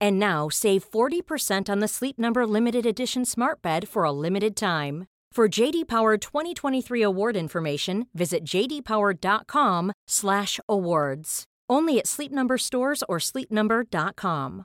And 0.00 0.18
now 0.18 0.48
save 0.50 0.90
40% 0.90 1.68
on 1.68 1.80
the 1.80 1.88
Sleep 1.88 2.18
Number 2.18 2.46
limited 2.46 2.86
edition 2.86 3.24
Smart 3.24 3.62
Bed 3.62 3.88
for 3.88 4.04
a 4.04 4.12
limited 4.12 4.56
time. 4.56 5.04
For 5.36 5.48
JD 5.48 5.84
Power 5.86 6.16
2023 6.16 7.02
award 7.02 7.36
information, 7.36 8.06
visit 8.14 8.42
jdpower.com/awards. 8.44 11.44
Only 11.72 11.98
at 11.98 12.06
Sleep 12.06 12.32
Number 12.32 12.58
stores 12.58 13.02
or 13.08 13.18
sleepnumber.com. 13.20 14.64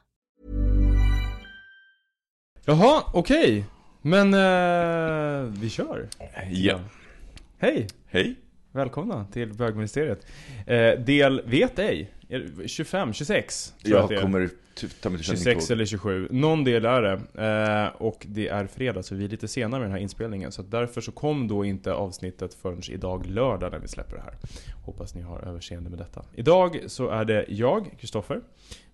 Jaha, 2.65 3.03
okej. 3.13 3.65
Men 4.01 4.33
eh, 4.33 4.39
vi 5.61 5.69
kör. 5.69 6.07
Ja. 6.51 6.79
Hej, 7.57 7.87
Hej. 8.07 8.35
välkomna 8.71 9.25
till 9.31 9.53
bögministeriet. 9.53 10.25
Eh, 10.67 10.99
del 10.99 11.41
vet 11.45 11.79
ej. 11.79 12.09
Är 12.31 12.39
det 12.39 12.67
25, 12.67 13.13
26? 13.13 13.73
tror 13.83 13.95
Jag 13.95 14.03
att 14.03 14.09
det 14.09 14.15
är. 14.15 14.21
kommer 14.21 14.49
ty- 14.75 14.87
ta 14.87 15.09
mig 15.09 15.17
till 15.17 15.25
26 15.27 15.71
eller 15.71 15.85
27. 15.85 16.27
Någon 16.31 16.63
del 16.63 16.85
är 16.85 17.01
det. 17.01 17.11
Eh, 17.93 18.01
och 18.01 18.25
det 18.29 18.47
är 18.47 18.67
fredag 18.67 19.03
så 19.03 19.15
vi 19.15 19.25
är 19.25 19.29
lite 19.29 19.47
senare 19.47 19.79
med 19.79 19.89
den 19.89 19.91
här 19.95 19.99
inspelningen. 20.01 20.51
Så 20.51 20.61
därför 20.61 21.01
så 21.01 21.11
kom 21.11 21.47
då 21.47 21.65
inte 21.65 21.93
avsnittet 21.93 22.53
förrän 22.53 22.81
idag 22.89 23.25
lördag 23.25 23.71
när 23.71 23.79
vi 23.79 23.87
släpper 23.87 24.15
det 24.15 24.21
här. 24.21 24.33
Hoppas 24.85 25.15
ni 25.15 25.21
har 25.21 25.39
överseende 25.39 25.89
med 25.89 25.99
detta. 25.99 26.25
Idag 26.35 26.79
så 26.87 27.09
är 27.09 27.25
det 27.25 27.45
jag, 27.47 27.95
Kristoffer. 27.99 28.41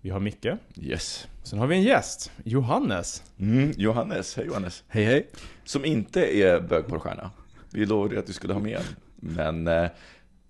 Vi 0.02 0.10
har 0.10 0.20
Micke. 0.20 0.48
Yes. 0.82 1.28
Sen 1.44 1.60
har 1.60 1.68
vi 1.68 1.76
en 1.76 1.84
gäst, 1.84 2.32
Johannes. 2.44 3.24
Mm, 3.40 3.72
Johannes, 3.78 4.36
hej 4.38 4.46
Johannes. 4.46 4.84
Hej 4.88 5.04
hej. 5.04 5.28
Som 5.64 5.86
inte 5.86 6.38
är 6.38 6.60
bögporrstjärna. 6.62 7.32
Vi 7.72 7.86
lovade 7.86 8.20
att 8.20 8.30
vi 8.30 8.34
skulle 8.34 8.54
ha 8.54 8.60
med 8.62 8.78
en. 8.78 8.84
Men 9.16 9.68
eh, 9.68 9.90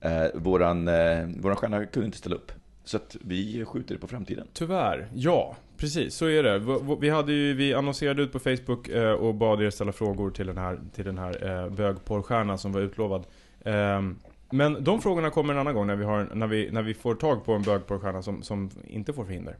eh, 0.01 0.27
våran, 0.35 0.87
eh, 0.87 1.27
våran 1.37 1.55
stjärna 1.55 1.85
kunde 1.85 2.05
inte 2.05 2.17
ställa 2.17 2.35
upp. 2.35 2.51
Så 2.87 2.97
att 2.97 3.15
vi 3.21 3.65
skjuter 3.65 3.95
det 3.95 4.01
på 4.01 4.07
framtiden. 4.07 4.47
Tyvärr, 4.53 5.07
ja. 5.13 5.55
Precis, 5.77 6.15
så 6.15 6.25
är 6.25 6.43
det. 6.43 6.59
Vi, 7.01 7.09
hade 7.09 7.33
ju, 7.33 7.53
vi 7.53 7.73
annonserade 7.73 8.21
ut 8.21 8.31
på 8.31 8.39
Facebook 8.39 8.87
eh, 8.89 9.11
och 9.11 9.35
bad 9.35 9.61
er 9.61 9.69
ställa 9.69 9.91
frågor 9.91 10.31
till 10.31 10.47
den 10.47 10.57
här, 10.57 10.79
till 10.95 11.05
den 11.05 11.17
här 11.17 11.47
eh, 11.47 11.69
bögporrstjärnan 11.69 12.57
som 12.57 12.71
var 12.71 12.81
utlovad. 12.81 13.25
Ehm, 13.65 14.19
men 14.49 14.83
de 14.83 15.01
frågorna 15.01 15.29
kommer 15.29 15.53
en 15.53 15.59
annan 15.59 15.73
gång 15.73 15.87
när 15.87 15.95
vi, 15.95 16.05
har, 16.05 16.29
när 16.33 16.47
vi, 16.47 16.71
när 16.71 16.81
vi 16.81 16.93
får 16.93 17.15
tag 17.15 17.45
på 17.45 17.53
en 17.53 17.61
bögporrstjärna 17.61 18.21
som, 18.21 18.43
som 18.43 18.69
inte 18.87 19.13
får 19.13 19.25
förhinder. 19.25 19.55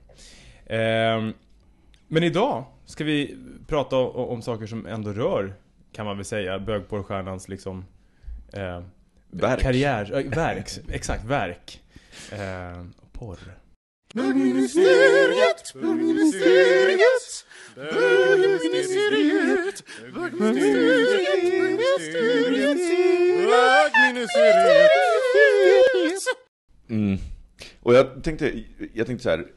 Ehm, 0.65 1.33
men 2.07 2.23
idag 2.23 2.63
ska 2.85 3.03
vi 3.03 3.37
prata 3.67 3.97
om, 3.97 4.29
om 4.29 4.41
saker 4.41 4.65
som 4.65 4.85
ändå 4.85 5.13
rör, 5.13 5.53
kan 5.91 6.05
man 6.05 6.17
väl 6.17 6.25
säga, 6.25 6.59
bögporrstjärnans 6.59 7.49
liksom... 7.49 7.85
Eh, 8.53 8.81
Verk. 9.31 9.61
Karriär, 9.61 10.17
äh, 10.17 10.31
verk, 10.31 10.69
exakt, 10.89 11.25
verk. 11.25 11.81
Eh, 12.31 12.83
porr. 13.19 13.39
Bögministeriet, 14.13 15.73
bögministeriet, 15.73 17.45
bögministeriet, 17.75 19.83
bögministeriet, 20.13 22.77
bögministeriet. 23.47 24.91
Mm. 26.89 27.17
Och 27.79 27.93
jag 27.93 28.23
tänkte, 28.23 28.63
jag 28.93 29.07
tänkte 29.07 29.23
så 29.23 29.29
här, 29.29 29.47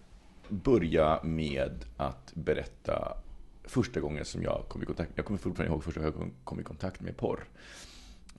börja 0.49 1.21
med 1.23 1.85
att 1.97 2.33
berätta 2.35 3.17
första 3.65 4.01
gången 4.01 4.25
som 4.25 4.43
jag 4.43 4.65
kom 4.69 4.83
i 4.83 4.87
kontakt, 4.87 5.13
jag 5.15 5.25
kommer 5.25 5.39
fortfarande 5.39 5.73
ihåg 5.73 5.85
första 5.85 6.01
gången 6.01 6.13
jag 6.13 6.23
kom, 6.23 6.33
kom 6.45 6.61
i 6.61 6.63
kontakt 6.63 7.01
med 7.01 7.17
porr. 7.17 7.49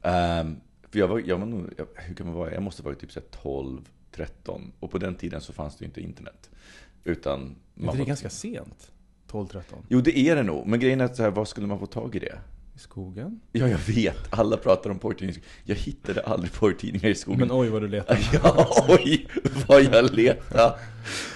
Ehm, 0.01 0.55
för 0.89 0.99
jag 0.99 1.07
var, 1.07 1.21
jag 1.25 1.37
var 1.37 1.45
nog, 1.45 1.73
jag, 1.77 1.87
hur 1.95 2.15
kan 2.15 2.27
man 2.27 2.35
vara, 2.35 2.53
jag 2.53 2.63
måste 2.63 2.83
ha 2.83 2.89
varit 2.89 2.99
typ 2.99 3.11
så 3.11 3.19
här 3.19 3.27
12, 3.27 3.89
13. 4.11 4.72
Och 4.79 4.91
på 4.91 4.97
den 4.97 5.16
tiden 5.16 5.41
så 5.41 5.53
fanns 5.53 5.77
det 5.77 5.83
ju 5.83 5.88
inte 5.88 6.01
internet. 6.01 6.49
Utan 7.03 7.55
det 7.75 7.85
var- 7.85 7.95
är 7.95 8.05
ganska 8.05 8.29
sent. 8.29 8.91
12-13. 9.27 9.61
Jo, 9.89 10.01
det 10.01 10.17
är 10.19 10.35
det 10.35 10.44
nog. 10.44 10.67
Men 10.67 10.79
grejen 10.79 11.01
är 11.01 11.05
att 11.05 11.16
så 11.16 11.23
här, 11.23 11.31
var 11.31 11.45
skulle 11.45 11.67
man 11.67 11.79
få 11.79 11.85
tag 11.85 12.16
i 12.16 12.19
det? 12.19 12.39
I 12.75 12.79
skogen? 12.79 13.39
Ja, 13.51 13.67
jag 13.67 13.77
vet. 13.77 14.17
Alla 14.33 14.57
pratar 14.57 14.89
om 14.89 14.99
porrtidningar. 14.99 15.41
Jag 15.63 15.75
hittade 15.75 16.22
aldrig 16.22 16.53
porrtidningar 16.53 17.09
i 17.09 17.16
skogen. 17.16 17.39
Men 17.39 17.51
oj 17.51 17.69
vad 17.69 17.81
du 17.81 17.88
letar. 17.88 18.19
Ja, 18.44 18.67
oj, 18.89 19.27
vad 19.67 19.83
jag 19.83 20.13
letade. 20.13 20.75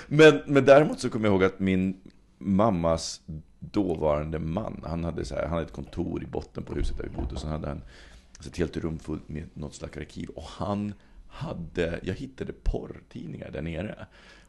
Men, 0.07 0.41
men 0.47 0.65
däremot 0.65 0.99
så 0.99 1.09
kommer 1.09 1.25
jag 1.27 1.33
ihåg 1.33 1.43
att 1.43 1.59
min 1.59 2.01
mammas 2.37 3.21
dåvarande 3.59 4.39
man, 4.39 4.81
han 4.85 5.03
hade, 5.03 5.25
så 5.25 5.35
här, 5.35 5.41
han 5.43 5.51
hade 5.51 5.65
ett 5.65 5.71
kontor 5.73 6.23
i 6.23 6.25
botten 6.27 6.63
på 6.63 6.73
huset 6.75 6.97
där 6.97 7.03
vi 7.03 7.09
bodde. 7.09 7.33
Och 7.33 7.39
så 7.41 7.47
hade 7.47 7.67
han 7.67 7.81
ett 8.47 8.57
helt 8.57 8.77
rum 8.77 8.99
fullt 8.99 9.29
med 9.29 9.43
något 9.53 9.75
slags 9.75 9.97
arkiv. 9.97 10.29
Och 10.29 10.43
han 10.43 10.93
hade, 11.35 11.99
jag 12.03 12.13
hittade 12.13 12.53
porrtidningar 12.53 13.51
där 13.51 13.61
nere. 13.61 14.05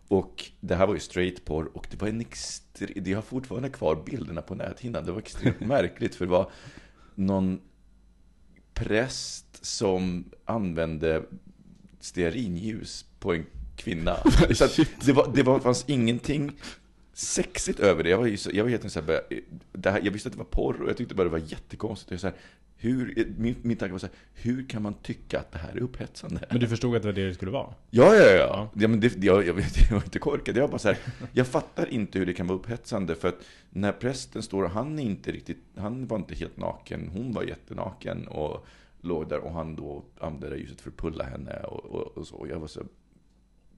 Och 0.09 0.45
det 0.61 0.75
här 0.75 0.87
var 0.87 0.95
ju 0.95 1.01
straight 1.01 1.45
porr 1.45 1.71
och 1.77 1.87
det 1.91 2.01
var 2.01 2.09
en 2.09 2.21
extre, 2.21 2.87
det 2.97 3.13
har 3.13 3.23
fortfarande 3.23 3.69
kvar 3.69 4.03
bilderna 4.07 4.43
på 4.43 4.55
näthinnan. 4.55 5.05
Det 5.07 5.13
var 5.13 5.19
extremt 5.19 5.61
märkligt 5.77 6.15
för 6.15 6.25
det 6.25 6.31
var 6.31 6.51
någon 7.15 7.61
präst 8.75 9.65
som 9.65 10.25
använde 10.45 11.23
stearinljus 12.01 13.05
på 13.19 13.35
en 13.35 13.47
kvinna. 13.77 14.17
Så 14.55 14.85
det, 15.05 15.13
var, 15.13 15.33
det 15.35 15.43
var, 15.43 15.61
fanns 15.61 15.85
ingenting 15.89 16.53
sexigt 17.13 17.81
över 17.81 18.03
det. 18.03 18.11
Jag 18.11 18.19
var, 18.19 18.27
ju 18.27 18.37
så, 18.37 18.51
jag 18.55 18.65
var 18.65 18.71
helt 18.71 18.93
så 18.93 19.01
här, 19.01 19.21
det 19.73 19.91
här, 19.91 20.01
jag 20.05 20.13
visste 20.13 20.29
att 20.29 20.33
det 20.33 20.39
var 20.39 20.45
porr 20.45 20.83
och 20.83 20.91
jag 20.91 20.97
tyckte 20.97 21.15
bara 21.15 21.25
det 21.25 21.31
var 21.31 21.39
jättekonstigt. 21.39 22.11
Jag 22.11 22.21
så 22.21 22.27
här, 22.27 22.37
hur, 22.79 23.35
min, 23.39 23.57
min 23.63 23.77
tanke 23.77 23.93
var 23.93 23.99
så 23.99 24.07
här, 24.07 24.17
hur 24.35 24.69
kan 24.69 24.83
man 24.83 24.95
tycka 24.95 25.39
att 25.39 25.53
det 25.53 25.59
här 25.59 25.73
är 25.73 25.81
upphetsande? 25.81 26.41
Men 26.51 26.61
du 26.61 26.69
förstod 26.69 26.97
att 26.97 27.03
det 27.03 27.09
var 27.09 27.13
det 27.13 27.29
det 27.29 27.35
skulle 27.35 27.51
vara? 27.51 27.75
Ja, 27.91 28.15
ja, 28.15 28.25
ja. 28.25 28.37
Ja. 28.37 28.71
ja. 28.75 28.89
men 28.89 29.01
det, 29.01 29.17
jag, 29.17 29.47
jag, 29.47 29.61
jag 29.91 29.97
var 29.97 30.05
inte 30.05 30.19
korkad. 30.19 30.57
Jag 30.57 30.63
var 30.63 30.69
bara 30.69 30.79
så 30.79 30.89
här, 30.89 30.99
jag 31.33 31.47
fattar 31.47 31.89
inte 31.89 32.19
hur 32.19 32.27
det 32.27 32.33
kan 32.33 32.47
vara 32.47 32.59
upphetsande. 32.59 33.15
För 33.15 33.29
att 33.29 33.45
när 33.71 33.93
prästen 33.93 34.43
står, 34.43 34.63
och 34.63 34.71
han 34.71 34.99
är 34.99 35.03
inte 35.03 35.33
riktigt, 35.33 35.59
han 35.77 36.07
var 36.07 36.17
inte 36.17 36.35
helt 36.35 36.57
naken. 36.57 37.09
Hon 37.09 37.33
var 37.33 37.43
jättenaken 37.43 38.29
och 38.29 38.67
låg 39.01 39.29
där. 39.29 39.39
Och 39.39 39.53
han 39.53 39.77
då 39.77 40.05
använde 40.21 40.57
ljuset 40.57 40.81
för 40.81 40.91
att 40.91 40.97
pulla 40.97 41.25
henne 41.25 41.61
och, 41.61 41.85
och, 41.85 42.19
och 42.19 42.27
så. 42.27 42.37
Och 42.37 42.49
jag 42.49 42.59
var 42.59 42.67
så 42.67 42.83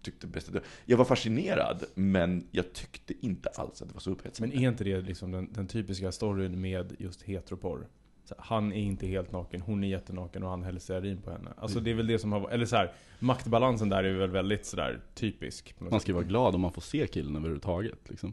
tyckte 0.03 0.27
bäst 0.27 0.55
att 0.55 0.63
Jag 0.85 0.97
var 0.97 1.05
fascinerad, 1.05 1.85
men 1.95 2.47
jag 2.51 2.73
tyckte 2.73 3.15
inte 3.21 3.49
alls 3.49 3.83
att 3.83 3.89
det 3.89 3.95
var 3.95 4.01
så 4.01 4.11
upphetsande. 4.11 4.55
Men 4.55 4.65
är 4.65 4.69
inte 4.69 4.85
det 4.85 5.01
liksom 5.01 5.31
den, 5.31 5.53
den 5.53 5.67
typiska 5.67 6.13
storyn 6.13 6.61
med 6.61 6.97
just 6.99 7.23
heteroporr? 7.23 7.87
Så 8.29 8.35
han 8.39 8.73
är 8.73 8.77
inte 8.83 9.07
helt 9.07 9.33
naken, 9.33 9.61
hon 9.61 9.85
är 9.85 9.89
jättenaken 9.89 10.43
och 10.43 10.51
han 10.51 10.63
häller 10.65 10.81
stearin 10.81 11.19
på 11.23 11.31
henne. 11.31 11.51
Alltså 11.57 11.81
det 11.81 11.91
är 11.91 11.95
väl 11.95 12.07
det 12.07 12.19
som 12.19 12.33
har, 12.33 12.51
eller 12.51 12.67
så 12.67 12.77
här, 12.77 12.93
maktbalansen 13.19 13.89
där 13.89 14.05
är 14.05 14.13
väl 14.19 14.31
väldigt 14.31 14.67
sådär 14.67 15.01
typisk. 15.15 15.75
Man 15.79 15.91
sätt. 15.91 16.03
ska 16.03 16.11
ju 16.11 16.15
vara 16.15 16.25
glad 16.25 16.55
om 16.55 16.61
man 16.61 16.73
får 16.73 16.83
se 16.83 17.07
killen 17.07 17.37
överhuvudtaget. 17.37 17.99
Liksom. 18.09 18.33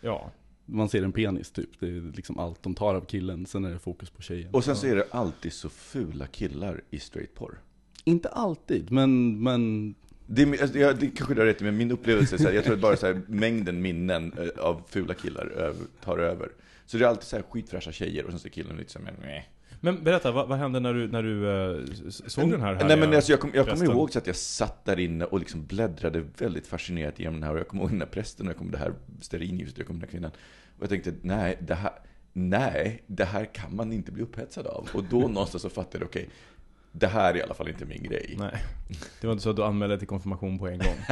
Ja. 0.00 0.30
Man 0.66 0.88
ser 0.88 1.02
en 1.02 1.12
penis 1.12 1.50
typ. 1.50 1.68
Det 1.80 1.86
är 1.86 2.12
liksom 2.16 2.38
allt 2.38 2.62
de 2.62 2.74
tar 2.74 2.94
av 2.94 3.00
killen. 3.04 3.46
Sen 3.46 3.64
är 3.64 3.70
det 3.70 3.78
fokus 3.78 4.10
på 4.10 4.22
tjejen. 4.22 4.54
Och 4.54 4.64
sen 4.64 4.76
så 4.76 4.86
är 4.86 4.96
det 4.96 5.06
alltid 5.10 5.52
så 5.52 5.68
fula 5.68 6.26
killar 6.26 6.80
i 6.90 6.98
straight 6.98 7.34
porr. 7.34 7.58
Inte 8.04 8.28
alltid, 8.28 8.90
men, 8.90 9.42
men 9.42 9.94
Det, 10.26 10.42
är- 10.42 10.62
alltså, 10.62 10.78
jag, 10.78 10.98
det 11.00 11.06
kanske 11.06 11.34
du 11.34 11.40
har 11.40 11.46
rätt 11.46 11.60
i, 11.60 11.64
men 11.64 11.76
min 11.76 11.90
upplevelse 11.92 12.36
är 12.36 12.38
så 12.38 12.44
här, 12.44 12.52
jag 12.54 12.64
tror 12.64 12.74
att 12.74 12.80
bara 12.80 12.96
så 12.96 13.06
här, 13.06 13.20
mängden 13.26 13.82
minnen 13.82 14.32
eh, 14.38 14.64
av 14.64 14.82
fula 14.88 15.14
killar 15.14 15.72
tar 16.04 16.18
över. 16.18 16.48
Så 16.90 16.98
det 16.98 17.04
är 17.04 17.08
alltid 17.08 17.24
så 17.24 17.36
här 17.36 17.42
skitfräscha 17.42 17.92
tjejer 17.92 18.24
och 18.24 18.30
sen 18.30 18.40
så 18.40 18.48
är 18.48 18.50
killen 18.50 18.76
lite 18.76 18.92
så 18.92 18.98
här, 18.98 19.14
nej. 19.22 19.50
Men 19.80 20.04
berätta, 20.04 20.32
vad, 20.32 20.48
vad 20.48 20.58
hände 20.58 20.80
när 20.80 20.94
du, 20.94 21.08
när 21.08 21.22
du 21.22 21.48
eh, 21.48 22.10
såg 22.10 22.50
den 22.50 22.60
här 22.60 22.84
Nej 22.84 22.96
men 22.96 23.14
alltså 23.14 23.32
jag, 23.32 23.40
kom, 23.40 23.50
jag 23.54 23.64
kommer 23.64 23.76
prästen? 23.76 23.96
ihåg 23.96 24.12
så 24.12 24.18
att 24.18 24.26
jag 24.26 24.36
satt 24.36 24.84
där 24.84 24.98
inne 24.98 25.24
och 25.24 25.38
liksom 25.38 25.66
bläddrade 25.66 26.24
väldigt 26.38 26.66
fascinerat 26.66 27.20
igenom 27.20 27.40
den 27.40 27.42
här. 27.42 27.54
Och 27.54 27.60
jag 27.60 27.68
kommer 27.68 27.82
ihåg 27.82 27.90
den 27.90 28.00
här 28.00 28.08
prästen, 28.08 28.46
och 28.46 28.50
jag 28.50 28.56
kommer 28.58 28.72
det 28.72 28.78
här 28.78 28.92
stearinljuset, 29.20 29.78
jag 29.78 29.86
kommer 29.86 30.00
den 30.00 30.08
här 30.08 30.12
kvinnan. 30.12 30.30
Och 30.76 30.82
jag 30.82 30.88
tänkte, 30.88 31.14
nej, 31.22 31.58
det 31.60 31.74
här, 31.74 31.92
nej, 32.32 33.02
det 33.06 33.24
här 33.24 33.44
kan 33.44 33.76
man 33.76 33.92
inte 33.92 34.12
bli 34.12 34.22
upphetsad 34.22 34.66
av. 34.66 34.88
Och 34.94 35.04
då 35.04 35.18
någonstans 35.28 35.62
så 35.62 35.70
fattade 35.70 35.98
jag, 35.98 36.08
okej, 36.08 36.28
det 36.92 37.06
här 37.06 37.34
är 37.34 37.38
i 37.38 37.42
alla 37.42 37.54
fall 37.54 37.68
inte 37.68 37.84
min 37.84 38.02
grej. 38.02 38.34
Nej. 38.38 38.62
Det 39.20 39.26
var 39.26 39.32
inte 39.32 39.42
så 39.42 39.50
att 39.50 39.56
du 39.56 39.64
anmälde 39.64 39.98
till 39.98 40.08
konfirmation 40.08 40.58
på 40.58 40.68
en 40.68 40.78
gång? 40.78 40.96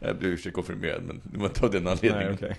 Jag 0.00 0.16
blev 0.16 0.32
i 0.32 0.34
och 0.34 0.38
för 0.38 0.42
sig 0.42 0.52
konfirmerad, 0.52 1.02
men 1.02 1.20
det 1.24 1.38
var 1.38 1.46
inte 1.46 1.64
av 1.64 1.70
den 1.70 1.86
anledningen. 1.86 2.26
Nej, 2.26 2.34
okej. 2.34 2.56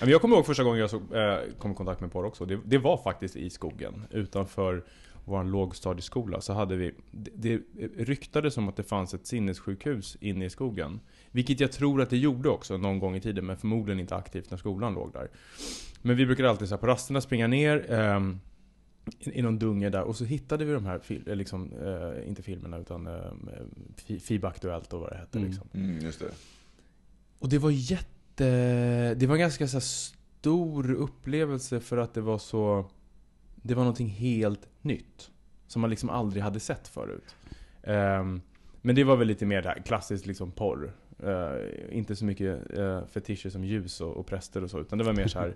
Jag 0.00 0.20
kommer 0.20 0.36
ihåg 0.36 0.46
första 0.46 0.64
gången 0.64 0.80
jag 0.80 0.90
såg, 0.90 1.02
eh, 1.14 1.36
kom 1.58 1.72
i 1.72 1.74
kontakt 1.74 2.00
med 2.00 2.12
porr 2.12 2.24
också. 2.24 2.44
Det, 2.44 2.60
det 2.64 2.78
var 2.78 2.96
faktiskt 2.96 3.36
i 3.36 3.50
skogen. 3.50 4.04
Utanför 4.10 4.84
vår 5.24 5.44
lågstadieskola 5.44 6.40
så 6.40 6.52
hade 6.52 6.76
vi... 6.76 6.94
Det, 7.10 7.30
det 7.34 7.60
ryktades 8.04 8.56
om 8.56 8.68
att 8.68 8.76
det 8.76 8.82
fanns 8.82 9.14
ett 9.14 9.26
sinnessjukhus 9.26 10.16
inne 10.20 10.44
i 10.44 10.50
skogen. 10.50 11.00
Vilket 11.30 11.60
jag 11.60 11.72
tror 11.72 12.02
att 12.02 12.10
det 12.10 12.16
gjorde 12.18 12.48
också 12.48 12.76
någon 12.76 12.98
gång 12.98 13.16
i 13.16 13.20
tiden, 13.20 13.46
men 13.46 13.56
förmodligen 13.56 14.00
inte 14.00 14.16
aktivt 14.16 14.50
när 14.50 14.58
skolan 14.58 14.94
låg 14.94 15.12
där. 15.12 15.28
Men 16.02 16.16
vi 16.16 16.26
brukade 16.26 16.50
alltid 16.50 16.68
så 16.68 16.74
här, 16.74 16.80
på 16.80 16.86
rasterna 16.86 17.20
springa 17.20 17.46
ner 17.46 17.90
ehm, 17.92 18.40
i, 19.20 19.38
i 19.38 19.42
någon 19.42 19.58
dunge 19.58 19.90
där 19.90 20.02
och 20.02 20.16
så 20.16 20.24
hittade 20.24 20.64
vi 20.64 20.72
de 20.72 20.86
här, 20.86 20.98
fil, 20.98 21.22
eh, 21.28 21.36
liksom, 21.36 21.72
eh, 21.72 22.28
inte 22.28 22.42
filmerna 22.42 22.78
utan 22.78 23.06
eh, 23.06 23.12
Fi- 23.96 24.20
FIB 24.20 24.44
Aktuellt 24.44 24.92
och 24.92 25.00
vad 25.00 25.10
det 25.10 25.16
hette. 25.16 25.38
Mm. 25.38 25.50
Liksom. 25.50 25.68
Mm, 25.74 25.98
just 25.98 26.20
det. 26.20 26.30
Och 27.38 27.48
det 27.48 27.58
var 27.58 27.70
jätte... 27.70 28.06
Det 28.38 29.26
var 29.26 29.34
en 29.34 29.40
ganska 29.40 29.68
så 29.68 29.80
stor 29.80 30.90
upplevelse 30.90 31.80
för 31.80 31.96
att 31.96 32.14
det 32.14 32.20
var 32.20 32.38
så... 32.38 32.86
Det 33.62 33.74
var 33.74 33.82
någonting 33.82 34.08
helt 34.08 34.68
nytt. 34.82 35.30
Som 35.66 35.80
man 35.80 35.90
liksom 35.90 36.10
aldrig 36.10 36.42
hade 36.42 36.60
sett 36.60 36.88
förut. 36.88 37.34
Ehm, 37.82 38.40
men 38.82 38.94
det 38.94 39.04
var 39.04 39.16
väl 39.16 39.26
lite 39.28 39.46
mer 39.46 39.62
det 39.62 39.68
här, 39.68 39.82
klassiskt 39.82 40.26
liksom 40.26 40.50
porr. 40.50 40.92
Eh, 41.22 41.96
inte 41.98 42.16
så 42.16 42.24
mycket 42.24 42.78
uh, 42.78 43.06
fetischer 43.06 43.50
som 43.50 43.64
ljus 43.64 44.00
och, 44.00 44.16
och 44.16 44.26
präster 44.26 44.64
och 44.64 44.70
så, 44.70 44.80
utan 44.80 44.98
det 44.98 45.04
var 45.04 45.12
mer 45.12 45.26
så 45.26 45.38
här 45.38 45.54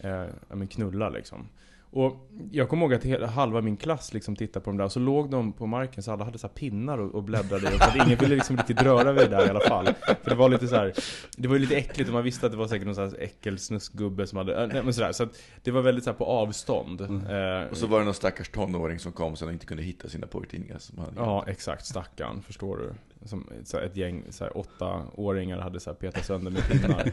ja, 0.48 0.56
men 0.56 0.66
knulla 0.66 1.08
liksom. 1.08 1.48
Och 1.96 2.28
jag 2.50 2.68
kommer 2.68 2.82
ihåg 2.82 2.94
att 2.94 3.04
hela, 3.04 3.26
halva 3.26 3.60
min 3.60 3.76
klass 3.76 4.14
liksom 4.14 4.36
tittade 4.36 4.64
på 4.64 4.70
dem 4.70 4.76
där, 4.76 4.84
och 4.84 4.92
så 4.92 5.00
låg 5.00 5.30
de 5.30 5.52
på 5.52 5.66
marken 5.66 6.02
så 6.02 6.12
alla 6.12 6.24
hade 6.24 6.38
så 6.38 6.46
här 6.46 6.54
pinnar 6.54 6.98
och, 6.98 7.14
och 7.14 7.22
bläddrade 7.22 7.66
och 7.66 7.72
så 7.78 7.84
att 7.84 7.96
ingen 8.06 8.18
ville 8.18 8.34
liksom 8.34 8.56
riktigt 8.56 8.82
röra 8.82 9.12
vid 9.12 9.30
det 9.30 9.36
där 9.36 9.46
i 9.46 9.50
alla 9.50 9.60
fall. 9.60 9.86
För 10.22 10.30
det 10.30 10.34
var 10.36 10.48
lite 10.48 10.68
så 10.68 10.76
här, 10.76 10.92
det 11.36 11.48
var 11.48 11.54
ju 11.54 11.60
lite 11.60 11.76
äckligt 11.76 12.08
och 12.08 12.14
man 12.14 12.24
visste 12.24 12.46
att 12.46 12.52
det 12.52 12.58
var 12.58 12.68
säkert 12.68 12.86
någon 12.86 12.94
sån 12.94 13.04
här 13.04 13.22
äckelsnuskgubbe 13.22 14.26
som 14.26 14.38
hade, 14.38 14.66
nej 14.66 14.82
men 14.82 14.94
sådär. 14.94 15.12
Så 15.12 15.22
att 15.22 15.38
det 15.62 15.70
var 15.70 15.82
väldigt 15.82 16.04
så 16.04 16.10
här 16.10 16.16
på 16.16 16.24
avstånd. 16.24 17.00
Eh, 17.00 17.70
Och 17.70 17.76
så 17.76 17.86
var 17.86 17.98
det 17.98 18.04
någon 18.04 18.14
stackars 18.14 18.48
tonåring 18.48 18.98
som 18.98 19.12
kom 19.12 19.36
sen 19.36 19.48
och 19.48 19.52
inte 19.54 19.66
kunde 19.66 19.82
hitta 19.82 20.08
sina 20.08 20.26
porrtidningar 20.26 20.78
som 20.78 20.98
han 20.98 21.12
Ja, 21.16 21.44
exakt. 21.46 21.86
Stackarn, 21.86 22.42
förstår 22.42 22.76
du. 22.76 22.94
Som 23.24 23.50
så 23.64 23.78
ett 23.78 23.96
gäng 23.96 24.24
så 24.30 24.44
här, 24.44 24.58
åttaåringar 24.58 25.58
hade 25.58 25.80
så 25.80 25.90
här, 25.90 25.96
petat 25.96 26.24
sönder 26.24 26.50
med 26.50 26.68
pinnar. 26.68 27.12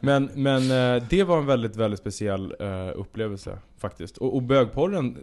men 0.00 0.30
men 0.34 0.62
eh, 0.62 1.08
det 1.10 1.24
var 1.24 1.38
en 1.38 1.46
väldigt, 1.46 1.76
väldigt 1.76 2.00
speciell 2.00 2.54
eh, 2.60 2.90
upplevelse 2.94 3.58
faktiskt. 3.76 4.16
Och, 4.16 4.34
och 4.34 4.42
bögporren 4.42 5.16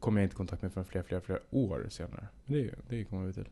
kom 0.00 0.16
jag 0.16 0.24
inte 0.24 0.34
i 0.34 0.36
kontakt 0.36 0.62
med 0.62 0.72
förrän 0.72 0.84
flera, 0.84 1.04
flera, 1.04 1.20
flera 1.20 1.40
år 1.50 1.86
senare. 1.88 2.28
Det, 2.44 2.74
det 2.88 3.04
kommer 3.04 3.26
vi 3.26 3.32
till. 3.32 3.48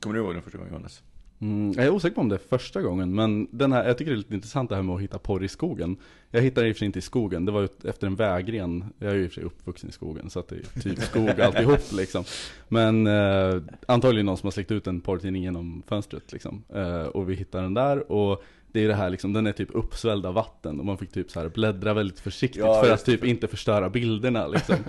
Kommer 0.00 0.14
du 0.14 0.22
ihåg 0.22 0.34
den 0.34 0.42
första 0.42 0.58
gången 0.58 0.72
Johannes? 0.72 1.02
Mm, 1.38 1.72
jag 1.76 1.84
är 1.84 1.90
osäker 1.90 2.14
på 2.14 2.20
om 2.20 2.28
det 2.28 2.36
är 2.36 2.48
första 2.48 2.82
gången, 2.82 3.14
men 3.14 3.48
den 3.50 3.72
här, 3.72 3.84
jag 3.86 3.98
tycker 3.98 4.10
det 4.10 4.14
är 4.14 4.18
lite 4.18 4.34
intressant 4.34 4.70
det 4.70 4.76
här 4.76 4.82
med 4.82 4.94
att 4.94 5.00
hitta 5.00 5.18
porr 5.18 5.44
i 5.44 5.48
skogen. 5.48 5.96
Jag 6.30 6.42
hittade 6.42 6.66
det 6.66 6.68
i 6.68 6.72
och 6.72 6.76
för 6.76 6.78
sig 6.78 6.86
inte 6.86 6.98
i 6.98 7.02
skogen, 7.02 7.44
det 7.44 7.52
var 7.52 7.68
efter 7.84 8.06
en 8.06 8.16
vägren. 8.16 8.84
Jag 8.98 9.10
är 9.10 9.14
ju 9.14 9.24
i 9.24 9.26
och 9.26 9.30
för 9.30 9.34
sig 9.34 9.44
uppvuxen 9.44 9.88
i 9.88 9.92
skogen, 9.92 10.30
så 10.30 10.40
att 10.40 10.48
det 10.48 10.56
är 10.56 10.80
typ 10.80 10.98
skog 10.98 11.40
alltihop 11.40 11.80
liksom. 11.92 12.24
Men 12.68 13.06
eh, 13.06 13.62
antagligen 13.86 14.26
någon 14.26 14.36
som 14.36 14.46
har 14.46 14.52
släckt 14.52 14.70
ut 14.70 14.86
en 14.86 15.00
porrtidning 15.00 15.42
genom 15.42 15.82
fönstret 15.86 16.32
liksom. 16.32 16.64
Eh, 16.74 17.02
och 17.02 17.30
vi 17.30 17.34
hittade 17.34 17.64
den 17.64 17.74
där, 17.74 18.12
och 18.12 18.44
det 18.72 18.84
är 18.84 18.88
det 18.88 18.94
här 18.94 19.10
liksom, 19.10 19.32
den 19.32 19.46
är 19.46 19.52
typ 19.52 19.68
uppsvälld 19.74 20.26
av 20.26 20.34
vatten 20.34 20.80
och 20.80 20.86
man 20.86 20.98
fick 20.98 21.12
typ 21.12 21.30
så 21.30 21.40
här 21.40 21.48
bläddra 21.48 21.94
väldigt 21.94 22.20
försiktigt 22.20 22.62
Ja, 22.62 22.82
för 22.82 22.92
att 22.92 23.04
typ 23.04 23.24
inte 23.24 23.48
förstöra 23.48 23.90
bilderna 23.90 24.46
liksom. 24.46 24.76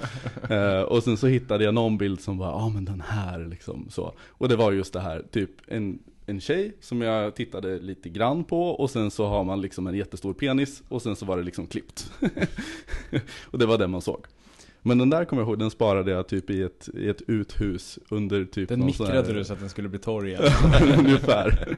Eh, 0.50 0.82
och 0.82 1.04
sen 1.04 1.18
så 1.18 1.28
hittade 1.28 1.64
jag 1.64 1.74
någon 1.74 1.98
bild 1.98 2.22
som 2.22 2.38
var, 2.38 2.48
ja 2.48 2.54
ah, 2.54 2.70
men 2.70 2.86
den 2.86 3.02
här 3.02 3.46
liksom 3.46 3.88
så. 3.90 4.14
Och 4.28 4.50
det 4.50 4.56
var 4.56 4.72
just 4.72 4.94
det 4.94 5.00
här, 5.00 5.26
typ 5.32 5.50
en, 5.68 6.00
en 6.30 6.40
tjej 6.42 6.74
som 6.80 7.02
jag 7.02 7.36
tittade 7.36 7.80
lite 7.80 8.10
grann 8.10 8.44
på 8.44 8.70
och 8.70 8.90
sen 8.90 9.12
så 9.12 9.28
har 9.28 9.44
man 9.44 9.62
liksom 9.62 9.88
en 9.88 9.96
jättestor 9.96 10.34
penis 10.34 10.84
och 10.90 11.02
sen 11.02 11.16
så 11.16 11.26
var 11.26 11.38
det 11.38 11.44
liksom 11.44 11.68
klippt. 11.68 12.12
och 13.46 13.60
det 13.60 13.66
var 13.66 13.78
det 13.78 13.88
man 13.88 14.02
såg. 14.02 14.26
Men 14.82 14.98
den 14.98 15.10
där 15.10 15.26
kommer 15.26 15.42
jag 15.42 15.50
ihåg, 15.50 15.60
den 15.60 15.70
sparade 15.72 16.12
jag 16.12 16.28
typ 16.28 16.50
i 16.50 16.62
ett, 16.64 16.90
i 16.94 17.10
ett 17.10 17.22
uthus 17.28 18.00
under 18.10 18.46
typ 18.46 18.70
Den 18.70 18.80
någon 18.80 18.86
mikrade 18.86 19.14
här- 19.14 19.34
du 19.34 19.44
så 19.44 19.54
att 19.54 19.60
den 19.60 19.70
skulle 19.70 19.90
bli 19.90 20.00
torr 20.00 20.28
igen. 20.28 20.42
Ungefär. 21.00 21.76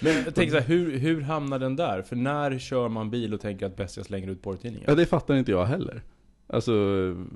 Men 0.00 0.14
jag 0.24 0.34
tänker 0.34 0.50
så 0.52 0.58
här, 0.58 0.66
hur, 0.68 0.98
hur 0.98 1.20
hamnar 1.20 1.58
den 1.58 1.76
där? 1.76 2.02
För 2.02 2.16
när 2.16 2.58
kör 2.58 2.88
man 2.88 3.10
bil 3.10 3.34
och 3.34 3.40
tänker 3.40 3.66
att 3.66 3.76
bäst 3.76 3.96
jag 3.96 4.06
slänger 4.06 4.28
ut 4.28 4.42
porrtidningen? 4.42 4.84
Ja 4.88 4.94
det 4.94 5.06
fattar 5.06 5.34
inte 5.34 5.50
jag 5.50 5.64
heller. 5.64 6.02
Alltså, 6.46 6.72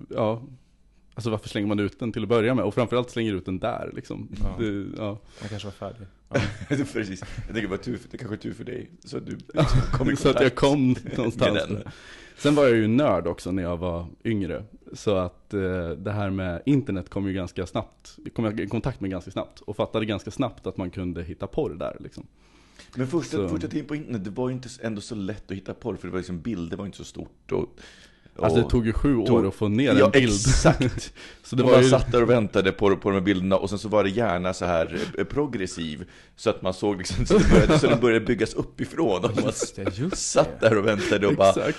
ja. 0.08 0.42
Alltså 1.14 1.30
varför 1.30 1.48
slänger 1.48 1.68
man 1.68 1.78
ut 1.78 1.98
den 1.98 2.12
till 2.12 2.22
att 2.22 2.28
börja 2.28 2.54
med? 2.54 2.64
Och 2.64 2.74
framförallt 2.74 3.10
slänger 3.10 3.34
ut 3.34 3.44
den 3.44 3.58
där 3.58 3.90
liksom. 3.94 4.28
Ja. 4.42 4.56
Det, 4.64 4.86
ja. 4.96 5.18
Man 5.40 5.48
kanske 5.48 5.66
var 5.68 5.72
färdig. 5.72 6.06
Precis. 6.92 7.22
Jag 7.46 7.54
tänker, 7.54 7.68
vad 7.68 7.82
tur 7.82 7.96
för, 7.96 8.08
det 8.10 8.18
kanske 8.18 8.34
är 8.34 8.38
tur 8.38 8.52
för 8.52 8.64
dig. 8.64 8.90
Så 9.04 9.16
att 9.16 9.26
du 9.26 9.38
kom 9.92 10.10
i 10.10 10.16
så 10.16 10.28
att 10.30 10.40
jag 10.40 10.54
kom 10.54 10.96
någonstans. 11.16 11.58
Sen 12.38 12.54
var 12.54 12.64
jag 12.64 12.76
ju 12.76 12.86
nörd 12.88 13.26
också 13.26 13.52
när 13.52 13.62
jag 13.62 13.76
var 13.76 14.06
yngre. 14.24 14.64
Så 14.92 15.16
att 15.16 15.54
eh, 15.54 15.88
det 15.90 16.12
här 16.12 16.30
med 16.30 16.62
internet 16.66 17.08
kom 17.08 17.26
ju 17.26 17.32
ganska 17.32 17.66
snabbt, 17.66 18.18
kom 18.34 18.44
jag 18.44 18.60
i 18.60 18.66
kontakt 18.66 19.00
med 19.00 19.10
ganska 19.10 19.30
snabbt. 19.30 19.60
Och 19.60 19.76
fattade 19.76 20.06
ganska 20.06 20.30
snabbt 20.30 20.66
att 20.66 20.76
man 20.76 20.90
kunde 20.90 21.22
hitta 21.22 21.46
porr 21.46 21.74
där 21.74 21.96
liksom. 22.00 22.26
Men 22.96 23.06
första, 23.06 23.36
Så- 23.36 23.48
första 23.48 23.68
tiden 23.68 23.86
på 23.86 23.94
internet, 23.94 24.24
det 24.24 24.30
var 24.30 24.48
ju 24.48 24.54
inte 24.54 24.68
ändå 24.82 25.00
så 25.00 25.14
lätt 25.14 25.50
att 25.50 25.56
hitta 25.56 25.74
porr, 25.74 25.96
för 25.96 26.08
det 26.08 26.12
var 26.12 26.18
liksom 26.18 26.40
bilder 26.40 26.76
var 26.76 26.86
inte 26.86 26.98
så 26.98 27.04
stort. 27.04 27.52
Och, 27.52 27.78
Alltså 28.38 28.62
det 28.62 28.70
tog 28.70 28.86
ju 28.86 28.92
sju 28.92 29.16
år 29.16 29.26
tog- 29.26 29.46
att 29.46 29.54
få 29.54 29.68
ner 29.68 29.94
ja, 29.94 30.04
en 30.04 30.10
bild. 30.10 30.32
exakt. 30.32 31.12
Så 31.42 31.56
det 31.56 31.62
och 31.62 31.68
var 31.68 31.76
man 31.76 31.84
ju, 31.84 31.90
satt 31.90 32.12
där 32.12 32.22
och 32.22 32.30
väntade 32.30 32.72
på, 32.72 32.96
på 32.96 33.08
de 33.10 33.14
här 33.14 33.20
bilderna 33.24 33.56
och 33.56 33.70
sen 33.70 33.78
så 33.78 33.88
var 33.88 34.04
det 34.04 34.10
gärna 34.10 34.54
så 34.54 34.64
här 34.64 34.98
eh, 35.18 35.24
progressiv 35.24 36.04
Så 36.36 36.50
att 36.50 36.62
man 36.62 36.74
såg 36.74 36.98
liksom, 36.98 37.26
så 37.26 37.38
det 37.38 37.50
började, 37.50 37.78
så 37.78 37.96
började 37.96 38.24
byggas 38.26 38.54
uppifrån 38.54 39.24
och 39.24 39.36
man 39.36 39.44
Just 39.44 39.76
det, 39.76 39.98
just 39.98 40.30
satt 40.30 40.60
där 40.60 40.78
och 40.78 40.86
väntade 40.86 41.26
och 41.26 41.34
bara 41.34 41.48
exakt. 41.48 41.78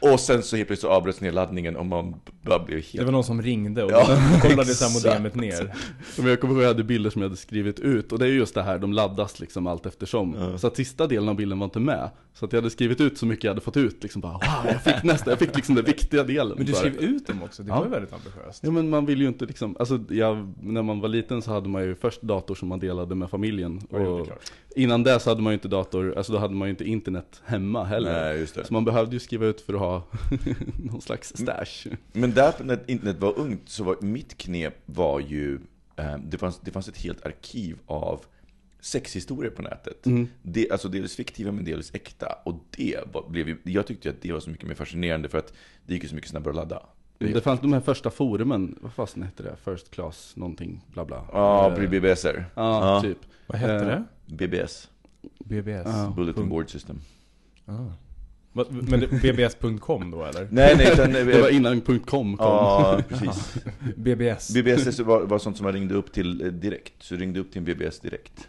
Och 0.00 0.20
sen 0.20 0.42
så 0.42 0.56
helt 0.56 0.68
plötsligt 0.68 0.90
så 0.90 0.96
avbröts 0.96 1.20
nedladdningen 1.20 1.76
och 1.76 1.86
man 1.86 2.14
bara 2.42 2.58
blev 2.58 2.78
helt 2.78 2.92
Det 2.96 3.04
var 3.04 3.12
någon 3.12 3.24
som 3.24 3.42
ringde 3.42 3.84
och 3.84 3.90
Ja, 3.92 4.18
kollade 4.42 4.64
så 4.74 4.84
här 4.84 4.94
modemet 4.94 5.34
ner. 5.34 5.74
Men 6.18 6.26
jag 6.26 6.40
kommer 6.40 6.54
ihåg 6.54 6.60
att 6.62 6.64
jag 6.64 6.68
hade 6.74 6.84
bilder 6.84 7.10
som 7.10 7.22
jag 7.22 7.28
hade 7.28 7.36
skrivit 7.40 7.80
ut 7.80 8.12
och 8.12 8.18
det 8.18 8.24
är 8.24 8.28
ju 8.28 8.36
just 8.36 8.54
det 8.54 8.62
här, 8.62 8.78
de 8.78 8.92
laddas 8.92 9.40
liksom 9.40 9.66
allt 9.66 9.86
eftersom. 9.86 10.34
Ja. 10.38 10.58
Så 10.58 10.66
att 10.66 10.76
sista 10.76 11.06
delen 11.06 11.28
av 11.28 11.34
bilden 11.36 11.58
var 11.58 11.64
inte 11.64 11.80
med. 11.80 12.10
Så 12.34 12.44
att 12.44 12.52
jag 12.52 12.60
hade 12.60 12.70
skrivit 12.70 13.00
ut 13.00 13.18
så 13.18 13.26
mycket 13.26 13.44
jag 13.44 13.50
hade 13.50 13.60
fått 13.60 13.76
ut 13.76 14.02
liksom 14.02 14.20
bara 14.20 14.32
wow, 14.32 14.42
jag 14.72 14.82
fick 14.82 15.02
nästa, 15.02 15.30
jag 15.30 15.38
fick 15.38 15.56
liksom 15.56 15.74
den 15.74 15.84
viktiga 15.84 16.24
delen. 16.24 16.54
Men 16.56 16.66
du 16.66 16.72
skrev 16.72 16.96
ut 16.96 17.26
dem 17.26 17.42
också, 17.42 17.62
det 17.62 17.68
Ja. 17.68 17.76
var 17.78 17.84
ju 17.84 17.90
väldigt 17.90 18.12
ambitiöst. 18.12 18.60
Ja 18.64 18.70
men 18.70 18.90
man 18.90 19.06
vill 19.06 19.20
ju 19.20 19.28
inte 19.28 19.46
liksom, 19.46 19.76
alltså 19.78 20.00
jag, 20.08 20.52
när 20.62 20.82
man 20.82 21.00
var 21.00 21.08
liten 21.08 21.42
så 21.42 21.50
hade 21.50 21.68
man 21.68 21.82
ju 21.82 21.94
först 21.94 22.22
dator 22.22 22.54
som 22.54 22.68
man 22.68 22.78
delade 22.78 23.14
med 23.14 23.30
familjen. 23.30 23.80
Och. 23.90 24.28
Innan 24.76 25.02
det 25.02 25.20
så 25.20 25.30
hade 25.30 25.42
man 25.42 25.52
ju 25.52 25.54
inte 25.54 25.68
dator, 25.68 26.14
alltså 26.16 26.32
då 26.32 26.38
hade 26.38 26.54
man 26.54 26.68
ju 26.68 26.70
inte 26.70 26.84
internet 26.84 27.42
hemma 27.44 27.84
heller. 27.84 28.24
Nej, 28.24 28.38
just 28.40 28.54
det. 28.54 28.64
Så 28.64 28.72
man 28.72 28.84
behövde 28.84 29.16
ju 29.16 29.20
skriva 29.20 29.46
ut 29.46 29.60
för 29.60 29.74
att 29.74 29.80
ha 29.80 30.02
någon 30.84 31.00
slags 31.00 31.32
stash. 31.36 31.88
Men 32.12 32.32
där 32.34 32.52
när 32.64 32.78
internet 32.86 33.16
var 33.18 33.38
ungt 33.38 33.68
så 33.68 33.84
var 33.84 33.96
mitt 34.00 34.36
knep 34.38 34.74
var 34.86 35.20
ju 35.20 35.58
eh, 35.96 36.16
det, 36.24 36.38
fanns, 36.38 36.60
det 36.60 36.70
fanns 36.70 36.88
ett 36.88 36.98
helt 36.98 37.26
arkiv 37.26 37.78
av 37.86 38.20
sexhistorier 38.80 39.50
på 39.50 39.62
nätet. 39.62 40.06
Mm. 40.06 40.28
Det, 40.42 40.70
alltså 40.70 40.88
delvis 40.88 41.16
fiktiva 41.16 41.52
men 41.52 41.64
delvis 41.64 41.94
äkta. 41.94 42.26
Och 42.44 42.54
det 42.76 42.98
var, 43.12 43.28
blev 43.28 43.48
ju, 43.48 43.56
jag 43.64 43.86
tyckte 43.86 44.10
att 44.10 44.22
det 44.22 44.32
var 44.32 44.40
så 44.40 44.50
mycket 44.50 44.68
mer 44.68 44.74
fascinerande 44.74 45.28
för 45.28 45.38
att 45.38 45.52
det 45.86 45.94
gick 45.94 46.02
ju 46.02 46.08
så 46.08 46.14
mycket 46.14 46.30
snabbare 46.30 46.50
att 46.50 46.56
ladda. 46.56 46.82
Det 47.18 47.40
fanns 47.44 47.60
de 47.60 47.72
här 47.72 47.80
första 47.80 48.10
forumen, 48.10 48.78
vad 48.80 48.92
fasen 48.92 49.22
hette 49.22 49.42
det? 49.42 49.56
First 49.64 49.90
class 49.90 50.32
någonting, 50.36 50.84
bla 50.86 51.04
bla. 51.04 51.24
Ja, 51.32 51.72
på 51.76 51.80
BBSer. 51.88 52.44
Ja, 52.54 52.94
Ja. 52.94 53.02
typ. 53.02 53.18
Vad 53.46 53.58
hette 53.58 53.72
Eh, 53.74 53.80
det? 53.86 54.04
BBS. 54.32 54.88
BBS? 55.44 55.86
Ja. 55.86 56.12
Bulletin 56.16 56.48
Board 56.48 56.70
System. 56.70 57.00
Ah. 57.66 57.72
Men 58.52 59.00
BBS.com 59.22 60.10
då 60.10 60.24
eller? 60.24 60.48
Nej, 60.50 60.76
nej, 60.76 60.92
utan... 60.92 61.12
Det 61.12 61.40
var 61.40 61.48
innan 61.48 61.80
.com 61.80 62.02
kom. 62.04 62.36
Ja, 62.38 63.00
precis. 63.08 63.54
BBS? 63.96 64.50
BBS 64.54 65.00
var, 65.00 65.20
var 65.20 65.38
sånt 65.38 65.56
som 65.56 65.64
man 65.64 65.72
ringde 65.72 65.94
upp 65.94 66.12
till 66.12 66.40
eh, 66.40 66.46
direkt. 66.52 66.92
Så 66.98 67.14
du 67.14 67.20
ringde 67.20 67.40
upp 67.40 67.52
till 67.52 67.58
en 67.58 67.64
BBS 67.64 68.00
direkt. 68.00 68.48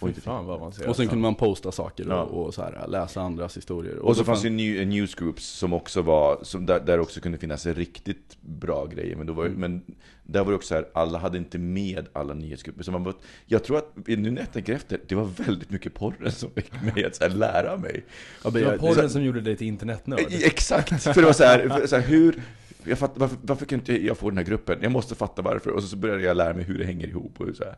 Åh 0.00 0.08
fy 0.14 0.20
fan 0.20 0.46
vad 0.46 0.56
avancerat. 0.56 0.88
Och 0.90 0.96
sen 0.96 1.08
kunde 1.08 1.22
man 1.22 1.34
posta 1.34 1.72
saker 1.72 2.06
och, 2.08 2.12
Ja. 2.12 2.22
och 2.22 2.54
så 2.54 2.62
här, 2.62 2.84
läsa 2.88 3.20
andras 3.20 3.56
historier. 3.56 3.96
Och 3.98 4.16
så 4.16 4.20
då 4.22 4.26
fanns 4.26 4.42
fann- 4.42 4.58
ju 4.58 4.74
new, 4.74 4.86
newsgroups 4.86 5.44
som 5.46 5.72
också 5.72 6.02
var, 6.02 6.38
som 6.42 6.66
där, 6.66 6.80
där 6.80 7.00
också 7.00 7.20
kunde 7.20 7.38
finnas 7.38 7.66
riktigt 7.66 8.36
bra 8.40 8.86
grejer. 8.86 9.16
Men, 9.16 9.26
då 9.26 9.32
var, 9.32 9.46
Mm. 9.46 9.60
men 9.60 9.82
där 10.22 10.44
var 10.44 10.50
det 10.52 10.56
också 10.56 10.68
så 10.68 10.74
här, 10.74 10.88
alla 10.94 11.18
hade 11.18 11.38
inte 11.38 11.58
med 11.58 12.08
alla 12.12 12.34
nyhetsgrupper. 12.34 12.82
Så 12.82 12.92
man 12.92 13.04
var, 13.04 13.14
jag 13.46 13.64
tror 13.64 13.78
att, 13.78 13.92
nu 14.06 14.30
när 14.30 14.40
jag 14.40 14.52
tänker 14.52 14.74
efter, 14.74 15.00
det 15.08 15.14
var 15.14 15.24
väldigt 15.24 15.70
mycket 15.70 15.94
porren 15.94 16.32
som 16.32 16.50
fick 16.50 16.72
mig 16.94 17.04
att 17.04 17.16
så 17.16 17.24
här, 17.24 17.30
lära 17.30 17.76
mig. 17.76 18.04
Ja, 18.44 18.50
Det 18.50 18.64
var 18.64 18.76
porren 18.78 19.10
som 19.10 19.22
gjorde 19.22 19.40
dig 19.40 19.56
till 19.56 19.66
internetnörd. 19.66 20.20
Eh, 20.20 20.26
Exakt! 20.46 21.02
För 21.02 21.14
det 21.14 21.26
var 21.26 21.32
så 21.32 21.44
här, 21.44 21.68
för, 21.68 21.86
så 21.86 21.96
här 21.96 22.02
hur, 22.02 22.42
jag 22.84 22.98
fatt, 22.98 23.12
varför, 23.14 23.36
varför 23.42 23.66
kan 23.66 23.78
inte 23.78 24.06
jag 24.06 24.18
få 24.18 24.30
den 24.30 24.38
här 24.38 24.44
gruppen? 24.44 24.78
Jag 24.82 24.92
måste 24.92 25.14
fatta 25.14 25.42
varför. 25.42 25.70
Och 25.70 25.82
så, 25.82 25.88
så 25.88 25.96
började 25.96 26.22
jag 26.22 26.36
lära 26.36 26.54
mig 26.54 26.64
hur 26.64 26.78
det 26.78 26.84
hänger 26.84 27.06
ihop 27.08 27.40
och 27.40 27.56
så 27.56 27.64
här. 27.64 27.76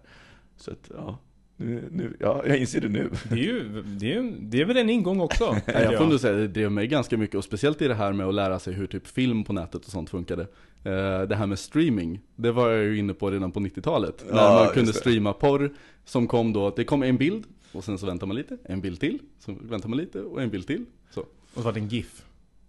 Så 0.57 0.71
att, 0.71 0.90
ja. 0.95 1.19
Nu, 1.62 1.88
nu, 1.90 2.16
ja, 2.21 2.42
jag 2.47 2.57
inser 2.59 2.81
det 2.81 2.88
nu. 2.88 3.11
Det 3.31 3.35
är 3.35 3.38
ju, 3.38 3.83
det 3.83 4.12
är, 4.14 4.35
det 4.40 4.61
är 4.61 4.64
väl 4.64 4.76
en 4.76 4.90
ingång 4.90 5.21
också? 5.21 5.57
Jag 5.66 5.99
får 5.99 6.07
nog 6.07 6.21
säga 6.21 6.37
det 6.37 6.49
drev 6.49 6.73
mig 6.73 6.87
ganska 6.87 7.16
mycket, 7.16 7.37
och 7.37 7.45
speciellt 7.45 7.83
i 7.83 7.88
det 7.88 7.95
här 7.95 8.12
med 8.12 8.26
att 8.26 8.35
lära 8.35 8.59
sig 8.59 8.73
hur 8.75 8.87
typ 8.87 9.07
film 9.07 9.45
på 9.45 9.52
nätet 9.52 9.85
och 9.85 9.90
sånt 9.90 10.11
funkade. 10.11 10.42
Eh, 10.85 11.23
Det 11.28 11.37
här 11.37 11.47
med 11.47 11.59
streaming, 11.59 12.21
det 12.37 12.52
var 12.52 12.71
jag 12.71 12.85
ju 12.85 12.99
inne 12.99 13.14
på 13.14 13.31
redan 13.31 13.52
på 13.52 13.61
90-talet. 13.61 14.25
Ja, 14.28 14.35
när 14.35 14.64
man 14.64 14.75
kunde 14.75 14.92
streama 14.92 15.33
porr, 15.33 15.73
som 16.04 16.26
kom 16.26 16.52
då, 16.52 16.71
det 16.76 16.85
kom 16.85 17.02
en 17.02 17.16
bild, 17.16 17.45
och 17.73 17.85
sen 17.85 17.99
så 17.99 18.07
väntar 18.07 18.26
man 18.26 18.37
lite, 18.37 18.57
en 18.64 18.81
bild 18.81 19.00
till, 19.00 19.19
så 19.38 19.57
väntar 19.62 19.88
man 19.88 19.99
lite, 19.99 20.21
och 20.21 20.42
en 20.42 20.50
bild 20.50 20.66
till. 20.66 20.85
Så. 21.11 21.21
Och 21.21 21.28
så 21.54 21.61
var 21.61 21.73
det 21.73 21.81
en 21.81 21.88
GIF 21.88 22.23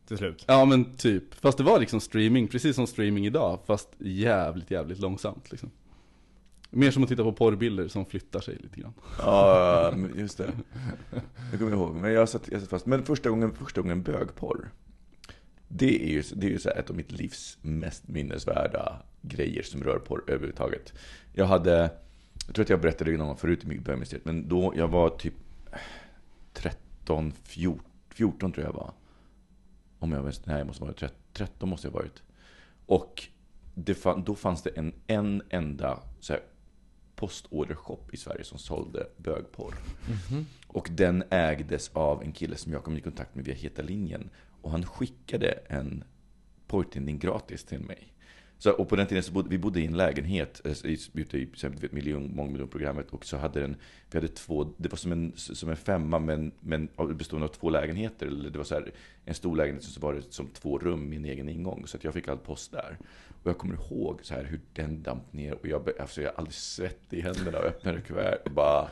till 0.08 0.18
slut. 0.18 0.44
Ja 0.48 0.66
men 0.66 0.86
typ, 0.96 1.24
fast 1.36 1.58
det 1.58 1.64
var 1.64 1.80
liksom 1.80 2.00
streaming, 2.00 2.48
precis 2.48 2.76
som 2.76 2.88
streaming 2.88 3.26
idag, 3.26 3.60
fast 3.66 3.90
jävligt 4.00 4.72
jävligt 4.72 5.00
långsamt 5.00 5.52
liksom. 5.52 5.72
Mer 6.76 6.92
som 6.92 7.04
att 7.04 7.10
titta 7.10 7.24
på 7.24 7.34
porrbilder 7.34 7.88
som 7.88 8.06
flyttar 8.06 8.40
sig 8.40 8.58
lite 8.60 8.82
grann. 8.82 8.94
Ja, 9.20 9.94
just 10.16 10.38
det. 10.38 10.52
Det 11.52 11.58
kommer 11.58 11.72
jag 11.72 11.80
ihåg. 11.80 11.96
Men 11.96 12.14
jag 12.14 12.30
satt, 12.30 12.48
jag 12.52 12.62
satt 12.62 12.70
fast. 12.70 12.86
Men 12.86 13.06
första 13.06 13.30
gången, 13.30 13.56
första 13.56 13.82
gången 13.82 14.04
bögporr. 14.04 14.72
Det 15.68 16.04
är 16.04 16.10
ju, 16.10 16.24
det 16.36 16.48
är 16.48 16.50
ju 16.50 16.60
så 16.60 16.70
här 16.70 16.80
ett 16.80 16.90
av 16.90 16.96
mitt 16.96 17.12
livs 17.12 17.58
mest 17.62 18.08
minnesvärda 18.08 19.02
grejer 19.22 19.64
som 19.64 19.84
rör 19.84 20.00
porr 20.00 20.24
överhuvudtaget. 20.28 20.94
Jag 21.34 21.46
hade, 21.46 21.92
jag 22.46 22.56
tror 22.56 22.64
att 22.64 22.70
jag 22.70 22.82
berättade 22.82 23.12
det 23.12 23.18
någon 23.18 23.38
förut 23.38 23.64
i 23.64 23.80
bögmysteriet, 23.80 24.26
men 24.26 24.48
då 24.48 24.74
jag 24.76 24.88
var 24.88 25.10
typ 25.10 25.34
13, 26.54 27.34
14, 27.44 27.84
14 28.10 28.52
tror 28.52 28.66
jag 28.66 28.74
var. 28.74 28.94
Om 30.00 30.12
jag 30.12 30.24
var, 30.24 30.34
nej 30.44 30.58
jag 30.58 30.68
måste 30.68 30.84
ha 30.84 30.88
varit 30.88 31.00
13, 31.00 31.18
13 31.34 31.70
måste 31.70 31.88
jag 31.88 31.92
ha 31.92 32.00
varit. 32.00 32.24
Och 32.86 33.24
det 33.74 33.96
fann, 33.96 34.24
då 34.24 34.36
fanns 34.36 34.62
det 34.62 34.70
en, 34.70 34.94
en 35.08 35.42
enda 35.50 36.00
så 36.20 36.34
här, 36.34 36.42
postordershop 37.24 38.14
i 38.14 38.18
Sverige 38.18 38.44
som 38.44 38.60
sålde 38.60 39.08
bögporr. 39.18 39.76
Och 40.68 40.90
den 40.92 41.24
ägdes 41.30 41.92
av 41.94 42.24
en 42.24 42.32
kille 42.32 42.56
som 42.56 42.74
jag 42.74 42.84
kom 42.84 42.98
i 42.98 43.02
kontakt 43.02 43.36
med 43.36 43.46
via 43.46 43.56
Heta 43.56 43.82
linjen. 43.82 44.30
Och 44.62 44.72
han 44.72 44.86
skickade 44.86 45.60
en 45.68 46.04
porrtidning 46.68 47.20
gratis 47.20 47.64
till 47.64 47.80
mig. 47.80 48.14
Så, 48.58 48.72
och 48.72 48.90
på 48.90 48.96
den 48.96 49.08
tiden 49.08 49.24
så 49.24 49.32
bodde 49.32 49.50
vi 49.50 49.58
bodde 49.58 49.82
i 49.82 49.86
en 49.86 49.98
lägenhet 49.98 50.62
eh, 50.66 50.72
ute 51.14 51.38
i 51.38 51.50
miljon, 51.92 52.36
mångmiljonprogrammet. 52.36 53.10
Och 53.10 53.26
så 53.26 53.38
hade 53.38 53.60
den, 53.60 53.76
vi 54.12 54.18
hade 54.18 54.28
två, 54.28 54.74
det 54.78 54.90
var 54.90 54.98
som 54.98 55.12
en, 55.12 55.34
som 55.36 55.70
en 55.70 55.76
femma 55.76 56.20
men, 56.20 56.52
men 56.60 56.90
bestående 57.16 57.48
av 57.48 57.52
två 57.52 57.70
lägenheter. 57.70 58.28
Eller 58.28 58.50
det 58.50 58.58
var 58.58 58.66
så 58.66 58.76
här, 58.76 58.92
en 59.26 59.34
stor 59.34 59.56
lägenhet 59.56 59.84
så 59.84 60.00
var 60.00 60.14
det 60.14 60.34
som 60.34 60.48
två 60.48 60.78
rum 60.78 61.10
med 61.10 61.18
en 61.18 61.26
egen 61.26 61.50
ingång. 61.50 61.88
Så 61.88 61.98
att 61.98 62.04
jag 62.04 62.14
fick 62.14 62.28
all 62.28 62.38
post 62.38 62.72
där. 62.72 62.98
Och 63.44 63.50
jag 63.50 63.58
kommer 63.58 63.76
ihåg 63.76 64.20
så 64.24 64.34
här 64.34 64.44
hur 64.44 64.62
den 64.74 65.04
damp 65.04 65.34
ner. 65.34 65.54
Och 65.54 65.68
jag, 65.68 65.90
alltså, 66.00 66.22
jag 66.22 66.34
hade 66.34 66.52
svett 66.52 67.14
i 67.14 67.22
händerna 67.22 67.58
och 67.60 67.66
öppnade 67.66 68.02
kuvert. 68.02 68.38
Och 68.46 68.52
bara, 68.52 68.88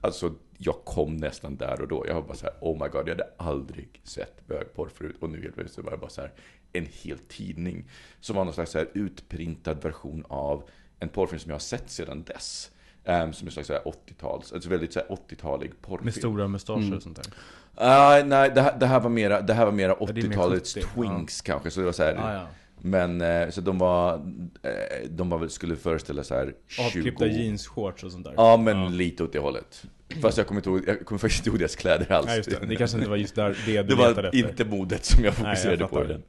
Alltså, 0.00 0.34
jag 0.58 0.84
kom 0.84 1.16
nästan 1.16 1.56
där 1.56 1.80
och 1.80 1.88
då. 1.88 2.04
Jag 2.08 2.14
var 2.14 2.22
bara 2.22 2.34
så 2.36 2.46
här, 2.46 2.54
oh 2.60 2.82
my 2.82 2.88
god, 2.88 3.08
jag 3.08 3.14
hade 3.14 3.28
aldrig 3.36 4.00
sett 4.04 4.46
bögporr 4.46 4.88
förut. 4.94 5.16
Och 5.20 5.30
nu 5.30 5.42
helt 5.42 5.54
plötsligt 5.54 5.84
var 5.84 5.92
det 5.92 5.98
bara 5.98 6.10
så 6.10 6.20
här, 6.20 6.32
en 6.72 6.86
hel 6.92 7.18
tidning. 7.18 7.84
Som 8.20 8.36
var 8.36 8.44
någon 8.44 8.54
slags 8.54 8.70
så 8.70 8.78
här 8.78 8.88
utprintad 8.94 9.82
version 9.82 10.24
av 10.28 10.62
en 11.00 11.08
porrfilm 11.08 11.40
som 11.40 11.48
jag 11.50 11.54
har 11.54 11.60
sett 11.60 11.90
sedan 11.90 12.22
dess. 12.22 12.70
Um, 13.04 13.32
som 13.32 13.46
är 13.46 13.52
slags 13.52 13.66
så 13.66 13.72
här 13.72 13.82
80-tals, 13.82 14.52
alltså 14.52 14.68
väldigt 14.68 14.92
så 14.92 15.00
här 15.00 15.06
80-talig 15.08 15.72
porrfilm. 15.80 16.04
Med 16.04 16.14
stora 16.14 16.48
mustascher 16.48 16.96
och 16.96 17.02
sånt 17.02 17.16
där. 17.16 17.26
Ah, 17.74 18.22
nej, 18.24 18.50
det 18.54 18.60
här, 18.60 18.78
det 18.78 18.86
här 18.86 19.00
var 19.00 19.10
mera, 19.10 19.40
det 19.40 19.54
här 19.54 19.64
var 19.64 19.72
mera 19.72 19.94
det 19.94 20.20
är 20.20 20.28
mer 20.28 20.36
80-talets 20.36 20.74
70, 20.74 20.86
twinks 20.94 21.40
kanske. 21.40 21.70
Så 21.70 21.80
det 21.80 21.86
var 21.86 21.92
så 21.92 22.02
här, 22.02 22.14
Ah, 22.14 22.34
ja. 22.34 22.46
Men, 22.86 23.20
eh, 23.20 23.50
så 23.50 23.60
de 23.60 23.78
var, 23.78 24.14
eh, 24.62 25.08
de 25.10 25.28
var 25.28 25.48
skulle 25.48 25.76
föreställa 25.76 26.24
så 26.24 26.34
här 26.34 26.54
20... 26.66 26.82
Avklippta 26.82 27.26
jeansshorts 27.26 28.04
och 28.04 28.12
sånt 28.12 28.24
där. 28.24 28.34
Ja, 28.36 28.56
men 28.56 28.96
lite 28.96 29.24
åt 29.24 29.32
det 29.32 29.38
hållet. 29.38 29.84
Fast 30.22 30.38
jag 30.38 30.46
kommer, 30.46 30.58
inte 30.58 30.70
ihåg, 30.70 30.82
jag 30.86 31.06
kommer 31.06 31.18
faktiskt 31.18 31.40
inte 31.40 31.50
ihåg 31.50 31.58
deras 31.58 31.76
kläder 31.76 32.12
alls. 32.12 32.26
Nej, 32.26 32.36
just 32.36 32.50
det. 32.50 32.66
Det 32.66 32.76
kanske 32.76 32.96
inte 32.96 33.10
var 33.10 33.16
just 33.16 33.34
där 33.34 33.58
det 33.66 33.82
du 33.82 33.88
Det 33.88 33.94
var 33.94 34.10
efter. 34.10 34.34
inte 34.34 34.64
modet 34.64 35.04
som 35.04 35.24
jag 35.24 35.34
Nej, 35.38 35.44
fokuserade 35.44 35.80
jag 35.82 35.90
på 35.90 36.04
i 36.04 36.06
den. 36.06 36.22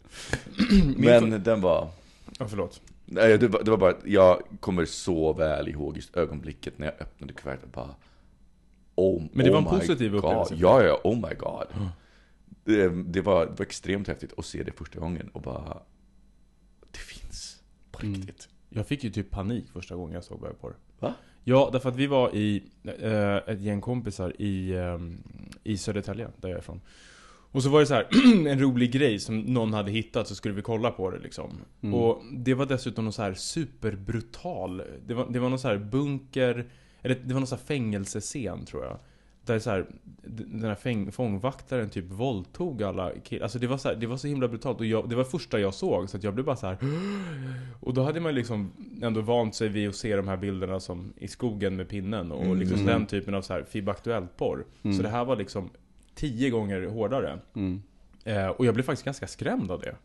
Men 0.98 1.44
den 1.44 1.62
var... 1.62 1.88
Ja, 2.40 2.48
förlåt. 2.48 2.82
Nej, 3.06 3.38
det 3.38 3.48
var, 3.48 3.64
det 3.64 3.72
var 3.72 3.78
bara 3.78 3.92
att 3.92 4.06
jag 4.06 4.42
kommer 4.60 4.86
så 4.86 5.34
väl 5.34 5.68
ihåg 5.68 5.96
just 5.96 6.18
ögonblicket 6.18 6.80
när 6.80 6.86
jag 6.86 6.96
öppnade 7.02 7.34
kuvertet 7.34 7.64
och 7.64 7.70
bara... 7.70 7.96
Oh, 8.96 9.24
Men 9.34 9.46
det 9.46 9.52
var 9.52 9.60
oh 9.60 9.68
en 9.68 9.74
my 9.74 9.80
positiv 9.80 10.12
God. 10.12 10.18
upplevelse. 10.18 10.56
Ja, 10.58 10.84
ja, 10.84 11.02
oh 11.04 11.16
my 11.16 11.36
god. 11.36 11.68
Det, 12.64 12.88
det, 12.90 13.22
var, 13.22 13.46
det 13.46 13.52
var 13.52 13.66
extremt 13.66 14.08
häftigt 14.08 14.34
att 14.38 14.46
se 14.46 14.64
det 14.64 14.72
första 14.72 15.00
gången 15.00 15.30
och 15.34 15.42
bara... 15.42 15.78
Det 16.96 17.14
finns 17.14 17.64
på 17.92 18.00
riktigt. 18.00 18.50
Jag 18.70 18.88
fick 18.88 19.04
ju 19.04 19.10
typ 19.10 19.32
panik 19.32 19.70
första 19.70 19.96
gången 19.96 20.14
jag 20.14 20.24
såg 20.24 20.42
bögporr. 20.42 20.76
Va? 21.00 21.14
Ja, 21.44 21.70
därför 21.72 21.90
att 21.90 21.96
vi 21.96 22.08
var 22.08 22.36
i 22.36 22.64
eh, 22.84 23.36
ett 23.36 23.62
gäng 23.62 23.82
kompisar 23.82 24.42
i, 24.42 24.72
eh, 24.72 25.00
i 25.64 25.78
Södertälje, 25.78 26.28
där 26.38 26.50
jag 26.50 26.56
är 26.56 26.62
ifrån. 26.62 26.82
Och 27.52 27.64
så 27.64 27.70
var 27.70 27.80
det 27.80 27.86
så 27.86 27.94
här 27.94 28.08
en 28.48 28.60
rolig 28.60 28.92
grej 28.92 29.20
som 29.20 29.40
någon 29.40 29.74
hade 29.74 29.92
hittat, 29.92 30.28
så 30.28 30.36
skulle 30.36 30.54
vi 30.54 30.62
kolla 30.62 30.92
på 30.92 31.12
det 31.12 31.20
liksom. 31.20 31.52
Och 31.94 32.24
det 32.34 32.54
var 32.54 32.66
dessutom 32.66 33.04
någon 33.06 33.14
så 33.14 33.22
här 33.22 33.34
superbrutal, 33.34 34.84
det 35.08 35.14
var, 35.14 35.28
det 35.30 35.40
var 35.40 35.50
någon 35.50 35.60
så 35.60 35.68
här 35.68 35.78
bunker, 35.78 36.70
eller 37.02 37.16
det 37.16 37.34
var 37.34 37.40
någon 37.40 37.48
så 37.48 37.56
här 37.56 37.64
fängelsescen 37.64 38.66
tror 38.66 38.84
jag. 38.84 39.00
Där 39.46 39.60
så 39.60 39.70
här, 39.70 39.86
den 40.24 40.64
här 40.64 40.76
fäng, 40.76 41.12
fångvaktaren 41.12 41.90
typ 41.90 42.06
våldtog 42.12 42.84
alla 42.84 43.12
killar. 43.24 43.44
Alltså 43.44 43.60
det 43.60 43.68
var 43.68 43.78
så, 43.78 43.88
här, 43.88 43.96
det 43.96 44.08
var 44.08 44.18
så 44.18 44.28
himla 44.28 44.48
brutalt. 44.48 44.80
Och 44.80 44.86
jag, 44.86 45.10
det 45.10 45.16
var 45.16 45.24
första 45.24 45.60
jag 45.60 45.74
såg, 45.74 46.10
så 46.10 46.18
jag 46.22 46.34
blev 46.34 46.46
bara 46.46 46.56
så 46.56 46.68
här. 46.68 46.78
Och 47.80 47.94
då 47.94 48.04
hade 48.04 48.20
man 48.20 48.36
liksom 48.36 48.72
ändå 49.02 49.22
vant 49.22 49.56
sig 49.56 49.70
vid 49.70 49.90
att 49.90 49.96
se 49.96 50.16
de 50.16 50.28
här 50.28 50.38
bilderna 50.38 50.80
som 50.80 51.14
i 51.18 51.28
skogen 51.28 51.76
med 51.76 51.90
pinnen. 51.90 52.32
Och 52.32 52.56
liksom 52.56 52.86
den 52.86 53.06
typen 53.06 53.34
av 53.36 53.42
så 53.42 53.54
här 53.54 53.64
FIB 53.64 53.90
Aktuellt-porr. 53.90 54.66
Så 54.98 55.02
det 55.04 55.10
här 55.10 55.26
var 55.26 55.36
liksom 55.36 55.70
tio 56.16 56.50
gånger 56.50 56.88
hårdare. 56.88 57.40
Mm. 57.54 57.82
Eh, 58.24 58.48
och 58.48 58.66
jag 58.66 58.74
blev 58.74 58.84
faktiskt 58.84 59.06
ganska 59.06 59.28
skrämd 59.28 59.72
av 59.72 59.80
det. 59.80 59.96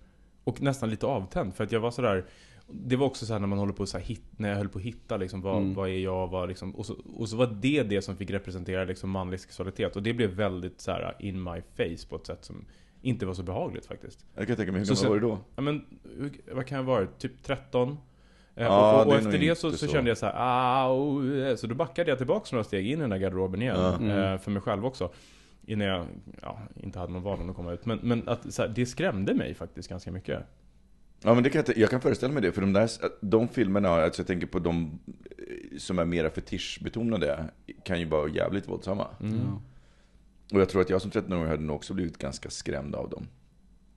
Och 0.44 0.62
nästan 0.62 0.90
lite 0.90 1.06
avtänd. 1.06 1.54
För 1.54 1.64
att 1.64 1.72
jag 1.72 1.80
var 1.80 1.90
sådär 1.90 2.24
Det 2.72 2.96
var 2.96 3.06
också 3.06 3.26
så 3.26 3.32
här 3.32 3.40
när 3.40 3.46
man 3.46 3.58
håller 3.58 3.72
på 3.72 3.86
så 3.86 3.98
här 3.98 4.04
hit, 4.04 4.22
när 4.36 4.48
jag 4.48 4.56
höll 4.56 4.68
på 4.68 4.78
att 4.78 4.84
hitta 4.84 5.16
liksom, 5.16 5.40
vad, 5.40 5.62
vad 5.62 5.88
är 5.88 5.98
jag, 5.98 6.28
vad 6.28 6.48
liksom, 6.48 6.74
och, 6.76 6.86
så, 6.86 6.96
och 7.16 7.28
så 7.28 7.36
var 7.36 7.46
det 7.46 7.82
det 7.82 8.02
som 8.02 8.16
fick 8.16 8.30
representera 8.30 8.84
liksom 8.84 9.10
manlig 9.10 9.40
sexualitet. 9.40 9.96
Och 9.96 10.02
det 10.02 10.12
blev 10.12 10.30
väldigt 10.30 10.80
så 10.80 10.90
här 10.90 11.16
in 11.18 11.42
my 11.42 11.62
face 11.76 12.08
på 12.08 12.16
ett 12.16 12.26
sätt 12.26 12.44
som 12.44 12.64
inte 13.02 13.26
var 13.26 13.34
så 13.34 13.42
behagligt 13.42 13.86
faktiskt. 13.86 14.26
Jag 14.34 14.46
kan 14.46 14.56
tänka 14.56 14.72
mig, 14.72 14.80
hur 14.80 14.86
gammal 14.86 15.08
var 15.08 15.14
du 15.14 15.20
då? 15.20 15.38
Ja 15.56 15.62
men, 15.62 15.84
vad 16.52 16.66
kan 16.66 16.76
jag 16.76 16.84
vara? 16.84 17.06
Typ 17.06 17.42
13? 17.42 17.88
Eh, 17.90 17.96
Ja, 18.54 18.92
och 18.92 19.00
och, 19.00 19.06
det 19.06 19.16
och 19.16 19.22
nog 19.22 19.32
efter 19.32 19.48
det 19.48 19.58
så, 19.58 19.70
så 19.70 19.76
så. 19.76 19.86
kände 19.86 20.10
jag 20.10 20.18
så 20.18 20.26
här, 20.26 20.34
au, 20.36 21.56
så 21.56 21.66
då 21.66 21.74
backade 21.74 22.10
jag 22.10 22.18
tillbaka 22.18 22.48
några 22.52 22.64
steg 22.64 22.86
in 22.86 22.98
i 22.98 23.00
den 23.00 23.10
där 23.10 23.18
garderoben 23.18 23.62
igen. 23.62 24.10
Eh, 24.10 24.38
för 24.38 24.50
mig 24.50 24.62
själv 24.62 24.86
också. 24.86 25.10
Innan 25.66 25.86
jag 25.86 26.06
ja, 26.42 26.58
inte 26.76 26.98
hade 26.98 27.12
någon 27.12 27.22
val 27.22 27.40
om 27.40 27.50
att 27.50 27.56
komma 27.56 27.72
ut. 27.72 27.86
Men, 27.86 27.98
men 28.02 28.28
att, 28.28 28.54
så 28.54 28.62
här, 28.62 28.68
det 28.68 28.86
skrämde 28.86 29.34
mig 29.34 29.54
faktiskt 29.54 29.88
ganska 29.88 30.12
mycket. 30.12 30.42
Ja 31.22 31.34
men 31.34 31.42
det 31.42 31.50
kan 31.50 31.64
jag, 31.66 31.76
jag 31.76 31.90
kan 31.90 32.00
föreställa 32.00 32.32
mig 32.32 32.42
det, 32.42 32.52
för 32.52 32.60
de 32.60 32.72
där, 32.72 32.90
de 33.20 33.48
filmerna, 33.48 33.88
alltså 33.88 34.22
jag 34.22 34.26
tänker 34.26 34.46
på 34.46 34.58
de 34.58 35.00
eh, 35.38 35.78
som 35.78 35.98
är 35.98 36.04
mera 36.04 36.30
fetischbetonade, 36.30 37.44
kan 37.84 38.00
ju 38.00 38.04
vara 38.04 38.28
jävligt 38.28 38.68
våldsamma. 38.68 39.06
Och 40.52 40.60
jag 40.60 40.68
tror 40.68 40.82
att 40.82 40.90
jag 40.90 41.02
som 41.02 41.10
13-åring 41.10 41.46
hade 41.46 41.62
nog 41.62 41.76
också 41.76 41.94
blivit 41.94 42.18
ganska 42.18 42.50
skrämd 42.50 42.94
av 42.94 43.10
dem. 43.10 43.26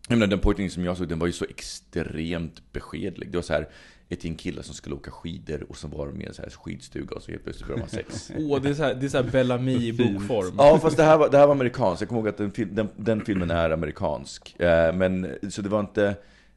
Jag 0.07 0.17
menar, 0.17 0.27
den 0.27 0.39
pojken 0.39 0.69
som 0.69 0.85
jag 0.85 0.97
såg, 0.97 1.07
den 1.07 1.19
var 1.19 1.27
ju 1.27 1.33
så 1.33 1.45
extremt 1.49 2.73
beskedlig. 2.73 3.31
Det 3.31 3.37
var 3.37 3.43
så 3.43 3.53
här 3.53 3.69
ett 4.09 4.23
gäng 4.23 4.35
killar 4.35 4.63
som 4.63 4.75
skulle 4.75 4.95
åka 4.95 5.11
skidor 5.11 5.65
och 5.69 5.77
så 5.77 5.87
var 5.87 6.21
i 6.21 6.25
en 6.25 6.33
så 6.33 6.41
här 6.41 6.49
skidstuga 6.49 7.15
och 7.15 7.21
så 7.21 7.31
helt 7.31 7.43
plötsligt 7.43 7.67
började 7.67 7.81
man 7.81 7.89
sex. 7.89 8.31
Åh, 8.37 8.61
det 8.61 8.69
är 8.69 8.73
såhär, 8.73 8.95
det 8.95 9.05
är 9.05 9.09
så 9.09 9.17
här 9.17 9.31
Bellamy 9.31 9.87
i 9.87 9.93
bokform. 9.93 10.55
Ja, 10.57 10.79
fast 10.79 10.97
det 10.97 11.03
här 11.03 11.17
var, 11.17 11.29
det 11.29 11.37
här 11.37 11.47
var 11.47 11.55
amerikanskt. 11.55 12.01
Jag 12.01 12.09
kommer 12.09 12.21
ihåg 12.21 12.29
att 12.29 12.37
den, 12.37 12.75
den, 12.75 12.89
den 12.95 13.25
filmen 13.25 13.51
är 13.51 13.69
amerikansk. 13.69 14.59
Eh, 14.59 14.95
men, 14.95 15.35
så 15.49 15.61
det 15.61 15.69
var 15.69 15.79
inte... 15.79 16.15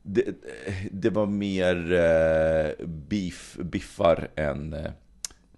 Det, 0.08 0.34
det 0.90 1.10
var 1.10 1.26
mer 1.26 1.92
eh, 1.92 2.86
beef, 2.86 3.56
biffar 3.60 4.28
än, 4.36 4.72
eh, 4.72 4.90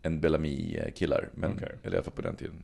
än 0.03 0.21
Bellamy-killar. 0.21 1.29
Men, 1.35 1.53
Okej. 1.53 1.73
Eller 1.83 1.95
i 1.95 1.97
alla 1.97 2.05
fall 2.05 2.15
på 2.15 2.23
den 2.23 2.37
tiden. 2.37 2.63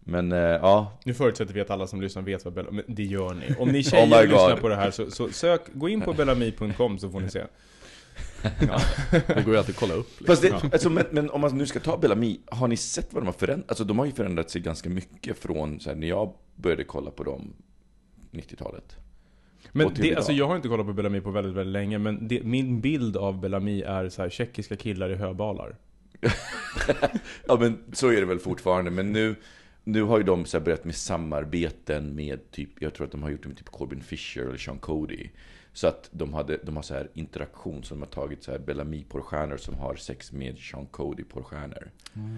Men 0.00 0.32
eh, 0.32 0.38
ja, 0.38 0.98
Nu 1.04 1.14
förutsätter 1.14 1.54
vi 1.54 1.60
att 1.60 1.70
alla 1.70 1.86
som 1.86 2.00
lyssnar 2.00 2.22
vet 2.22 2.44
vad 2.44 2.54
Bellamy... 2.54 2.82
Men 2.86 2.94
det 2.94 3.04
gör 3.04 3.34
ni. 3.34 3.54
Om 3.58 3.68
ni 3.68 3.82
tjejer 3.82 4.04
Oh 4.04 4.20
my 4.20 4.26
lyssnar 4.26 4.56
på 4.56 4.68
det 4.68 4.76
här 4.76 4.90
så, 4.90 5.10
så 5.10 5.28
sök, 5.28 5.60
gå 5.72 5.88
in 5.88 6.00
på 6.00 6.12
bellamy.com 6.18 6.98
så 6.98 7.10
får 7.10 7.20
ni 7.20 7.30
se. 7.30 7.42
Det 9.10 9.44
går 9.44 9.54
ju 9.54 9.58
alltid 9.58 9.74
att 9.74 9.80
kolla 9.80 9.94
upp. 9.94 10.20
Liksom. 10.20 10.26
Fast 10.26 10.42
det, 10.42 10.72
alltså, 10.72 10.90
men, 10.90 11.04
men 11.10 11.30
om 11.30 11.40
man 11.40 11.58
nu 11.58 11.66
ska 11.66 11.80
ta 11.80 11.96
Bellamy, 11.96 12.40
har 12.46 12.68
ni 12.68 12.76
sett 12.76 13.12
vad 13.12 13.22
de 13.22 13.26
har 13.26 13.32
förändrat? 13.32 13.70
Alltså 13.70 13.84
de 13.84 13.98
har 13.98 14.06
ju 14.06 14.12
förändrat 14.12 14.50
sig 14.50 14.60
ganska 14.60 14.90
mycket 14.90 15.38
från 15.38 15.80
så 15.80 15.90
här, 15.90 15.96
när 15.96 16.08
jag 16.08 16.34
började 16.56 16.84
kolla 16.84 17.10
på 17.10 17.24
dem 17.24 17.52
90-talet. 18.32 18.96
Men 19.72 19.94
det, 19.94 20.16
alltså 20.16 20.32
jag 20.32 20.48
har 20.48 20.56
inte 20.56 20.68
kollat 20.68 20.86
på 20.86 20.92
Bellamy 20.92 21.20
på 21.20 21.30
väldigt, 21.30 21.54
väldigt 21.54 21.72
länge, 21.72 21.98
men 21.98 22.28
det, 22.28 22.42
min 22.42 22.80
bild 22.80 23.16
av 23.16 23.40
Bellamy 23.40 23.82
är 23.82 24.08
så 24.08 24.22
här 24.22 24.28
tjeckiska 24.28 24.76
killar 24.76 25.10
i 25.10 25.14
höbalar. 25.14 25.76
Ja 27.46 27.56
men 27.60 27.78
så 27.92 28.08
är 28.08 28.20
det 28.20 28.26
väl 28.26 28.38
fortfarande, 28.38 28.90
men 28.90 29.12
nu, 29.12 29.34
nu 29.84 30.02
har 30.02 30.18
ju 30.18 30.24
de 30.24 30.44
så 30.44 30.58
här 30.58 30.64
börjat 30.64 30.84
med 30.84 30.94
samarbeten 30.94 32.14
med 32.14 32.50
typ, 32.50 32.82
jag 32.82 32.94
tror 32.94 33.06
att 33.06 33.12
de 33.12 33.22
har 33.22 33.30
gjort 33.30 33.42
det 33.42 33.48
med 33.48 33.58
typ 33.58 33.70
Corbin 33.70 34.00
Fisher 34.02 34.42
eller 34.42 34.58
Sean 34.58 34.78
Cody. 34.78 35.28
Så 35.72 35.86
att 35.86 36.08
de, 36.12 36.34
hade, 36.34 36.56
de 36.62 36.76
har 36.76 36.82
så 36.82 36.94
här 36.94 37.08
interaktion, 37.14 37.84
så 37.84 37.94
de 37.94 38.00
har 38.00 38.08
tagit 38.08 38.42
så 38.42 38.50
här 38.50 38.58
Bellamy-porrstjärnor 38.58 39.56
som 39.56 39.74
har 39.74 39.96
sex 39.96 40.32
med 40.32 40.58
Sean 40.58 40.86
Cody-porrstjärnor. 40.86 41.90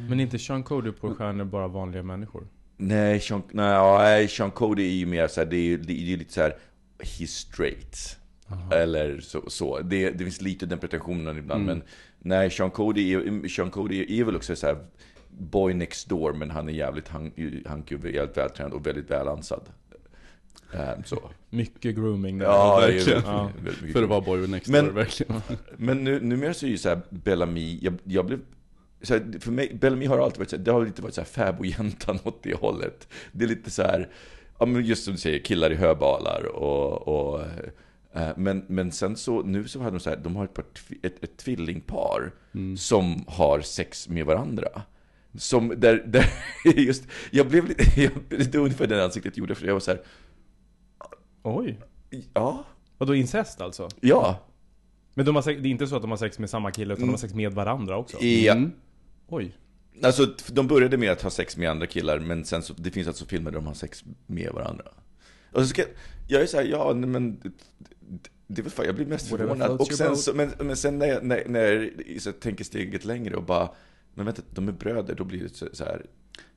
Men 0.09 0.21
inte 0.21 0.39
Sean 0.39 0.63
Cody 0.63 0.93
på 0.93 1.15
stjärnor 1.15 1.45
bara 1.45 1.69
vanliga 1.69 2.03
människor? 2.03 2.47
Nej, 2.77 3.21
Sean, 3.21 3.43
nej, 3.51 4.29
Sean 4.29 4.51
Cody 4.51 4.83
är 4.83 4.95
ju 4.95 5.07
mer 5.07 5.29
så 5.29 5.41
här, 5.41 5.47
det 5.47 5.57
är 5.57 5.63
ju 5.63 5.77
det 5.77 5.93
är 5.93 5.97
ju 5.97 6.17
lite 6.17 6.33
så 6.33 6.41
här, 6.41 6.57
he's 7.05 7.27
straight. 7.27 8.19
Eller 8.73 9.21
så. 9.21 9.51
så. 9.51 9.79
Det, 9.79 10.11
det 10.11 10.25
finns 10.25 10.41
lite 10.41 10.67
den 10.67 10.79
pretensionen 10.79 11.39
ibland, 11.39 11.65
men 11.67 11.83
nej, 12.19 12.51
Sean 12.51 12.71
Cody, 12.71 13.15
är, 13.15 13.49
Sean 13.49 13.71
Cody 13.71 14.21
är 14.21 14.25
väl 14.25 14.37
också 14.37 14.57
så 14.57 14.67
här 14.67 14.77
boy 15.29 15.75
next 15.75 16.09
door, 16.09 16.33
men 16.33 16.51
han 16.51 16.69
är 16.69 16.73
jävligt 16.73 17.09
hunky 17.09 17.97
och 17.97 18.11
jävligt 18.11 18.37
vältränad 18.37 18.73
och 18.73 18.87
väldigt 18.87 19.11
välansad. 19.11 19.63
Ehm, 20.73 21.05
så. 21.05 21.31
Mycket 21.51 21.95
grooming 21.95 22.39
där. 22.39 22.47
Ja, 22.47 22.81
verkligen. 22.81 23.23
Ja. 23.25 23.51
För 23.93 24.03
att 24.03 24.09
vara 24.09 24.21
boy 24.21 24.47
next 24.47 24.69
Men- 24.69 24.85
door, 24.85 24.93
verkligen. 24.93 25.43
Men 25.77 26.05
nu, 26.05 26.21
numera 26.21 26.55
så 26.55 26.67
är 26.67 26.71
ju 26.71 26.79
så 26.79 26.89
här 26.89 27.01
Bellamy, 27.11 27.79
jag, 27.83 27.95
jag 28.05 28.27
blev 28.27 28.41
så 29.03 29.15
här, 29.15 29.41
för 29.41 29.53
mig, 29.53 29.75
Bellamy 29.81 30.07
har 30.07 30.19
alltid 30.19 30.39
varit 30.39 30.51
så 30.51 30.57
här, 30.57 30.65
det 30.65 30.73
har 30.73 30.85
lite 30.85 31.03
varit 31.03 31.15
så 31.15 31.21
här 31.21 31.29
fäbodjäntan 31.29 32.19
åt 32.25 32.43
det 32.43 32.55
hållet. 32.55 33.09
Det 33.33 33.45
är 33.45 33.49
lite 33.49 33.71
så 33.71 33.83
här, 33.83 34.09
ja 34.59 34.67
men 34.67 34.85
just 34.85 35.05
som 35.05 35.13
du 35.15 35.19
säger, 35.21 35.39
killar 35.39 35.71
i 35.73 35.75
höbalar 35.75 36.47
och, 36.57 37.09
och 37.09 37.41
eh, 38.13 38.33
men, 38.37 38.65
men 38.69 38.93
sen 38.93 39.17
så, 39.17 39.43
nu 39.43 39.69
så 39.69 39.81
har 39.81 39.91
de 39.91 40.01
så 40.01 40.11
här, 40.11 40.17
de 40.17 40.37
har 40.37 40.45
ett, 40.45 40.55
par, 40.55 40.65
ett, 41.03 41.25
ett 41.25 41.37
tvillingpar 41.37 42.33
som 42.77 43.25
har 43.27 43.61
sex 43.61 44.09
med 44.09 44.27
varandra. 44.27 44.83
Som, 45.39 45.69
där, 45.77 46.05
där, 46.07 46.27
just, 46.81 47.05
jag 47.31 47.49
blev 47.49 47.69
lite, 47.69 48.01
jag, 48.03 48.11
det 48.29 48.55
är 48.55 48.59
ungefär 48.59 48.87
det 48.87 49.05
ansiktet 49.05 49.37
gjorde, 49.37 49.55
för 49.55 49.67
jag 49.67 49.73
var 49.73 49.81
så 49.81 49.91
här, 49.91 50.01
Oj. 51.43 51.79
ja, 52.35 52.65
Vadå 52.99 53.15
incest 53.15 53.61
alltså? 53.61 53.89
ja, 54.01 54.39
Men 55.15 55.27
de 55.27 55.35
har 55.35 55.43
sex, 55.43 55.63
det 55.63 55.69
är 55.69 55.71
inte 55.71 55.87
så 55.87 55.97
att 55.97 56.03
de 56.03 56.11
har 56.11 56.19
sex 56.19 56.39
med 56.39 56.51
samma 56.51 56.71
kille, 56.71 56.95
utan 56.95 57.07
de 57.07 57.11
har 57.11 57.19
sex 57.19 57.35
med 57.35 57.53
varandra 57.53 57.97
också? 57.97 58.25
ja. 58.25 58.53
Mm. 58.53 58.73
Oj. 59.29 59.53
Alltså, 60.03 60.27
de 60.53 60.67
började 60.67 60.97
med 60.97 61.13
att 61.13 61.23
ha 61.23 61.31
sex 61.31 61.57
med 61.57 61.71
andra 61.71 61.87
killar, 61.87 62.19
men 62.19 62.45
sen 62.45 62.63
så, 62.63 62.75
det 62.77 62.91
finns 62.91 63.09
alltså 63.09 63.25
filmer 63.27 63.51
där 63.51 63.59
de 63.59 63.67
har 63.67 63.75
sex 63.75 64.05
med 64.27 64.51
varandra. 64.53 64.85
Och 65.53 65.61
så 65.61 65.67
ska, 65.67 65.83
jag 66.29 66.43
är 66.43 66.47
såhär, 66.47 66.65
ja, 66.65 66.95
men 66.95 67.41
det, 68.47 68.63
väl 68.63 68.71
fan, 68.71 68.87
jag 68.87 68.95
blir 68.95 69.07
mest 69.07 69.29
förvånad. 69.29 69.71
Och 69.81 69.93
sen, 69.93 70.17
så, 70.17 70.35
men, 70.35 70.51
men 70.59 70.77
sen 70.77 70.99
när 70.99 71.07
jag, 71.07 71.25
när, 71.25 71.43
när 71.49 71.91
jag 72.07 72.23
så 72.23 72.33
tänker 72.33 72.65
steget 72.65 73.05
längre 73.05 73.37
och 73.37 73.43
bara, 73.45 73.69
men 74.15 74.27
vänta, 74.27 74.43
de 74.51 74.69
är 74.69 74.73
bröder, 74.73 75.15
då 75.15 75.25
blir 75.25 75.43
det 75.43 75.49
så, 75.55 75.69
så 75.73 75.85
här. 75.85 76.07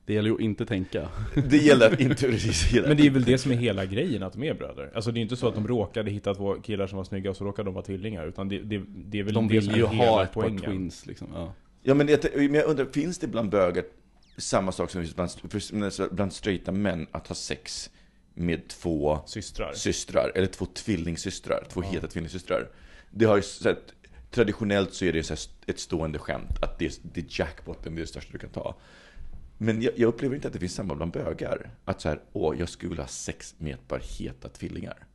Det 0.06 0.14
gäller 0.14 0.28
ju 0.28 0.34
att 0.34 0.40
inte 0.40 0.66
tänka. 0.66 1.08
Det 1.50 1.56
gäller 1.56 1.92
att 1.92 2.00
inte 2.00 2.26
gälla. 2.72 2.88
Men 2.88 2.96
det 2.96 3.06
är 3.06 3.10
väl 3.10 3.24
det 3.24 3.38
som 3.38 3.52
är 3.52 3.56
hela 3.56 3.86
grejen, 3.86 4.22
att 4.22 4.32
de 4.32 4.42
är 4.42 4.54
bröder? 4.54 4.90
Alltså 4.94 5.10
det 5.10 5.16
är 5.16 5.18
ju 5.18 5.22
inte 5.22 5.36
så 5.36 5.48
att 5.48 5.54
de 5.54 5.68
råkade 5.68 6.10
hitta 6.10 6.34
två 6.34 6.54
killar 6.54 6.86
som 6.86 6.96
var 6.96 7.04
snygga 7.04 7.30
och 7.30 7.36
så 7.36 7.44
råkade 7.44 7.68
de 7.68 7.74
vara 7.74 7.84
tvillingar, 7.84 8.26
utan 8.26 8.48
det, 8.48 8.58
det, 8.58 8.82
det 8.88 9.18
är 9.18 9.22
väl 9.22 9.34
De 9.34 9.48
det 9.48 9.62
som 9.62 9.72
vill 9.72 9.82
är 9.84 9.88
ju 9.88 9.96
hela 9.96 10.10
ha 10.10 10.22
ett 10.22 10.32
par 10.32 10.42
poängen. 10.42 10.60
twins 10.60 11.06
liksom. 11.06 11.28
Ja. 11.34 11.54
Ja, 11.82 11.94
men 11.94 12.08
jag, 12.08 12.20
men 12.34 12.54
jag 12.54 12.64
undrar, 12.66 12.84
finns 12.86 13.18
det 13.18 13.26
bland 13.26 13.50
bögar 13.50 13.84
samma 14.36 14.72
sak 14.72 14.90
som 14.90 15.06
bland, 15.14 15.30
för- 15.30 16.14
bland 16.14 16.32
straighta 16.32 16.72
män, 16.72 17.06
att 17.10 17.26
ha 17.26 17.34
sex 17.34 17.90
med 18.34 18.68
två 18.68 19.20
Systrar. 19.26 19.72
systrar, 19.72 20.32
eller 20.34 20.46
två 20.46 20.66
tvillingsystrar, 20.66 21.66
två 21.68 21.82
heta 21.82 22.06
tvillingsystrar. 22.06 22.68
Det 23.10 23.24
har 23.24 23.40
så 23.40 23.68
att, 23.68 23.92
traditionellt 24.30 24.94
så 24.94 25.04
är 25.04 25.12
det 25.12 25.22
så 25.22 25.32
här 25.34 25.40
ett 25.66 25.78
stående 25.78 26.18
skämt, 26.18 26.62
att 26.62 26.78
det 26.78 26.86
är, 26.86 26.92
det 27.02 27.20
är 27.20 27.26
jackpotten, 27.28 27.94
det 27.94 27.98
är 27.98 28.02
det 28.02 28.06
största 28.06 28.32
du 28.32 28.38
kan 28.38 28.50
ta. 28.50 28.76
Men 29.58 29.82
jag, 29.82 29.92
jag 29.96 30.08
upplever 30.08 30.34
inte 30.34 30.46
att 30.48 30.54
det 30.54 30.60
finns 30.60 30.74
samma 30.74 30.94
bland 30.94 31.12
bögar. 31.12 31.70
Att 31.84 32.00
så 32.00 32.08
här, 32.08 32.20
åh, 32.32 32.56
jag 32.58 32.68
skulle 32.68 32.88
vilja 32.90 33.02
ha 33.02 33.08
sex 33.08 33.54
med 33.58 33.74
ett 33.74 33.88
par 33.88 34.02
heta 34.18 34.48
tvillingar. 34.48 35.06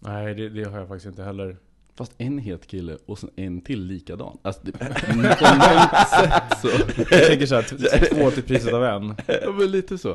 Nej, 0.00 0.34
det, 0.34 0.48
det 0.48 0.64
har 0.64 0.78
jag 0.78 0.88
faktiskt 0.88 1.06
inte 1.06 1.22
heller. 1.22 1.56
Fast 2.00 2.14
en 2.18 2.38
het 2.38 2.66
kille 2.66 2.96
och 3.06 3.18
sen 3.18 3.30
en 3.36 3.60
till 3.60 3.84
likadan. 3.84 4.38
Alltså, 4.42 4.60
det, 4.64 4.72
på 4.78 5.16
något 5.16 6.08
sätt 6.08 6.60
så. 6.62 6.68
Jag 7.14 7.26
tänker 7.26 7.46
såhär, 7.46 7.62
t- 7.62 8.14
två 8.14 8.30
till 8.30 8.42
priset 8.42 8.72
av 8.72 8.84
en. 8.84 9.14
Ja, 9.42 9.52
men 9.58 9.70
lite 9.70 9.98
så. 9.98 10.08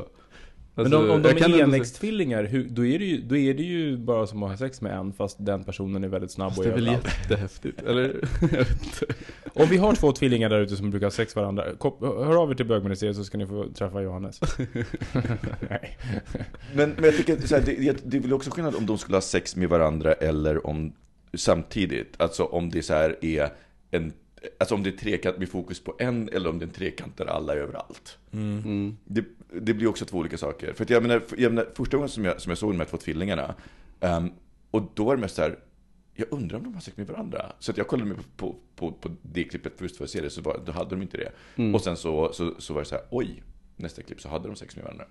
Men 0.74 0.84
Alltså, 0.84 0.98
om, 0.98 1.10
om 1.10 1.22
de 1.22 1.28
är 1.28 1.60
enäggstvillingar, 1.60 2.64
då, 2.70 2.86
är 2.86 2.98
det 2.98 3.04
ju, 3.04 3.22
då 3.22 3.36
är 3.36 3.54
det 3.54 3.62
ju 3.62 3.96
bara 3.96 4.26
som 4.26 4.42
att 4.42 4.50
ha 4.50 4.56
sex 4.56 4.80
med 4.80 4.98
en, 4.98 5.12
fast 5.12 5.36
den 5.40 5.64
personen 5.64 6.04
är 6.04 6.08
väldigt 6.08 6.30
snabb 6.30 6.48
Fast 6.48 6.58
och 6.58 6.64
det 6.64 6.70
är 6.70 6.74
väl 6.74 6.86
jättehäftigt, 6.86 7.82
eller? 7.82 8.16
Om 9.54 9.66
vi 9.70 9.76
har 9.76 9.94
två 9.94 10.12
tvillingar 10.12 10.48
där 10.48 10.60
ute 10.60 10.76
som 10.76 10.90
brukar 10.90 11.06
ha 11.06 11.10
sex 11.10 11.36
varandra, 11.36 11.64
hör 12.00 12.42
av 12.42 12.50
er 12.50 12.54
till 12.54 12.66
bögministeriet 12.66 13.16
så 13.16 13.24
ska 13.24 13.38
ni 13.38 13.46
få 13.46 13.66
träffa 13.74 14.02
Johannes. 14.02 14.40
Nej. 15.70 15.98
Men, 16.74 16.90
men 16.90 17.04
jag 17.04 17.16
tycker 17.16 17.46
så 17.46 17.54
här, 17.54 17.62
det, 17.66 17.72
det, 17.72 18.00
det 18.04 18.16
är 18.16 18.20
väl 18.20 18.32
också 18.32 18.50
skillnad 18.50 18.74
om 18.74 18.86
de 18.86 18.98
skulle 18.98 19.16
ha 19.16 19.22
sex 19.22 19.56
med 19.56 19.68
varandra 19.68 20.12
eller 20.12 20.66
om 20.66 20.92
samtidigt. 21.36 22.20
Alltså 22.20 22.44
om 22.44 22.70
det 22.70 22.82
så 22.82 22.94
här 22.94 23.24
är 23.24 23.52
en, 23.90 24.12
alltså 24.58 24.74
om 24.74 24.82
det 24.82 24.90
är 24.90 24.96
trekant 24.96 25.38
med 25.38 25.48
fokus 25.48 25.80
på 25.80 25.96
en 25.98 26.28
eller 26.28 26.50
om 26.50 26.58
det 26.58 26.64
är 26.64 26.66
en 26.66 26.72
trekant 26.72 27.16
där 27.16 27.26
alla 27.26 27.52
är 27.52 27.56
överallt. 27.56 28.18
Mm. 28.32 28.96
Det, 29.04 29.24
det 29.60 29.74
blir 29.74 29.86
också 29.86 30.04
två 30.04 30.18
olika 30.18 30.38
saker. 30.38 30.72
För 30.72 30.86
jag 30.88 31.02
menar, 31.02 31.22
jag 31.36 31.52
menar 31.52 31.68
första 31.74 31.96
gången 31.96 32.08
som 32.08 32.24
jag, 32.24 32.40
som 32.40 32.50
jag 32.50 32.58
såg 32.58 32.72
de 32.72 32.78
här 32.78 32.86
två 32.86 32.96
tvillingarna, 32.96 33.54
ehm, 34.00 34.30
och 34.70 34.92
då 34.94 35.04
var 35.04 35.16
det 35.16 35.20
mest 35.20 35.36
så 35.36 35.42
här, 35.42 35.58
jag 36.14 36.28
undrar 36.30 36.58
om 36.58 36.64
de 36.64 36.74
har 36.74 36.80
sex 36.80 36.96
med 36.96 37.06
varandra. 37.06 37.52
Så 37.58 37.70
att 37.70 37.76
jag 37.76 37.88
kollade 37.88 38.08
mig 38.08 38.18
på, 38.36 38.56
på, 38.76 38.92
på 38.92 39.10
det 39.22 39.44
klippet 39.44 39.72
först 39.76 39.96
för 39.96 40.04
att 40.04 40.10
se 40.10 40.20
det, 40.20 40.30
så 40.30 40.42
var, 40.42 40.60
då 40.66 40.72
hade 40.72 40.90
de 40.90 41.02
inte 41.02 41.16
det. 41.16 41.32
Mm. 41.56 41.74
Och 41.74 41.80
sen 41.80 41.96
så, 41.96 42.32
så, 42.32 42.54
så 42.58 42.74
var 42.74 42.80
det 42.80 42.86
så 42.86 42.94
här, 42.94 43.04
oj, 43.10 43.42
nästa 43.76 44.02
klipp 44.02 44.20
så 44.20 44.28
hade 44.28 44.48
de 44.48 44.56
sex 44.56 44.76
med 44.76 44.84
varandra. 44.84 45.04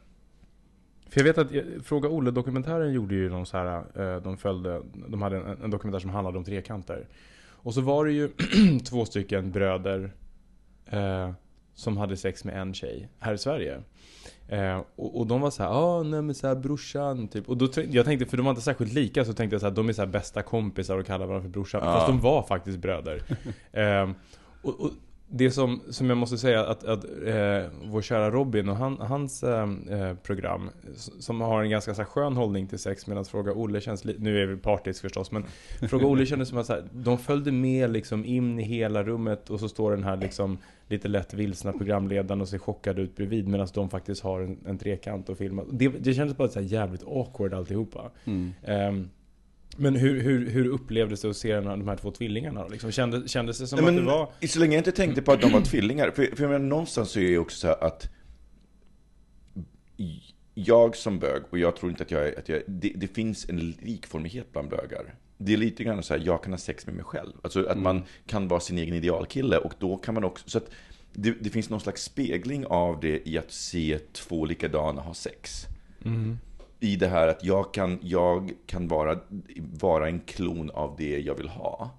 För 1.10 1.20
jag 1.20 1.26
vet 1.26 1.38
att, 1.38 1.52
jag- 1.52 1.65
Fråga 1.84 2.10
Olle-dokumentären 2.10 2.94
gjorde 2.94 3.15
ju 3.15 3.30
någon 3.30 3.46
så 3.46 3.58
här, 3.58 3.84
eh, 3.96 4.22
de 4.22 4.38
följde, 4.38 4.82
de 5.08 5.22
hade 5.22 5.38
en, 5.38 5.58
en 5.63 5.70
dokumentär 5.72 6.00
som 6.00 6.10
handlade 6.10 6.38
om 6.38 6.44
trekanter. 6.44 7.08
Och 7.48 7.74
så 7.74 7.82
var 7.82 8.06
det 8.06 8.12
ju 8.12 8.30
två 8.89 9.06
stycken 9.06 9.52
bröder 9.52 10.13
eh, 10.86 11.32
som 11.74 11.98
hade 11.98 12.18
sex 12.18 12.44
med 12.44 12.62
en 12.62 12.74
tjej 12.74 13.10
här 13.20 13.34
i 13.34 13.38
Sverige. 13.38 13.82
Eh, 14.48 14.82
och, 14.96 15.20
och 15.20 15.28
de 15.28 15.41
var 15.41 15.52
så 15.52 15.63
här, 15.63 15.70
ah, 15.70 16.04
nej 16.04 16.22
men 16.22 16.36
så 16.36 16.48
här 16.48 16.56
brorsan 16.56 17.28
typ. 17.28 17.50
Och 17.50 17.58
då 17.58 17.68
jag 17.89 18.06
tänkte, 18.06 18.26
för 18.26 18.38
de 18.38 18.44
var 18.46 18.50
inte 18.52 18.62
särskilt 18.62 18.94
lika, 18.94 19.26
så 19.26 19.34
tänkte 19.34 19.54
jag 19.54 19.62
så 19.62 19.68
här, 19.68 19.74
de 19.76 19.89
är 19.89 19.94
så 19.94 20.02
här 20.02 20.10
bästa 20.10 20.41
kompisar 20.41 20.98
och 20.98 21.06
kallar 21.06 21.26
varandra 21.26 21.44
för 21.44 21.50
brorsan. 21.50 21.82
Ja. 21.84 21.94
Fast 21.94 22.08
de 22.08 22.20
var 22.22 22.44
faktiskt 22.44 22.78
bröder. 22.80 23.22
eh, 23.72 24.10
och, 24.62 24.80
och 24.82 24.91
det 25.38 25.52
som, 25.52 25.82
som 25.89 26.10
jag 26.10 26.17
måste 26.17 26.38
säga 26.38 26.65
att, 26.65 26.84
att 26.84 27.04
eh, 27.04 27.63
vår 27.84 28.02
kära 28.02 28.32
Robin 28.32 28.69
och 28.69 28.76
han, 28.76 28.98
hans 29.00 29.43
eh, 29.43 29.69
eh, 29.89 30.15
program 30.15 30.69
Som 31.19 31.41
har 31.41 31.63
en 31.63 31.69
ganska 31.69 31.93
så 31.93 32.02
här, 32.02 32.10
skön 32.10 32.36
hållning 32.36 32.67
till 32.67 32.80
sex 32.80 33.08
medan 33.08 33.26
Fråga 33.26 33.54
Olle 33.54 33.82
känns 33.82 34.06
lite, 34.06 34.21
nu 34.21 34.41
är 34.41 34.45
vi 34.45 34.58
partisk 34.58 35.02
förstås 35.02 35.32
men 35.32 35.43
Fråga 35.89 36.06
Olle 36.06 36.26
kändes 36.26 36.50
som 36.50 36.58
att 36.58 36.65
så 36.65 36.74
här, 36.74 36.84
de 36.91 37.17
följde 37.17 37.52
med 37.52 37.89
liksom 37.89 38.26
in 38.26 38.60
i 38.60 38.63
hela 38.63 39.04
rummet 39.04 39.50
och 39.50 39.60
så 39.60 39.69
står 39.69 39.91
den 39.91 40.04
här 40.04 40.17
liksom 40.17 40.58
lite 40.88 41.08
lätt 41.08 41.34
vilsna 41.34 41.71
programledaren 41.71 42.41
och 42.41 42.48
ser 42.48 42.58
chockad 42.58 43.00
ut 43.00 43.15
bredvid 43.15 43.48
medan 43.48 43.67
de 43.74 43.89
faktiskt 43.89 44.24
har 44.24 44.41
en, 44.41 44.58
en 44.65 44.78
trekant 44.78 45.30
och 45.30 45.38
filmar. 45.38 45.65
Det, 45.71 45.88
det 45.88 46.13
kändes 46.13 46.38
bara 46.38 46.48
så 46.48 46.60
här 46.60 46.67
jävligt 46.67 47.04
awkward 47.04 47.54
alltihopa. 47.54 48.12
Mm. 48.26 48.54
Ehm, 48.63 49.10
men 49.78 49.96
hur, 49.96 50.22
hur, 50.22 50.50
hur 50.50 50.68
upplevdes 50.68 51.22
det 51.22 51.30
att 51.30 51.38
se 51.38 51.60
de 51.60 51.88
här 51.88 51.96
två 51.96 52.12
tvillingarna? 52.12 52.64
då? 52.64 52.70
Liksom, 52.70 52.92
kändes, 52.92 53.32
kändes 53.32 53.58
det 53.58 53.68
som 53.68 53.80
Nej, 53.80 53.88
att 53.88 53.94
men 53.94 54.06
det 54.06 54.12
var... 54.12 54.48
Så 54.48 54.60
länge 54.60 54.74
jag 54.74 54.80
inte 54.80 54.92
tänkte 54.92 55.22
på 55.22 55.32
att 55.32 55.42
de 55.42 55.52
var 55.52 55.62
tvillingar, 55.62 56.12
för, 56.12 56.36
för 56.36 56.44
jag 56.44 56.52
menar, 56.52 56.66
någonstans 56.66 57.12
så 57.12 57.20
är 57.20 57.32
det 57.32 57.38
också 57.38 57.58
så 57.58 57.68
här 57.68 57.84
att 57.84 58.10
jag 60.54 60.96
som 60.96 61.20
bög, 61.20 61.42
och 61.50 61.60
jag 61.60 61.76
tror 61.76 61.92
inte 61.92 62.04
att 62.04 62.12
jag 62.12 62.28
är, 62.28 62.40
att 62.40 62.50
jag, 62.50 62.62
det, 62.68 62.92
det 62.96 63.08
finns 63.08 63.50
en 63.50 63.72
likformighet 63.72 64.52
bland 64.52 64.70
bögar. 64.70 65.16
Det 65.38 65.54
är 65.54 65.58
lite 65.58 65.84
grann 65.84 66.04
så 66.04 66.14
här, 66.14 66.22
jag 66.26 66.44
kan 66.44 66.54
ha 66.54 66.58
sex 66.58 66.86
med 66.86 66.96
mig 66.96 67.06
själv. 67.06 67.34
Alltså 67.44 67.66
att 67.66 67.78
man 67.78 68.04
kan 68.26 68.48
vara 68.48 68.60
sin 68.60 68.78
egen 68.78 68.94
idealkille 68.94 69.58
och 69.58 69.74
då 69.80 69.98
kan 69.98 70.14
man 70.14 70.24
också, 70.24 70.50
så 70.50 70.58
att 70.58 70.70
det, 71.14 71.32
det 71.32 71.50
finns 71.50 71.70
någon 71.70 71.80
slags 71.80 72.04
spegling 72.04 72.66
av 72.66 73.00
det 73.00 73.30
i 73.30 73.38
att 73.38 73.52
se 73.52 74.00
två 74.14 74.46
likadana 74.46 75.02
ha 75.02 75.14
sex. 75.14 75.66
I 76.80 76.96
det 76.96 77.08
här 77.08 77.28
att 77.28 77.44
jag 77.44 77.74
kan, 77.74 78.00
jag 78.02 78.52
kan 78.66 78.88
vara, 78.88 79.20
vara 79.82 80.08
en 80.08 80.20
klon 80.20 80.70
av 80.70 80.96
det 80.98 81.20
jag 81.20 81.36
vill 81.36 81.50
ha. 81.50 81.90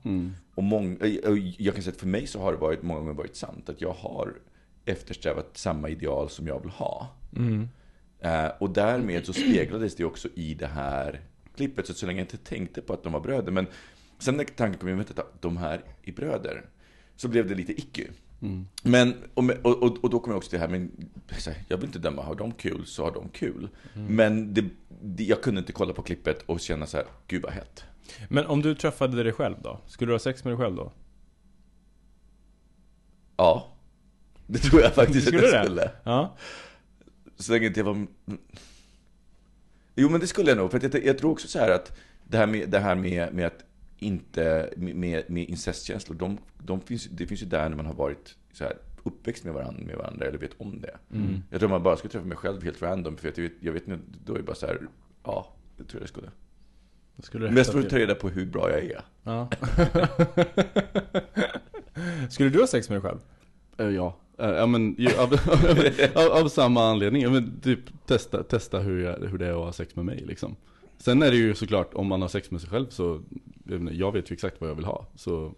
Och 0.55 0.63
mång, 0.63 0.97
eh, 1.01 1.31
och 1.31 1.39
jag 1.39 1.75
kan 1.75 1.83
säga 1.83 1.93
att 1.93 2.01
för 2.01 2.07
mig 2.07 2.27
så 2.27 2.41
har 2.41 2.53
det 2.53 2.59
varit, 2.59 2.83
många 2.83 3.01
gånger 3.01 3.15
varit 3.15 3.37
sant 3.37 3.69
att 3.69 3.81
jag 3.81 3.93
har 3.93 4.35
eftersträvat 4.85 5.57
samma 5.57 5.89
ideal 5.89 6.31
som 6.31 6.47
jag 6.47 6.61
vill 6.61 6.71
ha. 6.71 7.09
Eh, 8.21 8.49
och 8.59 8.71
därmed 8.71 9.27
så 9.27 9.33
speglades 9.33 9.97
det 9.97 10.05
också 10.05 10.29
i 10.35 10.55
det 10.55 10.67
här 10.67 11.21
klippet. 11.57 11.87
Så, 11.87 11.95
så 11.95 12.07
länge 12.07 12.21
jag 12.21 12.25
inte 12.25 12.37
tänkte 12.37 12.81
på 12.83 12.93
att 12.93 13.03
de 13.03 13.13
var 13.13 13.21
bröder. 13.21 13.53
Men 13.53 13.67
sen 14.19 14.37
när 14.37 14.45
tanken 14.45 14.79
kom 14.81 14.89
in 14.89 15.01
att 15.01 15.43
de 15.43 15.57
här 15.57 15.81
är 16.03 16.13
bröder. 16.13 16.65
Så 17.17 17.29
blev 17.29 17.49
det 17.49 17.55
lite 17.55 17.73
icky. 17.73 18.07
Men, 18.83 19.15
och, 19.35 19.51
och, 19.63 20.05
och, 20.05 20.11
då 20.11 20.21
kom 20.21 20.31
jag 20.31 20.37
också 20.37 20.51
till 20.51 20.59
det 20.59 20.67
här, 20.67 20.73
men 20.73 20.91
jag 21.69 21.77
vill 21.77 21.87
inte 21.87 21.99
döma, 21.99 22.23
har 22.23 22.35
de 22.35 22.53
kul 22.53 22.87
så 22.87 23.05
har 23.05 23.13
de 23.13 23.29
kul. 23.29 23.69
Men 23.95 24.55
det, 24.55 24.65
det, 25.03 25.25
jag 25.25 25.43
kunde 25.43 25.59
inte 25.59 25.73
kolla 25.73 25.93
på 25.93 26.03
klippet 26.03 26.43
och 26.47 26.61
känna 26.61 26.87
så 26.87 26.97
här, 26.97 27.07
gud 27.27 27.43
vad 27.43 27.53
hett. 27.53 27.85
Men 28.29 28.47
om 28.47 28.63
du 28.63 28.75
träffade 28.75 29.23
dig 29.23 29.33
själv 29.33 29.57
då? 29.63 29.81
Skulle 29.87 30.09
du 30.11 30.15
ha 30.15 30.19
sex 30.19 30.45
med 30.45 30.53
dig 30.53 30.59
själv 30.59 30.77
då? 30.77 30.93
Ja, 33.37 33.77
det 34.47 34.59
tror 34.59 34.83
jag 34.83 34.95
faktiskt 34.95 35.27
Skulle 35.27 35.47
att 35.47 35.53
jag 35.53 35.63
det? 35.63 35.67
skulle. 35.67 35.91
Ja. 36.05 36.37
Så 37.37 37.53
länge 37.53 37.67
inte 37.67 37.81
jag 37.81 37.85
var... 37.85 38.07
Jo, 39.95 40.09
men 40.09 40.21
det 40.21 40.27
skulle 40.27 40.51
jag 40.51 40.59
nog. 40.59 40.71
För 40.71 40.77
att 40.87 40.95
jag, 40.95 41.05
jag 41.05 41.19
tror 41.19 41.31
också 41.33 41.49
så 41.49 41.59
här 41.59 41.71
att 41.71 41.99
det 42.25 42.39
här 42.39 42.47
med, 42.47 42.69
det 42.69 42.79
här 42.79 42.95
med, 42.95 43.35
med 43.35 43.47
att 43.47 43.65
inte 43.99 44.71
med, 44.77 45.31
med 45.31 45.49
incestkänslor, 45.49 46.17
de, 46.17 46.39
de 46.59 46.81
finns, 46.81 47.05
det 47.05 47.27
finns 47.27 47.43
ju 47.43 47.47
där 47.47 47.69
när 47.69 47.77
man 47.77 47.87
har 47.87 47.95
varit 47.95 48.37
så 48.53 48.65
här, 48.65 48.77
uppväxt 49.03 49.45
med 49.45 49.55
varandra, 49.55 49.85
med 49.87 49.97
varandra 49.97 50.27
eller 50.27 50.39
vet 50.39 50.61
om 50.61 50.81
det. 50.81 50.97
Mm. 51.13 51.43
Jag 51.51 51.61
tror 51.61 51.71
man 51.71 51.83
bara 51.83 51.97
skulle 51.97 52.13
träffa 52.13 52.27
mig 52.27 52.37
själv 52.37 52.63
helt 52.63 52.83
random, 52.83 53.17
för 53.17 53.29
jag 53.29 53.43
vet, 53.43 53.53
jag 53.61 53.73
vet 53.73 53.89
inte, 53.89 54.05
då 54.25 54.35
är 54.35 54.39
det 54.39 54.45
bara 54.45 54.57
så 54.57 54.67
här, 54.67 54.81
ja, 55.25 55.55
det 55.77 55.85
tror 55.85 56.01
jag 56.01 56.03
det 56.03 56.09
skulle. 56.09 56.31
Skulle 57.23 57.47
det 57.47 57.53
Mest 57.53 57.73
för 57.73 57.81
att 57.81 57.91
ta 57.91 57.99
reda 57.99 58.15
på 58.15 58.29
hur 58.29 58.47
bra 58.47 58.71
jag 58.71 58.85
är. 58.85 59.05
Ja. 59.23 59.51
Skulle 62.31 62.51
du 62.51 62.61
ha 62.61 62.67
sex 62.67 62.89
med 62.89 63.03
dig 63.03 63.11
själv? 63.11 63.19
Eh, 63.79 63.95
Ja, 63.95 64.17
Eh, 64.39 64.51
ja 64.51 64.67
men 64.67 64.95
ju, 64.99 65.09
av, 65.17 65.33
av, 66.15 66.33
av 66.33 66.49
samma 66.49 66.91
anledning, 66.91 67.23
ja, 67.23 67.31
men 67.31 67.61
typ 67.61 68.07
testa, 68.07 68.43
testa 68.43 68.79
hur, 68.79 69.05
jag, 69.05 69.19
hur 69.19 69.39
det 69.39 69.47
är 69.47 69.51
att 69.51 69.57
ha 69.57 69.73
sex 69.73 69.97
med 69.97 70.05
mig 70.05 70.23
liksom. 70.27 70.57
Sen 70.99 71.23
är 71.23 71.31
det 71.31 71.37
ju 71.37 71.55
såklart, 71.55 71.95
om 71.95 72.07
man 72.07 72.23
har 72.23 72.29
sex 72.29 72.51
med 72.51 72.61
sig 72.61 72.71
själv 72.71 72.87
så, 72.89 73.21
jag, 73.91 74.13
vet 74.13 74.31
ju 74.31 74.35
exakt 74.35 74.61
vad 74.61 74.71
jag 74.71 74.75
vill 74.75 74.85
ha. 74.85 75.07
Så 75.15 75.53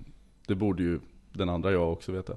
det 0.47 0.55
borde 0.55 0.83
ju 0.83 1.01
den 1.33 1.49
andra 1.49 1.73
jag 1.73 1.93
också 1.93 2.13
veta. 2.13 2.37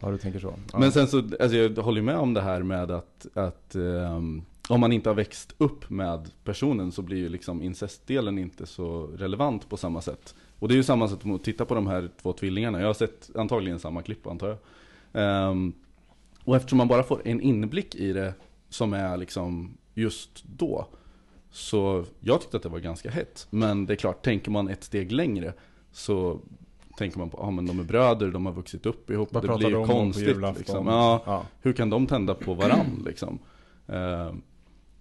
Ja, 0.00 0.10
du 0.10 0.18
tänker 0.18 0.40
så. 0.40 0.54
Ja. 0.72 0.78
Men 0.78 0.92
sen 0.92 1.06
så, 1.06 1.18
alltså 1.18 1.56
jag 1.56 1.78
håller 1.78 2.02
med 2.02 2.16
om 2.16 2.34
det 2.34 2.40
här 2.40 2.62
med 2.62 2.90
att, 2.90 3.26
att 3.34 3.74
ehm, 3.74 4.42
om 4.68 4.80
man 4.80 4.92
inte 4.92 5.10
har 5.10 5.14
växt 5.14 5.54
upp 5.58 5.90
med 5.90 6.30
personen 6.44 6.92
så 6.92 7.02
blir 7.02 7.16
ju 7.16 7.28
liksom 7.28 7.62
incestdelen 7.62 8.38
inte 8.38 8.66
så 8.66 9.06
relevant 9.06 9.68
på 9.68 9.76
samma 9.76 10.00
sätt. 10.00 10.34
Och 10.58 10.68
det 10.68 10.74
är 10.74 10.76
ju 10.76 10.82
samma 10.82 11.08
sätt 11.08 11.26
att 11.26 11.44
titta 11.44 11.64
på 11.64 11.74
de 11.74 11.86
här 11.86 12.10
två 12.22 12.32
tvillingarna. 12.32 12.80
Jag 12.80 12.86
har 12.86 12.94
sett 12.94 13.30
antagligen 13.34 13.78
samma 13.78 14.02
klipp 14.02 14.26
antar 14.26 14.48
jag. 14.48 14.58
Ehm, 15.12 15.72
och 16.44 16.56
eftersom 16.56 16.78
man 16.78 16.88
bara 16.88 17.02
får 17.02 17.20
en 17.24 17.40
inblick 17.40 17.94
i 17.94 18.12
det 18.12 18.34
som 18.68 18.92
är 18.92 19.16
liksom 19.16 19.76
just 19.94 20.44
då. 20.44 20.86
Så 21.50 22.04
jag 22.20 22.40
tyckte 22.40 22.56
att 22.56 22.62
det 22.62 22.68
var 22.68 22.78
ganska 22.78 23.10
hett. 23.10 23.46
Men 23.50 23.86
det 23.86 23.94
är 23.94 23.96
klart, 23.96 24.24
tänker 24.24 24.50
man 24.50 24.68
ett 24.68 24.84
steg 24.84 25.12
längre 25.12 25.52
så 25.92 26.40
tänker 26.98 27.18
man 27.18 27.30
på, 27.30 27.38
ja 27.38 27.44
ah, 27.44 27.50
men 27.50 27.66
de 27.66 27.80
är 27.80 27.84
bröder, 27.84 28.30
de 28.30 28.46
har 28.46 28.52
vuxit 28.52 28.86
upp 28.86 29.10
ihop. 29.10 29.28
Vad 29.32 29.42
det 29.42 29.56
blir 29.56 29.70
de 29.70 29.86
konstigt 29.86 30.36
liksom. 30.58 30.86
Ja, 30.86 31.22
Ja. 31.26 31.46
hur 31.60 31.72
kan 31.72 31.90
de 31.90 32.06
tända 32.06 32.34
på 32.34 32.54
varann 32.54 33.02
liksom? 33.06 33.38
Eh, 33.86 34.32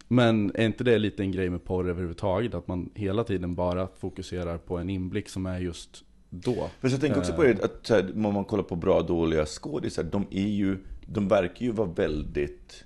men 0.07 0.51
är 0.55 0.65
inte 0.65 0.83
det 0.83 0.97
lite 0.97 1.23
en 1.23 1.31
grej 1.31 1.49
med 1.49 1.63
porr 1.63 1.89
överhuvudtaget? 1.89 2.53
Att 2.53 2.67
man 2.67 2.89
hela 2.93 3.23
tiden 3.23 3.55
bara 3.55 3.87
fokuserar 3.87 4.57
på 4.57 4.77
en 4.77 4.89
inblick 4.89 5.29
som 5.29 5.45
är 5.45 5.59
just 5.59 6.03
då? 6.29 6.69
För 6.79 6.89
jag 6.89 7.01
tänker 7.01 7.19
också 7.19 7.33
på 7.33 7.43
det, 7.43 7.63
att 7.63 7.87
så 7.87 7.93
här, 7.93 8.11
om 8.25 8.33
man 8.33 8.45
kollar 8.45 8.63
på 8.63 8.75
bra 8.75 9.01
dåliga 9.01 9.45
skådisar, 9.45 10.03
de 10.03 10.25
är 10.31 10.47
ju, 10.47 10.77
de 11.05 11.27
verkar 11.27 11.65
ju 11.65 11.71
vara 11.71 11.89
väldigt 11.89 12.83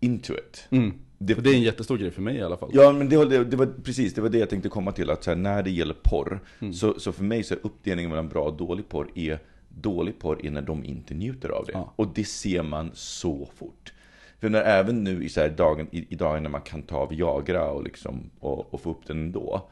into 0.00 0.34
it. 0.34 0.66
Mm. 0.70 0.92
Det- 1.22 1.34
För 1.34 1.42
det 1.42 1.50
är 1.50 1.54
en 1.54 1.62
jättestor 1.62 1.98
grej 1.98 2.10
för 2.10 2.22
mig 2.22 2.36
i 2.36 2.42
alla 2.42 2.56
fall. 2.56 2.70
Ja, 2.72 2.92
men 2.92 3.08
det, 3.08 3.16
var- 3.16 3.26
det, 3.26 3.44
det 3.44 3.56
var 3.56 3.66
precis 3.84 4.14
det 4.14 4.20
var 4.20 4.28
det 4.28 4.38
jag 4.38 4.50
tänkte 4.50 4.68
komma 4.68 4.92
till. 4.92 5.10
Att 5.10 5.26
här, 5.26 5.36
när 5.36 5.62
det 5.62 5.70
gäller 5.70 5.96
porr, 6.02 6.40
Mm. 6.60 6.72
så, 6.74 6.98
så 7.00 7.12
för 7.12 7.24
mig 7.24 7.42
så 7.42 7.54
är 7.54 7.58
uppdelningen 7.62 8.10
mellan 8.10 8.28
bra 8.28 8.42
och 8.44 8.56
dålig 8.56 8.88
porr 8.88 9.10
är 9.14 9.38
dålig 9.68 10.18
porr 10.18 10.46
är 10.46 10.50
när 10.50 10.62
de 10.62 10.84
inte 10.84 11.14
njuter 11.14 11.48
av 11.48 11.64
det. 11.66 11.72
Ja. 11.72 11.92
Och 11.96 12.08
det 12.14 12.24
ser 12.24 12.62
man 12.62 12.90
så 12.94 13.48
fort. 13.56 13.92
För 14.40 14.48
när 14.48 14.62
även 14.62 15.04
nu 15.04 15.24
i, 15.24 15.28
så 15.28 15.48
dagen, 15.48 15.86
i, 15.90 16.06
i 16.12 16.14
dagen 16.16 16.42
när 16.42 16.50
man 16.50 16.60
kan 16.60 16.82
ta 16.82 17.06
Viagra 17.06 17.70
och, 17.70 17.82
liksom, 17.84 18.30
och, 18.40 18.74
och 18.74 18.80
få 18.80 18.90
upp 18.90 19.06
den 19.06 19.18
ändå. 19.20 19.68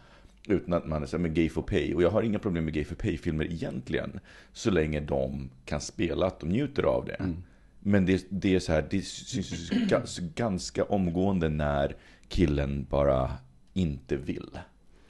Utan 0.49 0.73
att 0.75 0.87
man 0.87 1.03
är 1.03 1.07
så 1.07 1.17
här, 1.17 1.23
med 1.23 1.35
gay 1.35 1.49
for 1.49 1.63
pay. 1.63 1.95
Och 1.95 2.03
jag 2.03 2.11
har 2.11 2.23
inga 2.23 2.39
problem 2.39 2.65
med 2.65 2.75
gay 2.75 2.85
for 2.85 2.95
pay-filmer 2.95 3.45
egentligen. 3.53 4.21
Så 4.53 4.71
länge 4.71 5.01
de 5.01 5.51
kan 5.65 5.81
spela 5.81 6.27
att 6.27 6.41
de 6.41 6.49
njuter 6.49 6.83
av 6.83 7.05
det. 7.05 7.13
Mm. 7.15 7.37
Men 7.81 8.07
det, 8.07 8.27
det 8.31 8.55
är 8.55 8.61
så 8.61 8.73
här, 8.73 8.87
det 8.91 9.03
syns 9.03 9.69
så 10.05 10.23
ganska 10.35 10.85
omgående 10.85 11.49
när 11.49 11.97
killen 12.29 12.87
bara 12.91 13.33
inte 13.75 14.17
vill. 14.17 14.59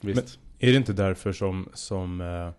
Visst. 0.01 0.39
Är 0.59 0.71
det 0.71 0.77
inte 0.77 0.93
därför 0.93 1.31
som, 1.31 1.69
som 1.73 2.21
eh, 2.21 2.49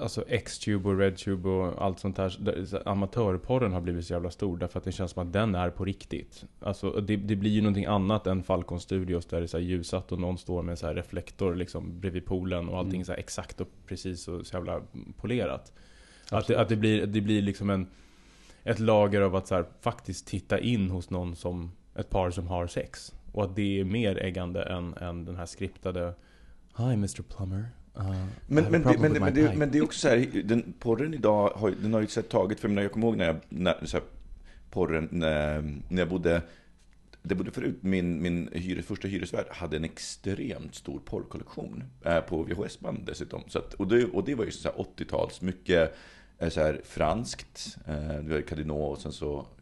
alltså 0.00 0.24
X-Tube 0.28 0.88
och 0.88 0.98
RedTube 0.98 1.48
och 1.48 1.84
allt 1.84 1.98
sånt 1.98 2.16
där, 2.16 2.36
där 2.38 2.64
så 2.64 2.76
här, 2.76 2.88
amatörporren 2.88 3.72
har 3.72 3.80
blivit 3.80 4.06
så 4.06 4.12
jävla 4.12 4.30
stor 4.30 4.58
därför 4.58 4.78
att 4.78 4.84
det 4.84 4.92
känns 4.92 5.10
som 5.10 5.26
att 5.26 5.32
den 5.32 5.54
är 5.54 5.70
på 5.70 5.84
riktigt. 5.84 6.44
Alltså 6.60 6.90
det, 6.90 7.16
det 7.16 7.36
blir 7.36 7.50
ju 7.50 7.60
någonting 7.60 7.84
annat 7.84 8.26
än 8.26 8.42
Falcon 8.42 8.80
Studios 8.80 9.26
där 9.26 9.38
det 9.38 9.44
är 9.44 9.46
så 9.46 9.56
här 9.56 9.64
ljusat 9.64 10.12
och 10.12 10.20
någon 10.20 10.38
står 10.38 10.62
med 10.62 10.78
så 10.78 10.86
här 10.86 10.94
reflektor 10.94 11.54
liksom 11.54 12.00
bredvid 12.00 12.26
poolen 12.26 12.68
och 12.68 12.78
allting 12.78 12.94
Mm. 12.94 13.04
så 13.04 13.12
här 13.12 13.18
exakt 13.18 13.60
och 13.60 13.68
precis 13.86 14.28
och 14.28 14.46
så 14.46 14.56
jävla 14.56 14.80
polerat. 15.16 15.72
Att 16.30 16.46
det, 16.46 16.60
att 16.60 16.68
det 16.68 16.76
blir, 16.76 17.06
det 17.06 17.20
blir 17.20 17.42
liksom 17.42 17.70
en, 17.70 17.86
ett 18.66 18.78
lager 18.78 19.20
av 19.20 19.36
att 19.36 19.46
så 19.46 19.54
här, 19.54 19.64
faktiskt 19.80 20.26
titta 20.26 20.58
in 20.58 20.90
hos 20.90 21.10
någon 21.10 21.36
som, 21.36 21.72
ett 21.94 22.10
par 22.10 22.30
som 22.30 22.46
har 22.46 22.66
sex. 22.66 23.12
Och 23.32 23.44
att 23.44 23.56
det 23.56 23.80
är 23.80 23.84
mer 23.84 24.22
äggande 24.22 24.62
än, 24.62 24.94
än 24.94 25.24
den 25.24 25.36
här 25.36 25.46
skriptade 25.46 26.14
Hi 26.76 26.92
Mr 26.92 27.22
Plumber. 27.22 27.68
Uh, 27.98 28.24
Men, 28.46 28.64
men, 28.64 28.82
det, 28.82 28.98
men, 28.98 29.12
men, 29.12 29.34
det, 29.34 29.46
pipe." 29.46 29.56
men 29.56 29.70
det 29.70 29.78
är 29.78 29.84
också 29.84 29.98
så 29.98 30.08
här, 30.08 30.42
den, 30.44 30.74
porren 30.78 31.14
idag 31.14 31.48
har, 31.48 31.70
den 31.82 31.94
har 31.94 32.00
ju 32.00 32.06
så 32.06 32.20
här 32.20 32.28
tagit, 32.28 32.60
för 32.60 32.68
jag, 32.68 32.92
kommer 32.92 33.06
ihåg 33.06 33.16
när 33.16 33.26
jag, 33.26 33.36
när, 33.48 33.86
så 33.86 33.96
här, 33.96 34.06
porren, 34.70 35.08
när, 35.10 35.62
när 35.88 36.02
jag 36.02 36.08
bodde, 36.08 36.42
det 37.22 37.34
bodde 37.34 37.50
förut, 37.50 37.78
min, 37.80 38.22
min 38.22 38.48
hyres, 38.52 38.86
första 38.86 39.08
hyresvärd 39.08 39.46
hade 39.50 39.76
en 39.76 39.84
extremt 39.84 40.74
stor 40.74 40.98
porrkollektion 40.98 41.84
eh, 42.04 42.20
på 42.20 42.42
VHS-band 42.42 43.02
dessutom. 43.06 43.42
Så 43.46 43.58
att, 43.58 43.74
och, 43.74 43.88
det, 43.88 44.04
och 44.04 44.24
det 44.24 44.34
var 44.34 44.44
ju 44.44 44.50
så 44.50 44.68
här 44.68 44.76
80-tals, 44.76 45.40
mycket 45.40 45.96
så 46.50 46.60
här 46.60 46.80
franskt, 46.84 47.76
eh, 47.88 47.94
det 47.96 48.34
var 48.34 48.40
Cadino 48.40 48.72
och 48.72 48.98
sen 48.98 49.12
så... 49.12 49.46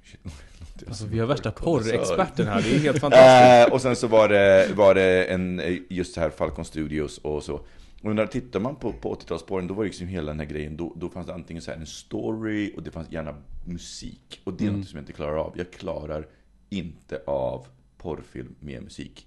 Alltså 0.87 1.07
vi 1.07 1.19
har 1.19 1.27
värsta 1.27 1.51
porrexperten 1.51 2.47
här, 2.47 2.63
det 2.63 2.75
är 2.75 2.79
helt 2.79 2.99
fantastiskt. 3.01 3.69
Eh, 3.69 3.75
och 3.75 3.81
sen 3.83 3.97
så 3.97 4.07
var 4.07 4.29
det, 4.29 4.73
var 4.75 4.95
det 4.95 5.25
en, 5.25 5.61
eh, 5.61 5.79
just 5.89 6.15
så 6.15 6.21
här 6.21 6.31
Falcon 6.31 6.65
Studios 6.65 7.19
och 7.19 7.43
så. 7.43 7.61
Och 8.03 8.15
när 8.15 8.27
tittar 8.27 8.61
man 8.61 8.77
på, 8.77 8.93
på 8.93 9.15
80-talsspåren, 9.15 9.69
då 9.69 9.75
var 9.75 9.83
det 9.85 9.89
liksom 9.89 10.07
hela 10.09 10.27
den 10.33 10.41
här 10.41 10.47
grejen, 10.47 10.77
då, 10.77 10.93
då 10.97 11.09
fanns 11.09 11.27
det 11.27 11.35
antingen 11.35 11.63
så 11.63 11.71
här 11.71 11.79
en 11.79 11.87
story 11.87 12.73
och 12.77 12.83
det 12.83 12.91
fanns 12.91 13.13
gärna 13.13 13.35
musik. 13.67 14.41
Och 14.45 14.53
det 14.55 14.65
är 14.65 14.69
Mm. 14.69 14.81
något 14.81 14.89
som 14.89 14.97
jag 14.97 15.03
inte 15.03 15.13
klarar 15.13 15.37
av. 15.37 15.55
Jag 15.57 15.73
klarar 15.73 16.27
inte 16.71 17.23
av 17.27 17.67
porrfilm 17.99 18.55
med 18.61 18.83
musik. 18.83 19.27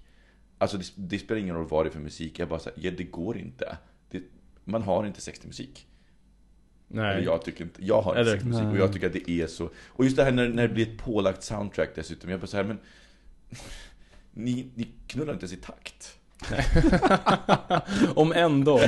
Alltså 0.58 0.78
det, 0.78 0.84
det 0.96 1.18
spelar 1.18 1.40
ingen 1.40 1.54
roll 1.54 1.66
vad 1.68 1.84
det 1.84 1.88
är 1.88 1.92
för 1.92 2.00
musik, 2.00 2.38
jag 2.38 2.48
bara 2.48 2.60
säger, 2.60 2.78
ja 2.82 2.90
det 2.96 3.04
går 3.04 3.38
inte. 3.38 3.76
Det, 4.10 4.22
man 4.64 4.82
har 4.82 5.06
inte 5.06 5.20
sex 5.20 5.38
till 5.38 5.48
musik. 5.48 5.86
Eller 6.90 7.14
Nej. 7.14 7.24
jag 7.24 7.42
tycker 7.42 7.64
inte, 7.64 7.84
jag 7.84 8.02
har 8.02 8.20
inte 8.20 8.38
till 8.38 8.46
musik 8.46 8.66
och 8.66 8.76
jag 8.76 8.92
tycker 8.92 9.06
att 9.06 9.12
det 9.12 9.30
är 9.30 9.46
så. 9.46 9.70
Och 9.88 10.04
just 10.04 10.16
det 10.16 10.24
här 10.24 10.32
när, 10.32 10.48
när 10.48 10.68
det 10.68 10.74
blir 10.74 10.86
ett 10.86 10.98
pålagt 10.98 11.42
soundtrack 11.42 11.90
dessutom, 11.94 12.30
jag 12.30 12.40
bara 12.40 12.46
så 12.46 12.56
här, 12.56 12.64
men 12.64 12.78
ni, 14.32 14.70
ni 14.74 14.88
knullar 15.06 15.32
inte 15.32 15.44
ens 15.44 15.52
i 15.52 15.56
takt. 15.56 16.18
Om 18.14 18.32
ändå. 18.32 18.80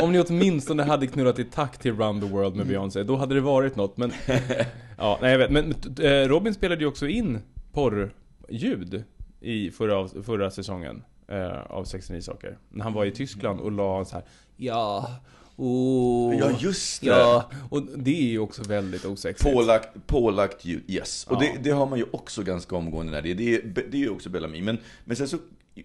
Om 0.00 0.12
ni 0.12 0.20
åtminstone 0.20 0.82
hade 0.82 1.06
knullat 1.06 1.38
i 1.38 1.44
takt 1.44 1.80
till 1.80 1.96
Round 1.96 2.22
the 2.22 2.28
World 2.28 2.56
med 2.56 2.66
Beyoncé, 2.66 3.02
då 3.02 3.16
hade 3.16 3.34
det 3.34 3.40
varit 3.40 3.76
något. 3.76 3.96
Men, 3.96 4.12
ja, 4.98 5.18
nej 5.22 5.32
jag 5.32 5.38
vet. 5.38 5.50
Men 5.50 5.74
eh, 6.00 6.28
Robin 6.28 6.54
spelade 6.54 6.80
ju 6.80 6.86
också 6.86 7.08
in 7.08 7.38
porrljud 7.72 9.04
i 9.40 9.70
förra, 9.70 10.08
förra 10.22 10.50
säsongen 10.50 11.02
eh, 11.28 11.60
av 11.60 11.84
69 11.84 12.20
saker. 12.20 12.58
När 12.68 12.84
han 12.84 12.92
var 12.92 13.04
i 13.04 13.10
Tyskland 13.10 13.60
och 13.60 13.72
la 13.72 14.04
så 14.04 14.14
här 14.14 14.24
Ja, 14.56 15.10
oh, 15.56 16.36
Ja, 16.36 16.50
just 16.60 17.00
det! 17.00 17.06
Ja, 17.06 17.50
och 17.70 17.82
det 17.82 18.10
är 18.10 18.30
ju 18.30 18.38
också 18.38 18.62
väldigt 18.62 19.04
osexigt. 19.04 19.52
Pålagt, 19.52 20.06
pålagt 20.06 20.64
ljud, 20.64 20.82
yes. 20.86 21.26
Och 21.26 21.34
Ja. 21.34 21.38
det, 21.40 21.58
det 21.62 21.70
har 21.70 21.86
man 21.86 21.98
ju 21.98 22.04
också 22.10 22.42
ganska 22.42 22.76
omgående 22.76 23.12
när 23.12 23.22
det 23.22 23.30
är. 23.30 23.34
Det 23.34 23.54
är, 23.54 23.62
det 23.90 23.96
är 23.96 24.00
ju 24.00 24.10
också 24.10 24.30
Bellamy. 24.30 24.62
Men, 24.62 24.78
men 25.04 25.16
sen 25.16 25.28
så 25.28 25.38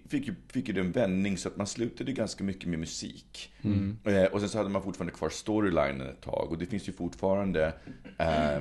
fick 0.09 0.27
ju, 0.27 0.35
fick 0.47 0.67
ju 0.67 0.73
det 0.73 0.79
en 0.81 0.91
vändning 0.91 1.37
så 1.37 1.47
att 1.47 1.57
man 1.57 1.67
slutade 1.67 2.11
ganska 2.11 2.43
mycket 2.43 2.69
med 2.69 2.79
musik. 2.79 3.53
Mm. 3.61 3.97
Eh, 4.03 4.23
och 4.23 4.39
sen 4.39 4.49
så 4.49 4.57
hade 4.57 4.69
man 4.69 4.83
fortfarande 4.83 5.13
kvar 5.13 5.29
storylinen 5.29 6.01
ett 6.01 6.21
tag. 6.21 6.47
Och 6.51 6.57
det 6.57 6.65
finns 6.65 6.89
ju 6.89 6.93
fortfarande 6.93 7.73
eh, 8.17 8.59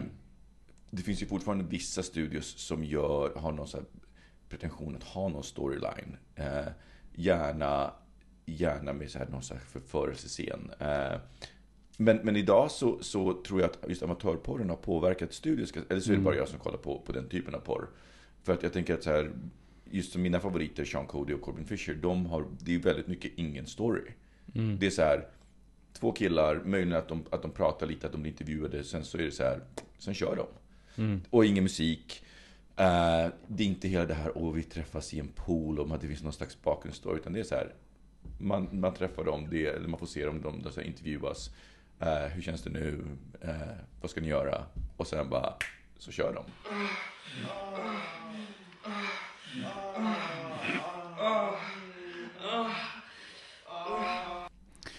Det 0.90 1.02
finns 1.02 1.22
ju 1.22 1.26
fortfarande 1.26 1.64
vissa 1.64 2.02
studios 2.02 2.54
som 2.58 2.84
gör, 2.84 3.34
har 3.34 3.52
någon 3.52 3.68
så 3.68 3.78
pretension 4.48 4.96
att 4.96 5.02
ha 5.04 5.28
någon 5.28 5.44
storyline. 5.44 6.16
Eh, 6.34 6.66
gärna, 7.14 7.92
gärna 8.46 8.92
med 8.92 9.10
så 9.10 9.18
här 9.18 9.26
någon 9.26 9.42
så 9.42 9.54
här 9.54 9.60
förförelsescen. 9.60 10.70
Eh, 10.78 11.18
men, 11.96 12.16
men 12.16 12.36
idag 12.36 12.70
så, 12.70 12.98
så 13.02 13.42
tror 13.42 13.60
jag 13.60 13.70
att 13.70 13.88
just 13.88 14.02
amatörporren 14.02 14.70
har 14.70 14.76
påverkat 14.76 15.32
studios. 15.32 15.72
Eller 15.88 16.00
så 16.00 16.12
är 16.12 16.16
det 16.16 16.22
bara 16.22 16.36
jag 16.36 16.48
som 16.48 16.58
kollar 16.58 16.78
på, 16.78 16.98
på 17.06 17.12
den 17.12 17.28
typen 17.28 17.54
av 17.54 17.60
porr. 17.60 17.88
För 18.42 18.52
att 18.52 18.62
jag 18.62 18.72
tänker 18.72 18.94
att 18.94 19.02
så 19.02 19.10
här, 19.10 19.30
just 19.90 20.12
som 20.12 20.22
mina 20.22 20.40
favoriter, 20.40 20.84
Sean 20.84 21.06
Cody 21.06 21.34
och 21.34 21.40
Corbin 21.40 21.64
Fisher, 21.64 21.94
de 21.94 22.26
har, 22.26 22.44
det 22.58 22.74
är 22.74 22.78
väldigt 22.78 23.06
mycket 23.06 23.32
ingen 23.36 23.66
story. 23.66 24.02
Mm. 24.54 24.78
Det 24.78 24.86
är 24.86 24.90
så 24.90 25.02
här, 25.02 25.28
två 25.92 26.12
killar, 26.12 26.62
möjligen 26.64 26.98
att 26.98 27.08
de, 27.08 27.24
att 27.30 27.42
de 27.42 27.50
pratar 27.50 27.86
lite, 27.86 28.06
att 28.06 28.12
de 28.12 28.22
blir 28.22 28.32
intervjuade, 28.32 28.84
sen 28.84 29.04
så 29.04 29.18
är 29.18 29.22
det 29.22 29.30
så 29.30 29.42
här, 29.42 29.60
sen 29.98 30.14
kör 30.14 30.36
de. 30.36 30.46
Mm. 31.02 31.20
Och 31.30 31.44
ingen 31.44 31.64
musik. 31.64 32.24
Eh, 32.76 33.26
det 33.46 33.62
är 33.64 33.66
inte 33.66 33.88
hela 33.88 34.06
det 34.06 34.14
här, 34.14 34.32
åh 34.34 34.52
vi 34.52 34.62
träffas 34.62 35.14
i 35.14 35.20
en 35.20 35.28
pool 35.28 35.78
och 35.78 35.94
att 35.94 36.00
det 36.00 36.06
finns 36.06 36.22
någon 36.22 36.32
slags 36.32 36.62
bakgrundsstory, 36.62 37.18
utan 37.18 37.32
det 37.32 37.40
är 37.40 37.44
så 37.44 37.54
här, 37.54 37.74
man, 38.40 38.68
man 38.72 38.94
träffar 38.94 39.24
dem, 39.24 39.46
det, 39.50 39.66
eller 39.66 39.88
man 39.88 39.98
får 39.98 40.06
se 40.06 40.24
dem, 40.24 40.40
de, 40.42 40.62
de 40.62 40.70
de 40.76 40.82
intervjuas. 40.82 41.50
Eh, 42.00 42.32
hur 42.32 42.42
känns 42.42 42.62
det 42.62 42.70
nu? 42.70 43.04
Eh, 43.40 43.50
vad 44.00 44.10
ska 44.10 44.20
ni 44.20 44.28
göra? 44.28 44.64
Och 44.96 45.06
sen 45.06 45.28
bara, 45.30 45.54
så 45.98 46.12
kör 46.12 46.34
de. 46.34 46.44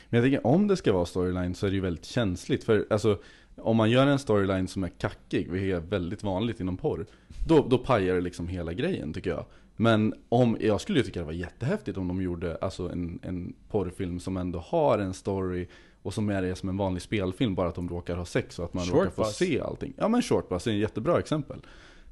Men 0.10 0.18
jag 0.18 0.24
tänker 0.24 0.48
om 0.48 0.68
det 0.68 0.78
ska 0.78 0.94
vara 0.94 1.06
storyline 1.06 1.56
så 1.56 1.66
är 1.66 1.70
det 1.70 1.76
ju 1.76 1.82
väldigt 1.82 2.06
känsligt. 2.06 2.64
För 2.64 2.88
alltså, 2.90 3.22
om 3.56 3.78
man 3.78 3.90
gör 3.90 4.08
en 4.08 4.20
storyline 4.20 4.68
som 4.68 4.84
är 4.84 4.90
kackig, 4.90 5.52
vilket 5.52 5.84
är 5.84 5.90
väldigt 5.90 6.24
vanligt 6.24 6.60
inom 6.60 6.78
porr. 6.78 7.06
Då, 7.48 7.68
då 7.70 7.78
pajar 7.78 8.16
det 8.16 8.22
liksom 8.22 8.48
hela 8.48 8.74
grejen 8.74 9.14
tycker 9.14 9.30
jag. 9.30 9.46
Men 9.82 10.14
om, 10.30 10.58
jag 10.60 10.82
skulle 10.82 11.00
ju 11.00 11.06
tycka 11.06 11.20
det 11.20 11.26
var 11.26 11.34
jättehäftigt 11.34 11.98
om 11.98 12.08
de 12.08 12.22
gjorde 12.22 12.58
alltså 12.62 12.90
en, 12.90 13.20
en 13.24 13.54
porrfilm 13.70 14.20
som 14.20 14.38
ändå 14.38 14.60
har 14.60 15.00
en 15.00 15.14
story 15.14 15.68
och 16.02 16.14
som 16.14 16.30
är 16.30 16.42
det 16.42 16.56
som 16.56 16.70
en 16.70 16.78
vanlig 16.78 17.02
spelfilm, 17.02 17.56
bara 17.56 17.70
att 17.70 17.76
de 17.76 17.90
råkar 17.90 18.16
ha 18.16 18.26
sex 18.26 18.60
och 18.60 18.66
att 18.66 18.74
man 18.74 18.86
Short 18.86 18.94
råkar 18.96 19.10
få 19.10 19.22
Bus. 19.24 19.36
se 19.36 19.60
allting. 19.62 19.94
Ja 19.98 20.08
men 20.08 20.22
Short 20.22 20.50
Bus 20.50 20.68
är 20.68 20.72
ett 20.72 20.78
jättebra 20.78 21.20
exempel. 21.20 21.62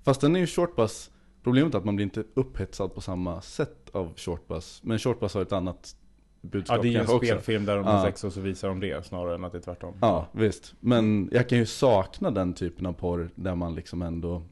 Fast 0.03 0.21
den 0.21 0.35
är 0.35 0.39
ju 0.39 0.47
Short 0.47 0.75
Bus, 0.75 1.11
problemet 1.43 1.73
är 1.73 1.77
att 1.77 1.85
man 1.85 1.95
blir 1.95 2.03
inte 2.03 2.23
upphetsad 2.33 2.93
på 2.95 3.01
samma 3.01 3.41
sätt 3.41 3.89
av 3.91 4.13
Short 4.15 4.47
Bus. 4.47 4.79
Men 4.83 4.99
Short 4.99 5.19
Bus 5.19 5.33
har 5.33 5.41
ett 5.41 5.51
annat 5.53 5.95
budskap 6.41 6.77
Ja, 6.77 6.81
det 6.81 6.87
är 6.87 6.91
ju 6.91 6.97
en 6.97 7.01
också. 7.03 7.17
spelfilm 7.17 7.65
där 7.65 7.75
de 7.75 7.85
Ja. 7.85 7.91
har 7.91 8.05
sex 8.05 8.23
och 8.23 8.33
så 8.33 8.39
visar 8.41 8.67
de 8.67 8.79
det 8.79 9.05
snarare 9.05 9.35
än 9.35 9.43
att 9.43 9.51
det 9.51 9.57
är 9.57 9.61
tvärtom. 9.61 9.93
Ja, 10.01 10.27
visst. 10.31 10.73
Men 10.79 11.29
jag 11.31 11.49
kan 11.49 11.57
ju 11.57 11.65
sakna 11.65 12.31
den 12.31 12.53
typen 12.53 12.85
av 12.85 12.93
porr 12.93 13.29
där 13.35 13.55
man 13.55 13.75
liksom 13.75 14.01
ändå 14.01 14.29
ja, 14.33 14.43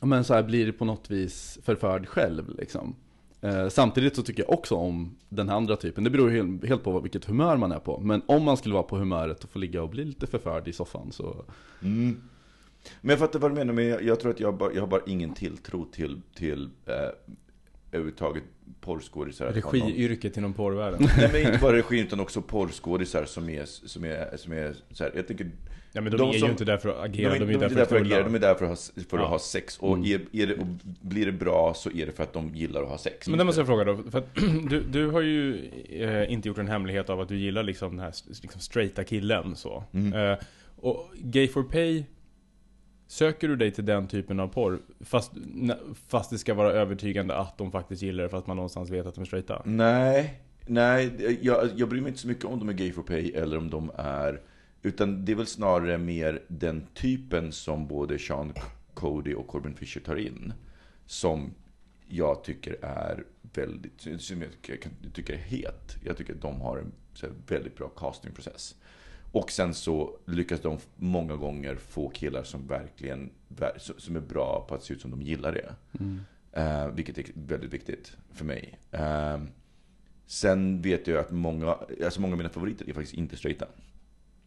men 0.00 0.24
så 0.24 0.34
här 0.34 0.42
blir 0.42 0.72
på 0.72 0.84
något 0.84 1.10
vis 1.10 1.58
förförd 1.62 2.06
själv 2.08 2.54
liksom. 2.58 2.96
Eh, 3.40 3.68
samtidigt 3.68 4.16
så 4.16 4.22
tycker 4.22 4.42
jag 4.42 4.52
också 4.52 4.74
om 4.74 5.16
den 5.28 5.48
här 5.48 5.56
andra 5.56 5.76
typen. 5.76 6.04
Det 6.04 6.10
beror 6.10 6.30
ju 6.32 6.58
helt, 6.66 6.84
på 6.84 6.90
vad- 6.92 7.02
vilket 7.02 7.24
humör 7.24 7.56
man 7.56 7.72
är 7.72 7.78
på. 7.78 8.00
Men 8.00 8.22
om 8.26 8.42
man 8.42 8.56
skulle 8.56 8.74
vara 8.74 8.82
på 8.82 8.96
humöret 8.96 9.44
och 9.44 9.50
få 9.50 9.58
ligga 9.58 9.82
och 9.82 9.88
bli 9.88 10.04
lite 10.04 10.26
förförd 10.26 10.68
i 10.68 10.72
soffan 10.72 11.12
så... 11.12 11.44
Mm. 11.82 12.20
Men 13.00 13.10
jag 13.10 13.18
fattar 13.18 13.38
vad 13.38 13.50
du 13.50 13.54
menar, 13.54 13.72
men 13.74 13.86
jag, 13.86 14.02
jag 14.02 14.20
tror 14.20 14.30
att 14.30 14.40
jag, 14.40 14.56
bara, 14.56 14.72
jag 14.72 14.80
har 14.82 14.86
bara 14.88 15.00
ingen 15.06 15.34
tilltro 15.34 15.84
till, 15.84 16.20
till 16.34 16.70
eh, 16.86 16.94
överhuvudtaget 17.92 18.42
porrskådisar. 18.80 19.46
Regiyrket 19.52 20.36
inom 20.36 20.52
porrvärlden. 20.52 21.08
Nej 21.16 21.30
men 21.32 21.40
inte 21.46 21.58
bara 21.62 21.76
regi 21.76 22.00
utan 22.00 22.20
också 22.20 22.42
porrskådisar 22.42 23.24
som 23.24 23.48
är, 23.48 23.64
som 23.64 24.04
är, 24.04 24.36
som 24.36 24.52
är 24.52 24.74
så 24.90 25.04
här, 25.04 25.12
jag 25.16 25.26
tänker 25.26 25.50
Ja 25.96 26.00
men 26.00 26.10
de, 26.10 26.16
De 26.16 26.28
är 26.28 26.32
som- 26.38 26.46
ju 26.46 26.52
inte 26.52 26.64
där 26.64 26.76
för 26.76 26.88
att 26.88 26.96
de 26.96 27.02
agera, 27.02 27.36
är, 27.36 27.40
de 27.40 27.44
är, 27.44 27.46
de 27.46 27.54
är 27.54 27.58
där 27.58 27.68
för 27.68 27.74
där 27.74 27.84
för 27.84 27.96
att 27.96 28.02
agera, 28.02 28.22
de 28.22 28.34
är 28.34 28.38
där 28.38 28.54
för 28.54 28.64
att 28.64 28.92
ha, 28.96 29.02
för 29.10 29.18
att 29.18 29.28
ha 29.28 29.38
sex. 29.38 29.78
Och, 29.78 29.98
är, 30.06 30.20
är 30.32 30.46
det, 30.46 30.54
och 30.54 30.66
blir 31.00 31.26
det 31.26 31.32
bra 31.32 31.74
så 31.74 31.90
är 31.90 32.06
det 32.06 32.12
för 32.12 32.22
att 32.22 32.32
de 32.32 32.54
gillar 32.54 32.82
att 32.82 32.88
ha 32.88 32.98
sex. 32.98 33.28
Men 33.28 33.38
det 33.38 33.44
måste 33.44 33.60
jag 33.60 33.66
fråga 33.66 33.84
då, 33.84 33.96
för 34.10 34.18
att 34.18 34.34
du, 34.70 34.80
du 34.80 35.10
har 35.10 35.20
ju 35.20 35.70
eh, 35.90 36.32
inte 36.32 36.48
gjort 36.48 36.58
en 36.58 36.68
hemlighet 36.68 37.10
av 37.10 37.20
att 37.20 37.28
du 37.28 37.38
gillar 37.38 37.62
liksom 37.62 37.90
den 37.90 38.00
här 38.00 38.12
liksom 38.42 38.60
straighta 38.60 39.04
killen 39.04 39.56
så. 39.56 39.84
Mm. 39.92 40.30
Eh, 40.32 40.38
och 40.76 41.10
Gay 41.14 41.48
for 41.48 41.62
Pay 41.62 42.04
Söker 43.06 43.48
du 43.48 43.56
dig 43.56 43.70
till 43.70 43.84
den 43.84 44.08
typen 44.08 44.40
av 44.40 44.48
porr 44.48 44.78
fast, 45.00 45.32
fast 46.08 46.30
det 46.30 46.38
ska 46.38 46.54
vara 46.54 46.72
övertygande 46.72 47.36
att 47.36 47.58
de 47.58 47.72
faktiskt 47.72 48.02
gillar 48.02 48.22
det 48.22 48.28
fast 48.28 48.46
man 48.46 48.56
någonstans 48.56 48.90
vet 48.90 49.06
att 49.06 49.14
de 49.14 49.20
är 49.20 49.24
straighta? 49.24 49.62
Nej, 49.64 50.40
nej, 50.66 51.38
jag, 51.42 51.68
jag 51.76 51.88
bryr 51.88 52.00
mig 52.00 52.08
inte 52.08 52.20
så 52.20 52.28
mycket 52.28 52.44
om 52.44 52.58
de 52.58 52.68
är 52.68 52.72
gay 52.72 52.92
for 52.92 53.02
pay 53.02 53.30
eller 53.30 53.58
om 53.58 53.70
de 53.70 53.90
är... 53.96 54.40
Utan 54.84 55.24
det 55.24 55.32
är 55.32 55.36
väl 55.36 55.46
snarare 55.46 55.98
mer 55.98 56.42
den 56.48 56.86
typen 56.94 57.52
som 57.52 57.86
både 57.88 58.18
Sean 58.18 58.52
Cody 58.94 59.34
och 59.34 59.46
Corbin 59.46 59.74
Fisher 59.74 60.00
tar 60.00 60.16
in. 60.16 60.52
Som 61.06 61.54
jag 62.08 62.44
tycker 62.44 62.84
är 62.84 63.24
väldigt, 63.54 64.00
som 64.18 64.42
jag 64.42 64.50
tycker, 65.12 65.32
är 65.32 65.36
het. 65.38 65.96
Jag 66.04 66.16
tycker 66.16 66.34
att 66.34 66.40
de 66.42 66.60
har 66.60 66.78
en 66.78 66.92
väldigt 67.46 67.76
bra 67.76 67.88
castingprocess. 67.88 68.76
Och 69.32 69.50
sen 69.50 69.74
så 69.74 70.16
lyckas 70.24 70.60
de 70.60 70.78
många 70.96 71.36
gånger 71.36 71.76
få 71.76 72.08
killar 72.08 72.42
som 72.42 72.66
verkligen, 72.66 73.30
ver- 73.48 73.78
som 73.98 74.16
är 74.16 74.20
bra 74.20 74.66
på 74.68 74.74
att 74.74 74.82
se 74.82 74.94
ut 74.94 75.00
som 75.00 75.10
de 75.10 75.22
gillar 75.22 75.52
det. 75.52 75.74
Eh, 76.52 76.88
vilket 76.88 77.18
är 77.18 77.24
väldigt 77.34 77.72
viktigt 77.72 78.16
för 78.32 78.44
mig. 78.44 78.78
Eh, 78.90 79.40
sen 80.26 80.82
vet 80.82 81.06
jag 81.06 81.18
att 81.18 81.30
många, 81.30 81.76
alltså 82.04 82.20
många 82.20 82.32
av 82.32 82.38
mina 82.38 82.50
favoriter 82.50 82.88
är 82.88 82.92
faktiskt 82.92 83.14
inte 83.14 83.36
straighta. 83.36 83.66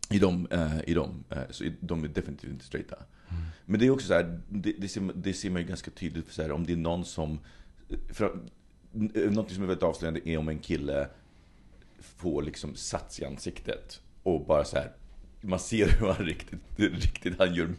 I 0.09 0.19
dem, 0.19 0.47
eh, 0.51 0.79
i 0.87 0.93
dem 0.93 1.23
eh, 1.29 1.37
så 1.49 1.63
de 1.79 2.03
är 2.03 2.07
definitivt 2.07 2.51
inte 2.51 2.65
straighta. 2.65 2.97
Men 3.65 3.79
det 3.79 3.85
är 3.85 3.89
också 3.89 4.07
så 4.07 4.13
här, 4.13 4.41
det, 4.49 4.73
det, 4.77 4.87
ser, 4.87 5.11
det 5.15 5.33
ser 5.33 5.49
man 5.49 5.61
ju 5.61 5.67
ganska 5.67 5.91
tydligt 5.91 6.25
för 6.25 6.33
så 6.33 6.41
här, 6.41 6.51
om 6.51 6.65
det 6.65 6.73
är 6.73 6.77
någon 6.77 7.05
som... 7.05 7.39
För, 8.09 8.39
något 9.31 9.51
som 9.51 9.63
är 9.63 9.67
väldigt 9.67 9.83
avslöjande 9.83 10.29
är 10.29 10.37
om 10.37 10.49
en 10.49 10.59
kille 10.59 11.07
får 11.99 12.41
liksom 12.41 12.75
sats 12.75 13.19
i 13.19 13.25
ansiktet 13.25 14.01
och 14.23 14.45
bara 14.45 14.63
så 14.63 14.77
här 14.77 14.91
man 15.41 15.59
ser 15.59 15.87
hur 15.87 16.07
han 16.07 16.25
riktigt, 16.25 16.59
riktigt 16.77 17.33
han 17.39 17.53
gör 17.53 17.69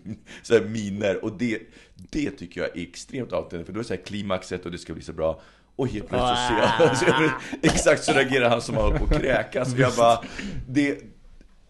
så 0.43 0.55
här 0.55 0.65
miner. 0.65 1.25
Och 1.25 1.33
det, 1.39 1.61
det 1.95 2.31
tycker 2.31 2.61
jag 2.61 2.77
är 2.77 2.83
extremt 2.83 3.33
avtändande 3.33 3.65
för 3.67 3.73
då 3.73 3.79
är 3.79 3.83
det 3.83 3.89
så 3.89 3.95
här 3.95 4.03
klimaxet 4.03 4.67
och 4.67 4.73
det 4.73 4.79
ska 4.79 4.95
bli 4.95 5.03
så 5.03 5.13
bra. 5.13 5.41
Och 5.77 5.89
helt 5.89 6.09
plötsligt 6.09 6.39
så 6.39 6.47
ser 6.47 6.85
jag, 6.85 6.97
så 6.99 7.05
jag 7.05 7.33
exakt 7.63 8.05
så 8.05 8.13
reagerar 8.13 8.49
han 8.49 8.63
som 8.63 8.75
han 8.75 8.85
håller 8.85 8.99
på 8.99 9.05
att 9.05 9.21
kräkas. 9.21 9.73
Och 9.73 9.79
jag 9.79 9.95
bara, 9.97 10.25
det, 10.69 11.03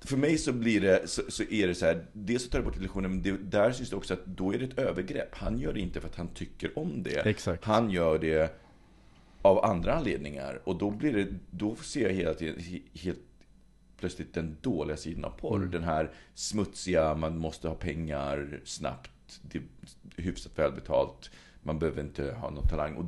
för 0.09 0.17
mig 0.17 0.39
så 0.39 0.53
blir 0.53 0.81
det, 0.81 1.09
så, 1.09 1.23
så 1.29 1.43
är 1.43 1.67
det 1.67 1.75
så 1.75 1.87
här, 1.87 2.07
dels 2.13 2.43
så 2.43 2.51
tar 2.51 2.59
det 2.59 2.65
bort 2.65 2.77
illusionen, 2.77 3.11
men 3.11 3.23
det, 3.23 3.31
där 3.33 3.73
syns 3.73 3.91
det 3.91 3.97
också 3.97 4.15
att 4.15 4.27
då 4.27 4.55
är 4.55 4.59
det 4.59 4.65
ett 4.65 4.79
övergrepp. 4.79 5.35
Han 5.35 5.59
gör 5.59 5.73
det 5.73 5.81
inte 5.81 6.01
för 6.01 6.09
att 6.09 6.17
han 6.17 6.29
tycker 6.29 6.79
om 6.79 7.03
det. 7.03 7.27
Exakt. 7.27 7.65
Han 7.65 7.91
gör 7.91 8.19
det 8.19 8.61
av 9.43 9.65
andra 9.65 9.95
anledningar. 9.95 10.61
Och 10.65 10.79
då 10.79 10.91
blir 10.91 11.13
det, 11.13 11.27
då 11.51 11.77
ser 11.77 12.03
jag 12.03 12.11
hela 12.15 12.35
tiden, 12.35 12.57
he- 12.59 12.83
helt 12.93 13.19
plötsligt 13.99 14.35
den 14.35 14.57
dåliga 14.61 14.97
sidan 14.97 15.25
av 15.25 15.31
porr. 15.31 15.61
Den 15.67 15.85
här 15.85 16.11
smutsiga, 16.35 17.15
man 17.15 17.39
måste 17.39 17.69
ha 17.69 17.75
pengar 17.75 18.61
snabbt, 18.65 19.41
det 19.43 19.59
är 19.59 20.23
hyfsat 20.23 20.59
välbetalt, 20.59 21.31
man 21.63 21.79
behöver 21.79 22.03
inte 22.03 22.33
ha 22.33 22.51
någon 22.51 22.69
talang. 22.69 22.95
Och 22.95 23.05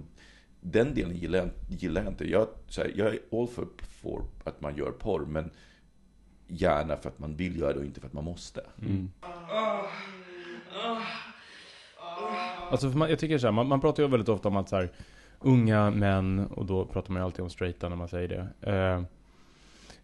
den 0.60 0.94
delen 0.94 1.16
gillar 1.16 1.38
jag, 1.38 1.48
gillar 1.68 2.02
jag 2.02 2.12
inte. 2.12 2.30
Jag, 2.30 2.48
så 2.68 2.80
här, 2.80 2.92
jag 2.96 3.06
är 3.06 3.18
all 3.32 3.48
for, 3.48 3.68
for 3.80 4.24
att 4.44 4.60
man 4.60 4.76
gör 4.76 4.90
porr, 4.90 5.26
men 5.26 5.50
gärna 6.50 6.96
för 6.96 7.08
att 7.08 7.18
man 7.18 7.36
vill 7.36 7.58
göra 7.58 7.72
det 7.72 7.78
och 7.78 7.84
inte 7.84 8.00
för 8.00 8.06
att 8.06 8.12
man 8.12 8.24
måste. 8.24 8.60
Mm. 8.82 9.10
Alltså 12.70 12.90
för 12.90 12.98
man, 12.98 13.10
jag 13.10 13.18
tycker 13.18 13.38
så 13.38 13.46
här, 13.46 13.52
man, 13.52 13.68
man 13.68 13.80
pratar 13.80 14.02
ju 14.02 14.08
väldigt 14.08 14.28
ofta 14.28 14.48
om 14.48 14.56
att 14.56 14.68
så 14.68 14.76
här, 14.76 14.90
unga 15.38 15.90
män, 15.90 16.46
och 16.46 16.66
då 16.66 16.84
pratar 16.84 17.12
man 17.12 17.20
ju 17.20 17.24
alltid 17.24 17.40
om 17.40 17.50
straighta 17.50 17.88
när 17.88 17.96
man 17.96 18.08
säger 18.08 18.28
det. 18.28 18.70
Eh, 18.72 19.02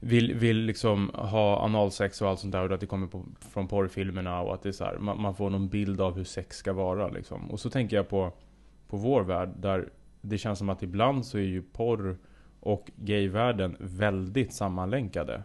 vill, 0.00 0.34
vill 0.34 0.56
liksom 0.56 1.10
ha 1.14 1.58
analsex 1.64 2.22
och 2.22 2.28
allt 2.28 2.40
sånt 2.40 2.52
där 2.52 2.68
och 2.68 2.74
att 2.74 2.80
det 2.80 2.86
kommer 2.86 3.06
på, 3.06 3.24
från 3.40 3.68
porrfilmerna 3.68 4.40
och 4.40 4.54
att 4.54 4.62
det 4.62 4.68
är 4.68 4.72
så 4.72 4.84
här, 4.84 4.98
man, 4.98 5.20
man 5.20 5.34
får 5.34 5.50
någon 5.50 5.68
bild 5.68 6.00
av 6.00 6.16
hur 6.16 6.24
sex 6.24 6.56
ska 6.56 6.72
vara 6.72 7.08
liksom. 7.08 7.50
Och 7.50 7.60
så 7.60 7.70
tänker 7.70 7.96
jag 7.96 8.08
på, 8.08 8.32
på 8.88 8.96
vår 8.96 9.22
värld 9.22 9.48
där 9.56 9.88
det 10.20 10.38
känns 10.38 10.58
som 10.58 10.68
att 10.68 10.82
ibland 10.82 11.26
så 11.26 11.38
är 11.38 11.42
ju 11.42 11.62
porr 11.62 12.16
och 12.66 12.90
gayvärlden 12.96 13.76
väldigt 13.78 14.52
sammanlänkade. 14.52 15.42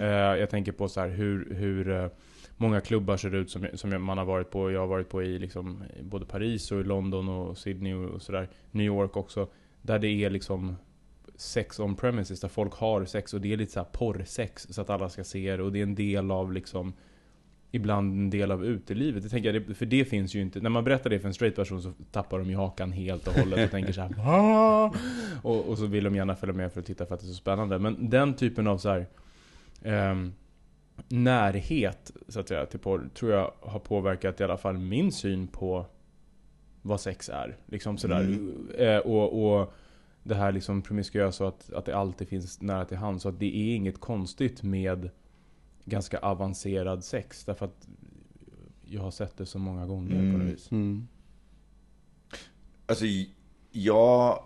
Eh, 0.00 0.06
jag 0.06 0.50
tänker 0.50 0.72
på 0.72 0.88
så 0.88 1.00
här 1.00 1.08
hur, 1.08 1.54
hur 1.54 1.90
eh, 1.90 2.06
många 2.56 2.80
klubbar 2.80 3.16
ser 3.16 3.34
ut 3.34 3.50
som, 3.50 3.66
som 3.74 4.04
man 4.04 4.18
har 4.18 4.24
varit 4.24 4.50
på. 4.50 4.70
Jag 4.70 4.80
har 4.80 4.86
varit 4.86 5.08
på 5.08 5.22
i 5.22 5.38
liksom, 5.38 5.82
både 6.02 6.26
Paris 6.26 6.72
och 6.72 6.80
i 6.80 6.84
London 6.84 7.28
och 7.28 7.58
Sydney 7.58 7.94
och 7.94 8.22
sådär. 8.22 8.48
New 8.70 8.86
York 8.86 9.16
också. 9.16 9.48
Där 9.82 9.98
det 9.98 10.08
är 10.08 10.30
liksom 10.30 10.76
sex 11.36 11.80
on 11.80 11.96
premises, 11.96 12.40
där 12.40 12.48
folk 12.48 12.74
har 12.74 13.04
sex 13.04 13.34
och 13.34 13.40
det 13.40 13.52
är 13.52 13.56
lite 13.56 13.72
så 13.72 13.80
här 13.80 13.88
porrsex 13.92 14.66
så 14.70 14.80
att 14.80 14.90
alla 14.90 15.08
ska 15.08 15.24
se 15.24 15.56
det 15.56 15.62
och 15.62 15.72
det 15.72 15.78
är 15.78 15.82
en 15.82 15.94
del 15.94 16.30
av 16.30 16.52
liksom 16.52 16.92
Ibland 17.74 18.12
en 18.12 18.30
del 18.30 18.50
av 18.50 18.64
utelivet. 18.64 19.22
Det 19.22 19.28
tänker 19.28 19.54
jag, 19.54 19.76
för 19.76 19.86
det 19.86 20.04
finns 20.04 20.34
ju 20.34 20.40
inte. 20.40 20.60
När 20.60 20.70
man 20.70 20.84
berättar 20.84 21.10
det 21.10 21.18
för 21.20 21.28
en 21.28 21.34
straight 21.34 21.56
person 21.56 21.82
så 21.82 21.92
tappar 22.10 22.38
de 22.38 22.50
ju 22.50 22.56
hakan 22.56 22.92
helt 22.92 23.28
och 23.28 23.34
hållet 23.34 23.64
och 23.64 23.70
tänker 23.70 23.92
så 23.92 24.00
här. 24.00 24.12
Och, 25.42 25.68
och 25.68 25.78
så 25.78 25.86
vill 25.86 26.04
de 26.04 26.16
gärna 26.16 26.36
följa 26.36 26.54
med 26.54 26.72
för 26.72 26.80
att 26.80 26.86
titta 26.86 27.06
för 27.06 27.14
att 27.14 27.20
det 27.20 27.26
är 27.26 27.28
så 27.28 27.34
spännande. 27.34 27.78
Men 27.78 28.10
den 28.10 28.34
typen 28.34 28.66
av 28.66 28.78
så 28.78 28.88
här 28.88 29.06
ehm, 29.82 30.32
närhet 31.08 32.10
så 32.28 32.40
att 32.40 32.48
säga 32.48 32.66
till 32.66 32.80
porr 32.80 33.10
tror 33.14 33.32
jag 33.32 33.52
har 33.60 33.78
påverkat 33.78 34.40
i 34.40 34.44
alla 34.44 34.56
fall 34.56 34.78
min 34.78 35.12
syn 35.12 35.46
på 35.46 35.86
vad 36.82 37.00
sex 37.00 37.28
är. 37.28 37.56
Liksom 37.66 37.98
sådär. 37.98 38.38
Eh, 38.78 38.98
och, 38.98 39.58
och 39.60 39.72
det 40.22 40.34
här 40.34 40.52
liksom 40.52 40.82
promiskuösa 40.82 41.48
att, 41.48 41.72
att 41.72 41.84
det 41.84 41.96
alltid 41.96 42.28
finns 42.28 42.62
nära 42.62 42.84
till 42.84 42.96
hand. 42.96 43.22
Så 43.22 43.28
att 43.28 43.38
det 43.38 43.56
är 43.56 43.76
inget 43.76 44.00
konstigt 44.00 44.62
med 44.62 45.10
ganska 45.84 46.18
avancerad 46.18 47.04
sex. 47.04 47.44
Därför 47.44 47.66
att 47.66 47.88
jag 48.84 49.02
har 49.02 49.10
sett 49.10 49.36
det 49.36 49.46
så 49.46 49.58
många 49.58 49.86
gånger 49.86 50.10
på 50.10 50.16
Mm. 50.16 50.38
något 50.38 50.52
vis. 50.54 50.70
Mm. 50.70 51.08
Alltså, 52.86 53.04
jag, 53.70 54.44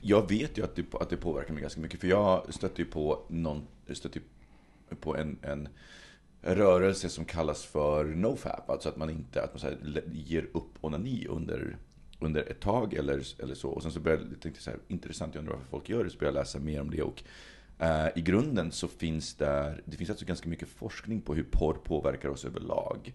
jag 0.00 0.28
vet 0.28 0.58
ju 0.58 0.64
att 0.64 0.76
det, 0.76 0.94
att 0.94 1.10
det 1.10 1.16
påverkar 1.16 1.52
mig 1.52 1.62
ganska 1.62 1.80
mycket. 1.80 2.00
För 2.00 2.08
jag 2.08 2.54
stötte 2.54 2.82
ju 2.82 2.88
på, 2.88 3.22
någon, 3.28 3.66
stötte 3.92 4.20
på 5.00 5.16
en, 5.16 5.38
en 5.42 5.68
rörelse 6.42 7.08
som 7.08 7.24
kallas 7.24 7.64
för 7.64 8.04
nofap. 8.04 8.70
Alltså 8.70 8.88
att 8.88 8.96
man 8.96 9.10
inte 9.10 9.42
att 9.42 9.52
man 9.52 9.60
så 9.60 9.66
här, 9.66 10.02
ger 10.12 10.48
upp 10.52 10.72
onani 10.80 11.26
under, 11.26 11.76
under 12.20 12.50
ett 12.50 12.60
tag 12.60 12.94
eller, 12.94 13.42
eller 13.42 13.54
så. 13.54 13.68
Och 13.70 13.82
sen 13.82 13.92
så 13.92 14.00
började 14.00 14.22
jag 14.22 14.30
tänkte 14.40 14.48
jag 14.58 14.62
så 14.62 14.70
här, 14.70 14.80
intressant, 14.88 15.34
jag 15.34 15.40
undrar 15.40 15.54
varför 15.54 15.70
folk 15.70 15.88
gör 15.88 16.04
det. 16.04 16.10
Så 16.10 16.18
började 16.18 16.38
jag 16.38 16.42
läsa 16.42 16.58
mer 16.58 16.80
om 16.80 16.90
det. 16.90 17.02
Och 17.02 17.22
Eh, 17.78 18.06
i 18.14 18.20
grunden 18.20 18.72
så 18.72 18.88
finns 18.88 19.34
där, 19.34 19.82
det 19.84 19.96
finns 19.96 20.10
alltså 20.10 20.26
ganska 20.26 20.48
mycket 20.48 20.68
forskning 20.68 21.20
på 21.20 21.34
hur 21.34 21.44
porr 21.44 21.74
påverkar 21.74 22.28
oss 22.28 22.44
överlag. 22.44 23.14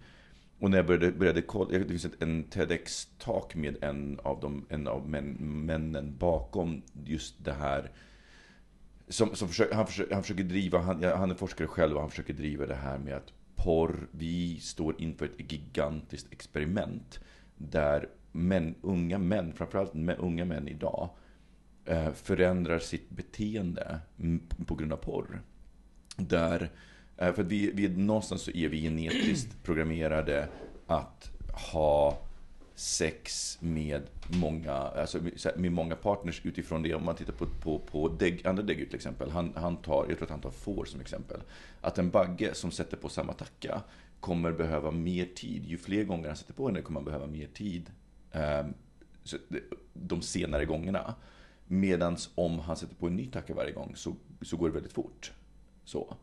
Och 0.59 0.69
när 0.69 0.77
jag 0.77 0.85
började, 0.85 1.11
började 1.11 1.41
kolla, 1.41 1.69
det 1.79 1.85
finns 1.85 2.05
ett, 2.05 2.21
en 2.21 2.43
TEDx-talk 2.43 3.55
med 3.55 3.83
en 3.83 4.19
av, 4.23 4.39
de, 4.39 4.65
en 4.69 4.87
av 4.87 5.09
män, 5.09 5.37
männen 5.65 6.17
bakom 6.17 6.81
just 7.03 7.45
det 7.45 7.53
här 7.53 7.91
som, 9.11 9.35
som 9.35 9.47
försöker, 9.47 9.75
han, 9.75 9.87
försöker, 9.87 10.13
han 10.13 10.23
försöker 10.23 10.43
driva, 10.43 10.79
han, 10.79 11.03
han 11.03 11.31
är 11.31 11.35
forskare 11.35 11.67
själv 11.67 11.95
och 11.95 12.01
han 12.01 12.09
försöker 12.09 12.33
driva 12.33 12.65
det 12.65 12.75
här 12.75 12.97
med 12.97 13.15
att 13.15 13.33
porr, 13.55 14.07
vi 14.11 14.59
står 14.59 15.01
inför 15.01 15.25
ett 15.25 15.51
gigantiskt 15.51 16.27
experiment 16.31 17.19
där 17.57 18.09
män, 18.31 18.75
unga 18.81 19.17
män, 19.17 19.53
framförallt 19.53 20.19
unga 20.19 20.45
män 20.45 20.67
idag, 20.67 21.09
Eh, 21.91 22.13
förändrar 22.13 22.79
sitt 22.79 23.09
beteende 23.09 23.99
på 24.65 24.75
grund 24.75 24.93
av 24.93 24.97
porr. 24.97 25.41
Där, 26.17 26.71
eh, 27.17 27.33
för 27.33 27.41
att 27.41 27.47
vi, 27.47 27.71
vi, 27.71 27.89
någonstans 27.89 28.41
så 28.41 28.51
är 28.51 28.69
vi 28.69 28.81
genetiskt 28.81 29.57
programmerade 29.63 30.47
att 30.87 31.31
ha 31.71 32.21
sex 32.75 33.57
med 33.61 34.01
många, 34.27 34.73
alltså 34.73 35.19
med 35.55 35.71
många 35.71 35.95
partners 35.95 36.41
utifrån 36.43 36.83
det. 36.83 36.93
Om 36.93 37.05
man 37.05 37.15
tittar 37.15 37.33
på, 37.33 37.45
på, 37.45 37.79
på 37.79 38.07
deg, 38.07 38.47
andra 38.47 38.63
däggdjur 38.63 38.85
till 38.85 38.95
exempel. 38.95 39.29
Han, 39.29 39.53
han 39.55 39.77
tar, 39.77 40.05
jag 40.09 40.17
tror 40.17 40.23
att 40.23 40.31
han 40.31 40.41
tar 40.41 40.51
får 40.51 40.85
som 40.85 41.01
exempel. 41.01 41.41
Att 41.81 41.97
en 41.97 42.09
bagge 42.09 42.53
som 42.53 42.71
sätter 42.71 42.97
på 42.97 43.09
samma 43.09 43.33
tacka 43.33 43.81
kommer 44.19 44.51
behöva 44.51 44.91
mer 44.91 45.25
tid. 45.25 45.65
Ju 45.65 45.77
fler 45.77 46.03
gånger 46.03 46.27
han 46.27 46.37
sätter 46.37 46.53
på 46.53 46.67
henne 46.67 46.81
kommer 46.81 46.99
han 46.99 47.05
behöva 47.05 47.27
mer 47.27 47.47
tid 47.47 47.91
eh, 48.31 48.65
de 49.93 50.21
senare 50.21 50.65
gångerna. 50.65 51.15
Medan 51.71 52.17
om 52.35 52.59
han 52.59 52.77
sätter 52.77 52.95
på 52.95 53.07
en 53.07 53.15
ny 53.15 53.27
tacka 53.27 53.53
varje 53.53 53.71
gång 53.71 53.95
så, 53.95 54.15
så 54.41 54.57
går 54.57 54.67
det 54.67 54.73
väldigt 54.73 54.93
fort. 54.93 55.31
Så. 55.83 56.17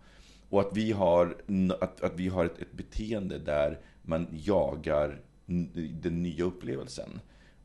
Och 0.48 0.60
att 0.60 0.76
vi 0.76 0.92
har, 0.92 1.36
att, 1.80 2.00
att 2.00 2.14
vi 2.16 2.28
har 2.28 2.44
ett, 2.44 2.58
ett 2.58 2.72
beteende 2.72 3.38
där 3.38 3.80
man 4.02 4.26
jagar 4.30 5.20
den 6.02 6.22
nya 6.22 6.44
upplevelsen. 6.44 7.20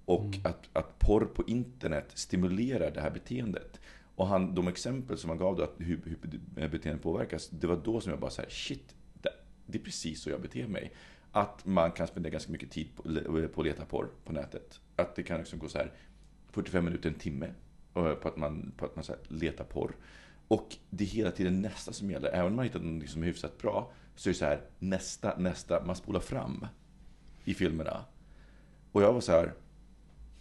Och 0.06 0.26
mm. 0.26 0.42
att, 0.44 0.70
att 0.74 1.00
porr 1.00 1.26
på 1.26 1.44
internet 1.48 2.12
stimulerar 2.14 2.92
det 2.92 3.02
här 3.02 3.12
beteendet. 3.12 3.80
Och 4.16 4.28
han, 4.28 4.56
de 4.56 4.68
exempel 4.68 5.18
som 5.18 5.30
han 5.30 5.40
gav 5.40 5.56
då, 5.56 5.64
att 5.64 5.76
hur, 5.78 6.18
hur 6.56 6.70
beteendet 6.70 7.04
påverkas, 7.04 7.50
det 7.50 7.68
var 7.68 7.82
då 7.84 8.02
som 8.02 8.10
jag 8.10 8.20
bara 8.20 8.32
så 8.32 8.42
här, 8.42 8.50
shit, 8.50 8.96
det, 9.14 9.30
det, 9.66 9.78
är 9.78 9.84
precis 9.84 10.22
så 10.22 10.30
jag 10.30 10.42
beter 10.42 10.68
mig. 10.68 10.94
Att 11.32 11.66
man 11.66 11.92
kan 11.92 12.08
spendera 12.08 12.32
ganska 12.32 12.52
mycket 12.52 12.72
tid 12.72 12.88
på, 12.96 13.04
på 13.54 13.62
att 13.62 13.68
leta 13.68 13.86
porr 13.86 14.08
på 14.24 14.34
nätet. 14.34 14.80
Att 14.96 15.16
det 15.16 15.24
kan 15.24 15.38
liksom 15.38 15.60
gå 15.60 15.70
så 15.70 15.78
här 15.78 15.92
45 16.52 16.86
minuter, 16.86 17.10
en 17.10 17.16
timme 17.16 17.50
på 17.94 18.28
att 18.28 18.38
man, 18.38 18.72
på 18.78 18.86
att 18.86 18.96
man 18.96 19.04
så 19.04 19.14
letar 19.28 19.64
porr. 19.64 19.96
Och 20.48 20.76
det 20.90 21.04
är 21.04 21.08
hela 21.08 21.32
tiden 21.32 21.62
nästa 21.62 21.94
som 21.94 22.12
gäller. 22.12 22.30
Även 22.30 22.46
om 22.46 22.56
man 22.56 22.66
hittat 22.66 22.82
något 22.82 23.10
som 23.10 23.22
är 23.22 23.28
hyfsat 23.28 23.58
bra, 23.58 23.92
så 24.16 24.30
är 24.30 24.34
det 24.34 24.38
så 24.38 24.46
här 24.46 24.62
nästa, 24.80 25.38
nästa, 25.38 25.86
man 25.86 25.96
spolar 25.96 26.20
fram 26.20 26.68
i 27.46 27.54
filmerna. 27.54 28.06
Och 28.92 29.02
jag 29.02 29.14
var 29.14 29.22
så 29.22 29.32
här, 29.32 29.54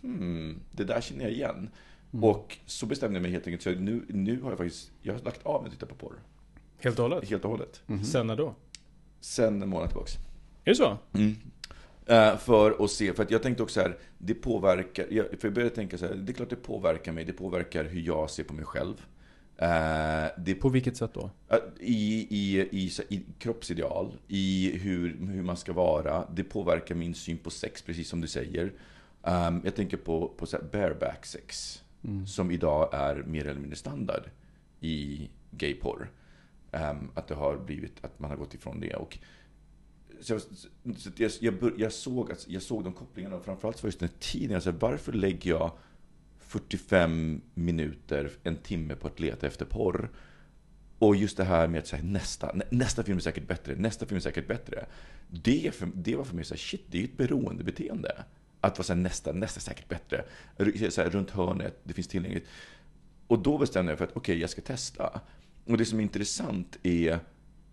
hmm, 0.01 0.61
det 0.71 0.85
där 0.85 1.01
känner 1.01 1.23
jag 1.23 1.33
igen. 1.33 1.71
Mm. 2.13 2.25
Och 2.25 2.59
så 2.67 2.87
bestämde 2.87 3.17
jag 3.17 3.23
mig 3.23 3.31
helt 3.31 3.47
enkelt, 3.47 3.63
så 3.63 3.71
nu, 3.71 4.05
nu 4.09 4.41
har 4.41 4.51
jag 4.51 4.59
faktiskt, 4.59 4.91
jag 5.03 5.15
har 5.15 5.21
lagt 5.21 5.47
av 5.47 5.63
med 5.63 5.69
att 5.69 5.75
titta 5.75 5.87
på 5.87 5.95
porr. 5.95 6.23
Helt 6.79 6.99
och 6.99 7.03
hållet? 7.03 7.29
Helt 7.29 7.45
och 7.45 7.51
hållet. 7.51 7.83
Mm 7.87 8.01
-hmm. 8.01 8.05
Sen 8.05 8.27
när 8.27 8.37
då? 8.37 8.55
Sen 9.21 9.63
en 9.63 9.69
månad 9.69 9.89
tillbaks. 9.89 10.15
Är 10.65 10.71
det 10.71 10.75
så? 10.75 10.99
Mm. 11.13 11.35
Uh, 12.11 12.37
för 12.37 12.85
att 12.85 12.91
se, 12.91 13.13
för 13.13 13.23
att 13.23 13.31
jag 13.31 13.43
tänkte 13.43 13.63
också 13.63 13.81
här, 13.81 13.99
det 14.19 14.35
påverkar, 14.35 15.05
för 15.07 15.49
jag 15.49 15.55
började 15.55 15.75
tänka 15.75 15.99
så 15.99 16.07
här, 16.07 16.15
det 16.15 16.33
är 16.33 16.35
klart 16.35 16.51
det 16.51 16.57
påverkar 16.57 17.13
mig, 17.13 17.25
det 17.25 17.33
påverkar 17.33 17.85
hur 17.85 18.01
jag 18.01 18.31
ser 18.31 18.45
på 18.45 18.55
mig 18.55 18.65
själv. 18.65 18.95
Uh, 19.63 20.31
det, 20.39 20.55
på 20.55 20.69
vilket 20.69 20.97
sätt 20.97 21.15
då? 21.15 21.31
I, 21.81 22.27
i, 22.31 22.61
i, 22.61 22.91
i, 23.09 23.23
kroppsideal, 23.39 24.13
i 24.29 24.79
hur, 24.79 25.17
hur 25.27 25.43
man 25.43 25.57
ska 25.57 25.73
vara. 25.73 26.27
Det 26.35 26.45
påverkar 26.45 26.95
min 26.95 27.15
syn 27.15 27.39
på 27.39 27.51
sex, 27.51 27.83
precis 27.83 28.09
som 28.09 28.21
du 28.21 28.29
säger. 28.29 28.73
Um, 29.23 29.61
jag 29.65 29.75
tänker 29.75 29.97
på, 29.97 30.29
på 30.37 30.47
så 30.47 30.59
bareback 30.73 31.27
sex, 31.27 31.83
mm. 32.05 32.27
som 32.27 32.51
idag 32.51 32.89
är 32.93 33.15
mer 33.15 33.47
eller 33.47 33.61
mindre 33.61 33.77
standard 33.77 34.23
i 34.81 35.29
gayporr. 35.51 36.11
Um, 36.73 37.11
att 37.15 37.29
det 37.29 37.35
har 37.35 37.57
blivit, 37.57 38.05
att 38.05 38.19
man 38.19 38.31
har 38.31 38.37
gått 38.37 38.55
ifrån 38.55 38.81
det. 38.81 38.95
Och, 38.95 39.19
så, 40.23 40.41
så 40.41 41.11
jag, 41.17 41.31
jag, 41.41 41.73
jag, 41.77 41.93
såg, 41.93 42.33
jag 42.47 42.63
såg 42.63 42.85
de 42.85 42.93
kopplingarna, 42.93 43.37
och 43.37 43.45
framförallt 43.45 43.77
så 43.77 43.83
var 43.83 43.89
just 43.89 44.01
den 44.01 44.09
tiden, 44.19 44.55
alltså, 44.55 44.71
varför 44.71 45.13
lägger 45.13 45.51
jag 45.51 45.73
45 46.39 47.41
minuter, 47.55 48.31
en 48.43 48.57
timme 48.57 48.95
på 48.95 49.07
att 49.07 49.21
leta 49.21 49.47
efter 49.47 49.65
porr? 49.65 50.11
Och 50.99 51.17
just 51.17 51.37
det 51.37 51.45
här 51.45 51.69
med 51.69 51.79
att 51.79 51.87
säga 51.87 52.03
nästa, 52.03 52.55
nästa 52.71 53.03
film 53.03 53.19
är 53.19 53.23
säkert 53.23 53.47
bättre, 53.49 53.75
nästa 53.75 54.07
film 54.07 54.17
är 54.17 54.21
säkert 54.21 54.49
bättre. 54.49 54.87
Det, 55.31 55.75
för, 55.75 55.89
det 55.95 56.17
var 56.17 56.25
för 56.25 56.35
mig 56.35 56.45
så 56.45 56.55
här, 56.55 56.59
shit, 56.59 56.85
det 56.87 56.99
är 56.99 57.03
ju 57.03 57.05
ett 57.05 57.17
beroendebeteende. 57.17 58.25
Att 58.61 58.79
vara 58.79 58.85
så 58.85 58.93
här, 58.93 59.01
nästa, 59.01 59.33
nästa 59.33 59.59
är 59.59 59.63
säkert 59.63 59.89
bättre. 59.89 60.25
Så 60.91 61.03
här, 61.03 61.11
runt 61.11 61.31
hörnet, 61.31 61.81
det 61.85 61.95
finns 61.95 62.09
tillgängligt. 62.09 62.47
Och 63.27 63.39
då 63.39 63.59
bestämde 63.59 63.93
jag 63.93 63.99
för 63.99 64.05
att 64.05 64.11
okej, 64.11 64.21
okay, 64.21 64.41
jag 64.41 64.51
ska 64.51 64.63
testa. 64.63 65.21
Och 65.65 65.79
det 65.79 65.85
som 65.85 65.99
är 65.99 66.03
intressant 66.03 66.79
är 66.83 67.21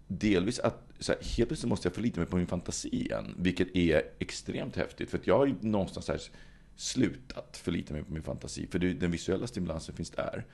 delvis 0.09 0.59
att 0.59 0.89
så 0.99 1.11
här, 1.11 1.21
helt 1.37 1.49
plötsligt 1.49 1.69
måste 1.69 1.87
jag 1.87 1.95
förlita 1.95 2.19
mig 2.19 2.29
på 2.29 2.37
min 2.37 2.47
fantasi 2.47 2.89
igen. 2.89 3.35
Vilket 3.37 3.75
är 3.75 4.01
extremt 4.19 4.75
häftigt. 4.75 5.09
För 5.09 5.17
att 5.17 5.27
jag 5.27 5.37
har 5.37 5.45
ju 5.45 5.55
någonstans 5.61 6.07
här 6.07 6.21
slutat 6.75 7.59
förlita 7.63 7.93
mig 7.93 8.03
på 8.03 8.13
min 8.13 8.23
fantasi. 8.23 8.67
För 8.67 8.79
det, 8.79 8.93
den 8.93 9.11
visuella 9.11 9.47
stimulansen 9.47 9.95
finns 9.95 10.09
där. 10.09 10.45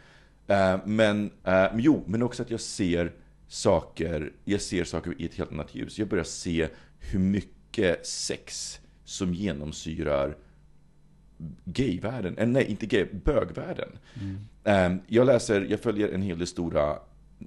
Uh, 0.49 0.87
men, 0.87 1.31
uh, 1.47 1.65
jo, 1.77 2.03
men 2.07 2.23
också 2.23 2.43
att 2.43 2.51
jag 2.51 2.59
ser 2.59 3.13
saker, 3.47 4.33
jag 4.45 4.61
ser 4.61 4.83
saker 4.83 5.15
i 5.17 5.25
ett 5.25 5.35
helt 5.35 5.51
annat 5.51 5.75
ljus. 5.75 5.99
Jag 5.99 6.07
börjar 6.07 6.23
se 6.23 6.67
hur 6.99 7.19
mycket 7.19 8.07
sex 8.07 8.79
som 9.03 9.33
genomsyrar 9.33 10.37
gayvärlden, 11.65 12.37
äh, 12.37 12.47
nej 12.47 12.65
inte 12.65 12.85
gay, 12.85 13.05
bögvärlden. 13.25 13.89
Mm. 14.21 14.91
Um, 14.91 15.01
jag 15.07 15.25
läser, 15.25 15.67
jag 15.69 15.79
följer 15.79 16.09
en 16.09 16.21
hel 16.21 16.37
del 16.37 16.47
stora 16.47 16.99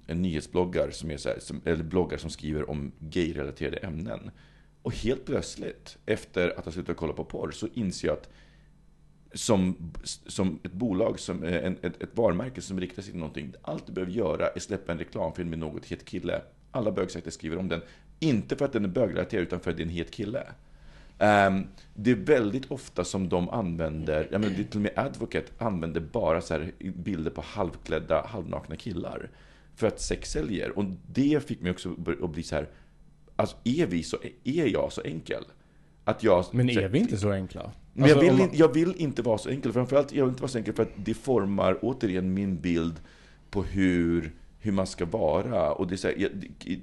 nyhetsbloggar 0.06 0.90
som 0.90 1.10
är 1.10 1.16
så 1.16 1.28
här, 1.28 1.38
som, 1.40 1.60
eller 1.64 1.84
bloggar 1.84 2.18
som 2.18 2.30
skriver 2.30 2.70
om 2.70 2.92
gay-relaterade 2.98 3.76
ämnen. 3.76 4.30
Och 4.82 4.94
helt 4.94 5.24
plötsligt, 5.24 5.98
efter 6.06 6.58
att 6.58 6.64
ha 6.64 6.72
slutat 6.72 6.96
kolla 6.96 7.12
på 7.12 7.24
porr, 7.24 7.50
så 7.50 7.68
inser 7.74 8.08
jag 8.08 8.16
att 8.16 8.28
som, 9.32 9.92
som 10.04 10.58
ett 10.62 10.72
bolag, 10.72 11.18
som 11.20 11.44
eh, 11.44 11.64
en, 11.64 11.76
ett, 11.82 12.02
ett 12.02 12.16
varumärke 12.16 12.62
som 12.62 12.80
riktar 12.80 13.02
sig 13.02 13.10
till 13.10 13.20
någonting. 13.20 13.52
Allt 13.62 13.86
du 13.86 13.92
behöver 13.92 14.12
göra 14.12 14.48
är 14.48 14.60
släppa 14.60 14.92
en 14.92 14.98
reklamfilm 14.98 15.50
med 15.50 15.58
något 15.58 15.86
het 15.86 16.04
kille. 16.04 16.42
Alla 16.70 16.92
bögsajter 16.92 17.30
skriver 17.30 17.58
om 17.58 17.68
den. 17.68 17.80
Inte 18.20 18.56
för 18.56 18.64
att 18.64 18.72
den 18.72 18.84
är 18.84 18.88
bögrelaterad, 18.88 19.42
utan 19.42 19.60
för 19.60 19.70
att 19.70 19.76
det 19.76 19.82
är 19.82 19.84
en 19.84 19.90
het 19.90 20.10
kille. 20.10 20.46
Um, 21.18 21.66
det 21.94 22.10
är 22.10 22.14
väldigt 22.14 22.70
ofta 22.70 23.04
som 23.04 23.28
de 23.28 23.48
använder, 23.48 24.28
jag 24.32 24.40
menar, 24.40 24.54
till 24.54 24.66
och 24.72 24.76
med 24.76 24.92
Advocate 24.96 25.52
använder 25.58 26.00
bara 26.00 26.40
så 26.40 26.66
bilder 26.78 27.30
på 27.30 27.40
halvklädda, 27.40 28.26
halvnakna 28.26 28.76
killar. 28.76 29.30
För 29.78 29.86
att 29.86 30.00
sex 30.00 30.30
säljer. 30.30 30.78
Och 30.78 30.84
det 31.06 31.48
fick 31.48 31.60
mig 31.60 31.70
också 31.70 31.94
att 32.22 32.30
bli 32.30 32.42
så 32.42 32.54
här, 32.54 32.68
alltså 33.36 33.56
är 33.64 33.86
vi 33.86 34.02
så, 34.02 34.16
är 34.44 34.66
jag 34.66 34.92
så 34.92 35.02
enkel? 35.02 35.44
Att 36.04 36.22
jag, 36.22 36.44
Men 36.52 36.70
är 36.70 36.88
vi 36.88 36.98
inte 36.98 37.16
så 37.16 37.30
enkla? 37.30 37.72
Men 37.92 38.08
jag, 38.08 38.18
alltså, 38.18 38.32
vill, 38.32 38.38
man... 38.38 38.50
jag 38.52 38.74
vill 38.74 38.94
inte 38.96 39.22
vara 39.22 39.38
så 39.38 39.48
enkel. 39.48 39.72
Framförallt 39.72 40.12
jag 40.12 40.24
vill 40.24 40.30
inte 40.30 40.42
vara 40.42 40.50
så 40.50 40.58
enkel 40.58 40.74
för 40.74 40.82
att 40.82 40.92
det 40.96 41.14
formar 41.14 41.78
återigen 41.82 42.34
min 42.34 42.60
bild 42.60 43.00
på 43.50 43.62
hur, 43.62 44.34
hur 44.58 44.72
man 44.72 44.86
ska 44.86 45.04
vara. 45.04 45.72
Och 45.72 45.86
det 45.86 45.94
är 45.94 45.96
så 45.96 46.08
här, 46.08 46.30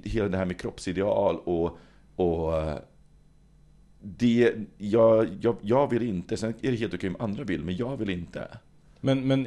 hela 0.02 0.28
det 0.28 0.38
här 0.38 0.44
med 0.44 0.60
kroppsideal 0.60 1.36
och, 1.36 1.78
och 2.16 2.52
det, 4.00 4.54
jag, 4.78 5.28
jag, 5.40 5.56
jag 5.60 5.90
vill 5.90 6.02
inte. 6.02 6.36
Sen 6.36 6.54
är 6.62 6.70
det 6.70 6.76
helt 6.76 6.94
okej 6.94 7.10
om 7.10 7.16
andra 7.18 7.44
vill, 7.44 7.64
men 7.64 7.76
jag 7.76 7.96
vill 7.96 8.10
inte. 8.10 8.48
Men, 9.06 9.26
men 9.26 9.46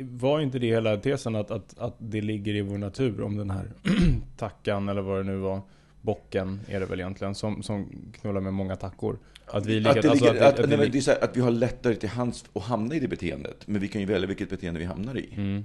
var 0.00 0.40
inte 0.40 0.58
det 0.58 0.66
hela 0.66 0.96
tesen 0.96 1.36
att, 1.36 1.50
att, 1.50 1.78
att 1.78 1.94
det 1.98 2.20
ligger 2.20 2.54
i 2.54 2.60
vår 2.60 2.78
natur 2.78 3.20
om 3.20 3.36
den 3.36 3.50
här 3.50 3.72
tackan 4.36 4.88
eller 4.88 5.02
vad 5.02 5.18
det 5.18 5.24
nu 5.24 5.36
var 5.36 5.60
bocken 6.00 6.60
är 6.68 6.80
det 6.80 6.86
väl 6.86 7.00
egentligen, 7.00 7.34
som, 7.34 7.62
som 7.62 7.88
knullar 8.20 8.40
med 8.40 8.52
många 8.52 8.76
tackor. 8.76 9.18
Att 9.46 9.66
vi, 9.66 9.74
ligger, 9.74 9.98
att 9.98 10.04
alltså 10.04 10.24
ligger, 10.24 10.42
att, 10.42 10.54
att, 10.54 10.60
att, 10.60 10.68
nej, 10.68 10.88
det 10.88 10.98
är 10.98 11.02
så 11.02 11.10
här, 11.10 11.24
att 11.24 11.36
vi 11.36 11.40
har 11.40 11.50
lättare 11.50 11.94
till 11.94 12.08
hands 12.08 12.44
att 12.52 12.62
hamna 12.62 12.94
i 12.94 13.00
det 13.00 13.08
beteendet. 13.08 13.66
Men 13.66 13.80
vi 13.80 13.88
kan 13.88 14.00
ju 14.00 14.06
välja 14.06 14.26
vilket 14.26 14.50
beteende 14.50 14.80
vi 14.80 14.86
hamnar 14.86 15.18
i. 15.18 15.28
Mm. 15.36 15.64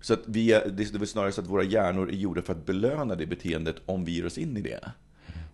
Så 0.00 0.14
att 0.14 0.22
vi 0.26 0.46
det 0.46 0.94
är 0.94 0.98
väl 0.98 1.08
snarare 1.08 1.32
så 1.32 1.40
att 1.40 1.46
våra 1.46 1.62
hjärnor 1.62 2.08
är 2.08 2.12
gjorda 2.12 2.42
för 2.42 2.52
att 2.52 2.66
belöna 2.66 3.14
det 3.14 3.26
beteendet 3.26 3.76
om 3.86 4.04
vi 4.04 4.12
ger 4.12 4.26
oss 4.26 4.38
in 4.38 4.56
i 4.56 4.60
det. 4.60 4.80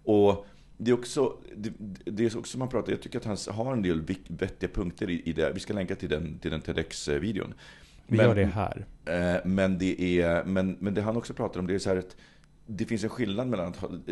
Och 0.04 0.46
det 0.82 0.90
är 0.90 0.94
också, 0.94 1.36
det, 1.56 1.72
det 2.04 2.26
är 2.26 2.38
också 2.38 2.58
man 2.58 2.68
pratar, 2.68 2.92
jag 2.92 3.02
tycker 3.02 3.18
att 3.18 3.24
han 3.24 3.56
har 3.56 3.72
en 3.72 3.82
del 3.82 4.02
vettiga 4.28 4.70
punkter 4.70 5.10
i, 5.10 5.22
i 5.24 5.32
det. 5.32 5.52
Vi 5.52 5.60
ska 5.60 5.74
länka 5.74 5.94
till 5.94 6.08
den, 6.08 6.38
till 6.38 6.50
den 6.50 6.60
TEDx-videon. 6.60 7.54
Vi 8.06 8.16
men, 8.16 8.26
gör 8.26 8.34
det 8.34 8.44
här. 8.44 8.86
Eh, 9.04 9.46
men, 9.48 9.78
det 9.78 10.20
är, 10.20 10.44
men, 10.44 10.76
men 10.80 10.94
det 10.94 11.02
han 11.02 11.16
också 11.16 11.34
pratar 11.34 11.60
om, 11.60 11.66
det 11.66 11.74
är 11.74 11.78
så 11.78 11.88
här 11.88 11.96
att 11.96 12.16
det 12.66 12.84
finns 12.84 13.04
en 13.04 13.10
skillnad 13.10 13.48
mellan 13.48 13.68
att 13.68 13.76
han, 13.76 14.02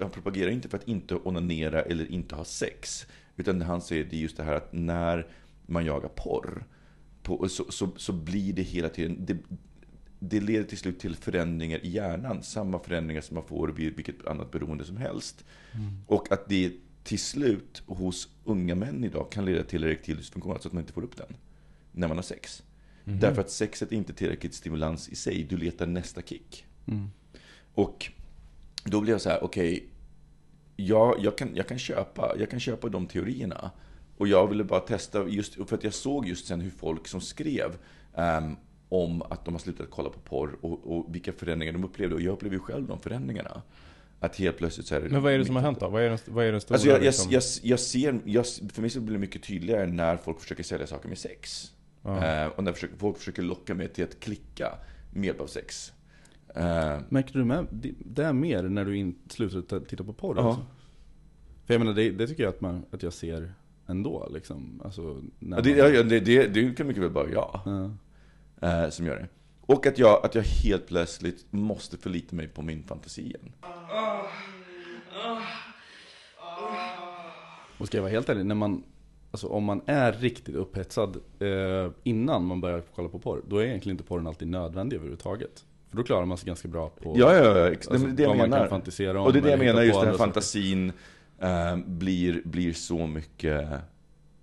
han 0.00 0.10
propagerar 0.10 0.50
inte 0.50 0.68
för 0.68 0.78
att 0.78 0.88
inte 0.88 1.14
onanera 1.14 1.82
eller 1.82 2.12
inte 2.12 2.34
ha 2.34 2.44
sex. 2.44 3.06
Utan 3.36 3.62
han 3.62 3.80
säger 3.80 4.04
det 4.04 4.16
är 4.16 4.20
just 4.20 4.36
det 4.36 4.42
här 4.42 4.54
att 4.54 4.72
när 4.72 5.26
man 5.66 5.84
jagar 5.84 6.08
porr, 6.08 6.64
på, 7.22 7.48
så, 7.48 7.64
så, 7.68 7.88
så 7.96 8.12
blir 8.12 8.52
det 8.52 8.62
hela 8.62 8.88
tiden, 8.88 9.16
det, 9.20 9.36
det 10.28 10.40
leder 10.40 10.64
till 10.64 10.78
slut 10.78 11.00
till 11.00 11.16
förändringar 11.16 11.84
i 11.84 11.88
hjärnan. 11.88 12.42
Samma 12.42 12.78
förändringar 12.78 13.20
som 13.20 13.34
man 13.34 13.44
får 13.46 13.68
vid 13.68 13.96
vilket 13.96 14.26
annat 14.26 14.50
beroende 14.50 14.84
som 14.84 14.96
helst. 14.96 15.44
Mm. 15.72 15.90
Och 16.06 16.32
att 16.32 16.48
det 16.48 16.72
till 17.04 17.18
slut 17.18 17.82
hos 17.86 18.28
unga 18.44 18.74
män 18.74 19.04
idag 19.04 19.32
kan 19.32 19.44
leda 19.44 19.62
till 19.62 19.84
erektil 19.84 20.16
dysfunktion, 20.16 20.52
alltså 20.52 20.68
att 20.68 20.72
man 20.72 20.82
inte 20.82 20.92
får 20.92 21.04
upp 21.04 21.16
den 21.16 21.36
när 21.92 22.08
man 22.08 22.16
har 22.16 22.22
sex. 22.22 22.62
Därför 23.04 23.40
att 23.40 23.50
sexet 23.50 23.92
är 23.92 23.96
inte 23.96 24.12
tillräckligt 24.12 24.54
stimulans 24.54 25.08
i 25.08 25.16
sig. 25.16 25.44
Du 25.44 25.56
letar 25.56 25.86
nästa 25.86 26.22
kick. 26.22 26.66
Mm. 26.86 27.10
Och 27.74 28.12
då 28.84 29.00
blev 29.00 29.14
jag 29.14 29.20
så 29.20 29.30
här, 29.30 29.44
okej, 29.44 29.88
jag, 30.76 31.16
jag, 31.20 31.38
kan, 31.38 31.56
jag, 31.56 31.68
kan 31.68 31.78
köpa, 31.78 32.34
jag 32.38 32.50
kan 32.50 32.60
köpa 32.60 32.88
de 32.88 33.06
teorierna. 33.06 33.70
Och 34.16 34.28
jag 34.28 34.46
ville 34.48 34.64
bara 34.64 34.80
testa, 34.80 35.28
just 35.28 35.54
för 35.54 35.74
att 35.74 35.84
jag 35.84 35.94
såg 35.94 36.28
just 36.28 36.46
sen 36.46 36.60
hur 36.60 36.70
folk 36.70 37.08
som 37.08 37.20
skrev 37.20 37.76
ehm, 38.14 38.56
om 38.88 39.22
att 39.22 39.44
de 39.44 39.54
har 39.54 39.58
slutat 39.58 39.86
kolla 39.90 40.10
på 40.10 40.18
porr 40.18 40.56
och, 40.60 40.96
och 40.96 41.14
vilka 41.14 41.32
förändringar 41.32 41.72
de 41.72 41.84
upplevde. 41.84 42.14
Och 42.14 42.20
jag 42.20 42.32
upplevde 42.32 42.56
ju 42.56 42.60
själv 42.60 42.86
de 42.86 42.98
förändringarna. 43.00 43.62
Att 44.20 44.36
helt 44.36 44.56
plötsligt 44.58 44.86
så 44.86 44.94
är 44.94 45.00
det... 45.00 45.08
Men 45.08 45.22
vad 45.22 45.32
är 45.32 45.38
det 45.38 45.44
som 45.44 45.56
har 45.56 45.62
hänt 45.62 45.80
då? 45.80 45.88
Vad 45.88 46.02
är 46.02 46.08
den, 46.10 46.18
vad 46.26 46.44
är 46.44 46.52
den 46.52 46.60
stora 46.60 46.74
Alltså 46.74 46.88
jag, 46.88 46.96
jag, 46.98 47.02
liksom? 47.04 47.30
jag, 47.32 47.42
jag 47.62 47.80
ser, 47.80 48.20
jag, 48.24 48.46
för 48.72 48.80
mig 48.80 48.90
så 48.90 49.00
blir 49.00 49.12
det 49.12 49.18
mycket 49.20 49.42
tydligare 49.42 49.86
när 49.86 50.16
folk 50.16 50.40
försöker 50.40 50.62
sälja 50.62 50.86
saker 50.86 51.08
med 51.08 51.18
sex. 51.18 51.72
Ja. 52.02 52.42
Eh, 52.42 52.46
och 52.48 52.64
när 52.64 52.72
försöker, 52.72 52.96
folk 52.96 53.18
försöker 53.18 53.42
locka 53.42 53.74
mig 53.74 53.88
till 53.88 54.04
att 54.04 54.20
klicka 54.20 54.78
med 55.12 55.24
hjälp 55.24 55.40
av 55.40 55.46
sex. 55.46 55.92
Eh, 56.54 56.98
Märker 57.08 57.32
du 57.38 57.44
med 57.44 57.66
det- 57.70 57.94
det 57.98 58.24
är 58.24 58.32
mer 58.32 58.62
när 58.62 58.84
du 58.84 58.96
in, 58.96 59.14
slutar 59.28 59.60
t- 59.80 59.86
titta 59.88 60.04
på 60.04 60.12
porr? 60.12 60.36
Ja. 60.36 60.46
Alltså? 60.48 60.66
För 61.66 61.74
jag 61.74 61.78
menar, 61.78 61.92
det, 61.94 62.10
det 62.10 62.26
tycker 62.26 62.42
jag 62.42 62.50
att, 62.54 62.60
man, 62.60 62.84
att 62.90 63.02
jag 63.02 63.12
ser 63.12 63.52
ändå 63.86 64.28
liksom. 64.34 64.80
Alltså, 64.84 65.22
när 65.38 65.56
ja, 65.56 65.62
det, 65.62 65.70
man- 65.70 65.78
ja, 65.78 65.88
ja, 65.88 66.02
det, 66.02 66.20
det, 66.20 66.46
det 66.46 66.76
kan 66.76 66.86
mycket 66.86 67.02
väl 67.02 67.10
vara 67.10 67.30
jag 67.30 67.60
Ja. 67.64 67.90
Eh, 68.62 68.88
som 68.88 69.06
gör 69.06 69.16
det. 69.16 69.28
Och 69.60 69.86
att 69.86 69.98
jag, 69.98 70.26
att 70.26 70.34
jag 70.34 70.42
helt 70.42 70.86
plötsligt 70.86 71.46
måste 71.50 71.96
förlita 71.96 72.36
mig 72.36 72.48
på 72.48 72.62
min 72.62 72.82
fantasi 72.82 73.22
igen. 73.22 73.52
Och 77.78 77.86
ska 77.86 77.96
jag 77.96 78.02
vara 78.02 78.12
helt 78.12 78.28
ärlig, 78.28 78.46
när 78.46 78.54
man, 78.54 78.82
alltså 79.30 79.46
om 79.46 79.64
man 79.64 79.80
är 79.86 80.12
riktigt 80.12 80.54
upphetsad 80.54 81.16
eh, 81.38 81.92
innan 82.02 82.44
man 82.44 82.60
börjar 82.60 82.82
kolla 82.94 83.08
på 83.08 83.18
porr, 83.18 83.42
då 83.48 83.58
är 83.58 83.64
egentligen 83.64 83.94
inte 83.94 84.04
porren 84.04 84.26
alltid 84.26 84.48
nödvändig 84.48 84.96
överhuvudtaget. 84.96 85.64
För 85.90 85.96
då 85.96 86.02
klarar 86.02 86.24
man 86.24 86.38
sig 86.38 86.46
ganska 86.46 86.68
bra 86.68 86.88
på 86.88 87.14
Ja, 87.18 87.34
ja, 87.34 87.58
ja. 87.58 87.66
alltså, 87.66 87.92
det 87.92 88.12
det 88.12 88.26
vad 88.26 88.36
man 88.36 88.50
kan 88.50 88.68
fantisera 88.68 89.20
om. 89.20 89.26
Och 89.26 89.32
det 89.32 89.38
är 89.38 89.42
det 89.42 89.50
jag 89.50 89.58
menar, 89.58 89.82
just 89.82 90.00
den 90.00 90.08
här 90.08 90.16
fantasin 90.16 90.92
eh, 91.38 91.76
blir, 91.76 92.42
blir 92.44 92.72
så 92.72 93.06
mycket... 93.06 93.68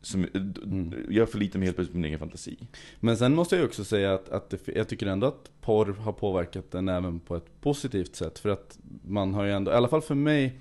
Som, 0.01 0.27
Mm. 0.33 1.05
Jag 1.09 1.29
förlitar 1.29 1.59
mig 1.59 1.65
helt 1.65 1.75
plötsligt 1.77 1.93
på 1.93 1.97
min 1.97 2.05
egen 2.05 2.19
fantasi. 2.19 2.57
Men 2.99 3.17
sen 3.17 3.35
måste 3.35 3.55
jag 3.55 3.65
också 3.65 3.83
säga 3.83 4.13
att, 4.13 4.29
att 4.29 4.49
det, 4.49 4.67
jag 4.67 4.89
tycker 4.89 5.05
ändå 5.05 5.27
att 5.27 5.51
porr 5.61 5.93
har 5.93 6.11
påverkat 6.11 6.71
den 6.71 6.89
även 6.89 7.19
på 7.19 7.35
ett 7.35 7.61
positivt 7.61 8.15
sätt. 8.15 8.39
För 8.39 8.49
att 8.49 8.79
man 9.03 9.33
har 9.33 9.43
ju 9.43 9.51
ändå, 9.51 9.71
i 9.71 9.75
alla 9.75 9.87
fall 9.87 10.01
för 10.01 10.15
mig, 10.15 10.59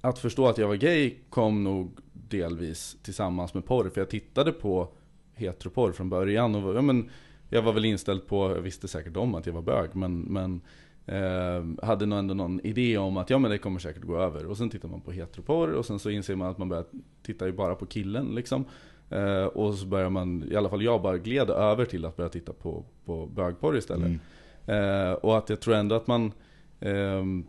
att 0.00 0.18
förstå 0.18 0.46
att 0.46 0.58
jag 0.58 0.68
var 0.68 0.74
gay 0.74 1.14
kom 1.30 1.64
nog 1.64 1.90
delvis 2.12 2.96
tillsammans 3.02 3.54
med 3.54 3.64
porr. 3.64 3.88
För 3.88 4.00
jag 4.00 4.10
tittade 4.10 4.52
på 4.52 4.88
heteroporr 5.34 5.92
från 5.92 6.08
början 6.08 6.54
och 6.54 6.76
ja, 6.76 6.82
men, 6.82 7.10
jag 7.48 7.62
var 7.62 7.72
väl 7.72 7.84
inställd 7.84 8.26
på, 8.26 8.50
jag 8.50 8.62
visste 8.62 8.88
säkert 8.88 9.16
om 9.16 9.34
att 9.34 9.46
jag 9.46 9.52
var 9.52 9.62
bög, 9.62 9.94
men, 9.94 10.20
men 10.20 10.60
eh, 11.06 11.86
hade 11.86 12.06
nog 12.06 12.18
ändå 12.18 12.34
någon 12.34 12.60
idé 12.60 12.98
om 12.98 13.16
att 13.16 13.30
ja 13.30 13.38
men 13.38 13.50
det 13.50 13.58
kommer 13.58 13.78
säkert 13.78 14.02
gå 14.02 14.18
över. 14.18 14.46
Och 14.46 14.56
sen 14.56 14.70
tittar 14.70 14.88
man 14.88 15.00
på 15.00 15.12
heteroporr 15.12 15.72
och 15.72 15.86
sen 15.86 15.98
så 15.98 16.10
inser 16.10 16.36
man 16.36 16.50
att 16.50 16.58
man 16.58 16.68
börjar 16.68 16.84
titta 17.22 17.46
ju 17.46 17.52
bara 17.52 17.74
på 17.74 17.86
killen 17.86 18.34
liksom. 18.34 18.64
Eh, 19.10 19.44
och 19.44 19.74
så 19.74 19.86
börjar 19.86 20.10
man, 20.10 20.44
i 20.50 20.56
alla 20.56 20.68
fall 20.68 20.82
jag 20.82 21.02
bara 21.02 21.18
gled 21.18 21.50
över 21.50 21.84
till 21.84 22.04
att 22.04 22.16
börja 22.16 22.30
titta 22.30 22.52
på, 22.52 22.84
på 23.04 23.26
bögporr 23.26 23.76
istället. 23.76 24.20
Eh, 24.66 25.12
och 25.12 25.38
att 25.38 25.48
jag 25.48 25.60
tror 25.60 25.74
ändå 25.74 25.94
att 25.94 26.06
man 26.06 26.32
ehm, 26.80 27.44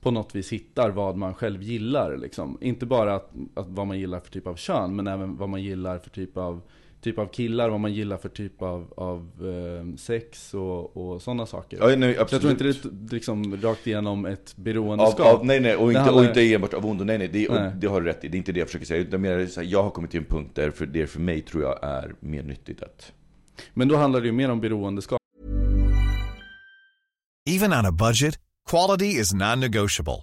på 0.00 0.10
något 0.10 0.34
vis 0.34 0.52
hittar 0.52 0.90
vad 0.90 1.16
man 1.16 1.34
själv 1.34 1.62
gillar. 1.62 2.16
Liksom. 2.16 2.58
Inte 2.60 2.86
bara 2.86 3.14
att, 3.14 3.32
att 3.54 3.68
vad 3.68 3.86
man 3.86 3.98
gillar 3.98 4.20
för 4.20 4.30
typ 4.30 4.46
av 4.46 4.54
kön, 4.54 4.96
men 4.96 5.06
även 5.06 5.36
vad 5.36 5.48
man 5.48 5.62
gillar 5.62 5.98
för 5.98 6.10
typ 6.10 6.36
av, 6.36 6.60
typ 7.04 7.18
av 7.18 7.26
killar, 7.26 7.68
vad 7.68 7.80
man 7.80 7.92
gillar 7.92 8.16
för 8.16 8.28
typ 8.28 8.62
av, 8.62 8.92
av 8.96 9.30
ehm, 9.80 9.96
sex 9.96 10.54
och, 10.54 10.96
och 10.96 11.22
sådana 11.22 11.46
saker. 11.46 11.78
Ja, 11.80 11.96
nej, 11.96 12.14
Så 12.14 12.20
jag 12.20 12.28
tror 12.28 12.38
absolut. 12.50 12.74
inte 12.76 12.88
det 12.88 13.10
är 13.10 13.14
liksom 13.14 13.56
rakt 13.62 13.86
igenom 13.86 14.26
ett 14.26 14.54
Av, 14.58 14.64
beroendeskap. 14.64 15.26
av, 15.26 15.46
nej, 15.46 15.60
nej, 15.60 15.76
och 15.76 15.88
inte, 15.88 16.00
handlar- 16.00 16.18
och 16.22 16.24
inte 16.28 16.54
enbart 16.54 16.74
av 16.74 16.86
ondo. 16.86 17.04
Nej, 17.04 17.18
nej, 17.18 17.28
det, 17.28 17.48
och 17.48 17.54
Nej. 17.54 17.72
det 17.76 17.86
har 17.86 18.00
du 18.00 18.06
rätt 18.06 18.24
i. 18.24 18.28
Det 18.28 18.36
är 18.36 18.38
inte 18.38 18.52
det 18.52 18.58
jag 18.58 18.68
försöker 18.68 18.86
säga. 18.86 19.00
Utan 19.00 19.20
mer 19.20 19.46
så 19.46 19.60
här, 19.60 19.68
jag 19.68 19.82
har 19.82 19.90
kommit 19.90 20.10
till 20.10 20.20
en 20.20 20.26
punkt 20.26 20.50
där 20.54 20.70
för 20.70 20.86
det 20.86 21.06
för 21.06 21.20
mig 21.20 21.40
tror 21.40 21.62
jag 21.62 21.78
är 21.84 22.14
mer 22.20 22.42
nyttigt 22.42 22.82
att... 22.82 23.12
Men 23.74 23.88
då 23.88 23.96
handlar 23.96 24.20
det 24.20 24.26
ju 24.26 24.32
mer 24.32 24.50
om 24.50 24.60
beroendeskap. 24.60 25.18
Even 27.50 27.72
on 27.72 27.86
a 27.86 27.92
budget, 27.92 28.38
quality 28.70 29.06
is 29.20 29.34
non-negotiable. 29.34 30.22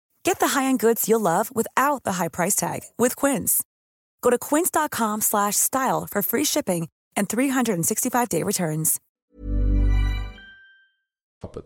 Get 0.27 0.39
the 0.39 0.45
high-end 0.59 0.79
goods 0.79 1.09
you'll 1.09 1.21
love 1.21 1.49
without 1.55 2.03
the 2.03 2.11
high 2.11 2.29
price 2.29 2.55
tag 2.55 2.79
with 2.97 3.15
Quince. 3.15 3.63
Go 4.21 4.29
to 4.31 4.37
quince.com 4.37 5.21
slash 5.21 5.55
style 5.55 6.07
for 6.11 6.21
free 6.21 6.45
shipping 6.45 6.87
and 7.19 7.27
365-day 7.29 8.43
returns. 8.43 8.97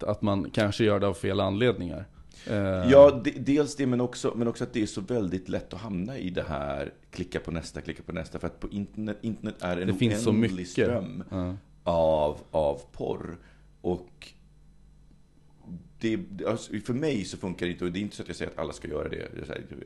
Att 0.01 0.21
man 0.21 0.49
kanske 0.51 0.83
gör 0.83 0.99
det 0.99 1.07
av 1.07 1.13
fel 1.13 1.39
anledningar. 1.39 2.05
Eh, 2.47 2.55
Ja, 2.91 3.21
de, 3.23 3.31
dels 3.31 3.75
det, 3.75 3.85
men 3.87 4.01
också, 4.01 4.33
men 4.35 4.47
också 4.47 4.63
att 4.63 4.73
det 4.73 4.81
är 4.81 4.85
så 4.85 5.01
väldigt 5.01 5.49
lätt 5.49 5.73
att 5.73 5.79
hamna 5.81 6.17
i 6.17 6.29
det 6.29 6.43
här 6.43 6.93
klicka 7.11 7.39
på 7.39 7.51
nästa, 7.51 7.81
klicka 7.81 8.03
på 8.03 8.11
nästa. 8.11 8.39
För 8.39 8.47
att 8.47 8.59
på 8.59 8.69
internet, 8.69 9.17
internet 9.21 9.55
är 9.59 9.77
en 9.77 9.87
Det 9.87 9.93
finns 9.93 10.23
så 10.23 10.31
mycket. 10.31 10.67
ström 10.69 11.23
Ja. 11.31 11.55
av, 11.83 12.37
av 12.51 12.81
porr. 12.91 13.37
Och 13.81 14.27
det, 15.99 16.19
alltså, 16.47 16.79
för 16.79 16.93
mig 16.93 17.25
så 17.25 17.37
funkar 17.37 17.65
det 17.65 17.71
inte, 17.71 17.85
och 17.85 17.91
det 17.91 17.99
är 17.99 18.01
inte 18.01 18.15
så 18.15 18.21
att 18.21 18.27
jag 18.27 18.37
säger 18.37 18.51
att 18.51 18.57
alla 18.57 18.73
ska 18.73 18.87
göra 18.87 19.09
det. 19.09 19.29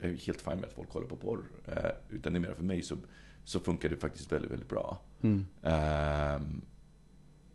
Jag 0.01 0.11
är 0.11 0.15
helt 0.15 0.41
fine 0.41 0.55
med 0.55 0.65
att 0.65 0.73
folk 0.73 0.89
kollar 0.89 1.07
på 1.07 1.15
porr. 1.15 1.43
Eh, 1.67 1.91
utan 2.09 2.33
det 2.33 2.37
är 2.37 2.41
mer 2.41 2.53
för 2.53 2.63
mig 2.63 2.81
så, 2.81 2.97
så 3.43 3.59
funkar 3.59 3.89
det 3.89 3.95
faktiskt 3.95 4.31
väldigt, 4.31 4.51
väldigt 4.51 4.69
bra. 4.69 5.01
Mm. 5.21 5.45
Ehm, 5.63 6.61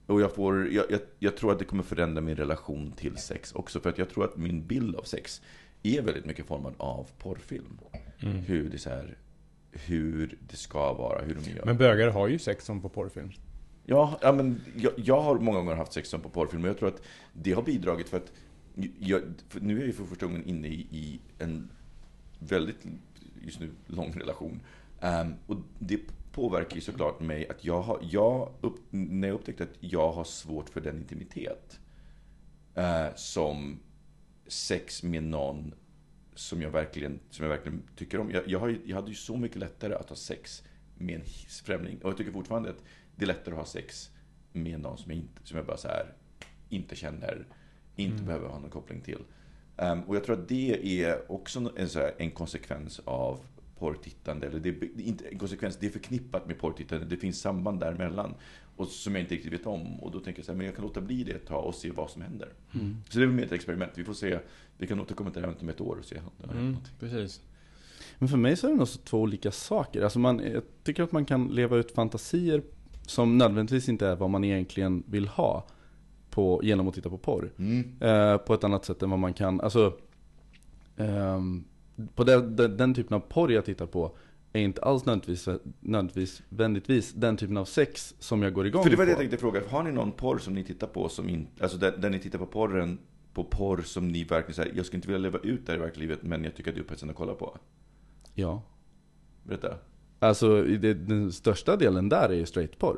och 0.06 0.20
jag, 0.20 0.34
får, 0.34 0.72
jag, 0.72 0.84
jag, 0.90 1.00
jag 1.18 1.36
tror 1.36 1.52
att 1.52 1.58
det 1.58 1.64
kommer 1.64 1.82
förändra 1.82 2.20
min 2.20 2.36
relation 2.36 2.92
till 2.92 3.16
sex 3.16 3.52
också. 3.52 3.80
För 3.80 3.90
att 3.90 3.98
jag 3.98 4.08
tror 4.08 4.24
att 4.24 4.36
min 4.36 4.66
bild 4.66 4.96
av 4.96 5.02
sex 5.02 5.42
är 5.82 6.02
väldigt 6.02 6.24
mycket 6.24 6.46
formad 6.46 6.74
av 6.76 7.10
porrfilm. 7.18 7.78
Hur 8.18 8.70
det 8.70 8.78
så 8.78 8.90
här, 8.90 9.18
hur 9.72 10.38
det 10.48 10.56
ska 10.56 10.92
vara, 10.92 11.22
hur 11.22 11.34
de 11.34 11.50
gör. 11.50 11.64
Men 11.64 11.76
bögar 11.76 12.10
har 12.10 12.28
ju 12.28 12.38
sex 12.38 12.64
som 12.64 12.82
på 12.82 12.88
porrfilm. 12.88 13.30
Ja, 13.86 14.18
ja 14.22 14.32
men 14.32 14.60
jag, 14.76 14.92
jag 14.96 15.20
har 15.20 15.38
många 15.38 15.58
gånger 15.58 15.74
haft 15.74 15.92
sex 15.92 16.08
som 16.08 16.20
på 16.20 16.28
porrfilm 16.28 16.62
och 16.62 16.68
jag 16.68 16.78
tror 16.78 16.88
att 16.88 17.02
det 17.32 17.52
har 17.52 17.62
bidragit 17.62 18.08
för 18.08 18.16
att 18.16 18.32
jag, 18.98 19.22
för 19.48 19.60
nu 19.60 19.74
är 19.74 19.78
jag 19.78 19.86
ju 19.86 19.92
för 19.92 20.04
första 20.04 20.26
gången 20.26 20.44
inne 20.44 20.68
i, 20.68 20.86
i 20.90 21.20
en 21.38 21.70
väldigt, 22.38 22.86
just 23.42 23.60
nu, 23.60 23.70
lång 23.86 24.12
relation. 24.12 24.60
Um, 25.00 25.34
och 25.46 25.56
det 25.78 26.00
påverkar 26.32 26.74
ju 26.74 26.80
såklart 26.80 27.20
mig 27.20 27.48
att 27.48 27.64
jag 27.64 27.82
har, 27.82 27.98
jag 28.10 28.52
upp, 28.60 28.78
när 28.90 29.28
jag 29.28 29.34
upptäckte 29.34 29.64
att 29.64 29.76
jag 29.80 30.12
har 30.12 30.24
svårt 30.24 30.68
för 30.68 30.80
den 30.80 30.98
intimitet 30.98 31.80
uh, 32.78 33.14
som 33.16 33.78
sex 34.46 35.02
med 35.02 35.22
någon 35.22 35.74
som 36.34 36.62
jag 36.62 36.70
verkligen, 36.70 37.20
som 37.30 37.44
jag 37.44 37.50
verkligen 37.50 37.82
tycker 37.96 38.20
om. 38.20 38.30
Jag, 38.30 38.48
jag, 38.48 38.60
har, 38.60 38.78
jag 38.84 38.96
hade 38.96 39.08
ju 39.08 39.14
så 39.14 39.36
mycket 39.36 39.56
lättare 39.56 39.94
att 39.94 40.08
ha 40.08 40.16
sex 40.16 40.62
med 40.98 41.14
en 41.14 41.24
främling. 41.64 41.98
Och 42.02 42.10
jag 42.10 42.16
tycker 42.16 42.32
fortfarande 42.32 42.70
att 42.70 42.82
det 43.16 43.24
är 43.24 43.26
lättare 43.26 43.54
att 43.54 43.58
ha 43.58 43.66
sex 43.66 44.10
med 44.52 44.80
någon 44.80 44.98
som 44.98 45.10
jag, 45.10 45.18
inte, 45.20 45.40
som 45.44 45.56
jag 45.56 45.66
bara 45.66 45.76
så 45.76 45.88
här, 45.88 46.12
inte 46.68 46.96
känner, 46.96 47.46
inte 47.96 48.14
Mm. 48.14 48.26
behöver 48.26 48.48
ha 48.48 48.58
någon 48.58 48.70
koppling 48.70 49.00
till. 49.00 49.18
Ehm, 49.76 50.02
och 50.02 50.16
jag 50.16 50.24
tror 50.24 50.40
att 50.40 50.48
det 50.48 51.02
är 51.04 51.32
också 51.32 51.72
en, 51.76 51.88
så 51.88 51.98
här, 51.98 52.14
en 52.18 52.30
konsekvens 52.30 53.00
av 53.04 53.40
porrtittande. 53.78 54.46
Eller 54.46 54.60
det 54.60 54.68
är 54.68 55.00
inte 55.00 55.24
en 55.28 55.38
konsekvens, 55.38 55.76
det 55.76 55.86
är 55.86 55.90
förknippat 55.90 56.46
med 56.46 56.58
porrtittande. 56.58 57.06
Det 57.06 57.16
finns 57.16 57.40
samband 57.40 57.80
däremellan. 57.80 58.34
Och 58.76 58.88
som 58.88 59.14
jag 59.14 59.22
inte 59.24 59.34
riktigt 59.34 59.52
vet 59.52 59.66
om. 59.66 60.00
Och 60.00 60.10
då 60.10 60.20
tänker 60.20 60.38
jag 60.40 60.46
så 60.46 60.52
här, 60.52 60.56
men 60.56 60.66
jag 60.66 60.74
kan 60.74 60.84
låta 60.84 61.00
bli 61.00 61.24
det 61.24 61.32
ett 61.32 61.46
tag 61.46 61.64
och 61.64 61.74
se 61.74 61.90
vad 61.90 62.10
som 62.10 62.22
händer. 62.22 62.48
Mm. 62.74 62.96
Så 63.08 63.18
det 63.18 63.24
är 63.24 63.26
väl 63.26 63.36
mer 63.36 63.44
ett 63.44 63.52
experiment. 63.52 63.92
Vi 63.94 64.04
får 64.04 64.14
se. 64.14 64.38
Vi 64.78 64.86
kan 64.86 65.00
återkomma 65.00 65.30
till 65.30 65.42
det 65.42 65.48
här 65.48 65.56
om 65.60 65.68
ett 65.68 65.80
år 65.80 65.96
och 65.96 66.04
se 66.04 66.18
om 66.18 66.48
det 66.48 66.52
Mm, 66.52 66.76
precis. 67.00 67.40
Men 68.18 68.28
för 68.28 68.36
mig 68.36 68.56
så 68.56 68.66
är 68.66 68.70
det 68.70 68.76
nog 68.76 68.88
två 69.04 69.20
olika 69.20 69.50
saker. 69.50 70.02
Alltså 70.02 70.18
man, 70.18 70.38
jag 70.38 70.62
tycker 70.82 71.02
att 71.02 71.12
man 71.12 71.24
kan 71.24 71.48
leva 71.48 71.76
ut 71.76 71.90
fantasier 71.92 72.62
som 73.06 73.38
nödvändigtvis 73.38 73.88
inte 73.88 74.06
är 74.06 74.16
vad 74.16 74.30
man 74.30 74.44
egentligen 74.44 75.02
vill 75.06 75.28
ha 75.28 75.66
på, 76.30 76.60
genom 76.62 76.88
att 76.88 76.94
titta 76.94 77.10
på 77.10 77.18
porr. 77.18 77.52
Mm. 77.58 77.94
Eh, 78.00 78.36
på 78.36 78.54
ett 78.54 78.64
annat 78.64 78.84
sätt 78.84 79.02
än 79.02 79.10
vad 79.10 79.18
man 79.18 79.34
kan, 79.34 79.60
alltså 79.60 79.92
ehm, 80.96 81.64
på 82.14 82.24
den, 82.24 82.56
den, 82.56 82.76
den 82.76 82.94
typen 82.94 83.14
av 83.16 83.20
porr 83.20 83.52
jag 83.52 83.64
tittar 83.64 83.86
på 83.86 84.16
är 84.52 84.60
inte 84.60 84.82
alls 84.82 85.04
nödvändigtvis, 85.04 85.48
nödvändigtvis 85.80 86.42
vändigtvis 86.48 87.12
den 87.12 87.36
typen 87.36 87.56
av 87.56 87.64
sex 87.64 88.14
som 88.18 88.42
jag 88.42 88.52
går 88.52 88.66
igång 88.66 88.82
För 88.82 88.90
det 88.90 88.96
var 88.96 89.06
det 89.06 89.06
på. 89.06 89.12
jag 89.12 89.18
tänkte 89.18 89.36
fråga. 89.36 89.60
Har 89.68 89.82
ni 89.82 89.92
någon 89.92 90.12
porr 90.12 90.38
som 90.38 90.54
ni 90.54 90.64
tittar 90.64 90.86
på 90.86 91.08
som 91.08 91.28
inte, 91.28 91.62
alltså 91.62 91.78
där, 91.78 91.96
där 91.96 92.10
ni 92.10 92.18
tittar 92.18 92.38
på 92.38 92.46
porren 92.46 92.98
på 93.34 93.44
porr 93.44 93.82
som 93.82 94.08
ni 94.08 94.24
verkligen 94.24 94.54
säger, 94.54 94.76
jag 94.76 94.86
skulle 94.86 94.98
inte 94.98 95.08
vilja 95.08 95.18
leva 95.18 95.38
ut 95.38 95.66
det 95.66 95.72
här 95.72 95.78
i 95.78 95.82
verkligheten 95.82 96.28
men 96.28 96.44
jag 96.44 96.54
tycker 96.54 96.70
att 96.70 96.74
det 96.74 96.80
är 96.80 96.84
upphetsande 96.84 97.12
att 97.12 97.18
kolla 97.18 97.34
på. 97.34 97.58
Ja. 98.34 98.62
Berätta. 99.42 99.78
Alltså 100.24 100.62
det, 100.62 100.94
den 100.94 101.32
största 101.32 101.76
delen 101.76 102.08
där 102.08 102.28
är 102.28 102.34
ju 102.34 102.46
straight 102.46 102.78
porr. 102.78 102.96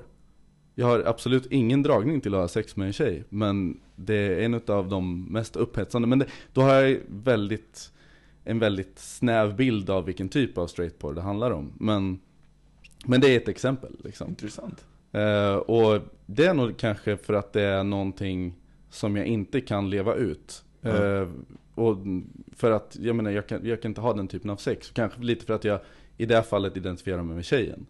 Jag 0.74 0.86
har 0.86 1.02
absolut 1.06 1.46
ingen 1.46 1.82
dragning 1.82 2.20
till 2.20 2.34
att 2.34 2.40
ha 2.40 2.48
sex 2.48 2.76
med 2.76 2.86
en 2.86 2.92
tjej. 2.92 3.24
Men 3.28 3.80
det 3.96 4.14
är 4.14 4.40
en 4.40 4.60
av 4.66 4.88
de 4.88 5.24
mest 5.24 5.56
upphetsande. 5.56 6.08
Men 6.08 6.18
det, 6.18 6.26
då 6.52 6.60
har 6.60 6.74
jag 6.74 7.00
väldigt, 7.08 7.92
en 8.44 8.58
väldigt 8.58 8.98
snäv 8.98 9.56
bild 9.56 9.90
av 9.90 10.04
vilken 10.04 10.28
typ 10.28 10.58
av 10.58 10.66
straight 10.66 10.98
porr 10.98 11.14
det 11.14 11.20
handlar 11.20 11.50
om. 11.50 11.72
Men, 11.80 12.20
men 13.06 13.20
det 13.20 13.28
är 13.28 13.36
ett 13.36 13.48
exempel 13.48 13.96
liksom. 14.04 14.28
Intressant. 14.28 14.84
Eh, 15.12 15.54
och 15.54 16.00
det 16.26 16.46
är 16.46 16.54
nog 16.54 16.76
kanske 16.76 17.16
för 17.16 17.34
att 17.34 17.52
det 17.52 17.62
är 17.62 17.84
någonting 17.84 18.54
som 18.90 19.16
jag 19.16 19.26
inte 19.26 19.60
kan 19.60 19.90
leva 19.90 20.14
ut. 20.14 20.64
Eh, 20.82 21.28
och 21.74 21.96
för 22.56 22.70
att, 22.70 22.96
jag 23.00 23.16
menar, 23.16 23.30
jag 23.30 23.46
kan, 23.46 23.66
jag 23.66 23.82
kan 23.82 23.90
inte 23.90 24.00
ha 24.00 24.12
den 24.12 24.28
typen 24.28 24.50
av 24.50 24.56
sex. 24.56 24.90
Kanske 24.90 25.20
lite 25.20 25.44
för 25.46 25.54
att 25.54 25.64
jag 25.64 25.80
i 26.16 26.26
det 26.26 26.34
här 26.34 26.42
fallet 26.42 26.76
identifierar 26.76 27.22
mig 27.22 27.34
med 27.36 27.44
tjejen. 27.44 27.86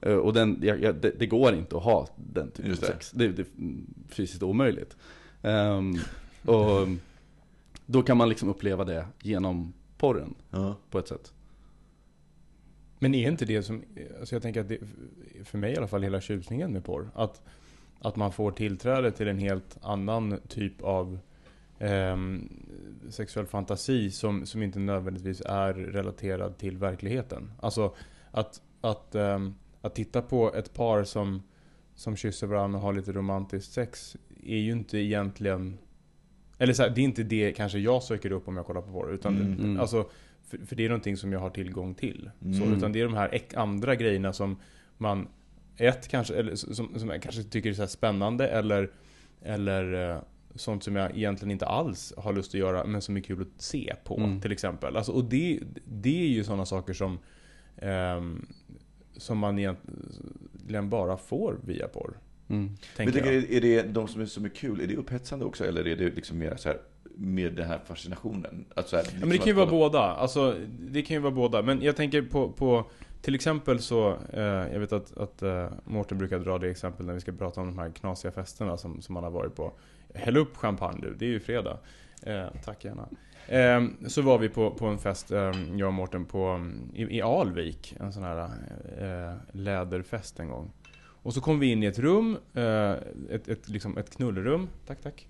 Eh, 0.00 0.14
och 0.14 0.32
den, 0.32 0.58
jag, 0.62 0.82
jag, 0.82 0.94
det, 0.94 1.10
det 1.18 1.26
går 1.26 1.54
inte 1.54 1.76
att 1.76 1.82
ha 1.82 2.08
den 2.16 2.50
typen 2.50 2.70
Just 2.70 2.82
av 2.82 2.86
sex. 2.86 3.10
Det, 3.10 3.28
det 3.28 3.42
är 3.42 3.46
fysiskt 4.08 4.42
omöjligt. 4.42 4.96
Ehm, 5.42 5.98
och 6.44 6.88
då 7.86 8.02
kan 8.02 8.16
man 8.16 8.28
liksom 8.28 8.48
uppleva 8.48 8.84
det 8.84 9.06
genom 9.22 9.72
porren 9.98 10.34
Ja. 10.50 10.76
på 10.90 10.98
ett 10.98 11.08
sätt. 11.08 11.32
Men 12.98 13.14
är 13.14 13.28
inte 13.28 13.44
det 13.44 13.62
som, 13.62 13.82
alltså 14.20 14.34
jag 14.34 14.42
tänker 14.42 14.60
att 14.60 14.68
det, 14.68 14.78
för 15.44 15.58
mig 15.58 15.72
i 15.72 15.76
alla 15.76 15.88
fall, 15.88 16.02
hela 16.02 16.20
tjusningen 16.20 16.72
med 16.72 16.84
porr. 16.84 17.10
Att, 17.14 17.42
att 18.00 18.16
man 18.16 18.32
får 18.32 18.52
tillträde 18.52 19.10
till 19.12 19.28
en 19.28 19.38
helt 19.38 19.78
annan 19.82 20.40
typ 20.48 20.82
av 20.82 21.18
ehm, 21.80 22.48
sexuell 23.10 23.46
fantasi 23.46 24.10
som, 24.10 24.46
som 24.46 24.62
inte 24.62 24.78
nödvändigtvis 24.78 25.40
är 25.46 25.74
relaterad 25.74 26.58
till 26.58 26.76
verkligheten. 26.78 27.52
Alltså 27.60 27.94
att, 28.30 28.62
att, 28.80 29.14
ehm, 29.14 29.54
att 29.80 29.94
titta 29.94 30.22
på 30.22 30.54
ett 30.54 30.74
par 30.74 31.04
som, 31.04 31.42
som 31.94 32.16
kysser 32.16 32.46
varandra 32.46 32.78
och 32.78 32.82
har 32.84 32.92
lite 32.92 33.12
romantiskt 33.12 33.72
sex 33.72 34.16
är 34.44 34.56
ju 34.58 34.72
inte 34.72 34.98
egentligen 34.98 35.78
eller 36.58 36.72
så 36.72 36.82
här, 36.82 36.90
det 36.90 37.00
är 37.00 37.04
inte 37.04 37.22
det 37.22 37.52
kanske 37.52 37.78
jag 37.78 38.02
söker 38.02 38.32
upp 38.32 38.48
om 38.48 38.56
jag 38.56 38.66
kollar 38.66 38.80
på 38.80 38.92
porr. 38.92 39.12
Utan 39.14 39.36
Mm. 39.36 39.52
Mm. 39.58 39.80
alltså, 39.80 40.08
för, 40.46 40.58
för 40.58 40.76
det 40.76 40.84
är 40.84 40.88
någonting 40.88 41.16
som 41.16 41.32
jag 41.32 41.40
har 41.40 41.50
tillgång 41.50 41.94
till. 41.94 42.30
Så, 42.40 42.46
Mm. 42.46 42.72
utan 42.72 42.92
det 42.92 43.00
är 43.00 43.04
de 43.04 43.14
här 43.14 43.40
andra 43.54 43.94
grejerna 43.94 44.32
som 44.32 44.56
man 44.98 45.28
ett 45.76 46.08
kanske, 46.08 46.34
eller 46.34 46.54
som, 46.54 46.98
som 46.98 47.08
jag 47.08 47.22
kanske 47.22 47.42
tycker 47.42 47.70
är 47.70 47.74
så 47.74 47.82
här 47.82 47.86
spännande 47.86 48.48
eller, 48.48 48.90
eller 49.42 50.10
eh, 50.10 50.22
sånt 50.54 50.84
som 50.84 50.96
jag 50.96 51.16
egentligen 51.16 51.50
inte 51.50 51.66
alls 51.66 52.12
har 52.16 52.32
lust 52.32 52.54
att 52.54 52.60
göra 52.60 52.84
men 52.84 53.02
som 53.02 53.16
är 53.16 53.20
kul 53.20 53.42
att 53.42 53.62
se 53.62 53.94
på 54.04 54.16
Mm. 54.16 54.40
till 54.40 54.52
exempel. 54.52 54.96
Alltså, 54.96 55.12
och 55.12 55.24
det, 55.24 55.60
det 55.84 56.22
är 56.22 56.28
ju 56.28 56.44
sådana 56.44 56.66
saker 56.66 56.92
som 56.92 57.18
ehm, 57.76 58.46
som 59.16 59.38
man 59.38 59.58
egentligen 59.58 60.90
bara 60.90 61.16
får 61.16 61.58
via 61.64 61.88
porr. 61.88 62.18
Mm. 62.48 62.64
Men 62.66 62.76
Tänker 62.96 63.12
tycker, 63.12 63.32
jag. 63.32 63.52
är, 63.52 63.60
det 63.60 63.82
de 63.82 64.08
som 64.08 64.20
är, 64.20 64.26
som 64.26 64.44
är 64.44 64.48
kul, 64.48 64.80
är 64.80 64.86
det 64.86 64.96
upphetsande 64.96 65.44
också? 65.44 65.64
Eller 65.64 65.86
är 65.86 65.96
det 65.96 66.10
liksom 66.10 66.38
mer 66.38 66.56
så 66.56 66.68
här 66.68 66.78
med 67.16 67.52
den 67.54 67.66
här 67.68 67.80
fascinationen? 67.86 68.64
Att 68.74 68.88
så 68.88 68.96
här, 68.96 69.04
Ja, 69.12 69.20
men 69.20 69.28
det 69.28 69.38
kan 69.38 69.46
ju 69.46 69.52
vara 69.52 69.66
båda. 69.70 69.98
Alltså, 70.00 70.56
det 70.90 71.02
kan 71.02 71.14
ju 71.16 71.20
vara 71.20 71.32
båda. 71.34 71.62
Men 71.62 71.82
jag 71.82 71.96
tänker 71.96 72.22
på, 72.22 72.48
på 72.52 72.84
till 73.22 73.34
exempel 73.34 73.78
så, 73.80 74.16
eh, 74.32 74.42
jag 74.42 74.80
vet 74.80 74.92
att, 74.92 75.16
att 75.16 75.42
eh, 75.42 75.68
Mårten 75.84 76.18
brukar 76.18 76.38
dra 76.38 76.58
det 76.58 76.70
exempel 76.70 77.06
när 77.06 77.14
vi 77.14 77.20
ska 77.20 77.32
prata 77.32 77.60
om 77.60 77.66
de 77.66 77.78
här 77.78 77.90
knasiga 77.90 78.32
festerna 78.32 78.76
som, 78.76 79.02
som 79.02 79.12
man 79.14 79.24
har 79.24 79.30
varit 79.30 79.54
på. 79.54 79.72
Häll 80.14 80.36
upp 80.36 80.56
champagne 80.56 81.00
du, 81.02 81.14
det 81.14 81.24
är 81.24 81.30
ju 81.30 81.40
fredag. 81.40 81.78
Eh, 82.22 82.46
tack 82.64 82.84
gärna. 82.84 83.08
Eh, 83.48 84.08
så 84.08 84.22
var 84.22 84.38
vi 84.38 84.48
på, 84.48 84.70
på 84.70 84.86
en 84.86 84.98
fest, 84.98 85.30
eh, 85.30 85.52
jag 85.76 85.86
och 85.86 85.94
Mårten, 85.94 86.24
på, 86.24 86.70
i, 86.94 87.16
i 87.16 87.22
Alvik. 87.22 87.96
En 88.00 88.12
sån 88.12 88.22
här 88.22 88.50
eh, 88.98 89.34
läderfest 89.52 90.40
en 90.40 90.48
gång. 90.48 90.72
Och 91.22 91.34
så 91.34 91.40
kom 91.40 91.58
vi 91.58 91.66
in 91.72 91.82
i 91.82 91.86
ett 91.86 91.98
rum, 91.98 92.38
eh, 92.54 92.90
ett, 93.30 93.48
ett, 93.48 93.68
liksom 93.68 93.98
ett 93.98 94.16
knullrum. 94.16 94.68
Tack, 94.86 95.00
tack. 95.02 95.26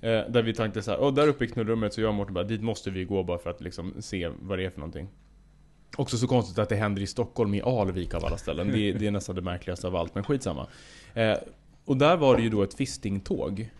Eh, 0.00 0.30
där 0.30 0.42
vi 0.42 0.54
tänkte 0.54 0.82
så 0.82 0.90
här, 0.90 0.98
och 1.00 1.14
där 1.14 1.28
uppe 1.28 1.44
i 1.44 1.48
knullrummet 1.48 1.94
så 1.94 2.00
jag 2.00 2.08
och 2.08 2.14
Mårten 2.14 2.34
bara, 2.34 2.44
dit 2.44 2.62
måste 2.62 2.90
vi 2.90 3.04
gå 3.04 3.22
bara 3.22 3.38
för 3.38 3.50
att 3.50 3.60
liksom 3.60 3.94
se 3.98 4.30
vad 4.40 4.58
det 4.58 4.64
är 4.64 4.70
för 4.70 4.80
någonting. 4.80 5.08
Också 5.96 6.18
så 6.18 6.26
konstigt 6.26 6.58
att 6.58 6.68
det 6.68 6.76
händer 6.76 7.02
i 7.02 7.06
Stockholm, 7.06 7.54
i 7.54 7.62
Alvik 7.62 8.14
av 8.14 8.24
alla 8.24 8.36
ställen. 8.38 8.72
Det, 8.72 8.78
är- 8.90 8.94
det 8.94 9.06
är 9.06 9.10
nästan 9.10 9.36
det 9.36 9.42
märkligaste 9.42 9.86
av 9.86 9.96
allt, 9.96 10.14
men 10.14 10.24
skitsamma. 10.24 10.66
Eh, 11.14 11.34
och 11.84 11.96
där 11.96 12.16
var 12.16 12.36
det 12.36 12.42
ju 12.42 12.48
då 12.50 12.62
ett 12.62 12.74
fistingtåg. 12.74 13.70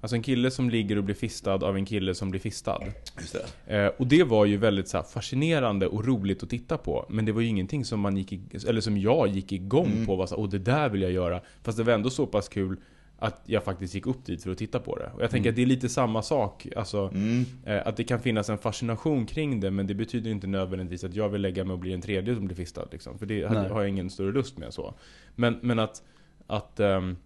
Alltså 0.00 0.16
en 0.16 0.22
kille 0.22 0.50
som 0.50 0.70
ligger 0.70 0.96
och 0.98 1.04
blir 1.04 1.14
fistad 1.14 1.54
av 1.54 1.76
en 1.76 1.86
kille 1.86 2.14
som 2.14 2.30
blir 2.30 2.40
fistad. 2.40 2.78
Just 3.20 3.36
det. 3.66 3.76
Eh, 3.84 3.86
och 3.98 4.06
det 4.06 4.24
var 4.24 4.44
ju 4.44 4.56
väldigt 4.56 4.88
så 4.88 4.96
här, 4.96 5.04
fascinerande 5.04 5.86
och 5.86 6.04
roligt 6.06 6.42
att 6.42 6.50
titta 6.50 6.76
på. 6.78 7.06
Men 7.08 7.24
det 7.24 7.32
var 7.32 7.40
ju 7.40 7.46
ingenting 7.46 7.84
som 7.84 8.00
man 8.00 8.16
gick 8.16 8.32
i, 8.32 8.40
eller 8.68 8.80
som 8.80 8.98
jag 8.98 9.28
gick 9.28 9.52
igång 9.52 9.86
Mm. 9.92 10.06
på. 10.06 10.16
Var 10.16 10.26
så, 10.26 10.34
här, 10.36 10.42
Åh, 10.42 10.48
det 10.48 10.58
där 10.58 10.88
vill 10.88 11.02
jag 11.02 11.12
göra. 11.12 11.40
Fast 11.62 11.78
det 11.78 11.84
var 11.84 11.92
ändå 11.92 12.10
så 12.10 12.26
pass 12.26 12.48
kul 12.48 12.76
att 13.18 13.42
jag 13.46 13.64
faktiskt 13.64 13.94
gick 13.94 14.06
upp 14.06 14.24
dit 14.24 14.42
för 14.42 14.50
att 14.50 14.58
titta 14.58 14.78
på 14.80 14.96
det. 14.96 15.10
Och 15.14 15.22
jag 15.22 15.30
tänker 15.30 15.50
att 15.50 15.56
det 15.56 15.62
är 15.62 15.66
lite 15.66 15.88
samma 15.88 16.22
sak. 16.22 16.66
Alltså, 16.76 17.10
Mm. 17.14 17.44
eh, 17.64 17.86
att 17.86 17.96
det 17.96 18.04
kan 18.04 18.20
finnas 18.20 18.50
en 18.50 18.58
fascination 18.58 19.26
kring 19.26 19.60
det, 19.60 19.70
men 19.70 19.86
det 19.86 19.94
betyder 19.94 20.30
inte 20.30 20.46
nödvändigtvis 20.46 21.04
att 21.04 21.14
jag 21.14 21.28
vill 21.28 21.40
lägga 21.42 21.64
mig 21.64 21.72
och 21.72 21.78
bli 21.78 21.92
en 21.92 22.00
tredje 22.00 22.34
som 22.34 22.44
blir 22.46 22.56
fistad. 22.56 22.86
Liksom. 22.92 23.18
För 23.18 23.26
det 23.26 23.44
hade- 23.44 23.68
har 23.68 23.80
jag 23.80 23.88
ingen 23.88 24.10
större 24.10 24.32
lust 24.32 24.58
med. 24.58 24.74
så. 24.74 24.94
Men, 25.34 25.58
men 25.62 25.78
att... 25.78 26.02
att 26.46 26.80
ehm, 26.80 27.16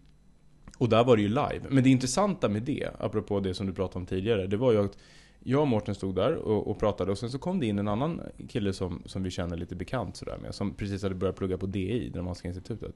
och 0.79 0.89
där 0.89 1.05
var 1.05 1.17
det 1.17 1.23
ju 1.23 1.29
live. 1.29 1.61
Men 1.69 1.85
det 1.85 1.91
intressanta 1.91 2.49
med 2.49 2.63
det, 2.63 2.89
apropå 2.99 3.41
det 3.41 3.55
som 3.55 3.67
du 3.67 3.73
pratade 3.73 3.99
om 3.99 4.07
tidigare, 4.07 4.47
det 4.47 4.57
var 4.57 4.73
ju 4.73 4.79
att 4.85 4.99
jag 5.43 5.61
och 5.61 5.69
Mårten 5.69 5.95
stod 5.95 6.15
där 6.15 6.35
och, 6.35 6.69
och 6.71 6.79
pratade 6.79 7.11
och 7.13 7.19
sen 7.19 7.31
så 7.31 7.39
kom 7.39 7.61
det 7.61 7.67
in 7.67 7.79
en 7.79 7.89
annan 7.89 8.21
kille 8.49 8.73
som, 8.73 9.03
som 9.07 9.23
vi 9.23 9.31
känner 9.31 9.57
lite 9.57 9.75
bekant 9.77 10.17
sådär 10.17 10.39
med, 10.43 10.55
som 10.55 10.75
precis 10.75 11.03
hade 11.03 11.15
börjat 11.15 11.37
plugga 11.37 11.59
på 11.59 11.67
DI, 11.67 12.09
Dramatiska 12.09 12.49
institutet. 12.49 12.95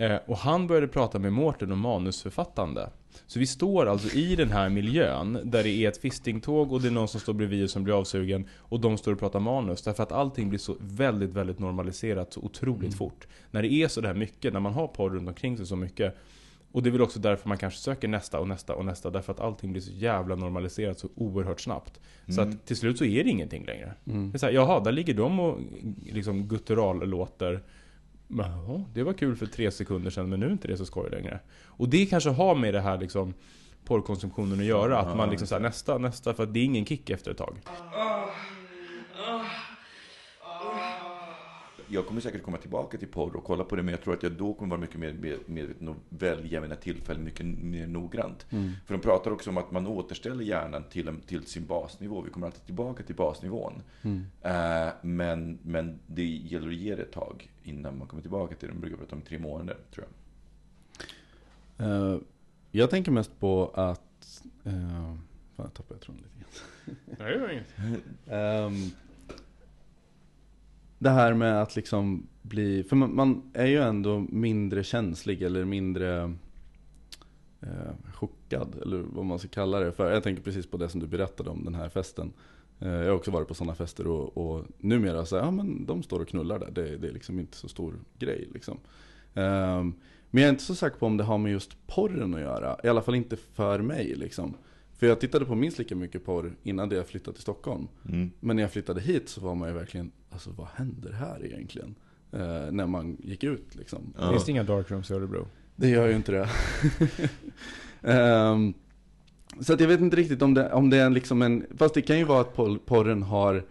Eh, 0.00 0.16
och 0.26 0.36
han 0.36 0.66
började 0.66 0.88
prata 0.88 1.18
med 1.18 1.32
Mårten 1.32 1.72
om 1.72 1.78
manusförfattande. 1.80 2.90
Så 3.26 3.38
vi 3.38 3.46
står 3.46 3.86
alltså 3.86 4.16
i 4.16 4.36
den 4.36 4.50
här 4.50 4.68
miljön 4.68 5.38
där 5.44 5.62
det 5.62 5.70
är 5.70 5.88
ett 5.88 5.98
fistingtåg 5.98 6.72
och 6.72 6.80
det 6.82 6.88
är 6.88 6.92
någon 6.92 7.08
som 7.08 7.20
står 7.20 7.32
bredvid 7.34 7.64
och 7.64 7.70
som 7.70 7.84
blir 7.84 7.98
avsugen 7.98 8.44
och 8.58 8.80
de 8.80 8.98
står 8.98 9.12
och 9.12 9.18
pratar 9.18 9.40
manus. 9.40 9.82
Därför 9.82 10.02
att 10.02 10.12
allting 10.12 10.48
blir 10.48 10.58
så 10.58 10.76
väldigt, 10.80 11.30
väldigt 11.30 11.58
normaliserat 11.58 12.32
så 12.32 12.40
otroligt 12.40 12.94
fort. 12.94 13.26
När 13.50 13.62
det 13.62 13.72
är 13.72 13.88
så 13.88 14.00
där 14.00 14.14
mycket, 14.14 14.52
när 14.52 14.60
man 14.60 14.72
har 14.72 14.86
porr 14.86 15.10
runt 15.10 15.28
omkring 15.28 15.56
sig 15.56 15.66
så 15.66 15.76
mycket 15.76 16.16
och 16.72 16.82
det 16.82 16.88
är 16.88 16.90
väl 16.92 17.02
också 17.02 17.18
därför 17.20 17.48
man 17.48 17.58
kanske 17.58 17.80
söker 17.80 18.08
nästa 18.08 18.40
och 18.40 18.48
nästa 18.48 18.74
och 18.74 18.84
nästa. 18.84 19.10
Därför 19.10 19.32
att 19.32 19.40
allting 19.40 19.72
blir 19.72 19.82
så 19.82 19.92
jävla 19.92 20.34
normaliserat 20.36 20.98
så 20.98 21.08
oerhört 21.14 21.60
snabbt. 21.60 22.00
Så 22.28 22.40
Mm. 22.40 22.54
att 22.54 22.66
till 22.66 22.76
slut 22.76 22.98
så 22.98 23.04
är 23.04 23.24
det 23.24 23.30
ingenting 23.30 23.64
längre. 23.66 23.94
Mm. 24.06 24.30
Det 24.30 24.36
är 24.36 24.38
så 24.38 24.46
här, 24.46 24.52
jaha, 24.52 24.80
där 24.80 24.92
ligger 24.92 25.14
de 25.14 25.40
och 25.40 25.58
liksom 26.06 26.48
guttural-låter. 26.48 27.52
Men, 27.52 27.62
Jaha, 28.38 28.84
det 28.94 29.02
var 29.02 29.12
kul 29.12 29.36
för 29.36 29.46
tre 29.46 29.70
sekunder 29.70 30.10
sedan 30.10 30.28
men 30.28 30.40
nu 30.40 30.46
är 30.46 30.50
inte 30.50 30.68
det 30.68 30.76
så 30.76 30.86
skoj 30.86 31.10
längre. 31.10 31.40
Och 31.66 31.88
det 31.88 32.06
kanske 32.06 32.30
har 32.30 32.54
med 32.54 32.74
det 32.74 32.80
här 32.80 32.98
liksom 32.98 33.34
porrkonsumtionen 33.84 34.58
att 34.60 34.64
göra. 34.64 34.98
Att 34.98 35.16
man 35.16 35.30
liksom 35.30 35.46
såhär 35.46 35.62
nästa, 35.62 35.98
nästa. 35.98 36.34
För 36.34 36.42
att 36.42 36.54
det 36.54 36.60
är 36.60 36.64
ingen 36.64 36.86
kick 36.86 37.10
efter 37.10 37.30
ett 37.30 37.36
tag. 37.36 37.56
Jag 41.90 42.06
kommer 42.06 42.20
säkert 42.20 42.42
komma 42.42 42.56
tillbaka 42.56 42.98
till 42.98 43.08
porr 43.08 43.36
och 43.36 43.44
kolla 43.44 43.64
på 43.64 43.76
det, 43.76 43.82
men 43.82 43.92
jag 43.92 44.02
tror 44.02 44.14
att 44.14 44.22
jag 44.22 44.32
då 44.32 44.54
kommer 44.54 44.70
vara 44.70 44.80
mycket 44.80 45.00
mer 45.00 45.12
med, 45.12 45.38
medveten 45.46 45.88
och 45.88 45.96
välja 46.08 46.60
mina 46.60 46.76
tillfällen 46.76 47.24
mycket 47.24 47.46
mer 47.46 47.86
noggrant. 47.86 48.46
Mm. 48.50 48.72
För 48.86 48.94
de 48.94 49.00
pratar 49.00 49.30
också 49.30 49.50
om 49.50 49.56
att 49.56 49.70
man 49.70 49.86
återställer 49.86 50.44
hjärnan 50.44 50.84
till, 50.90 51.08
en, 51.08 51.20
till 51.20 51.46
sin 51.46 51.66
basnivå. 51.66 52.20
Vi 52.20 52.30
kommer 52.30 52.46
alltid 52.46 52.64
tillbaka 52.64 53.02
till 53.02 53.14
basnivån. 53.14 53.82
Mm. 54.02 54.26
Eh, 54.42 54.92
men, 55.02 55.58
men 55.62 55.98
det 56.06 56.24
gäller 56.24 56.68
att 56.68 56.74
ge 56.74 56.94
det 56.94 57.02
ett 57.02 57.12
tag 57.12 57.50
innan 57.62 57.98
man 57.98 58.08
kommer 58.08 58.22
tillbaka 58.22 58.54
till 58.54 58.68
det. 58.68 58.74
De 58.74 58.80
brukar 58.80 58.96
prata 58.96 59.16
om 59.16 59.22
tre 59.22 59.38
månader, 59.38 59.76
tror 59.94 60.06
jag. 60.06 60.10
Eh, 61.86 62.18
jag 62.70 62.90
tänker 62.90 63.12
mest 63.12 63.40
på 63.40 63.70
att... 63.74 64.42
Uh, 64.66 64.72
fan, 65.56 65.64
jag 65.64 65.74
tappade 65.74 66.00
tråden 66.00 66.22
lite 66.22 66.38
grann. 66.38 66.96
Nej, 67.18 67.32
det 67.32 67.38
var 67.38 67.48
inget. 67.48 67.74
Ehm, 68.26 68.90
det 71.00 71.10
här 71.10 71.34
med 71.34 71.62
att 71.62 71.76
liksom 71.76 72.26
bli, 72.42 72.84
för 72.84 72.96
man, 72.96 73.14
man 73.14 73.42
är 73.52 73.66
ju 73.66 73.78
ändå 73.82 74.26
mindre 74.28 74.84
känslig 74.84 75.42
eller 75.42 75.64
mindre 75.64 76.34
eh, 77.60 78.12
chockad, 78.14 78.76
eller 78.82 78.98
vad 78.98 79.24
man 79.24 79.38
ska 79.38 79.48
kalla 79.48 79.80
det 79.80 79.92
för. 79.92 80.12
Jag 80.12 80.22
tänker 80.22 80.42
precis 80.42 80.66
på 80.66 80.76
det 80.76 80.88
som 80.88 81.00
du 81.00 81.06
berättade 81.06 81.50
om 81.50 81.64
den 81.64 81.74
här 81.74 81.88
festen. 81.88 82.32
Eh, 82.78 82.88
jag 82.88 83.06
har 83.06 83.16
också 83.16 83.30
varit 83.30 83.48
på 83.48 83.54
sådana 83.54 83.74
fester 83.74 84.06
och, 84.06 84.36
och 84.36 84.64
numera 84.78 85.26
så, 85.26 85.36
ja 85.36 85.50
men 85.50 85.86
de 85.86 86.02
står 86.02 86.20
och 86.20 86.28
knullar 86.28 86.58
där. 86.58 86.70
Det, 86.70 86.96
det 86.96 87.08
är 87.08 87.12
liksom 87.12 87.38
inte 87.38 87.56
så 87.56 87.68
stor 87.68 87.94
grej 88.18 88.48
liksom. 88.52 88.78
Eh, 89.34 89.84
men 90.30 90.42
jag 90.42 90.44
är 90.44 90.50
inte 90.50 90.64
så 90.64 90.74
säker 90.74 90.98
på 90.98 91.06
om 91.06 91.16
det 91.16 91.24
har 91.24 91.38
med 91.38 91.52
just 91.52 91.86
porren 91.86 92.34
att 92.34 92.40
göra. 92.40 92.76
I 92.84 92.88
alla 92.88 93.02
fall 93.02 93.14
inte 93.14 93.36
för 93.36 93.78
mig 93.78 94.14
liksom. 94.14 94.54
För 95.00 95.06
jag 95.06 95.20
tittade 95.20 95.44
på 95.44 95.54
minst 95.54 95.78
lika 95.78 95.96
mycket 95.96 96.24
porr 96.24 96.52
innan 96.62 96.88
det 96.88 96.96
jag 96.96 97.06
flyttade 97.06 97.32
till 97.34 97.42
Stockholm. 97.42 97.88
Mm. 98.08 98.30
Men 98.40 98.56
när 98.56 98.62
jag 98.62 98.72
flyttade 98.72 99.00
hit 99.00 99.28
så 99.28 99.40
var 99.40 99.54
man 99.54 99.68
ju 99.68 99.74
verkligen, 99.74 100.10
alltså 100.30 100.50
vad 100.50 100.66
händer 100.74 101.12
här 101.12 101.44
egentligen? 101.46 101.94
Eh, 102.32 102.40
när 102.72 102.86
man 102.86 103.16
gick 103.22 103.44
ut 103.44 103.74
liksom. 103.74 104.14
Ja. 104.18 104.30
Finns 104.30 104.44
det 104.44 104.50
inga 104.52 104.62
darkrooms 104.64 105.10
i 105.10 105.14
Örebro? 105.14 105.46
Det 105.76 105.88
gör 105.88 106.08
ju 106.08 106.16
inte 106.16 106.32
det. 106.32 106.48
Ehm, 108.02 108.74
så 109.60 109.72
att 109.72 109.80
jag 109.80 109.88
vet 109.88 110.00
inte 110.00 110.16
riktigt 110.16 110.42
om 110.42 110.54
det, 110.54 110.72
om 110.72 110.90
det 110.90 110.96
är 110.96 111.10
liksom 111.10 111.42
en, 111.42 111.66
fast 111.76 111.94
det 111.94 112.02
kan 112.02 112.18
ju 112.18 112.24
vara 112.24 112.40
att 112.40 112.54
por- 112.56 112.78
porren 112.78 113.22
har 113.22 113.64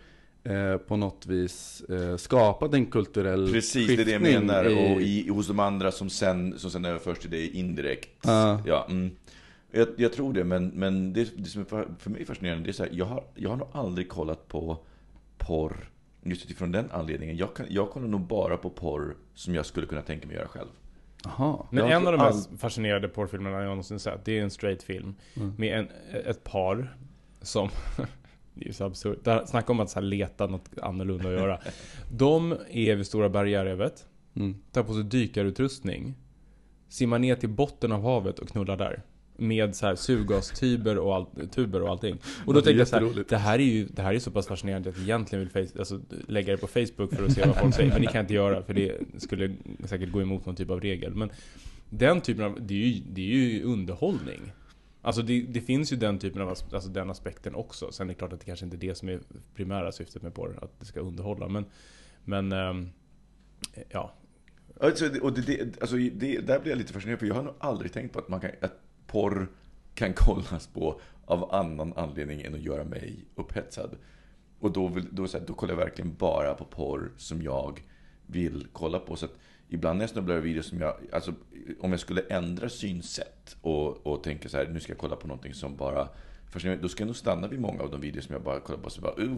eh, 0.43 0.77
på 0.77 0.97
något 0.97 1.25
vis 1.25 1.81
eh, 1.89 2.17
skapat 2.17 2.73
en 2.73 2.85
kulturell 2.85 3.51
Precis, 3.51 3.87
det 3.87 3.93
är 3.93 4.05
det 4.05 4.11
jag 4.11 4.21
skiftning 4.21 4.47
menar. 4.47 4.65
i- 4.69 4.95
Och 4.95 5.01
i, 5.01 5.29
hos 5.29 5.47
de 5.47 5.59
andra 5.59 5.91
som 5.91 6.09
sen, 6.09 6.59
som 6.59 6.71
sen 6.71 6.85
överförs 6.85 7.19
till 7.19 7.29
dig 7.29 7.49
indirekt. 7.57 8.09
Ja. 8.23 8.61
Ja, 8.65 8.87
mm. 8.89 9.11
Jag, 9.71 9.87
jag 9.97 10.13
tror 10.13 10.33
det, 10.33 10.43
men, 10.43 10.67
men 10.67 11.13
det, 11.13 11.37
det 11.37 11.45
som 11.49 11.61
är 11.61 11.65
för, 11.65 11.87
för 11.99 12.09
mig 12.09 12.25
fascinerande, 12.25 12.63
det 12.63 12.69
är 12.69 12.73
så 12.73 12.83
här, 12.83 12.91
jag 12.93 13.05
har, 13.05 13.23
jag 13.35 13.49
har 13.49 13.57
nog 13.57 13.67
aldrig 13.71 14.09
kollat 14.09 14.47
på 14.47 14.77
porr 15.37 15.89
just 16.23 16.45
utifrån 16.45 16.71
den 16.71 16.91
anledningen. 16.91 17.37
Jag, 17.37 17.53
kan, 17.55 17.65
jag 17.69 17.89
kollar 17.89 18.07
nog 18.07 18.21
bara 18.21 18.57
på 18.57 18.69
porr 18.69 19.17
som 19.33 19.55
jag 19.55 19.65
skulle 19.65 19.87
kunna 19.87 20.01
tänka 20.01 20.27
mig 20.27 20.35
göra 20.35 20.47
själv. 20.47 20.67
Aha. 21.25 21.67
Men 21.71 21.91
en 21.91 22.07
av 22.07 22.13
de 22.13 22.21
all- 22.21 22.35
mest 22.35 22.49
fascinerande 22.59 23.07
porrfilmerna 23.07 23.57
jag 23.57 23.65
någonsin 23.69 23.99
sett, 23.99 24.25
det 24.25 24.39
är 24.39 24.43
en 24.43 24.49
straight 24.51 24.83
film. 24.83 25.15
Mm. 25.35 25.53
Med 25.57 25.79
en, 25.79 25.87
ett 26.25 26.43
par 26.43 26.97
som... 27.41 27.69
det 28.53 28.63
är 28.63 28.67
ju 28.67 28.73
så 28.73 28.85
absurt. 28.85 29.23
Där- 29.23 29.45
Snacka 29.45 29.71
om 29.71 29.79
att 29.79 29.89
så 29.89 29.99
här 29.99 30.05
leta 30.07 30.47
något 30.47 30.69
annorlunda 30.81 31.27
att 31.27 31.33
göra. 31.39 31.59
De 32.17 32.55
är 32.69 32.95
vid 32.95 33.07
Stora 33.07 33.29
barriärrevet, 33.29 34.05
Mm. 34.35 34.55
tar 34.71 34.83
på 34.83 34.93
sig 34.93 35.03
dykarutrustning, 35.03 36.15
simmar 36.87 37.19
ner 37.19 37.35
till 37.35 37.49
botten 37.49 37.91
av 37.91 38.01
havet 38.03 38.39
och 38.39 38.47
knullar 38.49 38.77
där. 38.77 39.01
Med 39.39 39.75
så 39.75 39.85
här 39.85 39.95
surgastuber 39.95 40.97
och, 40.97 41.15
all, 41.15 41.25
tuber 41.51 41.81
och 41.81 41.89
allting. 41.89 42.17
Och 42.45 42.53
då 42.53 42.59
är 42.59 42.63
tänkte 42.63 42.79
jag 42.79 42.87
så 42.87 42.95
här, 42.95 43.23
det 43.29 43.37
här 43.37 43.59
är 43.59 43.63
ju 43.63 43.85
det 43.85 44.01
här 44.01 44.13
är 44.13 44.19
så 44.19 44.31
pass 44.31 44.47
fascinerande 44.47 44.89
att 44.89 44.95
jag 44.95 45.03
egentligen 45.03 45.39
vill 45.39 45.67
face, 45.67 45.79
alltså, 45.79 45.99
lägga 46.27 46.51
det 46.51 46.57
på 46.57 46.67
Facebook 46.67 47.13
för 47.13 47.25
att 47.25 47.31
se 47.31 47.45
vad 47.45 47.57
folk 47.57 47.75
säger. 47.75 47.89
Men 47.89 48.01
det 48.01 48.07
kan 48.07 48.15
jag 48.15 48.23
inte 48.23 48.33
göra 48.33 48.63
för 48.63 48.73
det 48.73 48.97
skulle 49.17 49.55
säkert 49.85 50.11
gå 50.11 50.21
emot 50.21 50.45
någon 50.45 50.55
typ 50.55 50.69
av 50.69 50.81
regel. 50.81 51.15
Men 51.15 51.29
den 51.89 52.21
typen 52.21 52.45
av, 52.45 52.57
det 52.61 52.73
är 52.73 52.87
ju, 52.87 53.01
det 53.09 53.21
är 53.21 53.25
ju 53.25 53.63
underhållning. 53.63 54.51
Alltså 55.01 55.21
det, 55.21 55.41
det 55.41 55.61
finns 55.61 55.93
ju 55.93 55.97
den 55.97 56.19
typen 56.19 56.41
av, 56.41 56.47
alltså 56.47 56.89
den 56.89 57.09
aspekten 57.09 57.55
också. 57.55 57.91
Sen 57.91 58.09
är 58.09 58.13
det 58.13 58.17
klart 58.17 58.33
att 58.33 58.39
det 58.39 58.45
kanske 58.45 58.65
inte 58.65 58.77
är 58.77 58.79
det 58.89 58.95
som 58.95 59.09
är 59.09 59.19
primära 59.55 59.91
syftet 59.91 60.21
med 60.21 60.33
porr, 60.33 60.59
att 60.61 60.79
det 60.79 60.85
ska 60.85 60.99
underhålla. 60.99 61.47
Men, 61.47 61.65
men 62.25 62.51
ehm, 62.51 62.89
ja. 63.89 64.13
Alltså, 64.79 65.09
och 65.21 65.33
det, 65.33 65.41
det, 65.41 65.81
alltså, 65.81 65.95
det, 65.95 66.37
där 66.37 66.59
blir 66.59 66.71
jag 66.71 66.77
lite 66.77 66.93
fascinerad, 66.93 67.19
för 67.19 67.25
jag 67.25 67.35
har 67.35 67.43
nog 67.43 67.53
aldrig 67.59 67.93
tänkt 67.93 68.13
på 68.13 68.19
att, 68.19 68.29
man 68.29 68.39
kan, 68.39 68.51
att 68.61 68.73
porr 69.11 69.47
kan 69.93 70.13
kollas 70.13 70.67
på 70.67 71.01
av 71.25 71.53
annan 71.55 71.93
anledning 71.95 72.41
än 72.41 72.55
att 72.55 72.61
göra 72.61 72.83
mig 72.83 73.25
upphetsad. 73.35 73.97
Och 74.59 74.71
då, 74.71 74.87
vill, 74.87 75.05
då, 75.11 75.27
så 75.27 75.37
här, 75.37 75.45
då 75.45 75.53
kollar 75.53 75.73
jag 75.73 75.79
verkligen 75.79 76.15
bara 76.15 76.53
på 76.53 76.65
porr 76.65 77.11
som 77.17 77.41
jag 77.41 77.83
vill 78.25 78.67
kolla 78.73 78.99
på. 78.99 79.15
Så 79.15 79.25
att 79.25 79.33
ibland 79.69 79.97
när 79.97 80.03
jag 80.03 80.09
snubblar 80.09 80.35
över 80.35 80.47
videos 80.47 80.65
som 80.65 80.79
jag, 80.79 80.93
alltså 81.11 81.33
om 81.79 81.91
jag 81.91 81.99
skulle 81.99 82.21
ändra 82.21 82.69
synsätt 82.69 83.57
och, 83.61 84.07
och 84.07 84.23
tänka 84.23 84.49
så 84.49 84.57
här, 84.57 84.67
nu 84.67 84.79
ska 84.79 84.91
jag 84.91 84.97
kolla 84.99 85.15
på 85.15 85.27
någonting 85.27 85.53
som 85.53 85.75
bara 85.75 86.07
fascinerar 86.49 86.81
då 86.81 86.89
ska 86.89 87.01
jag 87.01 87.07
nog 87.07 87.15
stanna 87.15 87.47
vid 87.47 87.59
många 87.59 87.81
av 87.83 87.91
de 87.91 88.01
videos 88.01 88.25
som 88.25 88.33
jag 88.33 88.43
bara 88.43 88.59
kollar 88.59 88.79
på, 88.79 88.89
så 88.89 89.01
bara, 89.01 89.15
uh, 89.15 89.37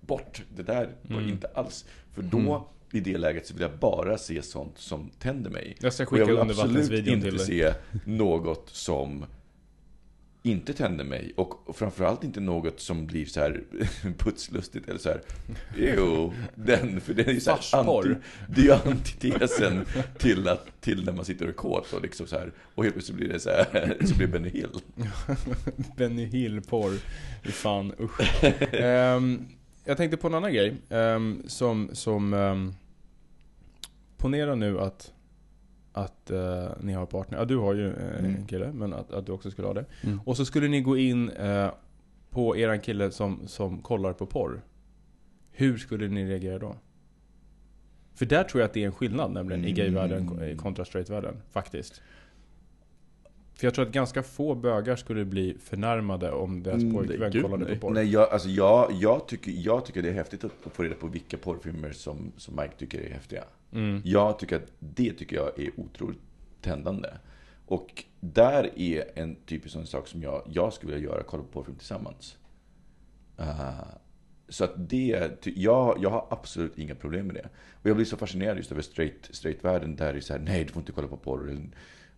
bort, 0.00 0.42
det 0.56 0.62
där 0.62 0.94
var 1.02 1.16
Mm. 1.18 1.30
inte 1.30 1.46
alls. 1.54 1.86
För 2.12 2.22
då, 2.22 2.68
i 2.92 3.00
det 3.00 3.18
läget, 3.18 3.46
så 3.46 3.54
vill 3.54 3.62
jag 3.62 3.78
bara 3.78 4.18
se 4.18 4.42
sånt 4.42 4.78
som 4.78 5.10
tänder 5.18 5.50
mig. 5.50 5.76
Jag 5.80 5.92
ska 5.92 6.02
Och 6.02 6.08
skicka 6.08 6.20
jag 6.20 6.44
vill 6.44 6.60
absolut 6.60 7.06
inte 7.06 7.38
se 7.38 7.72
något 8.04 8.70
som 8.72 9.24
inte 10.42 10.72
tänder 10.72 11.04
mig. 11.04 11.32
Och 11.36 11.68
och 11.68 11.76
framförallt 11.76 12.24
inte 12.24 12.40
något 12.40 12.80
som 12.80 13.06
blir 13.06 13.26
så 13.26 13.40
här 13.40 13.62
putslustigt 14.18 14.88
eller 14.88 14.98
så 14.98 15.08
här. 15.08 15.20
Jo, 15.76 16.34
den, 16.54 17.00
för 17.00 17.14
det 17.14 17.28
är 17.28 17.32
ju 17.32 17.40
så 17.40 17.50
här 17.50 17.88
anti, 17.88 18.14
det 18.48 18.68
är 18.68 18.88
antitesen 18.88 19.84
till, 20.18 20.48
att, 20.48 20.80
till 20.80 21.04
när 21.04 21.12
man 21.12 21.24
sitter 21.24 21.44
och 21.44 21.50
är 21.50 21.54
kåt 21.54 21.92
och 21.92 22.02
liksom 22.02 22.26
så 22.26 22.36
här. 22.38 22.52
Och 22.74 22.84
helt 22.84 22.94
plötsligt 22.94 23.16
blir 23.16 23.28
det 23.28 23.40
så 23.40 23.50
här, 23.50 23.96
så 24.06 24.14
blir 24.14 24.26
Benny 24.26 24.48
Hill. 24.48 24.80
Benny 25.96 26.24
Hill-porr. 26.24 26.98
Fy 27.44 27.52
fan, 27.52 27.94
usch. 28.00 28.44
Ehm, 28.74 29.46
jag 29.84 29.96
tänkte 29.96 30.16
på 30.16 30.26
en 30.26 30.34
annan 30.34 30.52
grej. 30.52 30.74
ehm, 30.88 31.42
som, 31.46 31.90
som 31.92 32.34
ehm, 32.34 32.74
ponera 34.20 34.54
nu 34.54 34.80
att, 34.80 35.12
att 35.92 36.30
eh, 36.30 36.68
ni 36.80 36.92
har 36.92 37.06
partner. 37.06 37.38
Ja, 37.38 37.44
du 37.44 37.56
har 37.56 37.74
ju 37.74 37.86
en 37.88 38.24
Mm. 38.24 38.46
kille, 38.46 38.72
men 38.72 38.92
att, 38.92 39.12
att 39.12 39.26
du 39.26 39.32
också 39.32 39.50
skulle 39.50 39.66
ha 39.68 39.74
det. 39.74 39.84
Mm. 40.02 40.20
Och 40.24 40.36
så 40.36 40.44
skulle 40.44 40.68
ni 40.68 40.80
gå 40.80 40.96
in 40.96 41.28
eh, 41.30 41.70
på 42.30 42.56
eran 42.56 42.80
kille 42.80 43.10
som, 43.10 43.40
som 43.46 43.82
kollar 43.82 44.12
på 44.12 44.26
porr. 44.26 44.60
Hur 45.52 45.78
skulle 45.78 46.08
ni 46.08 46.26
reagera 46.28 46.58
då? 46.58 46.76
För 48.14 48.26
där 48.26 48.44
tror 48.44 48.60
jag 48.60 48.68
att 48.68 48.74
det 48.74 48.82
är 48.82 48.86
en 48.86 48.92
skillnad 48.92 49.32
nämligen 49.32 49.64
i 49.64 49.72
gayvärlden 49.72 50.28
Mm. 50.28 50.56
kontra 50.58 50.84
straightvärlden. 50.84 51.34
Faktiskt. 51.50 52.02
För 53.60 53.66
jag 53.66 53.74
tror 53.74 53.86
att 53.86 53.92
ganska 53.92 54.22
få 54.22 54.54
bögar 54.54 54.96
skulle 54.96 55.24
bli 55.24 55.56
förnärmade 55.60 56.30
om 56.30 56.62
deras 56.62 56.82
Mm, 56.82 56.94
pojkvän 56.94 57.32
kollade 57.32 57.64
nej. 57.64 57.74
på 57.74 57.80
porr. 57.80 57.94
Nej, 57.94 58.12
jag, 58.12 58.30
alltså 58.30 58.48
jag, 58.48 58.92
jag, 58.92 59.28
tycker, 59.28 59.52
jag 59.52 59.84
tycker 59.84 60.02
det 60.02 60.08
är 60.08 60.12
häftigt 60.12 60.44
att 60.44 60.52
få 60.72 60.82
reda 60.82 60.94
på 60.94 61.06
vilka 61.06 61.36
porrfilmer 61.36 61.92
som, 61.92 62.32
som 62.36 62.56
Mike 62.56 62.74
tycker 62.78 63.00
är 63.00 63.10
häftiga. 63.10 63.44
Mm. 63.72 64.02
Jag 64.04 64.38
tycker 64.38 64.56
att 64.56 64.72
det 64.78 65.12
tycker 65.12 65.36
jag 65.36 65.60
är 65.60 65.70
otroligt 65.76 66.20
tändande. 66.60 67.08
Och 67.66 68.04
där 68.20 68.78
är 68.78 69.04
en 69.14 69.36
typisk 69.36 69.72
sån 69.72 69.86
sak 69.86 70.08
som 70.08 70.22
jag, 70.22 70.42
jag 70.46 70.72
skulle 70.72 70.94
vilja 70.94 71.10
göra, 71.10 71.22
kolla 71.22 71.42
på 71.42 71.48
porrfilm 71.48 71.76
tillsammans. 71.76 72.36
Uh, 73.40 73.84
så 74.48 74.64
att 74.64 74.72
det, 74.76 75.30
jag, 75.42 75.98
jag 76.02 76.10
har 76.10 76.26
absolut 76.30 76.78
inga 76.78 76.94
problem 76.94 77.26
med 77.26 77.34
det. 77.34 77.48
Och 77.72 77.88
jag 77.88 77.96
blir 77.96 78.06
så 78.06 78.16
fascinerad 78.16 78.56
just 78.56 78.72
över 78.72 78.82
straight, 78.82 79.28
straight-världen 79.30 79.96
där 79.96 80.12
det 80.12 80.18
är 80.18 80.20
så 80.20 80.32
här, 80.32 80.40
nej 80.40 80.64
du 80.64 80.72
får 80.72 80.80
inte 80.80 80.92
kolla 80.92 81.08
på 81.08 81.16
porr. 81.16 81.70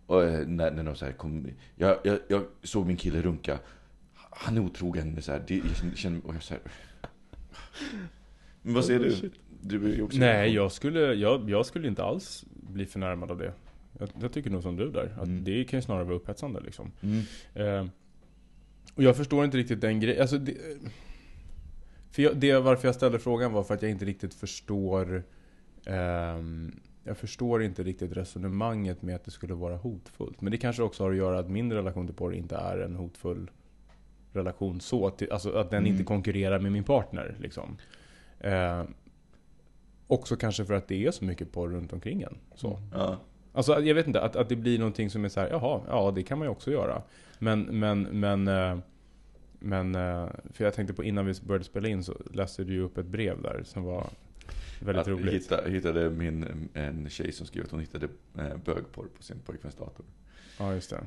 Och 0.05 0.23
eh, 0.23 0.47
när, 0.47 0.71
när 0.71 0.83
de 0.83 0.95
så 0.95 1.05
här 1.05 1.11
kom, 1.11 1.47
jag, 1.75 1.97
jag, 2.03 2.19
jag 2.27 2.43
såg 2.63 2.85
min 2.87 2.97
kille 2.97 3.21
runka, 3.21 3.59
han 4.13 4.57
är 4.57 4.61
otrogen. 4.61 5.21
Så 5.21 5.31
här, 5.31 5.43
det, 5.47 5.55
jag 5.55 5.97
känner- 5.97 6.25
och 6.27 6.35
jag 6.35 6.43
så 6.43 6.53
här, 6.53 6.63
Men 8.61 8.73
vad 8.73 8.85
säger 8.85 8.99
du? 8.99 9.31
Du 9.61 9.93
är 9.93 10.01
också 10.01 10.17
Nej, 10.17 10.53
jag 10.53 10.71
skulle, 10.71 11.13
jag, 11.13 11.49
jag 11.49 11.65
skulle 11.65 11.87
inte 11.87 12.03
alls 12.03 12.45
bli 12.51 12.85
förnärmad 12.85 13.31
av 13.31 13.37
det. 13.37 13.53
Jag, 13.99 14.09
jag 14.21 14.33
tycker 14.33 14.49
nog 14.49 14.63
som 14.63 14.75
du 14.75 14.91
där. 14.91 15.15
Att 15.17 15.27
Mm. 15.27 15.43
Det 15.43 15.63
kan 15.63 15.77
ju 15.77 15.81
snarare 15.81 16.03
vara 16.03 16.15
upphetsande 16.15 16.59
liksom. 16.59 16.91
Mm. 17.01 17.21
Eh, 17.53 17.87
och 18.95 19.03
jag 19.03 19.17
förstår 19.17 19.45
inte 19.45 19.57
riktigt 19.57 19.81
den 19.81 19.99
grejen. 19.99 20.21
Alltså, 20.21 20.37
det, 20.37 20.57
för 22.11 22.21
jag, 22.21 22.37
det 22.37 22.59
varför 22.59 22.87
jag 22.87 22.95
ställde 22.95 23.19
frågan 23.19 23.53
var 23.53 23.63
för 23.63 23.73
att 23.73 23.81
jag 23.81 23.91
inte 23.91 24.05
riktigt 24.05 24.33
förstår 24.33 25.23
ehm, 25.85 26.79
Jag 27.03 27.17
förstår 27.17 27.63
inte 27.63 27.83
riktigt 27.83 28.17
resonemanget 28.17 29.01
med 29.01 29.15
att 29.15 29.23
det 29.25 29.31
skulle 29.31 29.53
vara 29.53 29.77
hotfullt. 29.77 30.41
Men 30.41 30.51
det 30.51 30.57
kanske 30.57 30.83
också 30.83 31.03
har 31.03 31.11
att 31.11 31.17
göra 31.17 31.39
att 31.39 31.49
min 31.49 31.73
relation 31.73 32.05
till 32.07 32.15
porr 32.15 32.33
inte 32.33 32.55
är 32.55 32.77
en 32.79 32.95
hotfull 32.95 33.51
relation 34.33 34.81
så. 34.81 35.09
Till, 35.09 35.31
alltså 35.31 35.51
att 35.51 35.69
den 35.69 35.79
Mm. 35.79 35.91
inte 35.91 36.03
konkurrerar 36.03 36.59
med 36.59 36.71
min 36.71 36.83
partner. 36.83 37.35
Liksom. 37.39 37.77
Eh, 38.39 38.83
också 40.07 40.35
kanske 40.35 40.65
för 40.65 40.73
att 40.73 40.87
det 40.87 41.05
är 41.05 41.11
så 41.11 41.25
mycket 41.25 41.51
porr 41.51 41.69
runt 41.69 41.93
omkring 41.93 42.21
en. 42.21 42.37
Så. 42.55 42.79
Ja. 42.93 43.17
Alltså 43.53 43.79
jag 43.79 43.95
vet 43.95 44.07
inte, 44.07 44.21
att, 44.21 44.35
att 44.35 44.49
det 44.49 44.55
blir 44.55 44.79
någonting 44.79 45.09
som 45.09 45.25
är 45.25 45.29
så 45.29 45.39
här, 45.39 45.49
jaha, 45.49 45.81
ja 45.87 46.11
det 46.11 46.23
kan 46.23 46.37
man 46.37 46.45
ju 46.47 46.51
också 46.51 46.71
göra. 46.71 47.01
Men, 47.39 47.61
men, 47.61 48.01
men, 48.01 48.47
eh, 48.47 48.77
men, 49.59 49.95
eh, 49.95 50.27
för 50.51 50.63
jag 50.63 50.73
tänkte 50.73 50.93
på 50.93 51.03
innan 51.03 51.25
vi 51.25 51.33
började 51.45 51.65
spela 51.65 51.87
in 51.87 52.03
så 52.03 52.13
läste 52.33 52.63
du 52.63 52.73
ju 52.73 52.81
upp 52.81 52.97
ett 52.97 53.05
brev 53.05 53.41
där 53.41 53.61
som 53.63 53.83
var 53.83 54.05
Väldigt 54.85 55.07
roligt. 55.07 55.33
Hitta, 55.33 55.61
hittade 55.69 56.09
min, 56.09 56.69
en 56.73 57.09
tjej 57.09 57.31
som 57.31 57.45
skrev 57.47 57.63
att 57.63 57.71
hon 57.71 57.79
hittade 57.79 58.07
eh, 58.37 58.57
bögporr 58.65 59.07
på 59.17 59.23
sin 59.23 59.39
pojkväns 59.39 59.75
dator. 59.75 60.05
Ja, 60.59 60.73
just 60.73 60.89
det. 60.89 60.99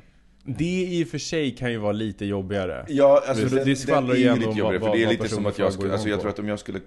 Det 0.44 0.64
i 0.90 1.04
och 1.04 1.08
för 1.08 1.18
sig 1.18 1.56
kan 1.56 1.72
ju 1.72 1.78
vara 1.78 1.92
lite 1.92 2.24
jobbigare. 2.24 2.84
Ja, 2.88 3.22
alltså 3.28 3.44
Det- 3.44 3.56
det, 3.56 3.64
det 3.64 3.76
skvallrar 3.76 4.14
är 4.14 4.18
ju 4.18 4.26
ändå 4.26 4.46
vad- 4.46 4.56
jobbigare, 4.56 4.80
för 4.80 4.92
det 4.98 5.04
är 5.04 5.08
lite 5.08 5.28
som 5.28 5.46
att 5.46 5.58
jag 5.58 5.72
skulle, 5.72 5.92
alltså 5.92 6.08
jag 6.08 6.20
tror 6.20 6.30
att 6.30 6.38
om 6.38 6.48
jag 6.48 6.58
skulle 6.58 6.80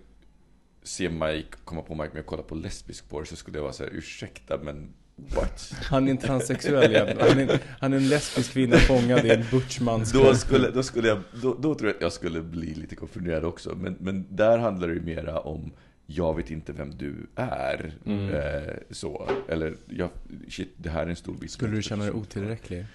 se 0.83 1.09
Mike 1.09 1.57
komma 1.63 1.81
på 1.81 1.95
Mike 1.95 2.09
med 2.13 2.19
att 2.19 2.25
kolla 2.25 2.43
på 2.43 2.55
lesbisk 2.55 3.09
porr 3.09 3.23
så 3.23 3.35
skulle 3.35 3.57
jag 3.57 3.63
vara 3.63 3.73
så 3.73 3.83
här, 3.83 3.91
ursäkta 3.93 4.57
men 4.63 4.93
what? 5.15 5.73
Han 5.83 6.07
är 6.07 6.11
en 6.11 6.17
transsexuell 6.17 6.91
igen. 6.91 7.17
Han 7.19 7.39
är, 7.39 7.59
han 7.79 7.93
är 7.93 7.97
en 7.97 8.07
lesbisk 8.09 8.51
kvinna 8.53 8.77
fångad 8.77 9.25
i 9.25 9.29
en 9.29 9.43
butchmans 9.51 10.11
Då 10.11 10.33
skulle, 10.35 10.69
då 10.71 10.83
skulle 10.83 11.07
jag, 11.07 11.19
då, 11.41 11.53
då 11.59 11.75
tror 11.75 11.89
jag 11.89 11.95
att 11.95 12.01
jag 12.01 12.13
skulle 12.13 12.41
bli 12.41 12.73
lite 12.73 12.95
konfunderad 12.95 13.43
också. 13.45 13.75
Men, 13.75 13.97
men 13.99 14.25
där 14.29 14.57
handlar 14.57 14.87
det 14.87 14.93
ju 14.93 15.01
mera 15.01 15.39
om 15.39 15.71
jag 16.11 16.35
vet 16.35 16.51
inte 16.51 16.73
vem 16.73 16.97
du 16.97 17.27
är. 17.35 17.93
Mm. 18.05 18.29
Eh, 18.29 18.73
så. 18.91 19.29
Eller, 19.47 19.75
jag, 19.85 20.09
shit, 20.47 20.73
det 20.77 20.89
här 20.89 21.03
är 21.05 21.09
en 21.09 21.15
stor 21.15 21.33
bit. 21.33 21.51
Skulle 21.51 21.75
du 21.75 21.81
känna 21.81 22.03
dig 22.03 22.13
otillräcklig? 22.13 22.85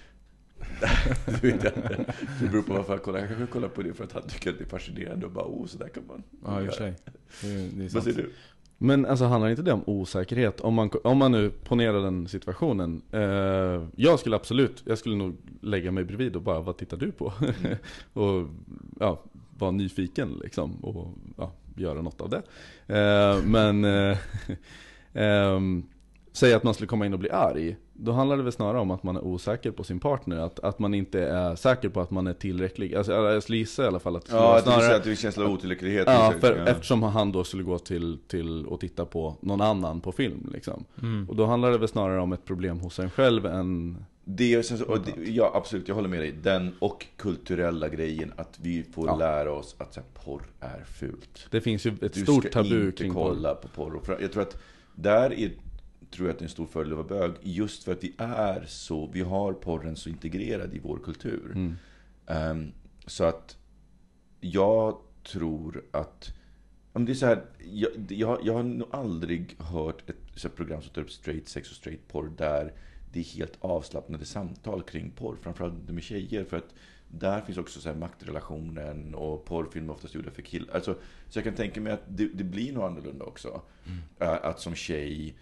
Du 1.41 1.51
vet 1.51 1.53
inte. 1.77 2.05
Det 2.41 2.47
beror 2.47 2.61
på 2.61 2.73
varför 2.73 2.93
jag 2.93 3.03
kollar. 3.03 3.19
Jag 3.19 3.27
kanske 3.27 3.47
kollar 3.47 3.67
på 3.67 3.81
det 3.81 3.93
för 3.93 4.03
att 4.03 4.11
han 4.11 4.27
tycker 4.27 4.49
att 4.51 4.57
det 4.57 4.63
är 4.63 4.67
fascinerande 4.69 5.25
och 5.25 5.31
bara, 5.31 5.45
oh, 5.45 5.65
så 5.65 5.77
där 5.77 5.87
kan 5.87 6.03
man 6.07 6.23
Ja, 6.45 6.61
i 6.61 6.67
och 6.67 6.73
för 6.73 6.77
sig. 6.77 6.93
Det 7.41 7.47
är, 7.47 7.57
det 7.57 7.61
är 7.63 7.81
Vad 7.81 7.91
sant. 7.91 8.03
säger 8.03 8.17
du? 8.17 8.31
Men 8.77 9.05
alltså 9.05 9.25
handlar 9.25 9.49
inte 9.49 9.61
det 9.61 9.73
om 9.73 9.83
osäkerhet? 9.85 10.61
Om 10.61 10.73
man, 10.73 10.89
om 11.03 11.17
man 11.17 11.31
nu 11.31 11.49
ponerar 11.49 12.01
den 12.01 12.27
situationen. 12.27 13.01
Eh, 13.11 13.87
jag 13.95 14.19
skulle 14.19 14.35
absolut, 14.35 14.83
jag 14.85 14.97
skulle 14.97 15.15
nog 15.15 15.37
lägga 15.61 15.91
mig 15.91 16.03
bredvid 16.03 16.35
och 16.35 16.41
bara, 16.41 16.59
vad 16.59 16.77
tittar 16.77 16.97
du 16.97 17.11
på? 17.11 17.33
och 18.13 18.47
ja, 18.99 19.23
vara 19.57 19.71
nyfiken 19.71 20.39
liksom. 20.43 20.75
Och 20.75 21.13
ja, 21.37 21.51
göra 21.75 22.01
något 22.01 22.21
av 22.21 22.29
det. 22.29 22.41
Eh, 22.97 23.43
men 23.43 23.85
eh, 23.85 24.17
ehm, 25.13 25.83
Säg 26.35 26.53
att 26.53 26.63
man 26.63 26.73
skulle 26.73 26.87
komma 26.87 27.05
in 27.05 27.13
och 27.13 27.19
bli 27.19 27.29
arg. 27.29 27.77
Då 27.97 28.11
handlar 28.11 28.37
det 28.37 28.43
väl 28.43 28.51
snarare 28.51 28.79
om 28.81 28.91
att 28.91 29.03
man 29.03 29.15
är 29.15 29.23
osäker 29.23 29.71
på 29.71 29.83
sin 29.83 29.99
partner. 29.99 30.37
Att, 30.37 30.59
att 30.59 30.79
man 30.79 30.93
inte 30.93 31.21
är 31.27 31.55
säker 31.55 31.89
på 31.89 32.01
att 32.01 32.11
man 32.11 32.27
är 32.27 32.33
tillräcklig. 32.33 32.95
Alltså 32.95 33.11
jag 33.13 33.43
skulle 33.43 33.57
gissa 33.57 33.83
i 33.83 33.87
alla 33.87 33.99
fall 33.99 34.15
att 34.15 34.27
Ja, 34.31 34.35
vara 34.65 34.95
att 34.95 35.03
det 35.03 35.11
är 35.11 35.15
känsla 35.15 35.45
av 35.45 35.51
otillräcklighet. 35.51 36.03
Ja, 36.07 36.33
för 36.39 36.65
så- 36.65 36.71
eftersom 36.71 37.03
han 37.03 37.31
då 37.31 37.43
skulle 37.43 37.63
gå 37.63 37.79
till, 37.79 38.17
till 38.27 38.65
och 38.65 38.79
titta 38.79 39.05
på 39.05 39.35
någon 39.39 39.61
annan 39.61 40.01
på 40.01 40.11
film 40.11 40.49
liksom. 40.53 40.85
Mm. 41.01 41.29
Och 41.29 41.35
då 41.35 41.45
handlar 41.45 41.71
det 41.71 41.77
väl 41.77 41.87
snarare 41.87 42.19
om 42.21 42.33
ett 42.33 42.45
problem 42.45 42.79
hos 42.79 42.99
en 42.99 43.09
själv 43.09 43.45
än... 43.45 43.97
Det, 44.27 44.81
och 44.81 44.99
det, 44.99 45.31
ja, 45.31 45.51
absolut, 45.53 45.87
jag 45.87 45.95
håller 45.95 46.09
med 46.09 46.19
dig. 46.19 46.31
Den 46.43 46.75
och 46.79 47.05
kulturella 47.17 47.89
grejen 47.89 48.33
att 48.35 48.59
vi 48.61 48.83
får 48.93 49.07
Ja. 49.07 49.15
lära 49.17 49.51
oss 49.51 49.75
att 49.77 49.93
så 49.93 49.99
här, 49.99 50.07
porr 50.25 50.41
är 50.59 50.83
fult. 50.85 51.47
Det 51.51 51.61
finns 51.61 51.85
ju 51.85 51.91
ett 52.01 52.13
Du 52.13 52.21
stort 52.23 52.43
ska 52.43 52.51
tabu 52.63 52.85
inte 52.85 52.97
kring 53.03 53.13
kolla 53.13 53.55
på 53.55 53.67
porr. 53.67 53.95
Och 53.95 54.21
Jag 54.21 54.31
tror 54.31 54.43
att 54.43 54.57
där 54.95 55.33
är, 55.33 55.51
tror 56.15 56.27
jag 56.27 56.33
att 56.33 56.39
det 56.39 56.43
är 56.43 56.47
en 56.47 56.51
stor 56.51 56.65
fördel 56.65 56.91
att 56.91 56.97
vara 56.97 57.19
bög. 57.19 57.31
Just 57.41 57.83
för 57.83 57.91
att 57.91 58.03
vi 58.03 58.13
är 58.17 58.65
så, 58.67 59.07
vi 59.13 59.21
har 59.21 59.53
porren 59.53 59.95
så 59.95 60.09
integrerad 60.09 60.73
i 60.73 60.79
vår 60.79 60.97
kultur. 60.97 61.51
Mm. 61.55 61.75
Ehm, 62.27 62.71
så 63.05 63.23
att 63.23 63.57
jag 64.41 64.97
tror 65.23 65.83
att 65.91 66.33
men 66.93 67.05
det 67.05 67.11
är 67.11 67.15
så 67.15 67.25
här, 67.25 67.45
jag, 67.71 67.91
jag, 68.09 68.39
jag 68.43 68.53
har 68.53 68.63
nog 68.63 68.87
aldrig 68.91 69.55
hört 69.59 70.09
ett 70.09 70.43
här 70.43 70.49
program 70.49 70.81
som 70.81 70.93
tar 70.93 71.01
upp 71.01 71.11
straight 71.11 71.47
sex 71.47 71.69
och 71.69 71.75
straight 71.75 72.07
porr 72.07 72.31
där 72.37 72.73
det 73.11 73.19
är 73.19 73.23
helt 73.23 73.57
avslappnade 73.59 74.25
samtal 74.25 74.83
kring 74.83 75.11
porr. 75.11 75.37
Framförallt 75.41 75.73
inte 75.73 75.93
med 75.93 76.03
tjejer. 76.03 76.43
För 76.45 76.57
att 76.57 76.73
där 77.07 77.41
finns 77.41 77.57
också 77.57 77.81
så 77.81 77.89
här 77.89 77.95
maktrelationen 77.95 79.15
och 79.15 79.45
porrfilmer 79.45 79.93
oftast 79.93 80.15
gjorda 80.15 80.31
för 80.31 80.41
killar. 80.41 80.73
Alltså, 80.73 80.97
så 81.29 81.37
jag 81.37 81.43
kan 81.43 81.55
tänka 81.55 81.81
mig 81.81 81.93
att 81.93 82.03
det, 82.07 82.27
det 82.33 82.43
blir 82.43 82.73
nog 82.73 82.83
annorlunda 82.83 83.25
också. 83.25 83.61
Äh, 84.19 84.45
Att 84.45 84.59
som 84.59 84.75
tjej 84.75 85.35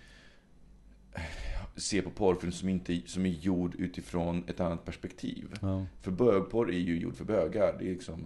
se 1.76 2.02
på 2.02 2.10
porrfilm 2.10 2.52
som, 2.52 2.70
inte, 2.70 3.02
som 3.06 3.26
är 3.26 3.30
gjord 3.30 3.76
utifrån 3.76 4.44
ett 4.48 4.60
annat 4.60 4.86
perspektiv. 4.86 5.48
Ja. 5.62 5.86
För 6.02 6.12
bögporr 6.12 6.72
är 6.72 6.80
ju 6.80 7.00
gjord 7.00 7.16
för 7.16 7.26
bögar. 7.26 7.76
Det 7.80 7.86
är 7.86 7.92
liksom 7.92 8.26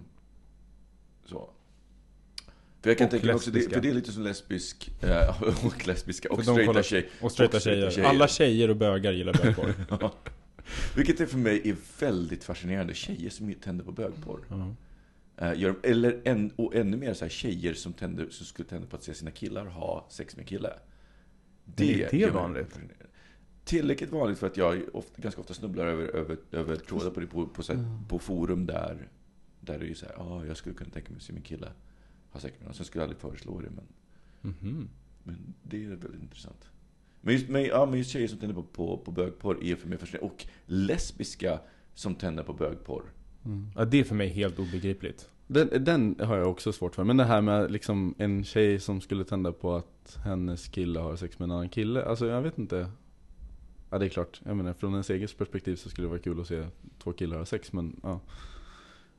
så. 1.24 1.50
För 2.80 2.90
jag 2.90 2.98
kan 2.98 3.04
Och 3.04 3.10
tänka 3.10 3.26
mig 3.26 3.34
också, 3.34 3.50
det, 3.50 3.60
för 3.72 3.80
det 3.80 3.88
är 3.88 3.94
lite 3.94 4.12
som 4.12 4.22
lesbisk, 4.22 4.90
eh, 5.02 5.42
och 5.66 5.86
lesbiska, 5.86 6.28
och 6.28 6.42
straighta 6.42 6.82
tjejer. 6.82 7.06
Och 7.20 7.32
straighta 7.32 7.60
tjejer. 7.60 8.04
Alla 8.04 8.28
tjejer 8.28 8.70
och 8.70 8.76
bögar 8.76 9.12
gillar 9.12 9.32
bögporr. 9.32 9.74
Ja. 10.00 10.14
Vilket 10.96 11.20
är 11.20 11.26
för 11.26 11.38
mig 11.38 11.62
är 11.64 11.76
väldigt 12.00 12.44
fascinerande. 12.44 12.94
Tjejer 12.94 13.30
som 13.30 13.54
tänder 13.54 13.84
på 13.84 13.92
bögporr. 13.92 14.74
Eh, 15.36 15.60
gör, 15.60 15.76
eller 15.82 16.20
än, 16.24 16.50
och 16.56 16.74
ännu 16.74 16.96
mer 16.96 17.14
så 17.14 17.24
här, 17.24 17.30
tjejer 17.30 17.74
som, 17.74 17.92
tänder, 17.92 18.26
som 18.30 18.46
skulle 18.46 18.68
tända 18.68 18.86
på 18.86 18.96
att 18.96 19.02
se 19.02 19.14
sina 19.14 19.30
killar 19.30 19.64
ha 19.64 20.06
sex 20.10 20.36
med 20.36 20.46
kille. 20.46 20.72
Är 21.76 22.10
det 22.10 22.18
mig 22.18 22.30
vanligt? 22.30 22.78
Tillräckligt 23.64 24.10
vanligt 24.12 24.38
för 24.38 24.46
att 24.46 24.56
jag 24.56 24.82
ofta, 24.92 25.22
ganska 25.22 25.40
ofta 25.40 25.54
snubblar 25.54 25.86
över, 25.86 26.04
över, 26.04 26.36
över 26.52 26.76
trådar 26.76 27.10
på, 27.10 27.20
det, 27.20 27.26
på, 27.26 27.46
på, 27.46 27.62
så 27.62 27.74
här, 27.74 27.98
på 28.08 28.18
forum 28.18 28.66
där, 28.66 29.08
där 29.60 29.78
det 29.78 29.90
är 29.90 29.94
så 29.94 30.06
här, 30.06 30.14
ja, 30.18 30.46
jag 30.46 30.56
skulle 30.56 30.74
kunna 30.74 30.90
tänka 30.90 31.10
mig 31.10 31.16
att 31.16 31.22
se 31.22 31.32
min 31.32 31.42
kille 31.42 31.72
ha 32.30 32.40
sex 32.40 32.54
med 32.54 32.62
honom. 32.62 32.74
Sen 32.74 32.86
skulle 32.86 33.02
jag 33.02 33.04
aldrig 33.06 33.20
föreslå 33.20 33.60
det, 33.60 33.70
men, 33.70 33.84
Mhm. 34.40 34.88
men 35.22 35.54
det 35.62 35.84
är 35.84 35.88
väldigt 35.88 36.22
intressant. 36.22 36.68
Men 37.20 37.34
just, 37.34 37.48
men, 37.48 37.64
ja, 37.64 37.86
men 37.86 37.98
just 37.98 38.10
tjejer 38.10 38.28
som 38.28 38.38
tänder 38.38 38.54
på, 38.54 38.62
på, 38.62 38.98
på 38.98 39.10
bögporr 39.10 39.64
är 39.64 39.76
för 39.76 39.88
mig 39.88 39.98
fascinerande. 39.98 40.34
Och 40.34 40.46
lesbiska 40.66 41.60
som 41.94 42.14
tänder 42.14 42.42
på 42.42 42.52
bögporr. 42.52 43.02
Ja, 43.76 43.84
det 43.84 44.00
är 44.00 44.04
för 44.04 44.14
mig 44.14 44.28
helt 44.28 44.58
obegripligt. 44.58 45.28
Den, 45.50 45.84
den 45.84 46.16
har 46.20 46.36
jag 46.36 46.50
också 46.50 46.72
svårt 46.72 46.94
för. 46.94 47.04
Men 47.04 47.16
det 47.16 47.24
här 47.24 47.40
med 47.40 47.70
liksom 47.70 48.14
en 48.18 48.44
tjej 48.44 48.80
som 48.80 49.00
skulle 49.00 49.24
tända 49.24 49.52
på 49.52 49.76
att 49.76 50.18
hennes 50.24 50.68
kille 50.68 51.00
har 51.00 51.16
sex 51.16 51.38
med 51.38 51.46
en 51.46 51.50
annan 51.50 51.68
kille. 51.68 52.04
Alltså 52.04 52.26
jag 52.26 52.42
vet 52.42 52.58
inte. 52.58 52.90
Ja 53.90 53.98
det 53.98 54.04
är 54.04 54.08
klart, 54.08 54.40
jag 54.44 54.56
menar 54.56 54.72
från 54.72 54.92
ens 54.92 55.10
eget 55.10 55.38
perspektiv 55.38 55.76
så 55.76 55.88
skulle 55.88 56.06
det 56.06 56.10
vara 56.10 56.20
kul 56.20 56.40
att 56.40 56.46
se 56.46 56.64
två 57.02 57.12
killar 57.12 57.38
ha 57.38 57.44
sex 57.44 57.72
men 57.72 58.00
ja. 58.02 58.20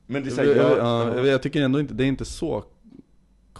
Men 0.06 0.22
det 0.22 0.28
är 0.28 0.44
Jag, 0.44 0.54
så 0.54 0.60
här, 0.60 0.68
jag, 0.68 0.78
ja, 0.78 1.16
jag, 1.16 1.26
jag 1.26 1.42
tycker 1.42 1.62
ändå 1.62 1.80
inte, 1.80 1.94
det 1.94 2.04
är 2.04 2.08
inte 2.08 2.24
så 2.24 2.64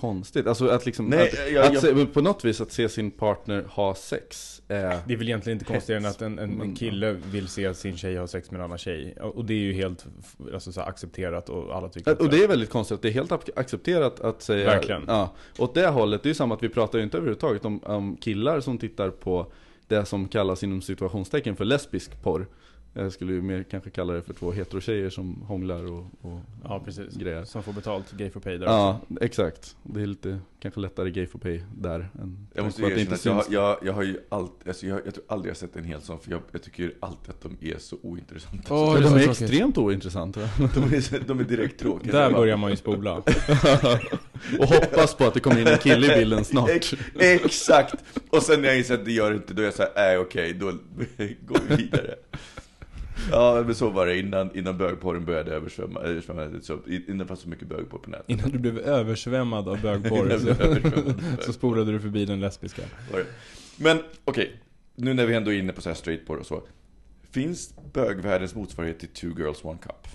konstigt. 0.01 0.46
Alltså 0.46 0.68
att 0.68 0.86
liksom, 0.86 1.07
Nej, 1.07 1.28
att, 1.28 1.53
jag- 1.53 1.64
att 1.66 1.72
jag- 1.72 1.82
Se, 1.82 2.07
på 2.07 2.20
något 2.20 2.44
vis 2.44 2.61
att 2.61 2.72
se 2.72 2.88
sin 2.88 3.11
partner 3.11 3.64
ha 3.68 3.94
sex 3.94 4.62
är... 4.68 4.98
Det 5.07 5.14
är 5.14 5.16
väl 5.18 5.28
egentligen 5.28 5.59
inte 5.59 5.72
konstigare 5.72 6.01
än 6.01 6.07
att 6.07 6.22
en, 6.22 6.38
en, 6.38 6.51
Men, 6.51 6.74
kille 6.76 7.12
vill 7.12 7.48
se 7.48 7.74
sin 7.74 7.96
tjej 7.96 8.16
ha 8.16 8.26
sex 8.26 8.51
med 8.51 8.59
en 8.59 8.64
annan 8.64 8.78
tjej. 8.78 9.14
Och 9.20 9.44
det 9.44 9.55
är 9.55 9.59
ju 9.59 9.72
helt 9.72 10.07
alltså, 10.55 10.72
så 10.72 10.80
accepterat 10.80 11.48
och 11.48 11.76
alla 11.76 11.88
tycker 11.88 12.11
att 12.12 12.20
Och 12.20 12.30
det 12.30 12.44
är 12.44 12.48
väldigt 12.48 12.70
konstigt, 12.70 12.94
att 12.94 13.03
det 13.03 13.09
är 13.09 13.12
helt 13.12 13.30
ac- 13.30 13.51
accepterat 13.57 14.20
att 14.20 14.42
säga 14.42 14.66
Verkligen. 14.66 15.05
Ja, 15.07 15.30
åt 15.59 15.74
det 15.74 15.88
hållet, 15.88 16.22
det 16.22 16.26
är 16.26 16.30
ju 16.30 16.34
samma 16.34 16.55
att 16.55 16.62
vi 16.62 16.68
pratar 16.68 16.98
ju 16.98 17.05
inte 17.05 17.16
överhuvudtaget 17.16 17.64
om, 17.64 17.80
om 17.84 18.16
killar 18.16 18.61
som 18.61 18.78
tittar 18.78 19.11
på 19.11 19.46
det 19.88 20.05
som 20.05 20.28
kallas 20.28 20.62
inom 20.62 20.82
situationstecken 20.82 21.57
för 21.57 21.64
lesbisk 21.64 22.22
porr 22.22 22.46
Jag 22.95 23.12
skulle 23.12 23.32
ju 23.32 23.43
mer 23.43 23.62
kanske 23.62 23.91
kalla 23.91 24.12
det 24.12 24.22
för 24.22 24.34
två 24.34 24.53
heterotjejer 24.53 25.11
som 25.11 25.43
hånglar 25.43 25.84
och, 25.93 26.07
och 26.20 26.41
Ja, 26.64 26.82
precis. 26.84 27.14
grejer 27.14 27.45
Som 27.45 27.62
får 27.62 27.72
betalt 27.72 28.12
gay 28.12 28.30
for 28.30 28.41
pay 28.41 28.59
där 28.59 28.66
Ja, 28.66 29.01
också. 29.11 29.24
exakt. 29.24 29.76
Det 29.82 30.03
är 30.03 30.07
lite, 30.07 30.38
kanske 30.61 30.80
lättare 30.80 31.11
gay 31.11 31.26
for 31.26 31.38
pay 31.38 31.61
där 31.76 32.09
än 32.20 32.47
Jag 32.55 32.64
måste 32.64 32.82
det 32.82 32.88
erkänna 33.01 33.41
att 33.41 33.51
jag, 33.51 33.76
jag, 33.80 33.86
jag 33.86 33.93
har 33.93 34.03
ju 34.03 34.18
alltid, 34.28 34.68
alltså 34.68 34.86
jag, 34.86 35.01
jag 35.05 35.14
tror 35.14 35.24
aldrig 35.28 35.51
jag 35.51 35.57
sett 35.57 35.76
en 35.76 35.84
hel 35.84 36.01
sån, 36.01 36.20
för 36.20 36.30
jag, 36.30 36.41
jag 36.53 36.62
tycker 36.62 36.93
alltid 37.01 37.30
att 37.30 37.41
de 37.43 37.57
är 37.72 37.78
så 37.78 37.97
ointressanta. 38.03 38.74
Det 38.74 38.80
är 38.80 39.01
de 39.03 39.14
är 39.14 39.22
tråkigt. 39.22 39.41
extremt 39.43 39.78
ointressanta. 39.78 40.41
De, 40.59 40.82
är, 40.82 41.26
de 41.28 41.41
är 41.41 41.45
direkt 41.45 41.80
tråkiga. 41.80 42.12
Där 42.12 42.30
börjar 42.30 42.57
man 42.57 42.70
ju 42.70 42.76
spola. 42.76 43.16
och 44.59 44.66
hoppas 44.66 45.14
på 45.14 45.24
att 45.24 45.34
det 45.34 45.41
kommer 45.41 45.61
in 45.61 45.66
en 45.66 45.78
kille 45.78 46.14
i 46.14 46.18
bilden 46.18 46.45
snart. 46.45 46.70
Ex, 46.70 46.95
exakt! 47.18 47.95
Och 48.30 48.43
sen 48.43 48.61
när 48.62 48.68
jag 48.68 48.78
inser 48.78 48.95
att 48.95 49.05
det 49.05 49.12
gör 49.12 49.30
det 49.30 49.36
inte, 49.36 49.55
då 49.55 49.62
är 49.62 49.66
jag 49.66 49.74
såhär, 49.74 49.93
nej 49.97 50.18
okej, 50.18 50.53
då 50.53 50.66
går 51.47 51.61
vi 51.68 51.76
vidare. 51.76 52.14
Ja, 53.31 53.62
men 53.66 53.75
så 53.75 53.91
var 53.91 54.07
det 54.07 54.18
innan, 54.18 54.57
innan 54.57 54.79
bögporren 54.79 55.25
började 55.25 55.53
översvämma, 55.55 56.01
översvämma 56.01 56.61
så, 56.62 56.79
innan 56.87 57.18
det 57.18 57.27
fanns 57.27 57.41
så 57.41 57.49
mycket 57.49 57.68
bögporr 57.68 57.99
på 57.99 58.11
nätet. 58.11 58.31
Innan 58.31 58.51
du 58.51 58.59
blev 58.59 58.79
översvämmad 58.79 59.68
av 59.68 59.83
bögporr 59.83 60.25
blev 60.25 60.61
översvämmad 60.61 61.23
så, 61.39 61.43
så 61.43 61.53
spolade 61.53 61.93
du 61.93 62.01
förbi 62.01 62.25
den 62.25 62.41
lesbiska. 62.41 62.83
Men 63.77 63.99
okej, 64.25 64.61
nu 64.95 65.14
när 65.14 65.27
vi 65.27 65.35
ändå 65.35 65.53
är 65.53 65.59
inne 65.59 65.73
på 65.73 65.81
så 65.81 65.89
här 65.89 65.97
straight 65.97 66.27
porr 66.27 66.37
och 66.37 66.47
så. 66.47 66.62
Finns 67.31 67.75
bögvärldens 67.93 68.55
motsvarighet 68.55 68.99
till 68.99 69.09
Two 69.09 69.39
Girls 69.39 69.64
One 69.64 69.79
Cup? 69.79 70.09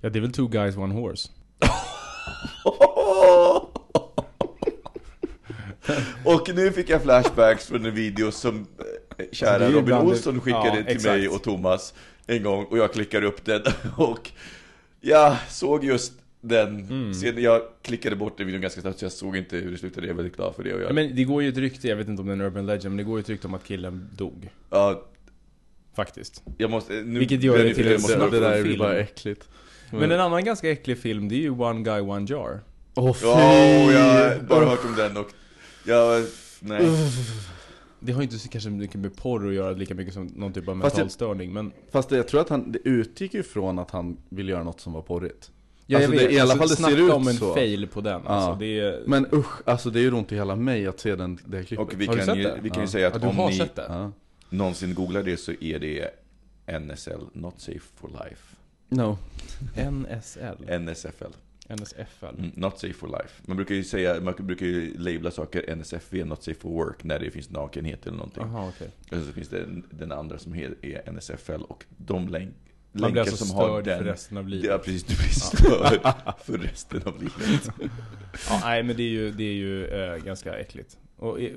Ja, 0.00 0.10
det 0.10 0.18
är 0.18 0.20
väl 0.20 0.32
two 0.32 0.48
guys 0.48 0.76
one 0.76 0.94
horse. 0.94 1.28
Och 6.24 6.54
nu 6.54 6.72
fick 6.72 6.88
jag 6.88 7.02
flashbacks 7.02 7.66
från 7.66 7.86
en 7.86 7.94
video 7.94 8.30
som 8.30 8.56
eh, 8.56 8.64
kära 9.32 9.58
Det 9.58 9.64
är 9.64 9.68
ju 9.70 9.76
Robin 9.76 9.94
Olsson 9.94 10.40
skickade 10.40 10.66
ja, 10.66 10.72
till 10.74 10.84
exakt. 10.96 11.04
mig 11.04 11.28
och 11.28 11.42
Thomas 11.42 11.94
en 12.26 12.42
gång 12.42 12.64
och 12.64 12.78
jag 12.78 12.92
klickade 12.92 13.26
upp 13.26 13.44
den 13.44 13.62
och 13.96 14.30
jag 15.00 15.36
såg 15.48 15.84
just 15.84 16.12
den 16.40 16.68
Mm. 16.90 17.14
Sen 17.14 17.42
jag 17.42 17.62
klickade 17.82 18.16
bort 18.16 18.38
den 18.38 18.46
videon 18.46 18.60
ganska 18.62 18.80
snabbt 18.80 18.98
så 18.98 19.04
jag 19.04 19.12
såg 19.12 19.36
inte 19.36 19.56
hur 19.56 19.70
det 19.70 19.78
slutade, 19.78 20.06
jag 20.06 20.12
är 20.12 20.16
väldigt 20.16 20.36
glad 20.36 20.54
för 20.54 20.62
det 20.62 20.74
och 20.74 20.80
jag, 20.80 20.88
Ja, 20.90 20.92
men 20.92 21.16
det 21.16 21.24
går 21.24 21.42
ju 21.42 21.48
ett 21.48 21.56
rykte, 21.56 21.88
jag 21.88 21.96
vet 21.96 22.08
inte 22.08 22.20
om 22.22 22.26
det 22.28 22.32
är 22.32 22.34
en 22.36 22.40
urban 22.40 22.66
legend, 22.66 22.84
men 22.90 22.96
det 22.96 23.02
går 23.02 23.18
ju 23.18 23.20
ett 23.22 23.28
rykte 23.28 23.46
om 23.46 23.54
att 23.54 23.64
killen 23.64 24.08
dog. 24.16 24.50
ja, 24.70 25.04
Faktiskt. 25.96 26.42
jag 26.58 26.70
måste, 26.70 26.92
nu 26.92 27.18
Vilket 27.18 27.42
gör 27.42 27.58
det 27.58 27.66
jag 27.66 27.74
till 27.76 27.84
jag 27.86 27.94
en 27.94 28.00
måste 28.00 28.28
det 28.30 28.40
där 28.40 28.54
film. 28.54 28.64
blir 28.68 28.78
bara 28.78 28.96
äckligt. 28.98 29.48
Men 29.90 30.12
en 30.12 30.20
annan 30.20 30.44
ganska 30.44 30.70
äcklig 30.70 30.98
film, 30.98 31.28
det 31.28 31.34
är 31.34 31.40
ju 31.40 31.50
One 31.50 31.82
Guy 31.82 32.00
One 32.00 32.26
Jar. 32.30 32.60
Åh 32.94 33.14
fy! 33.14 33.26
Ja, 33.26 33.84
och 33.86 33.92
jag 33.92 34.00
har 34.00 34.38
bara 34.40 34.64
hört 34.66 34.84
om 34.84 34.94
den 34.96 35.16
och 35.16 35.28
Ja, 35.84 36.22
nej. 36.60 36.86
Det 38.00 38.12
har 38.12 38.20
ju 38.20 38.24
inte 38.24 38.38
så 38.38 38.48
kanske 38.48 38.70
mycket 38.70 39.00
med 39.00 39.16
porr 39.16 39.48
att 39.48 39.54
göra 39.54 39.70
lika 39.72 39.94
mycket 39.94 40.14
som 40.14 40.26
någon 40.26 40.52
typ 40.52 40.68
av 40.68 40.80
Fast 40.80 40.82
mental 40.96 41.06
det- 41.06 41.12
störning 41.12 41.52
men 41.52 41.72
Fast 41.90 42.10
jag 42.10 42.28
tror 42.28 42.40
att 42.40 42.48
han, 42.48 42.72
det 42.72 42.78
utgick 42.84 43.34
ju 43.34 43.42
från 43.42 43.78
att 43.78 43.90
han 43.90 44.16
ville 44.28 44.52
göra 44.52 44.62
något 44.64 44.80
som 44.80 44.92
var 44.92 45.02
porrigt. 45.02 45.50
Ja, 45.86 45.98
Alltså, 45.98 46.14
jag 46.14 46.24
det- 46.30 46.32
i 46.34 46.40
alla 46.40 46.52
Alltså, 46.52 46.76
fall 46.76 46.92
det 46.92 46.96
ser 46.98 47.04
ut 47.06 47.12
om 47.12 47.28
en 47.28 47.34
så. 47.34 47.54
fail 47.54 47.86
på 47.88 48.00
den. 48.00 48.20
Ja. 48.24 48.30
Alltså, 48.30 48.58
det 48.60 48.80
är... 48.80 49.02
Men 49.06 49.26
usch, 49.32 49.68
alltså 49.68 49.90
det 49.90 49.98
är 50.00 50.02
ju 50.02 50.12
ont 50.12 50.32
i 50.32 50.34
hela 50.34 50.56
mig 50.56 50.86
att 50.86 51.00
se 51.00 51.16
den, 51.16 51.38
det 51.46 51.56
här 51.56 51.64
klippet. 51.64 51.86
Och 51.86 52.00
vi 52.00 52.06
Har 52.06 52.12
du 52.14 52.18
kan, 52.18 52.26
sett 52.26 52.36
ju, 52.38 52.42
det? 52.42 52.58
vi 52.62 52.70
kan 52.70 52.78
ju 52.78 52.82
Ja. 52.86 52.90
säga 52.90 53.06
att 53.08 53.14
Ja, 53.14 53.20
du 53.20 53.26
om 53.26 53.36
har 53.36 53.48
ni 53.50 53.56
sett 53.56 53.76
det? 53.76 54.10
Någonsin 54.50 54.94
googlar 54.94 55.22
det 55.22 55.36
så 55.36 55.52
är 55.60 55.78
det 55.78 56.10
NSL, 56.80 57.20
Not 57.32 57.60
Safe 57.60 57.80
for 57.96 58.08
Life. 58.08 58.56
No. 58.88 59.18
NSL? 59.90 60.80
NSFL. 60.80 61.24
NSFL? 61.68 62.26
Mm, 62.38 62.50
not 62.54 62.78
Safe 62.78 62.92
for 62.92 63.08
Life. 63.08 63.42
Man 63.46 63.56
brukar 63.56 63.74
ju 63.74 63.84
säga, 63.84 64.20
man 64.20 64.34
brukar 64.38 64.66
ju 64.66 64.98
labla 64.98 65.30
saker 65.30 65.76
NSFV, 65.76 66.24
Not 66.24 66.42
Safe 66.42 66.60
for 66.60 66.70
Work, 66.70 67.04
när 67.04 67.18
det 67.18 67.30
finns 67.30 67.50
nakenhet 67.50 68.06
eller 68.06 68.16
någonting. 68.16 68.42
Jaha, 68.46 68.68
okej. 68.68 68.88
Och 69.20 69.26
så 69.26 69.32
finns 69.32 69.48
det 69.48 69.60
en- 69.62 69.86
den 69.90 70.12
andra 70.12 70.38
som 70.38 70.54
är 70.54 71.02
NSFL 71.12 71.62
och 71.62 71.84
de 71.96 72.28
länk, 72.28 72.54
Man 72.92 73.12
blir 73.12 73.20
alltså 73.22 73.36
som 73.36 73.46
störd 73.46 73.84
den... 73.84 73.98
för 73.98 74.04
resten 74.04 74.36
av 74.36 74.48
livet. 74.48 74.66
Ja 74.70 74.78
precis, 74.78 75.04
du 75.04 75.16
blir 75.16 75.28
störd 75.28 76.14
för 76.44 76.58
resten 76.58 77.02
av 77.06 77.18
livet. 77.22 77.68
Ja, 78.50 78.60
nej 78.64 78.82
men 78.82 78.96
det 78.96 79.02
är 79.02 79.08
ju, 79.08 79.30
det 79.30 79.44
är 79.44 79.54
ju 79.54 79.86
eh, 79.86 80.16
ganska 80.24 80.58
äckligt. 80.58 80.98
Och 81.18 81.40
eh, 81.40 81.52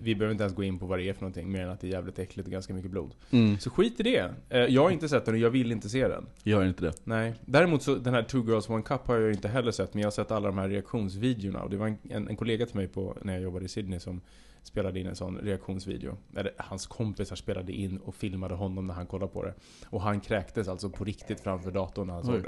vi 0.00 0.14
behöver 0.14 0.32
inte 0.32 0.44
ens 0.44 0.56
gå 0.56 0.62
in 0.62 0.78
på 0.78 0.86
vad 0.86 0.98
det 0.98 1.08
är 1.08 1.12
för 1.12 1.20
någonting, 1.20 1.52
mer 1.52 1.62
än 1.62 1.70
att 1.70 1.80
det 1.80 1.86
är 1.86 1.90
jävligt 1.90 2.18
äckligt 2.18 2.46
och 2.46 2.52
ganska 2.52 2.74
mycket 2.74 2.90
blod. 2.90 3.14
Mm. 3.30 3.58
Så 3.58 3.70
skit 3.70 4.00
i 4.00 4.02
det. 4.02 4.34
Eh, 4.48 4.60
jag 4.60 4.82
har 4.82 4.90
inte 4.90 5.08
sett 5.08 5.24
den 5.24 5.34
och 5.34 5.40
jag 5.40 5.50
vill 5.50 5.72
inte 5.72 5.88
se 5.88 6.08
den. 6.08 6.26
Gör 6.42 6.64
inte 6.64 6.84
det. 6.84 6.92
Nej. 7.04 7.34
Däremot 7.44 7.82
så, 7.82 7.94
den 7.94 8.14
här 8.14 8.22
Two 8.22 8.36
Girls 8.46 8.70
One 8.70 8.82
Cup 8.82 9.06
har 9.06 9.16
jag 9.16 9.32
inte 9.32 9.48
heller 9.48 9.70
sett, 9.70 9.94
men 9.94 10.00
jag 10.00 10.06
har 10.06 10.12
sett 10.12 10.30
alla 10.30 10.48
de 10.48 10.58
här 10.58 10.68
reaktionsvideorna. 10.68 11.62
Och 11.62 11.70
det 11.70 11.76
var 11.76 11.86
en, 11.86 11.98
en, 12.10 12.28
en 12.28 12.36
kollega 12.36 12.66
till 12.66 12.76
mig 12.76 12.88
på, 12.88 13.16
när 13.22 13.32
jag 13.32 13.42
jobbade 13.42 13.64
i 13.64 13.68
Sydney 13.68 14.00
som 14.00 14.20
spelade 14.62 15.00
in 15.00 15.06
en 15.06 15.16
sån 15.16 15.38
reaktionsvideo. 15.38 16.16
Eller 16.36 16.52
hans 16.56 16.86
kompisar 16.86 17.36
spelade 17.36 17.72
in 17.72 17.98
och 17.98 18.14
filmade 18.14 18.54
honom 18.54 18.86
när 18.86 18.94
han 18.94 19.06
kollade 19.06 19.32
på 19.32 19.44
det. 19.44 19.54
Och 19.86 20.02
han 20.02 20.20
kräktes 20.20 20.68
alltså 20.68 20.90
på 20.90 21.04
riktigt 21.04 21.40
framför 21.40 21.70
datorn 21.70 22.06
när 22.06 22.14
han 22.14 22.24
såg 22.24 22.34
Oj. 22.34 22.42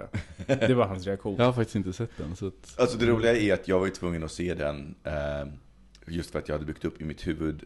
det. 0.47 0.67
Det 0.67 0.75
var 0.75 0.87
hans 0.87 1.07
reaktion. 1.07 1.37
Jag 1.39 1.45
har 1.45 1.53
faktiskt 1.53 1.77
inte 1.77 1.93
sett 1.93 2.11
den 2.17 2.37
så 2.37 2.47
att... 2.47 2.75
Alltså 2.79 2.99
det 2.99 3.07
roliga 3.07 3.37
är 3.37 3.55
att 3.55 3.69
jag 3.69 3.79
var 3.79 3.87
ju 3.87 3.93
tvungen 3.93 4.25
att 4.25 4.33
se 4.33 4.55
den 4.55 4.95
eh, 5.05 5.53
Just 6.07 6.31
för 6.31 6.39
att 6.39 6.49
jag 6.49 6.55
hade 6.55 6.67
byggt 6.67 6.85
upp 6.85 7.01
i 7.01 7.05
mitt 7.05 7.27
huvud 7.27 7.65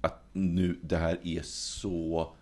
Att 0.00 0.24
nu, 0.32 0.78
det 0.82 0.96
här 0.96 1.18
är 1.22 1.42
så 1.42 2.32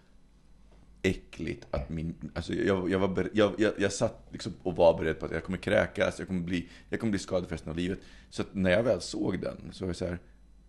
äckligt 1.03 1.67
att 1.71 1.91
min, 1.91 2.15
alltså 2.35 2.55
jag, 2.55 2.91
jag, 2.91 2.99
var 2.99 3.09
ber, 3.09 3.31
jag, 3.33 3.53
jag, 3.59 3.73
jag 3.79 3.93
satt 3.93 4.29
liksom 4.31 4.53
och 4.63 4.77
var 4.77 4.99
beredd 4.99 5.21
på 5.21 5.27
att 5.27 5.33
jag 5.33 5.45
kommer 5.45 5.59
kräkas, 5.59 6.19
jag 6.19 6.29
kommer 6.29 6.41
bli, 6.43 6.69
jag 6.89 7.01
kommer 7.01 7.11
bli 7.11 7.19
skadad 7.19 7.45
för 7.49 7.55
resten 7.55 7.71
av 7.71 7.77
livet. 7.77 7.99
Så 8.31 8.43
att 8.43 8.55
när 8.55 8.71
jag 8.71 8.83
väl 8.83 9.01
såg 9.01 9.41
den 9.41 9.57
så 9.73 9.85
var 9.85 9.89
jag 9.89 9.97
så 9.97 10.07
här, 10.07 10.19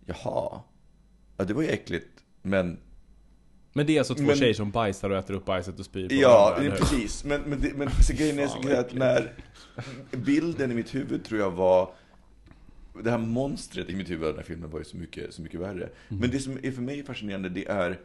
jaha, 0.06 0.60
ja 1.36 1.44
det 1.44 1.54
var 1.54 1.62
ju 1.62 1.68
äckligt, 1.68 2.24
men 2.42 2.78
Men 3.72 3.86
det 3.86 3.94
är 3.94 3.98
alltså 3.98 4.14
två 4.14 4.22
Men- 4.22 4.36
tjejer 4.36 4.54
som 4.54 4.70
bajsar 4.70 5.10
och 5.10 5.16
äter 5.16 5.34
upp 5.34 5.44
bajset 5.44 5.78
och 5.78 5.84
spyr 5.84 6.08
på 6.08 6.14
Ja, 6.14 6.54
varandra, 6.56 6.76
precis. 6.76 7.24
Men, 7.24 7.40
men, 7.42 7.60
det, 7.60 7.74
men 7.74 7.90
så 7.90 8.12
grejen 8.14 8.38
är 8.38 8.46
så 8.46 8.76
att 8.80 8.94
när 8.94 9.32
bilden 10.10 10.72
i 10.72 10.74
mitt 10.74 10.94
huvud 10.94 11.24
tror 11.24 11.40
jag 11.40 11.50
var 11.50 11.90
det 13.04 13.10
här 13.10 13.18
monstret 13.18 13.90
i 13.90 13.96
mitt 13.96 14.10
huvud 14.10 14.24
av 14.24 14.30
den 14.30 14.38
här 14.38 14.46
filmen 14.46 14.70
var 14.70 14.78
ju 14.78 14.84
så 14.84 14.96
mycket, 14.96 15.34
så 15.34 15.42
mycket 15.42 15.60
värre. 15.60 15.88
Men 16.08 16.30
det 16.30 16.38
som 16.38 16.58
är 16.62 16.70
för 16.70 16.82
mig 16.82 17.04
fascinerande 17.04 17.48
det 17.48 17.68
är 17.68 17.98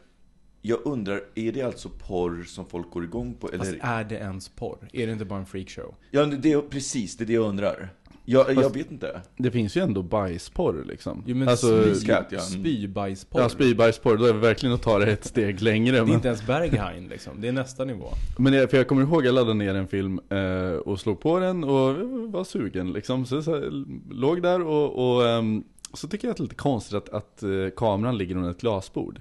jag 0.62 0.86
undrar, 0.86 1.22
är 1.34 1.52
det 1.52 1.62
alltså 1.62 1.88
porr 1.88 2.44
som 2.44 2.66
folk 2.66 2.90
går 2.90 3.04
igång 3.04 3.34
på? 3.34 3.48
Eller? 3.48 3.58
Fast 3.58 3.76
är 3.80 4.04
det 4.04 4.14
ens 4.14 4.48
porr? 4.48 4.88
Är 4.92 5.06
det 5.06 5.12
inte 5.12 5.24
bara 5.24 5.38
en 5.38 5.46
freakshow? 5.46 5.94
Ja, 6.10 6.26
det 6.26 6.52
är 6.52 6.60
precis, 6.60 7.16
det 7.16 7.24
är 7.24 7.26
det 7.26 7.32
jag 7.32 7.48
undrar. 7.48 7.90
Jag, 8.24 8.54
jag 8.54 8.74
vet 8.74 8.90
inte. 8.90 9.20
Det 9.36 9.50
finns 9.50 9.76
ju 9.76 9.80
ändå 9.80 10.02
bajsporr 10.02 10.84
liksom. 10.88 11.24
Jo 11.26 11.36
men 11.36 11.48
alltså, 11.48 11.82
spy, 11.82 11.94
Skat, 11.94 12.26
ja. 12.30 12.40
Spybajsporr. 12.40 13.40
ja, 13.40 13.48
spybajsporr, 13.48 14.16
då 14.16 14.24
är 14.24 14.32
det 14.32 14.38
verkligen 14.38 14.74
att 14.74 14.82
ta 14.82 14.98
det 14.98 15.12
ett 15.12 15.24
steg 15.24 15.62
längre. 15.62 15.92
Det 15.92 15.98
är 15.98 16.04
Men, 16.04 16.14
inte 16.14 16.28
ens 16.28 16.46
Berghain 16.46 17.08
liksom, 17.10 17.40
det 17.40 17.48
är 17.48 17.52
nästa 17.52 17.84
nivå. 17.84 18.06
men 18.38 18.52
jag, 18.52 18.70
för 18.70 18.76
jag 18.76 18.88
kommer 18.88 19.02
ihåg, 19.02 19.26
jag 19.26 19.34
laddade 19.34 19.54
ner 19.54 19.74
en 19.74 19.88
film 19.88 20.20
eh, 20.28 20.76
och 20.76 21.00
slog 21.00 21.20
på 21.20 21.38
den 21.38 21.64
och 21.64 21.96
var 22.32 22.44
sugen 22.44 22.92
liksom. 22.92 23.26
Så, 23.26 23.42
så 23.42 23.54
här, 23.54 23.84
låg 24.14 24.42
där 24.42 24.62
och, 24.62 25.14
och 25.14 25.28
ehm, 25.28 25.64
så 25.94 26.08
tycker 26.08 26.28
jag 26.28 26.30
att 26.30 26.36
det 26.36 26.40
är 26.40 26.44
lite 26.44 26.54
konstigt 26.54 26.94
att, 26.96 27.08
att 27.08 27.42
eh, 27.42 27.50
kameran 27.76 28.18
ligger 28.18 28.36
under 28.36 28.50
ett 28.50 28.60
glasbord. 28.60 29.20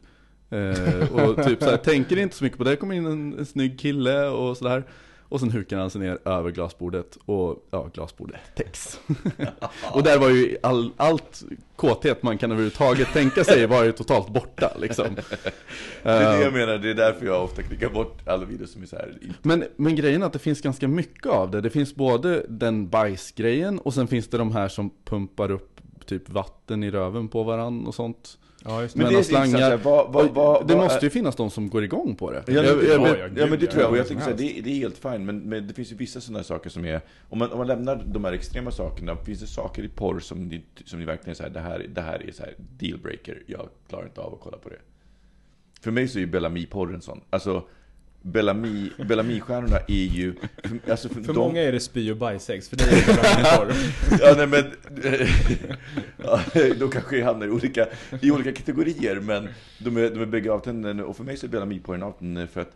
Eh, 0.50 1.14
och 1.14 1.44
typ 1.46 1.64
så 1.64 1.70
här, 1.70 1.78
tänker 1.78 2.18
inte 2.18 2.36
så 2.36 2.44
mycket 2.44 2.58
på 2.58 2.64
det, 2.64 2.76
kommer 2.76 2.96
in 2.96 3.06
en, 3.06 3.40
en 3.40 3.46
snygg 3.46 3.80
kille 3.80 4.28
och 4.28 4.58
sådär. 4.58 4.84
Och 5.32 5.40
sen 5.40 5.52
hukar 5.52 5.78
han 5.78 5.90
sig 5.90 6.02
ner 6.02 6.18
över 6.26 6.52
glasbordet 6.52 7.18
och, 7.26 7.68
ja, 7.72 7.90
glasbordet 7.94 8.40
täcks. 8.56 9.00
och 9.94 10.04
där 10.04 10.20
var 10.20 10.30
ju 10.30 10.58
all, 10.64 10.92
allt 10.98 11.44
kåthet 11.76 12.24
man 12.24 12.38
kan 12.38 12.52
överhuvudtaget 12.52 13.14
tänka 13.14 13.44
sig 13.44 13.68
var 13.68 13.84
ju 13.84 13.92
totalt 13.92 14.30
borta 14.30 14.72
liksom. 14.80 15.06
Det 16.04 16.10
är 16.10 16.20
det 16.20 16.38
Eh, 16.38 16.42
jag 16.42 16.54
menar, 16.54 16.78
det 16.78 16.90
är 16.90 16.94
därför 16.94 17.26
jag 17.26 17.44
ofta 17.44 17.62
klickar 17.62 17.90
bort 17.90 18.28
alla 18.28 18.46
videos 18.46 18.72
som 18.72 18.82
är 18.82 18.86
så 18.86 18.96
här. 18.96 19.18
men, 19.42 19.64
men 19.76 19.96
grejen 19.96 20.22
är 20.22 20.26
att 20.26 20.34
det 20.34 20.40
finns 20.40 20.62
ganska 20.62 20.88
mycket 20.88 21.26
av 21.26 21.52
det. 21.52 21.62
Det 21.62 21.70
finns 21.70 21.96
både 21.96 22.46
den 22.50 22.90
bajsgrejen 22.90 23.80
och 23.80 23.94
sen 23.94 24.08
finns 24.08 24.28
det 24.28 24.38
de 24.38 24.52
här 24.52 24.68
som 24.68 24.92
pumpar 25.06 25.52
upp 25.52 25.82
typ 26.06 26.30
vatten 26.30 26.84
i 26.84 26.92
röven 26.92 27.28
på 27.28 27.44
varandra 27.44 27.88
och 27.88 27.96
sånt. 27.96 28.38
Ja 28.66 28.82
just 28.82 28.96
Men 28.96 29.04
Men 29.06 29.14
det 29.14 29.20
är 29.20 29.24
slangar. 29.24 29.78
vad- 29.78 30.14
vad- 30.14 30.30
vad- 30.30 30.68
det 30.68 30.74
vad 30.76 30.84
måste 30.84 31.00
är- 31.00 31.04
ju 31.04 31.10
finnas 31.10 31.36
de 31.36 31.50
som 31.50 31.70
går 31.70 31.84
igång 31.84 32.16
på 32.16 32.32
det. 32.32 32.44
Ja, 32.48 32.54
Jag- 32.54 32.66
jag, 32.66 32.76
jag- 32.78 32.84
jag, 32.84 33.08
ja, 33.10 33.18
ja, 33.18 33.28
gud, 33.28 33.50
men 33.50 33.60
det 33.60 33.66
ja, 33.66 33.72
tror 33.72 33.84
jag. 33.84 33.92
Och 33.92 33.98
jag 33.98 34.08
tycker 34.08 34.22
så 34.22 34.30
här, 34.30 34.38
det, 34.38 34.62
det 34.62 34.70
är 34.70 34.76
helt 34.76 34.98
fint. 34.98 35.22
Men, 35.22 35.40
men 35.40 35.68
det 35.68 35.74
finns 35.74 35.92
ju 35.92 35.96
vissa 35.96 36.22
sådana 36.22 36.44
saker 36.44 36.70
som 36.70 36.86
är... 36.86 37.02
Om 37.30 37.40
man, 37.40 37.52
om 37.52 37.58
man 37.58 37.68
lämnar 37.68 38.04
de 38.06 38.26
här 38.26 38.34
extrema 38.34 38.72
sakerna, 38.72 39.16
finns 39.16 39.40
det 39.40 39.48
saker 39.48 39.84
i 39.84 39.88
porr 39.90 40.20
som 40.20 40.48
ni, 40.48 40.64
som 40.86 41.00
ni 41.00 41.06
verkligen 41.06 41.36
säger 41.36 41.50
det 41.50 41.60
här, 41.60 41.86
det 41.96 42.02
här 42.02 42.28
är 42.30 42.32
så 42.32 42.44
här 42.44 42.54
dealbreaker. 42.80 43.44
Jag 43.48 43.70
klarar 43.90 44.06
inte 44.06 44.22
av 44.22 44.34
att 44.34 44.40
kolla 44.40 44.58
på 44.58 44.70
det. 44.70 44.80
För 45.82 45.92
mig 45.92 46.08
så 46.08 46.18
är 46.18 46.22
ju 46.22 46.28
Bellamy-porren 46.28 47.02
sån. 47.02 47.22
Alltså, 47.30 47.64
Bellamy, 48.22 48.90
Bellamy-stjärnorna 48.98 49.80
är 49.88 50.06
ju... 50.06 50.36
För, 50.64 50.92
alltså 50.92 51.10
för, 51.10 51.22
För 51.22 51.34
de, 51.34 51.40
många 51.40 51.62
är 51.62 51.72
det 51.72 51.80
spy 51.80 52.12
och 52.12 52.18
bajssex, 52.18 52.70
för 52.70 52.78
dig 52.78 52.88
är 52.88 53.08
det 53.08 53.22
bara 53.22 53.58
porr. 53.58 53.74
Ja, 54.20 54.34
nej 54.38 54.48
men... 54.48 54.72
ja, 56.18 56.42
de 56.80 56.90
kanske 56.92 57.24
hamnar 57.24 57.48
i 57.48 57.50
olika, 57.50 57.88
i 58.22 58.32
olika 58.32 58.52
kategorier, 58.52 59.20
men 59.20 59.50
de 59.80 59.98
är, 59.98 60.10
de 60.10 60.22
är 60.22 60.26
bägge 60.26 60.52
avtändande. 60.52 61.04
Och 61.04 61.18
för 61.18 61.24
mig 61.24 61.38
så 61.38 61.46
är 61.46 61.50
Bellamy-porren 61.50 62.04
avtändande 62.04 62.48
för 62.48 62.62
att 62.62 62.76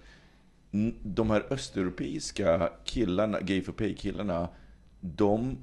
de 1.03 1.29
här 1.29 1.45
östeuropeiska 1.49 2.69
killarna, 2.83 3.39
gay 3.41 3.61
for 3.61 3.73
pay-killarna, 3.73 4.49
de 5.01 5.57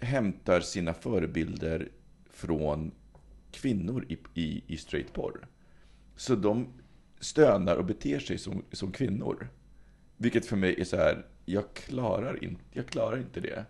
hämtar 0.00 0.60
sina 0.60 0.94
förebilder 0.94 1.88
från 2.32 2.90
kvinnor 3.52 4.06
i, 4.08 4.18
i, 4.34 4.62
i 4.66 4.76
straight 4.76 5.12
porr. 5.12 5.46
Så 6.16 6.34
de 6.34 6.68
stönar 7.26 7.76
och 7.76 7.84
beter 7.84 8.18
sig 8.18 8.38
som, 8.38 8.62
som 8.72 8.92
kvinnor. 8.92 9.48
Vilket 10.16 10.46
för 10.46 10.56
mig 10.56 10.74
är 10.80 10.84
så 10.84 10.96
här, 10.96 11.24
jag 11.44 11.64
klarar, 11.74 12.44
in, 12.44 12.58
jag 12.72 12.86
klarar 12.86 13.16
inte 13.16 13.40
det. 13.40 13.64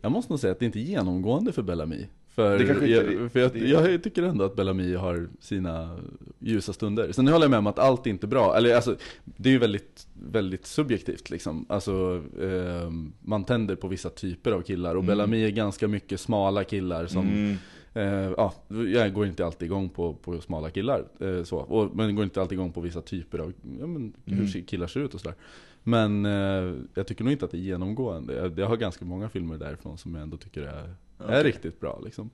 Jag 0.00 0.12
måste 0.12 0.32
nog 0.32 0.40
säga 0.40 0.52
att 0.52 0.58
det 0.58 0.66
inte 0.66 0.78
är 0.78 0.82
genomgående 0.82 1.52
för 1.52 1.62
Bellamy. 1.62 2.06
För, 2.28 2.60
inte 2.70 2.86
jag, 2.90 3.32
för 3.32 3.40
jag, 3.40 3.52
det- 3.52 3.58
jag 3.58 4.02
tycker 4.02 4.22
ändå 4.22 4.44
att 4.44 4.56
Bellamy 4.56 4.94
har 4.94 5.28
sina 5.40 5.98
ljusa 6.38 6.72
stunder. 6.72 7.12
Sen 7.12 7.28
håller 7.28 7.44
jag 7.44 7.50
med 7.50 7.58
om 7.58 7.66
att 7.66 7.78
allt 7.78 8.06
är 8.06 8.10
inte 8.10 8.26
bra. 8.26 8.56
Eller 8.56 8.74
alltså, 8.74 8.96
det 9.24 9.48
är 9.48 9.52
ju 9.52 9.58
väldigt, 9.58 10.06
väldigt 10.14 10.66
subjektivt 10.66 11.30
liksom. 11.30 11.66
Alltså, 11.68 12.22
eh, 12.40 12.90
man 13.20 13.44
tänder 13.44 13.76
på 13.76 13.88
vissa 13.88 14.10
typer 14.10 14.52
av 14.52 14.62
killar. 14.62 14.90
Och 14.94 15.02
Mm. 15.02 15.06
Bellamy 15.06 15.44
är 15.44 15.50
ganska 15.50 15.88
mycket 15.88 16.20
smala 16.20 16.64
killar 16.64 17.06
som 17.06 17.28
Mm. 17.28 17.56
Eh, 17.94 18.04
ja, 18.36 18.54
jag 18.68 19.12
går 19.14 19.26
inte 19.26 19.46
alltid 19.46 19.66
igång 19.66 19.88
på, 19.88 20.14
på 20.14 20.40
smala 20.40 20.70
killar, 20.70 21.04
eh, 21.20 21.42
så. 21.44 21.56
Och, 21.58 21.96
men 21.96 22.14
går 22.14 22.24
inte 22.24 22.40
alltid 22.40 22.58
igång 22.58 22.72
på 22.72 22.80
vissa 22.80 23.02
typer 23.02 23.38
av 23.38 23.52
ja, 23.80 23.86
men, 23.86 24.12
hur 24.24 24.36
Mm. 24.54 24.64
killar 24.64 24.86
ser 24.86 25.00
ut 25.00 25.14
och 25.14 25.20
sådär. 25.20 25.36
Men 25.82 26.26
eh, 26.26 26.74
jag 26.94 27.06
tycker 27.06 27.24
nog 27.24 27.32
inte 27.32 27.44
att 27.44 27.50
det 27.50 27.56
är 27.56 27.60
genomgående. 27.60 28.34
Jag, 28.34 28.58
jag 28.58 28.66
har 28.66 28.76
ganska 28.76 29.04
många 29.04 29.28
filmer 29.28 29.56
därifrån 29.58 29.98
som 29.98 30.14
jag 30.14 30.22
ändå 30.22 30.36
tycker 30.36 30.62
är, 30.62 30.74
är 30.74 30.94
Okej. 31.24 31.42
riktigt 31.42 31.80
bra. 31.80 32.00
Liksom. 32.04 32.30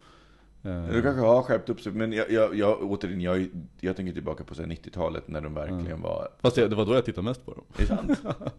Eh, 0.62 0.86
Du 0.92 1.02
kanske 1.02 1.20
har 1.20 1.42
skärpt 1.42 1.68
upp 1.70 1.80
sig, 1.80 1.92
men 1.92 2.12
jag, 2.12 2.30
jag, 2.30 2.54
jag, 2.54 2.82
återigen, 2.82 3.20
jag, 3.20 3.48
jag 3.80 3.96
tänker 3.96 4.12
tillbaka 4.12 4.44
på 4.44 4.54
så 4.54 4.62
här 4.62 4.68
90-talet 4.68 5.28
när 5.28 5.40
de 5.40 5.54
verkligen 5.54 6.00
var... 6.02 6.28
Fast 6.42 6.56
det, 6.56 6.68
det 6.68 6.76
var 6.76 6.86
då 6.86 6.94
jag 6.94 7.04
tittade 7.04 7.24
mest 7.24 7.46
på 7.46 7.54
dem. 7.54 7.64
Är 7.76 7.80
det 7.80 7.86
sant? 7.86 8.20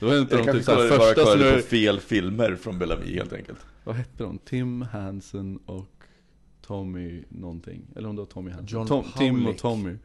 Det 0.00 0.06
var 0.06 0.12
av 0.12 0.18
Jag 0.18 0.28
de 0.28 0.36
kanske 0.36 0.52
typ, 0.52 0.64
första 0.64 1.14
som 1.14 1.24
kollade 1.24 1.44
jag, 1.50 1.54
på 1.56 1.62
fel 1.62 2.00
filmer 2.00 2.54
från 2.56 2.78
Bellamy 2.78 3.14
helt 3.14 3.32
enkelt. 3.32 3.58
Vad 3.84 3.94
hette 3.94 4.24
de? 4.24 4.38
Tim 4.38 4.82
Hansen 4.82 5.56
och 5.56 6.04
Tommy 6.60 7.24
någonting. 7.28 7.86
Eller 7.96 8.08
om 8.08 8.16
det 8.16 8.22
var 8.22 8.26
Tommy 8.26 8.50
Hansen. 8.50 8.86
Tom, 8.86 9.04
Tim 9.16 9.46
och. 9.46 9.58
Tommy. 9.58 9.96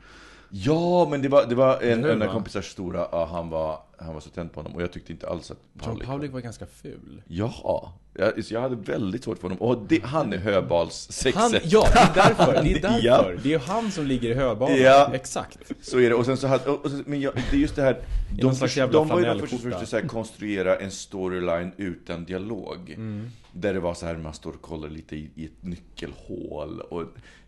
Ja, 0.49 1.07
men 1.09 1.21
det 1.21 1.29
var, 1.29 1.45
det 1.45 1.55
var 1.55 1.81
en, 1.81 2.05
av 2.05 2.17
va? 2.17 2.27
kompisars 2.33 2.71
stora, 2.71 3.07
ja, 3.11 3.25
han 3.31 3.49
var, 3.49 3.79
han 3.97 4.13
var 4.13 4.21
så 4.21 4.29
tänd 4.29 4.53
på 4.53 4.59
honom. 4.59 4.75
Och 4.75 4.81
jag 4.81 4.91
tyckte 4.91 5.11
inte 5.11 5.29
alls 5.29 5.51
att 5.51 5.57
John 5.85 5.99
Paulik 5.99 6.31
var 6.31 6.39
ganska 6.39 6.65
ful. 6.65 7.21
Ja, 7.27 7.93
jag, 8.13 8.45
så 8.45 8.53
jag 8.53 8.61
hade 8.61 8.75
väldigt 8.75 9.23
svårt 9.23 9.37
för 9.37 9.43
honom. 9.43 9.57
Och 9.61 9.85
det, 9.87 10.03
han 10.03 10.33
är 10.33 10.37
höbalssexet. 10.37 11.61
Ja, 11.71 11.87
det 11.93 11.99
är 11.99 12.13
därför. 12.15 12.63
Det 12.63 12.71
är 12.71 12.81
därför. 12.81 13.05
Ja. 13.05 13.31
Det 13.43 13.53
är 13.53 13.59
han 13.59 13.91
som 13.91 14.05
ligger 14.05 14.29
i 14.29 14.33
höbanan. 14.33 14.77
Ja. 14.77 15.11
Exakt. 15.13 15.59
Så 15.81 15.99
är 15.99 16.09
det. 16.09 16.15
Och 16.15 16.25
sen 16.25 16.37
så 16.37 16.47
hade, 16.47 16.69
och, 16.69 16.85
och, 16.85 16.91
men 17.05 17.21
jag, 17.21 17.33
det 17.35 17.57
är 17.57 17.61
just 17.61 17.75
det 17.75 17.81
här. 17.81 18.01
De, 18.35 18.43
någon 18.43 18.55
slags 18.55 18.73
förs- 18.73 18.77
jävla 18.77 18.99
de 18.99 19.07
var 19.07 19.19
ju 19.19 19.25
de 19.25 19.47
första 19.47 19.85
så 19.85 19.97
här 19.97 20.07
konstruera 20.07 20.75
en 20.75 20.91
storyline 20.91 21.71
utan 21.77 22.25
dialog. 22.25 22.89
Mm. 22.89 23.29
Där 23.51 23.73
det 23.73 23.79
var 23.79 23.93
så 23.93 24.05
här, 24.05 24.17
man 24.17 24.33
står 24.33 24.51
och 24.51 24.61
kollar 24.61 24.89
lite 24.89 25.15
i, 25.15 25.29
i 25.35 25.45
ett 25.45 25.63
nyckelhål. 25.63 26.81
Och 26.81 27.03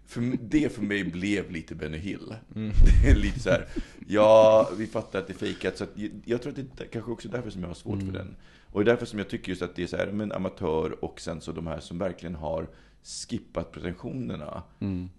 för, 0.10 0.38
det 0.42 0.74
för 0.74 0.82
mig 0.82 1.04
blev 1.04 1.52
lite 1.52 1.76
Benny 1.76 1.98
Hill. 1.98 2.36
Mm. 2.56 2.72
Det 3.04 3.10
är 3.10 3.16
lite 3.16 3.40
så 3.40 3.50
här, 3.50 3.68
ja, 4.08 4.70
vi 4.78 4.88
fattar 4.88 5.20
att 5.20 5.28
det 5.28 5.34
är 5.34 5.38
fejkat. 5.38 5.78
Så 5.78 5.86
jag, 5.96 6.12
jag 6.26 6.42
tror 6.42 6.50
att 6.52 6.56
det 6.78 6.84
är 6.84 6.88
kanske 6.88 7.12
också 7.12 7.30
därför 7.30 7.50
som 7.50 7.62
jag 7.62 7.68
har 7.70 7.76
svårt 7.76 7.94
Mm. 8.02 8.06
för 8.08 8.14
den. 8.20 8.36
Och 8.72 8.84
det 8.86 8.92
är 8.92 8.94
därför 8.94 9.06
som 9.06 9.20
jag 9.20 9.30
tycker 9.30 9.50
just 9.50 9.62
att 9.62 9.76
det 9.76 9.84
är 9.84 9.88
så 9.88 9.98
här, 9.98 10.12
men 10.12 10.32
amatör 10.32 11.04
och 11.06 11.22
sen 11.22 11.42
så 11.42 11.52
de 11.52 11.68
här 11.68 11.80
som 11.80 11.98
verkligen 11.98 12.36
har 12.36 12.68
skippat 13.04 13.72
pretensionerna. 13.72 14.64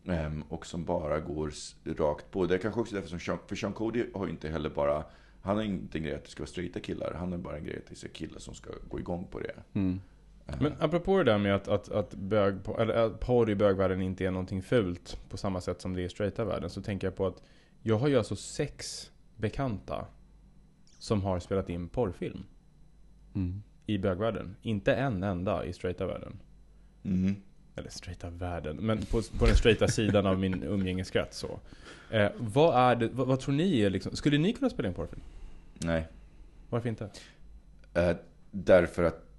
Ehm, 0.07 0.43
och 0.49 0.67
som 0.67 0.85
bara 0.85 1.21
går 1.21 1.53
rakt 1.85 2.31
på. 2.31 2.47
Det 2.47 2.55
är 2.55 2.59
kanske 2.59 2.81
också 2.81 2.95
därför 2.95 3.09
som 3.09 3.21
Sean, 3.21 3.39
för 3.47 3.57
Sean 3.57 3.73
Cody 3.73 4.05
har 4.15 4.27
ju 4.27 4.31
inte 4.33 4.49
heller 4.49 4.71
bara, 4.71 5.05
han 5.43 5.57
har 5.57 5.63
inte 5.65 5.99
en 5.99 6.03
grej 6.05 6.15
att 6.15 6.25
det 6.25 6.31
ska 6.31 6.43
vara 6.43 6.51
straighta 6.51 6.81
killar. 6.81 7.15
Han 7.19 7.33
har 7.33 7.39
bara 7.39 7.57
en 7.57 7.65
grej 7.65 7.77
att 7.79 8.01
det 8.01 8.07
är 8.07 8.09
killar 8.09 8.39
som 8.39 8.55
ska 8.55 8.71
gå 8.89 8.99
igång 8.99 9.27
på 9.31 9.41
det. 9.41 9.55
Mm. 9.73 10.01
Men 10.61 10.73
apropå 10.79 11.19
det 11.19 11.25
där 11.25 11.39
med 11.39 11.55
att, 11.55 11.69
att, 11.69 11.89
att, 11.89 12.15
bög, 12.15 12.55
eller 12.79 12.95
att 12.95 13.21
porr 13.21 13.51
i 13.51 13.55
bögvärlden 13.55 14.03
inte 14.03 14.27
är 14.27 14.31
någonting 14.31 14.63
fult 14.63 15.19
på 15.29 15.37
samma 15.37 15.61
sätt 15.61 15.81
som 15.81 15.95
det 15.95 16.03
är 16.03 16.05
i 16.05 16.09
straighta 16.09 16.45
världen. 16.45 16.71
Så 16.71 16.83
tänker 16.83 17.07
jag 17.07 17.17
på 17.17 17.27
att 17.27 17.43
jag 17.83 17.99
har 17.99 18.09
ju 18.09 18.19
alltså 18.19 18.37
sex 18.37 19.11
bekanta 19.37 20.07
som 20.99 21.23
har 21.23 21.41
spelat 21.41 21.69
in 21.69 21.89
porrfilm 21.89 22.45
Mm. 23.35 23.63
i 23.87 23.99
bögvärlden. 23.99 24.57
Inte 24.63 24.95
en 24.95 25.23
enda 25.23 25.65
i 25.65 25.73
straighta 25.73 26.07
världen. 26.07 26.39
Mm. 27.05 27.35
Eller 27.77 27.91
straighta 27.91 28.31
världen, 28.31 28.77
men 28.77 28.99
på, 28.99 29.23
på 29.39 29.47
den 29.47 29.57
straighta 29.57 29.89
sidan 29.89 30.27
av 30.27 30.39
min 30.39 30.63
umgängeskrets 30.63 31.39
så. 31.39 31.61
Eh, 32.11 32.31
vad 32.39 32.91
är 32.91 32.97
det, 32.97 33.09
vad, 33.09 33.27
vad 33.27 33.41
tror 33.41 33.55
ni 33.55 33.81
är 33.81 33.91
liksom, 33.91 34.17
skulle 34.17 34.39
ni 34.39 34.53
kunna 34.53 34.71
spela 34.71 34.89
in 34.89 34.95
porrfilm? 34.95 35.23
Nej. 35.79 36.09
Varför 36.71 36.89
inte? 36.89 37.11
Eh, 37.95 38.17
därför 38.51 39.03
att 39.03 39.30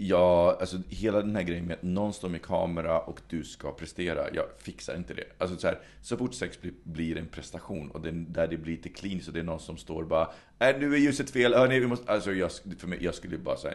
Ja, 0.00 0.56
alltså 0.60 0.78
hela 0.88 1.22
den 1.22 1.36
här 1.36 1.42
grejen 1.42 1.64
med 1.64 1.76
att 1.76 1.82
någon 1.82 2.12
står 2.12 2.28
med 2.28 2.42
kamera 2.42 3.00
och 3.00 3.20
du 3.28 3.44
ska 3.44 3.72
prestera. 3.72 4.34
Jag 4.34 4.44
fixar 4.58 4.96
inte 4.96 5.14
det. 5.14 5.24
Alltså 5.38 5.56
så 5.56 5.66
här, 5.66 5.78
så 6.02 6.16
fort 6.16 6.34
sex 6.34 6.60
blir, 6.60 6.72
blir 6.82 7.16
en 7.16 7.26
prestation 7.26 7.90
och 7.90 8.00
det, 8.00 8.10
där 8.10 8.48
det 8.48 8.56
blir 8.56 8.76
lite 8.76 8.88
kliniskt 8.88 9.28
och 9.28 9.34
det 9.34 9.40
är 9.40 9.44
någon 9.44 9.60
som 9.60 9.76
står 9.76 10.02
och 10.02 10.08
bara 10.08 10.30
äh, 10.58 10.78
nu 10.78 10.94
är 10.94 10.98
ljuset 10.98 11.30
fel, 11.30 11.54
hörni, 11.54 11.80
vi 11.80 11.86
måste... 11.86 12.12
Alltså 12.12 12.32
jag, 12.32 12.50
för 12.78 12.86
mig, 12.86 12.98
jag 13.04 13.14
skulle 13.14 13.38
bara 13.38 13.56
säga 13.56 13.74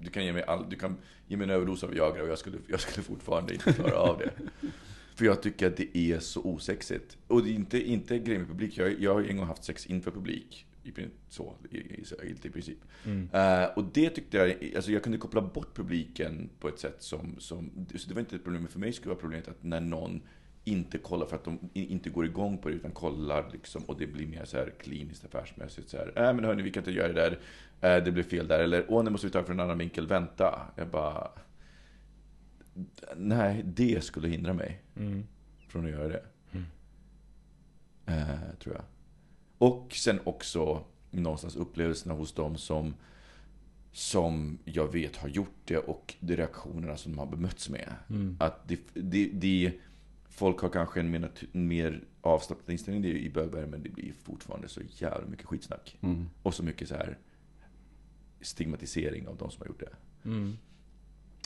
Du 0.00 0.10
kan 0.10 0.24
ge 0.24 0.32
mig 0.32 0.42
all, 0.42 0.70
du 0.70 0.76
kan 0.76 0.96
ge 1.26 1.36
mig 1.36 1.44
en 1.44 1.50
överdos 1.50 1.84
av 1.84 1.90
Viagra 1.90 2.22
och 2.22 2.28
jag 2.28 2.38
skulle, 2.38 2.58
jag 2.68 2.80
skulle 2.80 3.04
fortfarande 3.04 3.54
inte 3.54 3.72
klara 3.72 3.96
av 3.96 4.18
det. 4.18 4.30
För 5.14 5.24
jag 5.24 5.42
tycker 5.42 5.66
att 5.66 5.76
det 5.76 5.96
är 5.96 6.18
så 6.18 6.42
osexigt. 6.42 7.16
Och 7.26 7.44
det 7.44 7.50
är 7.50 7.54
inte, 7.54 7.88
inte 7.90 8.18
grejen 8.18 8.40
med 8.42 8.50
publik. 8.50 8.78
Jag, 8.78 9.00
jag 9.00 9.14
har 9.14 9.20
ju 9.20 9.28
en 9.28 9.36
gång 9.36 9.46
haft 9.46 9.64
sex 9.64 9.86
inför 9.86 10.10
publik. 10.10 10.66
I, 10.86 11.08
så, 11.28 11.54
i, 11.70 11.76
i, 11.76 12.04
i, 12.44 12.50
princip. 12.50 12.78
Eh, 13.32 13.64
och 13.76 13.84
det 13.84 14.10
tyckte 14.10 14.36
jag, 14.36 14.72
alltså 14.76 14.92
jag 14.92 15.02
kunde 15.02 15.18
koppla 15.18 15.42
bort 15.42 15.76
publiken 15.76 16.50
på 16.60 16.68
ett 16.68 16.78
sätt 16.78 16.96
som, 17.02 17.34
som 17.38 17.70
så 17.96 18.08
det 18.08 18.14
var 18.14 18.20
inte 18.20 18.36
ett 18.36 18.44
problem. 18.44 18.68
För 18.68 18.78
mig 18.78 18.92
skulle 18.92 19.10
det 19.10 19.14
vara 19.14 19.20
problemet 19.20 19.48
att 19.48 19.62
när 19.62 19.80
någon 19.80 20.22
inte 20.64 20.98
kollar 20.98 21.26
för 21.26 21.36
att 21.36 21.44
de 21.44 21.58
inte 21.72 22.10
går 22.10 22.24
igång 22.26 22.58
på 22.58 22.68
det 22.68 22.74
utan 22.74 22.90
kollar 22.90 23.50
liksom 23.52 23.82
och 23.84 23.98
det 23.98 24.06
blir 24.06 24.26
mer 24.26 24.44
så 24.44 24.56
här 24.56 24.72
kliniskt 24.80 25.24
affärsmässigt 25.24 25.88
så 25.88 25.96
här. 25.96 26.12
Äh, 26.16 26.34
men 26.34 26.44
hörni, 26.44 26.62
vi 26.62 26.70
kan 26.70 26.80
inte 26.80 26.90
göra 26.92 27.12
det 27.12 27.14
där. 27.14 27.38
Eh, 27.96 28.04
det 28.04 28.12
blev 28.12 28.22
fel 28.22 28.48
där. 28.48 28.58
Eller 28.58 28.84
åh, 28.88 29.04
nu 29.04 29.10
måste 29.10 29.26
vi 29.26 29.30
ta 29.30 29.38
det 29.38 29.44
från 29.44 29.60
en 29.60 29.64
annan 29.64 29.78
vinkel. 29.78 30.06
Vänta. 30.06 30.66
Jag 30.76 30.88
bara... 30.88 31.30
Nej, 33.16 33.62
det 33.64 34.04
skulle 34.04 34.28
hindra 34.28 34.52
mig 34.52 34.82
Mm. 34.96 35.24
från 35.68 35.84
att 35.84 35.90
göra 35.90 36.08
det. 36.08 36.22
Eh, 38.06 38.54
tror 38.58 38.74
jag. 38.74 38.84
Och 39.58 39.92
sen 39.94 40.20
också 40.24 40.84
någonstans 41.10 41.56
upplevelserna 41.56 42.14
hos 42.14 42.32
dem 42.32 42.56
som, 42.56 42.94
som 43.92 44.58
jag 44.64 44.92
vet 44.92 45.16
har 45.16 45.28
gjort 45.28 45.56
det 45.64 45.78
och 45.78 46.14
de 46.20 46.36
reaktionerna 46.36 46.96
som 46.96 47.12
de 47.12 47.18
har 47.18 47.26
bemötts 47.26 47.68
med. 47.68 47.92
Mm. 48.10 48.36
Att 48.40 48.68
det, 48.68 48.80
det, 48.94 49.30
det, 49.32 49.72
folk 50.28 50.60
har 50.60 50.68
kanske 50.68 51.00
en 51.00 51.10
mer, 51.10 51.30
mer 51.52 52.04
avslappnad 52.20 52.70
inställning 52.70 53.04
i 53.04 53.30
bögvärlden 53.30 53.70
men 53.70 53.82
det 53.82 53.88
blir 53.88 54.12
fortfarande 54.22 54.68
så 54.68 54.80
jävla 54.88 55.26
mycket 55.26 55.46
skitsnack. 55.46 55.98
Mm. 56.00 56.28
Och 56.42 56.54
så 56.54 56.62
mycket 56.62 56.88
så 56.88 56.94
här 56.94 57.18
stigmatisering 58.40 59.28
av 59.28 59.36
de 59.36 59.50
som 59.50 59.60
har 59.60 59.66
gjort 59.66 59.80
det. 59.80 60.28
Mm. 60.28 60.56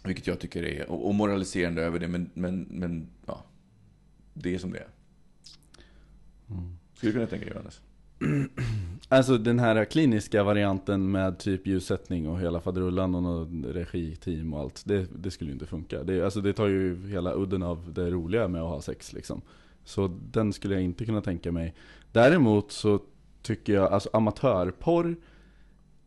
Vilket 0.05 0.27
jag 0.27 0.41
tycker 0.41 0.63
är, 0.63 0.91
och, 0.91 1.07
och 1.07 1.15
moraliserande 1.15 1.83
över 1.83 1.99
det, 1.99 2.09
men, 2.09 2.31
men, 2.35 2.63
men 2.63 3.09
ja. 3.27 3.45
Det 4.35 4.55
är 4.55 4.59
som 4.59 4.73
det 4.73 4.79
är. 4.79 4.89
Skulle 6.95 7.13
du 7.13 7.13
kunna 7.13 7.27
tänka 7.27 7.45
dig 7.45 7.55
Johannes? 7.55 7.81
Alltså 9.13 9.39
den 9.39 9.59
här 9.59 9.85
kliniska 9.85 10.43
varianten 10.43 11.11
med 11.11 11.39
typ 11.39 11.67
ljussättning 11.67 12.29
och 12.29 12.41
hela 12.41 12.61
faderullan 12.61 13.15
och 13.15 13.49
regiteam 13.75 14.55
och 14.55 14.61
allt. 14.61 14.83
Det, 14.87 15.07
det 15.19 15.31
skulle 15.31 15.51
ju 15.51 15.55
inte 15.55 15.67
funka. 15.67 16.03
Det, 16.03 16.25
alltså 16.25 16.41
det 16.41 16.53
tar 16.53 16.67
ju 16.67 17.09
hela 17.09 17.35
udden 17.35 17.63
av 17.63 17.93
det 17.95 18.11
roliga 18.11 18.49
med 18.49 18.63
att 18.63 18.69
ha 18.69 18.81
sex 18.81 19.13
liksom. 19.13 19.43
Så 19.85 20.19
den 20.33 20.53
skulle 20.53 20.75
jag 20.75 20.83
inte 20.83 21.05
kunna 21.05 21.21
tänka 21.21 21.53
mig. 21.53 21.75
Däremot 22.13 22.73
så 22.73 23.01
tycker 23.43 23.73
jag, 23.73 23.93
alltså 23.93 24.11
amatörporr 24.13 25.17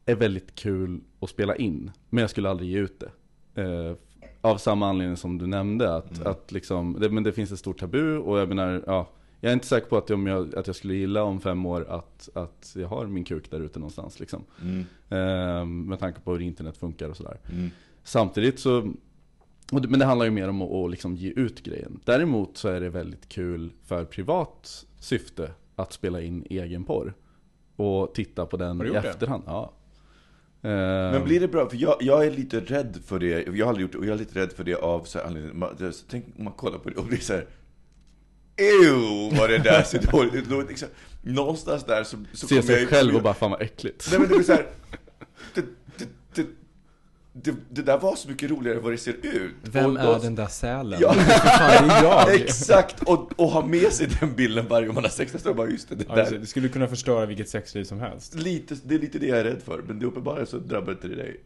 är 0.06 0.16
väldigt 0.16 0.56
kul 0.56 1.02
att 1.20 1.30
spela 1.30 1.56
in. 1.56 1.92
Men 2.10 2.22
jag 2.22 2.30
skulle 2.30 2.50
aldrig 2.50 2.70
ge 2.70 2.78
ut 2.78 3.00
det. 3.00 3.62
Eh, 3.62 3.96
av 4.42 4.58
samma 4.58 4.90
anledning 4.90 5.18
som 5.18 5.38
du 5.38 5.48
nämnde. 5.48 5.96
Att, 5.96 6.26
att 6.26 6.52
liksom, 6.52 6.98
det, 7.00 7.10
men 7.10 7.24
det 7.24 7.32
finns 7.32 7.52
ett 7.52 7.60
stort 7.60 7.80
tabu 7.80 8.18
och 8.18 8.40
jag 8.40 8.50
menar, 8.50 8.84
ja. 8.88 9.10
Jag 9.44 9.50
är 9.50 9.54
inte 9.54 9.68
säker 9.68 9.88
på 9.88 9.98
att, 9.98 10.12
om 10.12 10.28
jag, 10.28 10.56
att 10.56 10.68
jag 10.68 10.76
skulle 10.76 10.94
gilla 10.94 11.24
om 11.24 11.42
fem 11.42 11.66
år 11.66 11.86
att, 11.90 12.30
att 12.34 12.76
jag 12.76 12.88
har 12.88 13.08
min 13.08 13.24
kuk 13.24 13.52
där 13.52 13.60
ute 13.60 13.80
någonstans. 13.80 14.20
Liksom. 14.20 14.44
Mm. 14.62 14.86
Eh, 15.10 15.66
med 15.66 16.00
tanke 16.00 16.20
på 16.20 16.32
hur 16.32 16.42
internet 16.42 16.78
funkar 16.78 17.10
och 17.10 17.18
sådär. 17.18 17.40
Mm. 17.52 17.70
Samtidigt 18.04 18.60
så, 18.60 18.94
det, 19.72 19.88
men 19.88 20.00
det 20.00 20.06
handlar 20.06 20.26
ju 20.26 20.32
mer 20.32 20.50
om 20.50 20.62
att, 20.62 20.72
att 20.72 20.92
liksom 20.92 21.16
ge 21.16 21.30
ut 21.30 21.64
grejen. 21.64 22.00
Däremot 22.06 22.58
så 22.58 22.68
är 22.70 22.82
det 22.82 22.90
väldigt 22.90 23.30
kul 23.30 23.72
för 23.86 24.06
privat 24.06 24.86
syfte 25.00 25.52
att 25.76 25.94
spela 25.94 26.22
in 26.22 26.46
egen 26.50 26.84
porr. 26.84 27.14
Och 27.76 28.14
titta 28.14 28.46
på 28.46 28.58
den 28.58 28.82
i 28.82 28.86
gjort 28.86 28.94
det? 28.94 29.10
efterhand. 29.10 29.44
Ja. 29.46 29.74
Men 30.62 31.24
blir 31.24 31.40
det 31.40 31.48
bra? 31.48 31.70
För 31.70 31.78
jag, 31.78 31.98
jag 32.00 32.26
är 32.26 32.32
lite 32.32 32.60
rädd 32.60 32.98
för 33.06 33.20
det. 33.20 33.48
Jag 33.58 33.66
har 33.66 33.70
aldrig 33.70 33.82
gjort 33.84 33.92
det 33.92 33.98
och 33.98 34.06
jag 34.06 34.14
är 34.14 34.20
lite 34.20 34.40
rädd 34.40 34.52
för 34.52 34.64
det 34.64 34.76
av 34.76 35.04
så 35.04 35.20
här 35.20 35.26
anledning. 35.26 35.60
Man, 35.60 35.94
tänk 36.10 36.26
om 36.38 36.44
man 36.44 36.54
kollar 36.54 36.78
på 36.78 36.90
det 36.90 36.96
och 36.96 37.06
det 37.10 37.16
är 37.16 37.20
så 37.20 37.34
här. 37.34 37.46
Ew, 38.58 39.38
vad 39.38 39.50
det 39.50 39.58
där 39.58 39.84
ser 39.84 40.12
dåligt 40.12 40.34
ut. 40.52 40.70
Liksom, 40.70 40.88
någonstans 41.22 41.84
där 41.84 42.04
så, 42.04 42.18
så 42.34 42.48
Se 42.48 42.56
kommer 42.56 42.62
sig 42.62 42.80
jag- 42.82 42.90
själv 42.90 43.16
och 43.16 43.22
bara 43.22 43.34
fan 43.34 43.52
vad 43.52 43.62
äckligt. 43.62 44.08
Nej 44.12 44.20
men 44.20 44.30
det 44.30 44.36
blir 44.36 44.46
så 44.46 44.54
här. 44.54 44.66
Det, 45.54 45.66
det, 45.98 46.08
det, 46.36 46.46
det, 47.34 47.56
det 47.70 47.82
där 47.82 47.98
var 48.00 48.16
så 48.16 48.30
mycket 48.30 48.52
roligare 48.52 48.78
än 48.78 48.84
vad 48.84 48.94
det 48.94 48.98
ser 48.98 49.14
ut. 49.26 49.52
Vem 49.64 49.86
Och 49.86 49.94
då- 49.94 50.14
är 50.14 50.20
den 50.20 50.36
där 50.36 50.48
sälen? 50.48 51.00
Ja. 51.02 51.14
Fan, 51.14 51.88
det 51.88 51.94
är 51.94 52.04
jag! 52.04 52.34
Exakt! 52.42 53.04
Och, 53.04 53.40
och 53.40 53.48
ha 53.48 53.66
med 53.66 53.92
sig 53.94 54.08
den 54.20 54.36
bilden 54.36 54.68
varje 54.68 54.86
gång 54.88 54.96
man 54.96 55.04
har 55.04 55.12
sex. 55.12 55.44
Bara, 55.56 55.70
just 55.70 55.90
det, 55.90 55.96
det 55.96 56.06
Ja, 56.10 56.16
där. 56.16 56.38
det 56.40 56.46
skulle 56.46 56.70
kunna 56.70 56.88
förstöra 56.88 57.26
vilket 57.26 57.50
sexliv 57.50 57.84
som 57.84 58.00
helst. 58.00 58.36
Lite, 58.36 58.76
det 58.84 58.96
är 58.96 59.00
lite 59.00 59.20
det 59.20 59.28
jag 59.28 59.40
är 59.40 59.44
rädd 59.44 59.62
för. 59.66 59.82
Men 59.88 60.00
det 60.00 60.06
uppenbarligen 60.06 60.48
så 60.48 60.58
drabbar 60.58 60.92
inte 60.92 61.08
det 61.08 61.16
dig. 61.16 61.44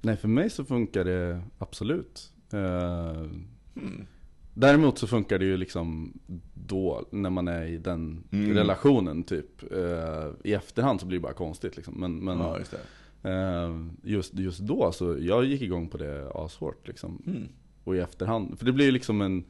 Nej 0.00 0.16
för 0.16 0.28
mig 0.28 0.50
så 0.50 0.64
funkar 0.64 1.04
det 1.04 1.42
absolut. 1.58 2.32
Eh, 2.52 3.26
Hmm. 3.74 4.06
Däremot 4.54 4.98
så 4.98 5.06
funkar 5.06 5.38
det 5.38 5.44
ju 5.44 5.56
liksom 5.56 6.12
då, 6.54 7.04
när 7.10 7.30
man 7.30 7.48
är 7.48 7.64
i 7.66 7.78
den 7.78 8.24
Mm. 8.30 8.54
relationen 8.56 9.22
typ. 9.22 9.72
Eh, 9.72 10.28
I 10.44 10.52
efterhand 10.54 11.00
så 11.00 11.06
blir 11.06 11.18
det 11.18 11.22
bara 11.22 11.32
konstigt 11.32 11.76
liksom. 11.76 11.94
Men, 11.94 12.16
men 12.24 12.38
Ja, 12.38 12.58
just 12.58 12.74
det. 13.22 13.30
eh, 13.30 13.86
just, 14.02 14.34
just 14.34 14.60
då 14.60 14.92
så, 14.92 15.16
jag 15.20 15.44
gick 15.44 15.62
igång 15.62 15.88
på 15.88 15.98
det 15.98 16.30
ashårt 16.34 16.88
liksom. 16.88 17.22
Mm. 17.26 17.48
Och 17.84 17.96
i 17.96 17.98
efterhand, 17.98 18.58
för 18.58 18.66
det 18.66 18.72
blir 18.72 18.84
ju 18.84 18.90
liksom 18.92 19.20
en 19.20 19.44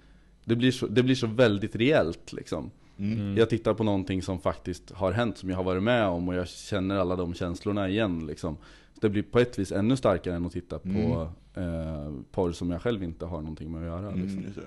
det 0.44 0.57
blir, 0.57 0.70
så, 0.72 0.86
det 0.86 1.03
blir 1.03 1.14
så 1.14 1.26
väldigt 1.26 1.76
reellt 1.76 2.32
liksom. 2.32 2.70
Mm. 2.98 3.36
Jag 3.36 3.50
tittar 3.50 3.74
på 3.74 3.84
någonting 3.84 4.22
som 4.22 4.38
faktiskt 4.40 4.90
har 4.90 5.12
hänt, 5.12 5.38
som 5.38 5.50
jag 5.50 5.57
har 5.57 5.64
varit 5.64 5.82
med 5.82 6.07
om 6.07 6.28
och 6.28 6.34
jag 6.34 6.48
känner 6.48 6.96
alla 6.96 7.16
de 7.16 7.34
känslorna 7.34 7.88
igen 7.88 8.26
liksom. 8.26 8.57
Det 9.00 9.09
blir 9.09 9.22
på 9.22 9.38
ett 9.38 9.59
vis 9.59 9.72
ännu 9.72 9.96
starkare 9.96 10.34
än 10.34 10.46
att 10.46 10.53
titta 10.53 10.78
på 10.78 11.28
eh, 11.55 12.12
porr 12.32 12.53
som 12.53 12.70
jag 12.70 12.82
själv 12.82 13.03
inte 13.03 13.26
har 13.26 13.40
någonting 13.40 13.72
med 13.72 13.80
att 13.80 13.86
göra. 14.03 14.14
Liksom. 14.14 14.38
Mm, 14.38 14.53
det. 14.55 14.61
Eh, 14.61 14.66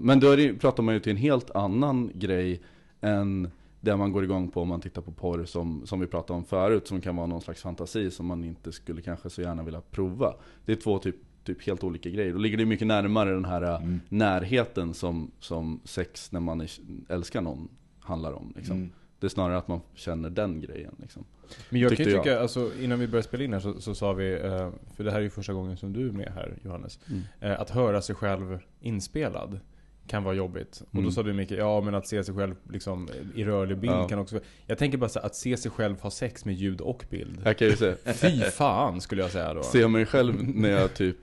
Men 0.00 0.20
då 0.20 0.30
är 0.30 0.36
det, 0.36 0.54
pratar 0.54 0.82
man 0.82 0.94
ju 0.94 1.00
till 1.00 1.10
en 1.12 1.16
helt 1.16 1.50
annan 1.50 2.10
grej 2.14 2.60
än 3.00 3.50
det 3.80 3.96
man 3.96 4.12
går 4.12 4.24
igång 4.24 4.48
på 4.48 4.60
om 4.62 4.68
man 4.68 4.80
tittar 4.80 5.02
på 5.02 5.12
porr 5.12 5.44
som, 5.44 5.86
som 5.86 6.00
vi 6.00 6.06
pratade 6.06 6.36
om 6.36 6.44
förut, 6.44 6.86
som 6.88 7.00
kan 7.00 7.16
vara 7.16 7.26
någon 7.26 7.40
slags 7.40 7.62
fantasi 7.62 8.10
som 8.10 8.26
man 8.26 8.44
inte 8.44 8.72
skulle 8.72 9.02
kanske 9.02 9.30
så 9.30 9.42
gärna 9.42 9.62
vilja 9.62 9.80
prova. 9.90 10.34
Det 10.64 10.72
är 10.72 10.76
två 10.76 10.98
typ, 10.98 11.16
typ 11.44 11.66
helt 11.66 11.84
olika 11.84 12.10
grejer. 12.10 12.32
Då 12.32 12.38
ligger 12.38 12.56
det 12.58 12.64
mycket 12.66 12.86
närmare 12.86 13.30
den 13.30 13.44
här 13.44 13.62
eh, 13.62 13.74
Mm. 13.82 14.00
närheten 14.08 14.94
som, 14.94 15.30
som 15.40 15.80
sex 15.84 16.32
när 16.32 16.40
man 16.40 16.66
älskar 17.08 17.40
någon 17.40 17.68
handlar 18.00 18.32
om. 18.32 18.52
Liksom. 18.56 18.76
Mm. 18.76 18.90
Det 19.18 19.26
är 19.26 19.28
snarare 19.28 19.58
att 19.58 19.68
man 19.68 19.80
känner 19.94 20.30
den 20.30 20.60
grejen 20.60 20.94
liksom. 20.98 21.24
Men 21.70 21.80
jag 21.80 21.96
kan 21.96 22.06
ju 22.06 22.12
jag. 22.12 22.22
tycka, 22.24 22.40
alltså, 22.40 22.70
innan 22.82 22.98
vi 22.98 23.06
började 23.06 23.28
spela 23.28 23.44
in 23.44 23.52
här 23.52 23.60
så, 23.60 23.80
så 23.80 23.94
sa 23.94 24.12
vi, 24.12 24.32
eh, 24.32 24.70
för 24.96 25.04
det 25.04 25.10
här 25.10 25.18
är 25.18 25.22
ju 25.22 25.30
första 25.30 25.52
gången 25.52 25.76
som 25.76 25.92
du 25.92 26.08
är 26.08 26.12
med 26.12 26.32
här 26.34 26.58
Johannes. 26.64 26.98
Mm. 27.10 27.22
Eh, 27.40 27.60
att 27.60 27.70
höra 27.70 28.02
sig 28.02 28.14
själv 28.16 28.58
inspelad 28.80 29.60
kan 30.06 30.24
vara 30.24 30.34
jobbigt. 30.34 30.80
Och 30.80 30.86
då 30.92 30.98
Mm. 30.98 31.12
sa 31.12 31.22
du 31.22 31.32
Micke, 31.32 31.50
ja 31.50 31.80
men 31.80 31.94
att 31.94 32.06
se 32.08 32.24
sig 32.24 32.34
själv 32.34 32.54
liksom, 32.72 33.08
i 33.34 33.44
rörlig 33.44 33.78
bild 33.78 33.92
Ja. 33.92 34.08
kan 34.08 34.18
också 34.18 34.40
Jag 34.66 34.78
tänker 34.78 34.98
bara 34.98 35.08
så 35.08 35.18
att 35.18 35.34
se 35.34 35.56
sig 35.56 35.70
själv 35.70 36.00
ha 36.00 36.10
sex 36.10 36.44
med 36.44 36.54
ljud 36.54 36.80
och 36.80 37.04
bild. 37.10 37.40
Jag 37.44 37.58
kan 37.58 37.68
ju 37.68 37.76
säga, 37.76 37.96
Fy 38.14 38.40
fan 38.40 39.00
skulle 39.00 39.22
jag 39.22 39.30
säga 39.30 39.54
då. 39.54 39.62
se 39.62 39.88
mig 39.88 40.06
själv 40.06 40.34
när 40.54 40.68
jag 40.70 40.94
typ 40.94 41.16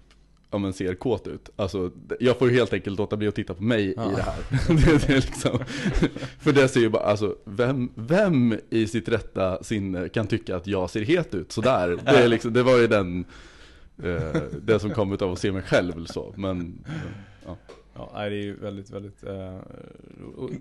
Ja 0.52 0.58
men 0.58 0.74
ser 0.74 0.96
kåt 0.96 1.28
ut. 1.28 1.50
Alltså, 1.56 1.92
jag 2.20 2.40
får 2.40 2.50
ju 2.50 2.56
helt 2.56 2.74
enkelt 2.74 2.98
låta 3.00 3.18
bli 3.18 3.28
att 3.28 3.36
titta 3.36 3.54
på 3.54 3.64
mig 3.64 3.94
Ja. 3.98 4.12
i 4.12 4.16
det 4.16 4.22
här. 4.22 4.44
det, 4.68 5.08
det 5.08 5.14
är 5.14 5.16
liksom, 5.16 5.60
för 6.40 6.52
det 6.54 6.68
ser 6.68 6.80
ju 6.80 6.90
bara, 6.90 7.04
alltså, 7.04 7.36
vem, 7.44 7.90
vem 7.96 8.56
i 8.70 8.88
sitt 8.88 9.10
rätta 9.10 9.64
sinne 9.64 10.10
kan 10.10 10.28
tycka 10.28 10.56
att 10.56 10.68
jag 10.68 10.90
ser 10.90 11.02
het 11.02 11.34
ut 11.36 11.52
sådär? 11.52 12.00
Det, 12.06 12.12
är 12.12 12.28
liksom, 12.28 12.54
det 12.54 12.64
var 12.64 12.78
ju 12.78 12.88
den, 12.88 13.26
eh, 14.04 14.42
det 14.62 14.80
som 14.80 14.90
kom 14.90 15.14
ut 15.14 15.22
av 15.22 15.32
att 15.32 15.40
se 15.40 15.52
mig 15.52 15.62
själv 15.62 16.06
så. 16.06 16.34
Men, 16.38 16.86
ja. 17.46 17.58
Ja, 17.96 18.10
det 18.16 18.20
är 18.26 18.30
ju 18.30 18.56
väldigt, 18.56 18.90
väldigt... 18.90 19.24
Eh, 19.24 19.60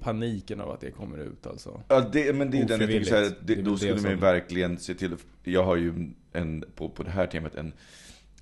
paniken 0.00 0.60
av 0.60 0.70
att 0.70 0.80
det 0.80 0.90
kommer 0.90 1.18
ut 1.18 1.46
alltså. 1.46 1.80
Ja, 1.88 2.00
det, 2.12 2.36
men 2.36 2.50
det 2.50 2.56
är 2.56 2.60
ju 2.60 2.64
den 2.66 2.80
jag 2.80 2.90
tänker 2.90 3.04
så 3.04 3.14
här. 3.14 3.30
Det 3.40 3.52
är 3.52 3.56
det, 3.56 3.62
då 3.62 3.70
det 3.70 3.76
skulle 3.78 3.92
man 3.94 4.02
ju 4.04 4.10
som- 4.10 4.20
verkligen 4.20 4.78
se 4.78 4.94
till 4.94 5.16
Jag 5.44 5.64
har 5.64 5.76
ju 5.76 5.92
en, 6.32 6.64
på, 6.74 6.88
på 6.88 7.02
det 7.02 7.10
här 7.10 7.26
temat 7.26 7.54
en 7.54 7.72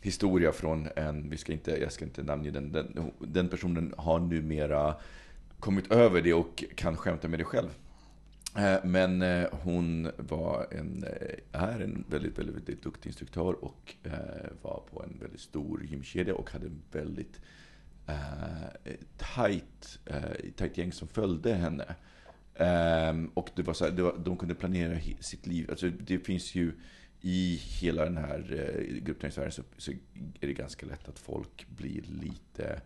historia 0.00 0.52
från 0.52 0.88
en, 0.96 1.30
vi 1.30 1.36
ska 1.36 1.52
inte, 1.52 1.70
jag 1.70 1.92
ska 1.92 2.04
inte 2.04 2.22
namnge 2.22 2.50
den, 2.50 2.72
den, 2.72 3.12
den 3.18 3.48
personen 3.48 3.94
har 3.96 4.20
numera 4.20 4.94
kommit 5.60 5.92
över 5.92 6.22
det 6.22 6.34
och 6.34 6.64
kan 6.74 6.96
skämta 6.96 7.28
med 7.28 7.40
det 7.40 7.44
själv. 7.44 7.68
Eh, 8.56 8.84
men 8.84 9.22
eh, 9.22 9.46
hon 9.50 10.10
var 10.16 10.66
en, 10.70 11.04
eh, 11.04 11.62
är 11.62 11.80
en 11.80 12.04
väldigt, 12.08 12.38
väldigt, 12.38 12.56
väldigt 12.56 12.82
duktig 12.82 13.10
instruktör 13.10 13.64
och 13.64 13.94
var 14.62 14.82
på 14.90 15.02
en 15.02 15.18
väldigt 15.20 15.40
stor 15.40 15.84
gymkedja 15.84 16.34
och 16.34 16.50
hade 16.50 16.66
en 16.66 16.82
väldigt 16.92 17.40
tight, 19.16 19.98
tight 20.56 20.78
gäng 20.78 20.92
som 20.92 21.08
följde 21.08 21.54
henne. 21.54 21.84
Och 23.34 23.50
det 23.54 23.62
var 23.62 23.74
så 23.74 23.84
här, 23.84 23.92
det 23.92 24.02
var, 24.02 24.14
de 24.24 24.36
kunde 24.36 24.54
planera 24.54 24.98
sitt 25.20 25.46
liv. 25.46 25.70
Alltså, 25.70 25.90
det 25.90 26.18
finns 26.18 26.54
ju 26.54 26.72
i 27.20 27.56
hela 27.80 28.04
den 28.04 28.16
här 28.16 28.38
eh, 28.74 28.96
gruppträningsvärlden 29.04 29.52
så, 29.52 29.62
så 29.76 29.90
är 30.40 30.46
det 30.46 30.52
ganska 30.54 30.86
lätt 30.86 31.08
att 31.08 31.18
folk 31.18 31.66
blir 31.68 32.02
lite 32.02 32.80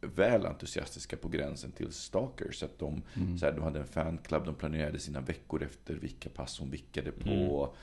väl 0.00 0.46
entusiastiska 0.46 1.16
på 1.16 1.28
gränsen 1.28 1.72
till 1.72 1.92
stalkers. 1.92 2.56
Så 2.58 2.64
att 2.64 2.78
de, 2.78 3.02
Mm. 3.16 3.38
så 3.38 3.46
här, 3.46 3.52
de 3.52 3.62
hade 3.62 3.80
en 3.80 3.86
fanclub, 3.86 4.44
de 4.44 4.54
planerade 4.54 4.98
sina 4.98 5.20
veckor 5.20 5.62
efter 5.62 5.94
vilka 5.94 6.28
pass 6.30 6.58
hon 6.58 6.70
vickade 6.70 7.12
på. 7.12 7.74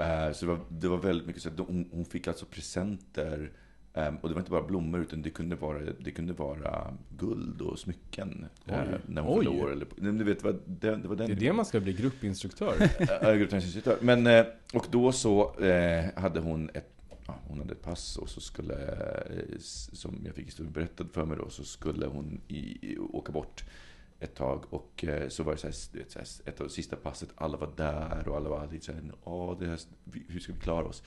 Eh, 0.00 0.32
så 0.32 0.46
det 0.46 0.52
var, 0.52 0.60
det 0.70 0.88
var 0.88 0.98
väldigt 0.98 1.26
mycket 1.26 1.42
så 1.42 1.48
att 1.48 1.56
de, 1.56 1.66
hon, 1.66 1.88
hon 1.92 2.04
fick 2.04 2.28
alltså 2.28 2.46
presenter. 2.46 3.52
Ehm, 3.98 4.16
och 4.16 4.28
det 4.28 4.34
var 4.34 4.40
inte 4.40 4.50
bara 4.50 4.62
blommor, 4.62 5.00
utan 5.00 5.22
det 5.22 5.30
kunde 5.30 5.56
vara, 5.56 5.78
det 6.00 6.10
kunde 6.10 6.32
vara 6.32 6.94
guld 7.18 7.60
och 7.60 7.78
smycken. 7.78 8.46
eh, 8.66 8.80
Oj. 8.80 9.00
när 9.06 9.22
hon 9.22 9.44
fyllde 9.44 9.62
år. 9.62 9.72
Eller, 9.72 9.86
du 10.12 10.24
vet, 10.24 10.38
det 10.38 10.44
var 10.44 10.60
den, 10.66 11.02
det 11.02 11.08
var 11.08 11.16
den 11.16 11.26
Det 11.26 11.32
är 11.32 11.40
det 11.40 11.52
man 11.52 11.64
ska 11.64 11.80
bli 11.80 11.92
gruppinstruktör. 11.92 12.74
Ja, 13.22 13.34
gruppträningsinstruktör. 13.34 13.98
Men, 14.00 14.26
eh, 14.26 14.46
och 14.74 14.86
då 14.90 15.12
så 15.12 15.54
eh, 15.60 16.04
hade 16.16 16.40
hon 16.40 16.70
ett, 16.74 16.92
hon 17.48 17.58
hade 17.58 17.72
ett 17.72 17.82
pass 17.82 18.16
och 18.16 18.28
så 18.28 18.40
skulle, 18.40 18.76
som 19.92 20.22
jag 20.26 20.34
fick 20.34 20.46
historien 20.46 20.72
berättad 20.72 21.06
för 21.12 21.24
mig 21.24 21.36
då, 21.38 21.50
så 21.50 21.64
skulle 21.64 22.06
hon 22.06 22.40
i, 22.48 22.96
åka 22.98 23.32
bort 23.32 23.64
ett 24.20 24.34
tag. 24.34 24.64
Och 24.70 25.04
så 25.28 25.42
var 25.42 25.52
det 25.52 25.58
så 25.58 25.66
här, 25.66 25.98
vet, 25.98 26.10
så 26.10 26.18
här, 26.18 26.26
ett 26.44 26.60
av 26.60 26.66
de 26.66 26.72
sista 26.72 26.96
passet, 26.96 27.28
alla 27.34 27.56
var 27.56 27.70
där 27.76 28.28
och 28.28 28.36
alla 28.36 28.48
var 28.48 28.68
lite 28.72 28.84
såhär, 28.84 29.02
Åh, 29.24 29.58
det 29.58 29.66
här, 29.66 29.78
vi- 30.04 30.24
hur 30.28 30.40
ska 30.40 30.52
vi 30.52 30.60
klara 30.60 30.86
oss? 30.86 31.02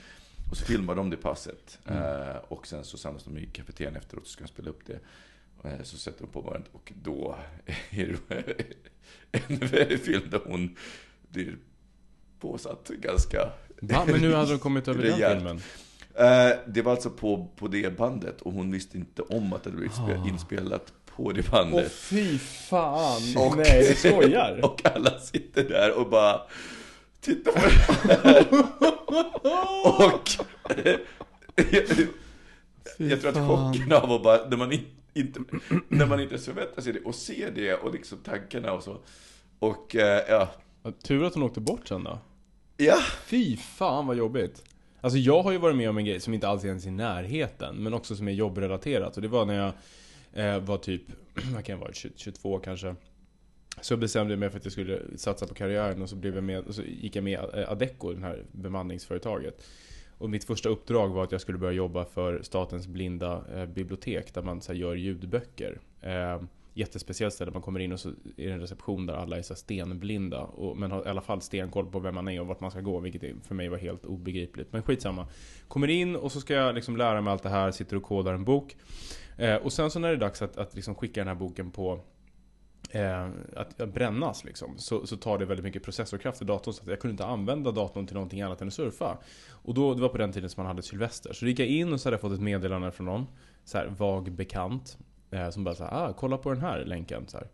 Och 0.52 0.58
så 0.58 0.66
filmade 0.66 1.00
de 1.00 1.10
det 1.10 1.18
passet. 1.18 1.80
Eh, 1.86 2.36
och 2.48 2.68
sen 2.68 2.84
så 2.84 2.98
samlas 2.98 3.24
de 3.24 3.38
i 3.38 3.46
kafeterian 3.46 3.96
efteråt 3.96 4.22
och 4.24 4.28
så 4.28 4.34
ska 4.34 4.48
spela 4.48 4.70
upp 4.70 4.82
det. 4.88 5.00
Eh, 5.70 5.84
Så 5.84 5.98
sätter 5.98 6.22
de 6.22 6.28
på 6.32 6.42
varandra 6.42 6.70
och 6.72 6.94
då 7.04 7.36
är 7.90 8.18
det 9.48 9.92
en 9.92 9.98
film 10.06 10.24
där 10.30 10.42
hon 10.46 10.76
blir 11.30 11.58
påsatt 12.40 12.88
ganska 12.88 13.50
Va? 13.82 14.04
Men 14.08 14.22
nu 14.22 14.34
hade 14.34 14.52
de 14.52 14.60
kommit 14.68 14.88
över 14.88 15.04
den 15.04 15.36
filmen. 15.38 15.62
Eh, 16.16 16.58
Det 16.68 16.82
var 16.82 16.92
alltså 16.92 17.10
på, 17.10 17.48
på 17.56 17.68
det 17.68 17.98
bandet 17.98 18.42
och 18.42 18.54
hon 18.54 18.72
visste 18.72 18.98
inte 18.98 19.22
om 19.22 19.54
att 19.54 19.64
det 19.64 19.70
hade 19.70 19.78
blivit 19.78 19.98
spe- 19.98 20.28
inspelat 20.30 20.94
på 21.16 21.32
det 21.32 21.42
Åh 21.46 21.52
bandet. 21.52 21.92
fy 21.92 22.38
fan! 22.40 23.22
Och- 23.38 23.58
Nej, 23.58 23.88
du 23.90 23.96
skojar? 24.10 24.60
Och 24.66 24.86
alla 24.96 25.20
sitter 25.20 25.64
där 25.64 25.98
och 26.00 26.10
bara 26.10 26.42
tittar 27.22 27.52
på 27.52 27.60
det 27.60 28.14
här. 28.24 28.48
Och 29.86 30.30
jag, 31.74 33.10
jag 33.10 33.22
tror 33.22 33.30
att 33.30 33.48
chocken 33.50 33.92
av 33.94 34.12
att 34.12 34.24
bara, 34.24 34.50
när 34.50 34.58
man 34.58 34.72
in- 34.72 34.86
inte, 35.14 35.40
när 35.88 36.06
man 36.06 36.20
inte 36.20 36.38
förväntar 36.38 36.82
sig 36.82 36.94
det 36.94 37.00
och 37.00 37.16
ser 37.16 37.52
det 37.52 37.74
och 37.76 37.94
liksom 37.94 38.18
tankarna 38.18 38.74
och 38.74 38.84
så. 38.84 38.98
Och 39.60 39.96
eh, 39.96 40.22
ja, 40.30 40.50
Tur 41.04 41.24
att 41.24 41.34
hon 41.34 41.44
åkte 41.44 41.60
bort 41.60 41.88
sen 41.88 42.04
då. 42.04 42.20
ja. 42.78 42.98
Fy 43.26 43.58
fan 43.58 44.08
vad 44.08 44.16
jobbigt. 44.18 44.64
Alltså 45.02 45.18
jag 45.20 45.44
har 45.44 45.52
ju 45.52 45.58
varit 45.58 45.76
med 45.76 45.90
om 45.90 45.98
en 45.98 46.06
grej 46.06 46.20
som 46.20 46.34
inte 46.34 46.48
alls 46.48 46.64
är 46.64 46.68
ens 46.68 46.86
i 46.86 46.92
närheten, 46.92 47.76
men 47.84 47.94
också 47.94 48.16
som 48.16 48.28
är 48.28 48.32
jobbrelaterat. 48.32 49.16
Och 49.16 49.22
det 49.22 49.28
var 49.28 49.46
när 49.46 49.54
jag 49.56 49.74
eh, 50.56 50.60
var 50.60 50.78
typ, 50.78 51.02
vad 51.54 51.66
kan 51.66 51.74
jag 51.74 51.80
vara, 51.82 51.94
20, 51.94 52.10
22 52.16 52.60
kanske. 52.60 52.96
Så 53.82 53.98
bestämde 53.98 54.34
jag 54.34 54.40
mig 54.40 54.50
för 54.50 54.58
att 54.58 54.66
jag 54.66 54.72
skulle 54.72 55.02
satsa 55.16 55.48
på 55.48 55.54
karriären 55.54 56.02
och 56.02 56.10
så, 56.10 56.16
blev 56.16 56.36
jag 56.36 56.44
med, 56.44 56.60
och 56.60 56.76
så 56.76 56.82
gick 56.84 57.16
jag 57.16 57.24
med 57.24 57.40
eh, 57.40 57.72
Adecco, 57.72 58.14
det 58.14 58.22
här 58.22 58.44
bemanningsföretaget. 58.52 59.64
Och 60.18 60.30
mitt 60.30 60.44
första 60.44 60.70
uppdrag 60.70 61.10
var 61.10 61.24
att 61.24 61.32
jag 61.32 61.42
skulle 61.42 61.58
börja 61.58 61.74
jobba 61.74 62.06
för 62.06 62.42
Statens 62.42 62.88
blinda 62.88 63.44
eh, 63.56 63.66
bibliotek 63.66 64.34
där 64.34 64.42
man 64.42 64.62
så 64.62 64.74
här, 64.74 64.80
gör 64.80 64.96
ljudböcker. 64.96 65.80
Eh, 66.02 66.42
jättespeciellt 66.74 67.34
ställe, 67.34 67.52
man 67.52 67.62
kommer 67.62 67.80
in 67.80 67.92
och 67.92 68.00
så 68.00 68.10
är 68.38 68.48
det 68.48 68.52
en 68.52 68.60
reception 68.60 69.06
där 69.06 69.14
alla 69.14 69.38
är 69.38 69.42
så 69.42 69.56
stenblinda. 69.56 70.42
Och, 70.42 70.78
men 70.78 70.92
har 70.92 71.06
i 71.06 71.10
alla 71.10 71.22
fall 71.22 71.42
stenkoll 71.42 71.86
på 71.86 72.00
vem 72.00 72.16
man 72.16 72.28
är 72.28 72.42
och 72.42 72.48
vart 72.48 72.60
man 72.60 72.72
ska 72.72 72.82
gå, 72.82 73.00
vilket 73.00 73.22
för 73.48 73.56
mig 73.56 73.70
var 73.70 73.78
helt 73.78 74.06
obegripligt. 74.06 74.74
Men 74.74 74.84
skitsamma. 74.84 75.28
Kommer 75.68 75.88
in 75.88 76.16
och 76.16 76.32
så 76.32 76.42
ska 76.42 76.54
jag 76.54 76.76
liksom 76.76 76.98
lära 76.98 77.22
mig 77.22 77.32
allt 77.32 77.44
det 77.44 77.50
här, 77.50 77.72
sitter 77.72 77.98
och 77.98 78.04
kodar 78.04 78.34
en 78.34 78.44
bok. 78.44 78.76
Eh, 79.38 79.56
och 79.56 79.74
sen 79.74 79.92
så 79.92 80.00
när 80.00 80.08
det 80.08 80.16
är 80.16 80.20
dags 80.20 80.42
att, 80.42 80.58
att 80.58 80.76
liksom 80.76 80.96
skicka 80.96 81.22
den 81.22 81.28
här 81.28 81.36
boken 81.36 81.72
på 81.72 82.00
eh, 82.90 83.30
att, 83.56 83.82
att 83.82 83.94
brännas 83.94 84.44
liksom, 84.44 84.78
så, 84.78 85.08
så 85.08 85.18
tar 85.18 85.38
det 85.38 85.46
väldigt 85.46 85.64
mycket 85.64 85.84
processorkraft 85.84 86.42
i 86.42 86.46
datorn 86.46 86.74
så 86.74 86.82
att 86.82 86.88
jag 86.88 87.00
kunde 87.00 87.12
inte 87.12 87.26
använda 87.26 87.72
datorn 87.72 88.08
till 88.08 88.14
någonting 88.16 88.42
annat 88.42 88.62
än 88.62 88.68
att 88.68 88.74
surfa. 88.74 89.18
Och 89.50 89.74
då, 89.74 89.94
det 89.94 90.02
var 90.02 90.10
på 90.10 90.18
den 90.18 90.32
tiden 90.32 90.50
som 90.50 90.64
man 90.64 90.68
hade 90.68 90.82
Sylvester. 90.82 91.34
Så 91.34 91.46
gick 91.46 91.60
jag 91.60 91.68
in 91.68 91.94
och 91.94 92.02
så 92.02 92.08
hade 92.08 92.14
jag 92.14 92.22
fått 92.22 92.34
ett 92.34 92.42
meddelande 92.42 92.92
från 92.92 93.06
någon, 93.06 93.28
så 93.66 93.78
här, 93.78 93.88
vag 93.88 94.32
bekant, 94.32 94.98
eh, 95.32 95.50
som 95.50 95.64
bara 95.64 95.76
så 95.76 95.84
här, 95.84 96.10
ah, 96.10 96.14
kolla 96.14 96.38
på 96.38 96.50
den 96.50 96.62
här 96.62 96.86
länken. 96.86 97.28
Så 97.28 97.38
här. 97.38 97.48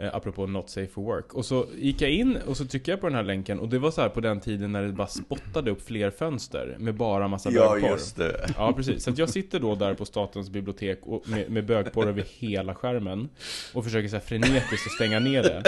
Eh, 0.00 0.14
apropå 0.14 0.46
not 0.46 0.70
safe 0.70 0.86
for 0.86 1.02
work. 1.02 1.34
Och 1.34 1.44
så 1.44 1.66
gick 1.78 2.00
jag 2.00 2.10
in 2.10 2.38
och 2.46 2.56
så 2.56 2.64
tryckte 2.66 2.90
jag 2.90 3.00
på 3.00 3.06
den 3.06 3.16
här 3.16 3.22
länken 3.22 3.58
och 3.60 3.68
det 3.68 3.78
var 3.78 3.90
så 3.90 4.00
här 4.00 4.08
på 4.08 4.20
den 4.20 4.40
tiden 4.40 4.72
när 4.72 4.82
det 4.82 4.92
bara 4.92 5.06
spottade 5.06 5.70
upp 5.70 5.82
fler 5.82 6.10
fönster 6.10 6.76
med 6.78 6.94
bara 6.94 7.28
massa 7.28 7.50
Ja, 7.50 7.72
bögporr. 7.74 7.90
just 7.90 8.16
det. 8.16 8.46
Ja, 8.56 8.72
precis. 8.72 9.04
Så 9.04 9.12
jag 9.16 9.28
sitter 9.28 9.60
då 9.60 9.74
där 9.74 9.94
på 9.94 10.04
statens 10.04 10.50
bibliotek 10.50 11.00
och 11.02 11.28
med, 11.28 11.50
med 11.50 11.66
bögporr 11.66 12.06
över 12.08 12.24
hela 12.38 12.74
skärmen 12.74 13.28
och 13.74 13.84
försöker 13.84 14.08
så 14.08 14.16
här 14.16 14.22
frenetiskt 14.22 14.86
att 14.86 14.92
stänga 14.92 15.18
ner 15.18 15.42
det. 15.42 15.62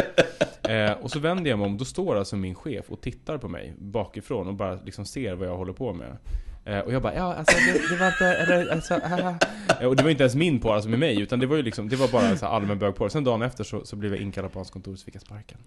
Eh, 0.74 0.92
och 0.92 1.10
så 1.10 1.18
vänder 1.18 1.50
jag 1.50 1.58
mig 1.58 1.66
om, 1.66 1.78
då 1.78 1.84
står 1.84 2.16
alltså 2.16 2.36
min 2.36 2.54
chef 2.54 2.90
och 2.90 3.00
tittar 3.00 3.38
på 3.38 3.48
mig 3.48 3.74
bakifrån 3.78 4.48
och 4.48 4.54
bara 4.54 4.78
liksom 4.84 5.04
ser 5.06 5.34
vad 5.34 5.48
jag 5.48 5.56
håller 5.56 5.72
på 5.72 5.92
med. 5.92 6.16
Eh, 6.64 6.78
och 6.78 6.92
jag 6.92 7.02
bara, 7.02 7.14
ja 7.14 7.34
alltså 7.34 7.56
det, 7.56 7.88
det 7.94 7.96
var 8.00 8.06
inte, 8.06 8.24
eller 8.24 8.68
alltså, 8.72 8.94
ah. 9.04 9.34
Eh, 9.80 9.86
Och 9.88 9.96
det 9.96 10.02
var 10.02 10.10
inte 10.10 10.22
ens 10.22 10.34
min 10.34 10.60
porr, 10.60 10.74
alltså 10.74 10.88
med 10.90 10.98
mig, 10.98 11.20
utan 11.20 11.40
det 11.40 11.46
var 11.46 11.56
ju 11.56 11.62
liksom, 11.62 11.88
det 11.88 11.96
var 11.96 12.08
bara 12.08 12.36
så 12.36 12.46
allmän 12.46 12.78
bögporr. 12.78 13.08
Sen 13.08 13.24
dagen 13.24 13.42
efter 13.42 13.64
så, 13.64 13.84
så 13.84 13.96
blev 13.96 14.12
jag 14.12 14.20
inkallad 14.22 14.52
på 14.52 14.58
hans 14.58 14.70
kontor 14.70 14.92
och 14.92 14.98
så 14.98 15.04
fick 15.04 15.14
jag 15.14 15.22
sparken. 15.22 15.58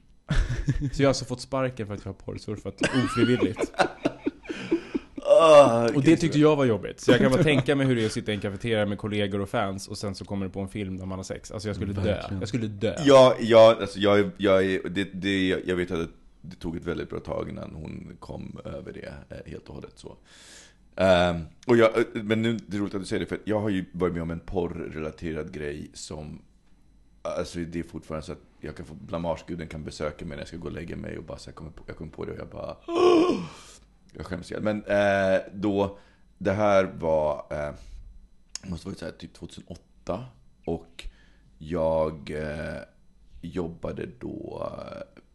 Så 0.93 1.01
jag 1.01 1.07
har 1.07 1.09
alltså 1.09 1.25
fått 1.25 1.41
sparken 1.41 1.87
för 1.87 1.93
att 1.93 2.05
jag 2.05 2.09
har 2.11 2.13
porrsurfat 2.19 2.81
ofrivilligt. 2.81 3.71
Ah, 5.41 5.89
Och 5.95 6.01
det 6.03 6.17
tyckte 6.17 6.39
jag 6.39 6.55
var 6.55 6.65
jobbigt. 6.65 6.99
Så 6.99 7.11
jag 7.11 7.19
kan 7.19 7.31
bara 7.31 7.43
tänka 7.43 7.75
mig 7.75 7.87
hur 7.87 7.95
det 7.95 8.01
är 8.01 8.05
att 8.05 8.11
sitta 8.11 8.31
i 8.31 8.35
en 8.35 8.41
kafeteria 8.41 8.85
med 8.85 8.97
kollegor 8.97 9.41
och 9.41 9.49
fans 9.49 9.87
och 9.87 9.97
sen 9.97 10.15
så 10.15 10.25
kommer 10.25 10.45
det 10.45 10.51
på 10.51 10.59
en 10.59 10.67
film 10.69 10.97
där 10.97 11.05
man 11.05 11.19
har 11.19 11.23
sex. 11.23 11.51
Alltså 11.51 11.69
jag 11.69 11.75
skulle 11.75 11.93
dö. 11.93 12.21
Jag 12.39 12.47
skulle 12.47 12.67
dö. 12.67 12.95
Ja, 13.05 13.35
ja 13.39 13.77
alltså 13.81 13.99
jag, 13.99 14.19
är- 14.19 14.31
jag, 14.37 14.65
är- 14.65 14.89
det, 14.89 15.03
det, 15.13 15.47
jag 15.65 15.75
vet 15.75 15.91
att 15.91 16.09
det 16.41 16.55
tog 16.55 16.75
ett 16.77 16.85
väldigt 16.85 17.09
bra 17.09 17.19
tag 17.19 17.49
innan 17.49 17.73
hon 17.75 18.17
kom 18.19 18.59
över 18.65 18.93
det 18.93 19.13
eh, 19.35 19.51
helt 19.51 19.67
och 19.69 19.75
hållet. 19.75 19.93
Så. 19.95 20.17
Um, 20.97 21.45
och 21.67 21.77
jag, 21.77 21.97
eh, 21.97 22.05
men 22.13 22.41
nu, 22.41 22.57
det 22.67 22.77
är 22.77 22.81
roligt 22.81 22.95
att 22.95 23.01
du 23.01 23.05
säger 23.05 23.19
det, 23.19 23.25
för 23.25 23.39
jag 23.43 23.59
har 23.59 23.69
ju 23.69 23.85
varit 23.91 24.13
med 24.13 24.21
om 24.23 24.31
en 24.31 24.39
porrrelaterad 24.39 25.53
grej 25.53 25.91
som 25.93 26.41
Alltså 27.21 27.59
det 27.59 27.79
är 27.79 27.83
fortfarande 27.83 28.25
så 28.25 28.31
att 28.31 28.41
jag 28.59 28.75
kan 28.75 28.85
få 28.85 28.93
blamageguden 28.93 29.67
kan 29.67 29.83
besöka 29.83 30.25
mig 30.25 30.35
när 30.37 30.41
jag 30.41 30.47
ska 30.47 30.57
gå 30.57 30.67
och 30.67 30.73
lägga 30.73 30.95
mig 30.95 31.17
och 31.17 31.23
bara 31.23 31.37
så 31.37 31.49
jag 31.49 31.55
kommer 31.55 31.71
på, 31.71 31.83
jag 31.87 31.97
kommer 31.97 32.11
på 32.11 32.25
det 32.25 32.31
och 32.31 32.37
jag 32.37 32.47
bara 32.47 32.75
Jag 34.11 34.25
skäms 34.25 34.51
ihjäl. 34.51 34.63
Men 34.63 34.83
eh, 34.83 35.41
då, 35.53 35.97
det 36.37 36.51
här 36.51 36.83
var, 36.83 37.45
eh, 37.49 37.73
måste 38.69 38.87
varit 38.87 38.99
så 38.99 39.05
här, 39.05 39.11
typ 39.11 39.33
2008 39.33 40.25
och 40.65 41.07
jag 41.57 42.31
eh, 42.31 42.81
jobbade 43.41 44.09
då 44.19 44.69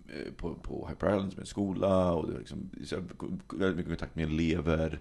eh, 0.08 0.32
på, 0.36 0.54
på 0.54 0.88
Hyper 0.88 1.06
Island 1.06 1.32
som 1.32 1.38
är 1.38 1.42
en 1.42 1.46
skola 1.46 2.12
och 2.12 2.26
det 2.26 2.32
var 2.32 2.38
liksom, 2.38 2.70
så 2.84 2.94
jag 2.94 3.02
väldigt 3.58 3.76
mycket 3.76 3.90
kontakt 3.90 4.16
med 4.16 4.24
elever, 4.24 5.00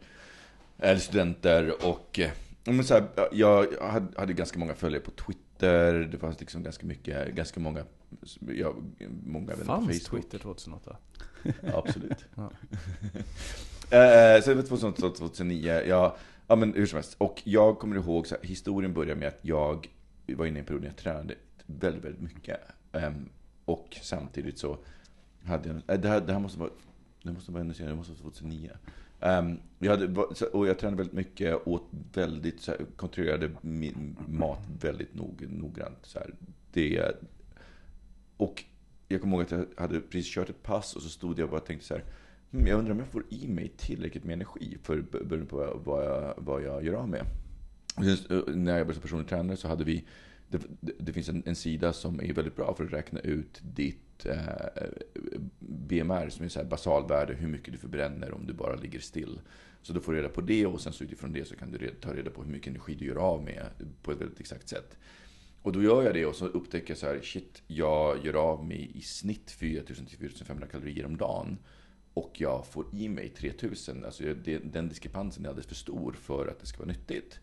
eller 0.79 0.99
studenter 0.99 1.85
och 1.85 2.19
eh, 2.19 2.31
men 2.63 2.83
så 2.83 2.93
här, 2.93 3.07
jag 3.31 3.67
hade, 4.15 4.33
ganska 4.33 4.59
många 4.59 4.73
följare 4.73 5.01
på 5.01 5.11
Twitter, 5.11 5.93
det 5.93 6.17
fanns 6.17 6.39
liksom 6.39 6.63
ganska 6.63 6.87
mycket, 6.87 7.35
ganska 7.35 7.59
många, 7.59 7.85
ja, 8.39 8.73
många 9.25 9.45
vänner 9.45 9.57
på 9.57 9.65
Fanns 9.65 10.07
Facebook. 10.07 10.21
Twitter 10.21 10.39
2008? 10.39 10.97
Ja, 11.43 11.51
absolut. 11.85 12.25
Ja. 12.35 12.51
Eh, 13.91 14.41
så 14.41 14.49
det 14.49 14.55
var 14.55 14.63
2008, 14.63 15.17
2009, 15.17 15.81
ja, 15.87 16.17
ja 16.47 16.55
men 16.55 16.73
hur 16.73 16.85
som 16.85 16.97
helst. 16.97 17.15
Och 17.17 17.41
jag 17.43 17.79
kommer 17.79 17.95
ihåg, 17.95 18.27
så 18.27 18.35
här, 18.35 18.43
historien 18.43 18.93
börjar 18.93 19.15
med 19.15 19.27
att 19.27 19.39
jag 19.41 19.87
var 20.27 20.45
inne 20.45 20.57
i 20.57 20.59
en 20.59 20.65
period 20.65 20.81
när 20.81 20.89
jag 20.89 20.97
tränade 20.97 21.35
väldigt, 21.65 22.03
väldigt 22.03 22.21
mycket. 22.21 22.59
Ehm, 22.91 23.29
och 23.65 23.97
samtidigt 24.01 24.59
så 24.59 24.77
hade 25.43 25.69
jag, 25.69 25.95
eh, 25.95 26.01
det 26.01 26.07
här, 26.07 26.21
det 26.21 26.33
här 26.33 26.39
måste 26.39 26.59
vara, 26.59 26.69
det 27.23 27.31
måste 27.31 27.51
vara 27.51 27.61
ännu 27.61 27.73
senare, 27.73 27.91
det 27.91 27.97
måste 27.97 28.11
vara 28.11 28.21
2009. 28.21 28.71
Ehm, 29.19 29.59
jag 29.79 29.91
hade, 29.91 30.21
och 30.53 30.67
jag 30.67 30.79
tränade 30.79 30.97
väldigt 30.97 31.15
mycket, 31.15 31.67
åt 31.67 31.83
väldigt, 32.13 32.61
så 32.61 32.71
här, 32.71 32.79
kontrollerade 32.95 33.51
min 33.61 34.17
mat 34.27 34.59
väldigt 34.81 35.15
nog, 35.15 35.45
noggrant. 35.49 35.97
Så 36.01 36.19
här. 36.19 36.33
Det, 36.73 37.11
och 38.37 38.63
jag 39.07 39.21
kommer 39.21 39.33
ihåg 39.37 39.43
att 39.45 39.51
jag 39.51 39.65
hade 39.77 40.01
precis 40.01 40.33
kört 40.33 40.49
ett 40.49 40.63
pass 40.63 40.95
och 40.95 41.01
så 41.01 41.09
stod 41.09 41.39
jag 41.39 41.43
och 41.45 41.51
bara 41.51 41.59
tänkte 41.61 41.87
så 41.87 41.93
här. 41.93 42.03
Hm, 42.51 42.67
Jag 42.67 42.79
undrar 42.79 42.91
om 42.93 42.99
jag 42.99 43.07
får 43.07 43.23
i 43.29 43.47
mig 43.47 43.71
tillräckligt 43.77 44.23
med 44.23 44.33
energi 44.33 44.77
för 44.83 45.01
beroende 45.01 45.45
på 45.45 45.81
vad- 45.85 46.05
jag, 46.05 46.33
vad 46.37 46.63
jag 46.63 46.83
gör 46.85 46.93
av 46.93 47.09
med. 47.09 47.21
Och 47.97 48.03
sen, 48.05 48.37
eh, 48.37 48.55
när 48.55 48.77
jag 48.77 48.87
började 48.87 48.93
som 48.93 49.01
personlig 49.01 49.27
tränare 49.27 49.57
så 49.57 49.67
hade 49.67 49.83
vi 49.83 50.05
det, 50.49 50.93
det, 50.99 51.13
finns 51.13 51.29
en, 51.29 51.43
en 51.45 51.55
sida 51.55 51.93
som 51.93 52.21
är 52.21 52.33
väldigt 52.33 52.55
bra 52.55 52.75
för 52.75 52.83
att 52.83 52.93
räkna 52.93 53.19
ut 53.19 53.59
ditt 53.61 54.25
eh, 54.25 54.37
BMR 55.59 56.29
som 56.29 56.45
är 56.45 56.49
så 56.49 56.59
här 56.59 56.65
basalvärde, 56.65 57.33
hur 57.33 57.47
mycket 57.47 57.73
du 57.73 57.77
förbränner 57.77 58.33
om 58.33 58.47
du 58.47 58.53
bara 58.53 58.75
ligger 58.75 58.99
still. 58.99 59.41
Så 59.81 59.93
då 59.93 59.99
får 59.99 60.11
du 60.11 60.17
reda 60.17 60.29
på 60.29 60.41
det 60.41 60.65
och 60.65 60.81
sen 60.81 60.93
så 60.93 61.03
utifrån 61.03 61.33
det 61.33 61.47
så 61.47 61.55
kan 61.55 61.71
du 61.71 61.95
ta 62.01 62.13
reda 62.13 62.31
på 62.31 62.43
hur 62.43 62.51
mycket 62.51 62.67
energi 62.67 62.95
du 62.95 63.05
gör 63.05 63.15
av 63.15 63.43
med 63.43 63.65
på 64.01 64.11
ett 64.11 64.21
väldigt 64.21 64.39
exakt 64.39 64.69
sätt. 64.69 64.97
Och 65.61 65.71
då 65.71 65.83
gör 65.83 66.03
jag 66.03 66.13
det 66.13 66.25
och 66.25 66.35
så 66.35 66.45
upptäcker 66.45 66.91
jag 66.91 66.97
så 66.97 67.05
här, 67.05 67.21
shit, 67.21 67.63
jag 67.67 68.25
gör 68.25 68.33
av 68.33 68.65
med 68.65 68.79
i 68.79 69.01
snitt 69.01 69.55
4000-4500 69.59 70.67
kalorier 70.67 71.05
om 71.05 71.17
dagen. 71.17 71.57
Och 72.13 72.31
jag 72.37 72.67
får 72.67 72.85
i 72.95 73.09
mig 73.09 73.29
3000. 73.29 74.05
Alltså 74.05 74.23
det, 74.23 74.57
den 74.57 74.89
diskrepansen 74.89 75.45
är 75.45 75.49
alldeles 75.49 75.67
för 75.67 75.75
stor 75.75 76.13
för 76.13 76.47
att 76.47 76.59
det 76.59 76.65
ska 76.65 76.77
vara 76.77 76.87
nyttigt. 76.87 77.39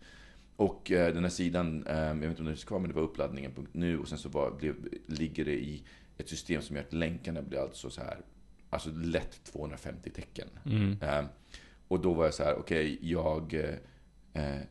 Och 0.57 0.91
eh, 0.91 1.13
den 1.13 1.23
här 1.23 1.29
sidan, 1.29 1.87
eh, 1.87 1.97
jag 1.97 2.15
vet 2.15 2.29
inte 2.29 2.41
om 2.41 2.45
det 2.45 2.53
finns 2.53 2.63
kvar, 2.63 2.79
men 2.79 2.89
det 2.89 2.95
var 2.95 3.01
uppladdningen.nu 3.01 3.99
och 3.99 4.07
sen 4.07 4.17
så 4.17 4.29
var, 4.29 4.51
blev, 4.51 4.75
ligger 5.05 5.45
det 5.45 5.55
i 5.63 5.83
ett 6.17 6.29
system 6.29 6.61
som 6.61 6.75
gör 6.75 6.83
att 6.83 6.93
länkarna 6.93 7.41
blir 7.41 7.59
alltså 7.59 7.89
så 7.89 8.01
här, 8.01 8.17
alltså 8.69 8.89
lätt 8.89 9.43
250 9.43 10.09
tecken. 10.09 10.47
Mm. 10.65 10.97
Eh, 11.01 11.25
och 11.87 11.99
då 11.99 12.13
var 12.13 12.25
jag 12.25 12.33
så 12.33 12.43
här, 12.43 12.55
okej, 12.55 12.99
jag 13.01 13.53
eh, 13.53 14.43
eh, 14.43 14.61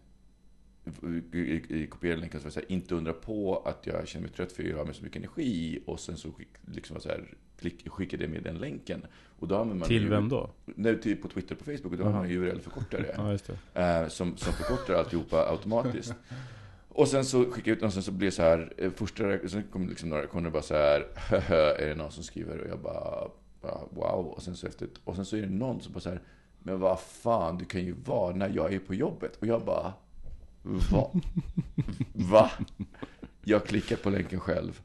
i, 1.33 1.39
i, 1.39 1.65
i 1.83 1.87
kopierade 1.87 2.21
länken 2.21 2.41
så 2.41 2.45
var 2.45 2.49
det 2.49 2.55
så 2.55 2.61
här, 2.61 2.73
inte 2.73 2.95
undra 2.95 3.13
på 3.13 3.63
att 3.65 3.87
jag 3.87 4.09
känner 4.09 4.27
mig 4.27 4.37
trött 4.37 4.53
för 4.53 4.63
jag 4.63 4.77
har 4.77 4.85
med 4.85 4.97
så 4.97 5.03
mycket 5.05 5.17
energi. 5.17 5.83
Och 5.87 6.01
sen 6.01 6.17
så 6.17 6.33
skick, 6.33 6.49
liksom 6.75 7.01
så 7.01 7.09
här, 7.09 7.25
klick, 7.61 7.89
skickade 7.91 8.25
jag 8.25 8.31
med 8.31 8.43
den 8.43 8.59
länken. 8.59 9.07
Och 9.39 9.49
då 9.49 9.55
använder 9.55 9.75
man 9.77 9.89
Till 9.89 10.03
ju- 10.03 10.09
vem 10.09 10.29
då? 10.29 10.51
Nej, 10.65 11.01
till, 11.01 11.17
på 11.17 11.29
Twitter 11.29 11.55
och 11.55 11.59
på 11.59 11.65
Facebook. 11.65 11.93
Och 11.93 11.99
då 11.99 12.05
har 12.05 12.13
man 12.13 12.29
ju 12.29 12.37
URL-förkortare. 12.39 13.39
Ja, 13.75 13.83
eh, 13.83 14.09
som, 14.09 14.37
som 14.37 14.53
förkortar 14.53 14.95
alltihopa 14.95 15.51
automatiskt. 15.51 16.15
Och 16.89 17.09
sen 17.09 17.25
så 17.25 17.45
skickade 17.45 17.71
jag 17.71 17.75
ut 17.75 17.81
den 17.81 17.87
och 17.87 17.93
sen 17.93 18.03
så 18.03 18.13
blev 18.13 18.31
det 18.31 18.37
så 18.37 18.43
här, 18.43 18.73
eh, 18.77 18.91
första, 18.91 19.49
sen 19.49 19.63
kom 19.73 19.89
liksom 19.89 20.09
några 20.09 20.23
reaktioner 20.23 20.51
bara 20.51 20.63
så 20.63 20.75
här, 20.75 21.07
"Höhö, 21.17 21.75
är 21.75 21.89
det 21.89 21.95
någon 21.95 22.13
som 22.13 22.23
skriver? 22.25 22.59
Och 22.61 22.69
jag 22.69 22.79
bara, 22.81 23.29
bara 23.63 23.79
wow. 23.91 24.27
Och 24.27 24.43
sen 24.43 24.57
så 24.57 24.67
efter, 24.67 24.89
och 25.05 25.17
sen 25.17 25.25
så 25.25 25.37
är 25.37 25.41
det 25.41 25.49
någon 25.49 25.81
som 25.81 25.93
bara 25.93 26.01
så 26.01 26.09
här, 26.09 26.21
men 26.59 26.81
vad 26.81 27.01
fan, 27.01 27.59
du 27.59 27.65
kan 27.65 27.85
ju 27.85 27.93
vara 28.05 28.37
när 28.37 28.49
jag 28.55 28.75
är 28.75 28.79
på 28.79 28.95
jobbet. 28.95 29.37
Och 29.37 29.47
jag 29.47 29.65
bara, 29.65 29.93
va? 30.91 31.11
Va? 32.13 32.51
Jag 33.45 33.67
klickar 33.67 33.97
på 33.97 34.11
länken 34.11 34.41
själv. 34.41 34.81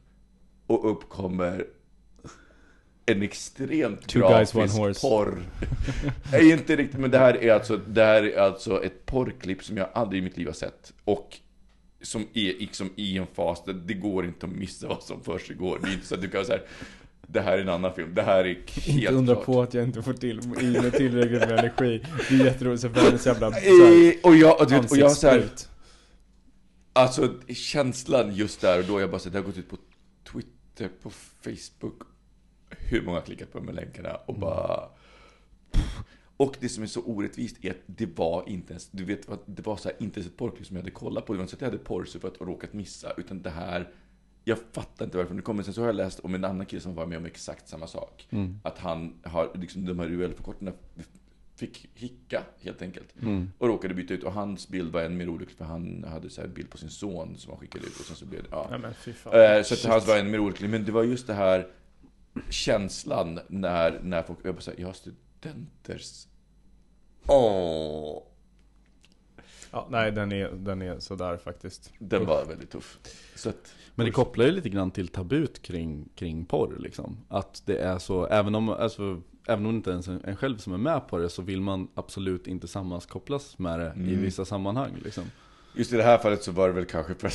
Och 0.67 0.91
upp 0.91 1.09
kommer 1.09 1.65
en 3.05 3.21
extremt 3.21 4.07
Two 4.07 4.19
guys, 4.19 4.51
grafisk 4.53 4.75
one 4.75 4.87
horse. 4.87 5.01
porr. 5.01 5.41
Nej, 6.31 6.51
inte 6.51 6.75
riktigt, 6.75 6.99
men 6.99 7.11
det 7.11 7.17
här 7.17 7.43
är 7.43 7.53
alltså, 7.53 7.77
det 7.77 8.03
här 8.03 8.23
är 8.23 8.39
alltså 8.39 8.83
ett 8.83 9.05
porrklipp 9.05 9.63
som 9.63 9.77
jag 9.77 9.89
aldrig 9.93 10.21
i 10.21 10.23
mitt 10.23 10.37
liv 10.37 10.47
har 10.47 10.53
sett. 10.53 10.93
Och 11.03 11.37
som 12.01 12.21
är 12.33 12.59
liksom 12.59 12.89
i 12.95 13.17
en 13.17 13.27
fas 13.27 13.63
där 13.65 13.73
det 13.73 13.93
går 13.93 14.25
inte 14.25 14.45
att 14.45 14.51
missa 14.51 14.87
vad 14.87 15.03
som 15.03 15.23
försiggår. 15.23 15.79
Det 15.83 15.89
är 15.89 15.93
inte 15.93 16.07
så 16.07 16.15
att 16.15 16.21
du 16.21 16.29
kan 16.29 16.45
säga 16.45 16.59
det 17.27 17.41
här 17.41 17.57
är 17.57 17.61
en 17.61 17.69
annan 17.69 17.93
film, 17.93 18.13
det 18.13 18.21
här 18.21 18.43
är 18.45 18.55
helt 18.81 18.87
Inte 18.87 19.13
undra 19.13 19.33
klart. 19.35 19.45
på 19.45 19.61
att 19.61 19.73
jag 19.73 19.83
inte 19.83 20.01
får 20.01 20.13
till 20.13 20.39
i 20.61 20.81
mig 20.81 20.91
tillräckligt 20.91 21.39
med 21.39 21.51
energi. 21.59 22.03
Det 22.29 22.35
är 22.35 22.45
jätteroligt, 22.45 22.81
så 22.81 22.87
världens 22.87 23.25
jävla 23.25 23.51
så 23.51 23.59
här, 23.59 24.13
Och 24.23 24.35
jag, 24.35 24.61
och, 24.61 24.69
du 24.69 24.75
vet, 24.75 24.91
och 24.91 24.97
jag 24.97 25.07
har 25.07 25.15
så 25.15 25.27
här. 25.27 25.45
Alltså 26.93 27.39
känslan 27.47 28.35
just 28.35 28.61
där 28.61 28.79
och 28.79 28.85
då, 28.85 28.99
jag 28.99 29.11
bara 29.11 29.19
så 29.19 29.29
det 29.29 29.37
har 29.37 29.45
gått 29.45 29.57
ut 29.57 29.69
på 29.69 29.77
Twitter, 30.23 30.89
på 31.01 31.09
Facebook. 31.09 32.01
Hur 32.69 33.01
många 33.01 33.17
har 33.17 33.25
klickat 33.25 33.51
på 33.51 33.57
de 33.57 33.67
här 33.67 33.75
länkarna 33.75 34.15
och 34.15 34.39
bara... 34.39 34.89
Och 36.37 36.55
det 36.59 36.69
som 36.69 36.83
är 36.83 36.87
så 36.87 37.01
orättvist 37.01 37.65
är 37.65 37.71
att 37.71 37.81
det 37.85 38.17
var 38.17 38.49
inte 38.49 38.73
ens, 38.73 38.89
du 38.89 39.05
vet, 39.05 39.27
det 39.45 39.65
var 39.65 39.77
så 39.77 39.89
här, 39.89 39.97
inte 39.99 40.19
ens 40.19 40.31
ett 40.31 40.37
porrklipp 40.37 40.67
som 40.67 40.75
jag 40.75 40.81
hade 40.81 40.91
kollat 40.91 41.25
på. 41.25 41.33
Det 41.33 41.37
var 41.37 41.43
inte 41.43 41.51
så 41.51 41.57
att 41.57 41.61
jag 41.61 41.67
hade 41.67 41.83
porrsurfat 41.83 42.37
och 42.37 42.47
råkat 42.47 42.73
missa, 42.73 43.13
utan 43.17 43.41
det 43.41 43.49
här, 43.49 43.93
jag 44.43 44.57
fattar 44.71 45.05
inte 45.05 45.17
varför 45.17 45.35
det 45.35 45.41
kommer. 45.41 45.63
Sen 45.63 45.73
så 45.73 45.81
har 45.81 45.87
jag 45.87 45.95
läst 45.95 46.19
om 46.19 46.35
en 46.35 46.45
annan 46.45 46.65
kille 46.65 46.81
som 46.81 46.95
var 46.95 47.05
med 47.05 47.17
om 47.17 47.25
exakt 47.25 47.67
samma 47.67 47.87
sak. 47.87 48.27
Mm. 48.29 48.59
Att 48.63 48.77
han 48.77 49.19
har, 49.23 49.51
liksom 49.55 49.85
de 49.85 49.99
här 49.99 50.07
URL-förkortningarna 50.07 50.77
fick 51.61 51.89
hicka 51.93 52.43
helt 52.59 52.81
enkelt. 52.81 53.15
Mm. 53.21 53.51
Och 53.57 53.67
råkade 53.67 53.93
byta 53.93 54.13
ut 54.13 54.23
och 54.23 54.33
hans 54.33 54.67
bild 54.67 54.91
var 54.91 55.01
än 55.01 55.17
mer 55.17 55.29
olycklig 55.29 55.57
för 55.57 55.65
han 55.65 56.03
hade 56.07 56.29
så 56.29 56.41
här 56.41 56.47
bild 56.47 56.69
på 56.69 56.77
sin 56.77 56.89
son 56.89 57.37
som 57.37 57.51
han 57.51 57.59
skickade 57.59 57.85
ut 57.85 57.99
och 57.99 58.05
sen 58.05 58.15
så 58.15 58.25
blev 58.25 58.43
det, 58.43 58.49
ja. 58.51 58.67
Nej 58.69 58.79
men 58.79 58.93
fy 58.93 59.13
fan. 59.13 59.33
Eh, 59.33 59.63
Så 59.63 59.73
att 59.73 59.83
hans 59.83 60.07
var 60.07 60.17
än 60.17 60.31
mer 60.31 60.39
olycklig. 60.39 60.69
Men 60.69 60.85
det 60.85 60.91
var 60.91 61.03
just 61.03 61.27
det 61.27 61.33
här 61.33 61.67
känslan 62.49 63.39
när, 63.47 63.99
när 64.03 64.23
folk, 64.23 64.39
jag 64.43 64.55
bara 64.55 64.61
såhär, 64.61 64.79
jag 64.79 64.87
har 64.87 64.93
studenters... 64.93 66.27
Åh, 67.27 68.23
Ja, 69.73 69.87
nej 69.91 70.11
den 70.11 70.31
är, 70.31 70.51
den 70.51 70.81
är 70.81 70.99
sådär 70.99 71.37
faktiskt. 71.37 71.91
den 71.99 72.25
var 72.25 72.45
väldigt 72.45 72.69
tuff. 72.71 72.99
Så 73.35 73.49
att, 73.49 73.75
Men 73.95 74.05
det 74.05 74.11
kopplar 74.11 74.45
ju 74.45 74.51
lite 74.51 74.69
grann 74.69 74.91
till 74.91 75.07
tabut 75.07 75.61
kring, 75.61 76.09
kring 76.15 76.45
porr 76.45 76.75
liksom. 76.79 77.17
Att 77.29 77.61
det 77.65 77.77
är 77.77 77.97
så, 77.99 78.25
även 78.27 78.55
om, 78.55 78.69
alltså, 78.69 79.21
även 79.47 79.65
om 79.65 79.71
det 79.71 79.75
inte 79.77 79.89
ens 79.91 80.07
är 80.07 80.19
en 80.23 80.35
själv 80.35 80.57
som 80.57 80.73
är 80.73 80.77
med 80.77 81.07
på 81.07 81.17
det 81.17 81.29
så 81.29 81.41
vill 81.41 81.61
man 81.61 81.87
absolut 81.95 82.47
inte 82.47 82.67
sammankopplas 82.67 83.57
med 83.59 83.79
det 83.79 83.93
i 83.97 83.99
Mm. 84.13 84.21
vissa 84.21 84.45
sammanhang 84.45 84.91
liksom. 85.03 85.23
Just 85.75 85.93
i 85.93 85.97
det 85.97 86.03
här 86.03 86.17
fallet 86.17 86.43
så 86.43 86.51
var 86.51 86.67
det 86.67 86.73
väl 86.73 86.85
kanske 86.85 87.15
för 87.15 87.27
att... 87.27 87.33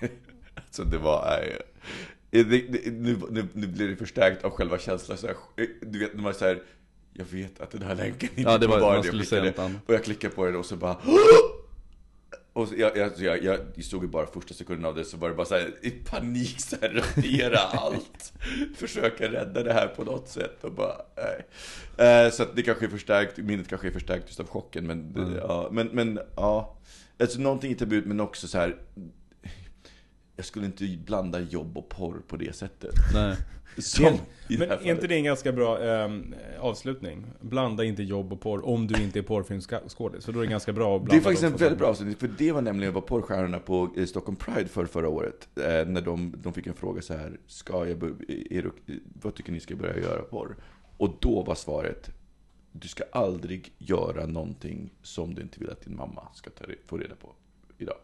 alltså 0.54 0.84
det 0.84 0.98
var... 0.98 1.42
Det, 2.30 2.42
det, 2.42 2.90
nu, 2.92 3.18
nu, 3.30 3.48
nu 3.52 3.66
blir 3.66 3.88
det 3.88 3.96
förstärkt 3.96 4.44
av 4.44 4.50
själva 4.50 4.78
känslan. 4.78 5.18
Så 5.18 5.26
här, 5.26 5.36
du 5.82 5.98
vet 5.98 6.14
när 6.14 6.22
man 6.22 6.34
säger 6.34 6.62
Jag 7.12 7.24
vet 7.24 7.60
att 7.60 7.70
den 7.70 7.82
här 7.82 7.94
länken 7.94 8.28
inte 8.36 8.42
Ja, 8.50 8.58
det 8.58 8.66
var- 8.66 8.80
man 8.80 8.90
det 8.90 8.96
jag 9.08 9.14
klickade. 9.14 9.72
Och 9.86 9.94
jag 9.94 10.04
klickar 10.04 10.28
på 10.28 10.44
den 10.46 10.56
och 10.56 10.66
så 10.66 10.76
bara 10.76 10.96
och 12.56 12.68
så 12.68 12.74
jag, 12.78 12.96
jag, 12.96 13.12
jag, 13.18 13.44
jag, 13.44 13.84
såg 13.84 14.02
ju 14.02 14.08
bara 14.08 14.26
första 14.26 14.54
sekunden 14.54 14.84
av 14.84 14.94
det 14.94 15.04
så 15.04 15.16
var 15.16 15.28
det 15.28 15.34
bara 15.34 15.46
så 15.46 15.54
här, 15.54 15.74
i 15.82 15.90
panik 15.90 16.60
så 16.60 16.76
här, 16.80 16.88
radera 17.16 17.58
allt. 17.58 18.32
Försöka 18.76 19.32
rädda 19.32 19.62
det 19.62 19.72
här 19.72 19.86
på 19.86 20.04
något 20.04 20.28
sätt 20.28 20.64
och 20.64 20.72
bara, 20.72 20.96
nej. 21.16 21.46
Eh, 22.08 22.30
så 22.30 22.42
att 22.42 22.56
det 22.56 22.62
kanske 22.62 22.86
är 22.86 22.88
förstärkt, 22.90 23.38
minnet 23.38 23.68
kanske 23.68 23.86
är 23.86 23.92
förstärkt 23.92 24.24
just 24.26 24.40
av 24.40 24.46
chocken 24.46 24.86
men, 24.86 25.14
Mm. 25.16 25.34
ja, 25.36 25.68
men, 25.72 25.86
men 25.86 26.18
ja. 26.36 26.76
Alltså 27.20 27.40
någonting 27.40 27.72
i 27.72 27.74
tabut 27.74 28.06
men 28.06 28.20
också 28.20 28.48
så 28.48 28.58
här. 28.58 28.76
Jag 30.36 30.44
skulle 30.46 30.66
inte 30.66 30.98
blanda 31.06 31.40
jobb 31.40 31.78
och 31.78 31.88
porr 31.88 32.22
på 32.28 32.36
det 32.36 32.56
sättet. 32.56 32.94
Nej. 33.14 33.36
Som 33.78 34.04
i 34.06 34.16
det 34.48 34.58
Men 34.58 34.68
här 34.70 34.76
är 34.76 34.90
inte 34.90 35.06
det 35.06 35.14
en 35.14 35.24
ganska 35.24 35.52
bra 35.52 35.82
ehm, 35.84 36.34
avslutning? 36.60 37.26
Blanda 37.40 37.84
inte 37.84 38.02
jobb 38.02 38.32
och 38.32 38.40
porr 38.40 38.66
om 38.66 38.86
du 38.86 39.02
inte 39.02 39.18
är 39.18 39.22
porrfilmsskådis. 39.22 40.24
Så 40.24 40.32
då 40.32 40.38
är 40.38 40.44
det 40.44 40.50
ganska 40.50 40.72
bra 40.72 40.96
att 40.96 41.02
blanda 41.02 41.14
Det 41.14 41.20
är 41.20 41.24
faktiskt 41.24 41.44
en 41.44 41.56
väldigt 41.56 41.78
bra 41.78 41.88
avslutning, 41.88 42.16
för 42.16 42.30
det 42.38 42.52
var 42.52 42.62
nämligen 42.62 42.94
vad 42.94 43.06
porrstjärnorna 43.06 43.58
på 43.58 43.90
eh, 43.96 44.04
Stockholm 44.06 44.36
Pride 44.36 44.68
för 44.68 44.86
förra 44.86 45.08
året. 45.08 45.48
Eh, 45.56 45.86
när 45.86 46.00
de, 46.00 46.34
de 46.42 46.52
fick 46.52 46.66
en 46.66 46.74
fråga 46.74 47.02
så 47.02 47.14
här, 47.14 47.38
ska 47.46 47.88
jag, 47.88 47.98
det- 47.98 48.98
vad 49.22 49.34
tycker 49.34 49.52
ni 49.52 49.60
ska 49.60 49.76
börja 49.76 49.98
göra 49.98 50.22
porr? 50.22 50.56
Och 50.96 51.16
då 51.20 51.42
var 51.42 51.54
svaret, 51.54 52.10
du 52.72 52.88
ska 52.88 53.04
aldrig 53.12 53.72
göra 53.78 54.26
någonting 54.26 54.94
som 55.02 55.34
du 55.34 55.42
inte 55.42 55.60
vill 55.60 55.70
att 55.70 55.80
din 55.84 55.96
mamma 55.96 56.28
ska 56.34 56.50
ta, 56.50 56.64
få 56.86 56.96
reda 56.96 57.14
på 57.14 57.32
idag. 57.78 57.96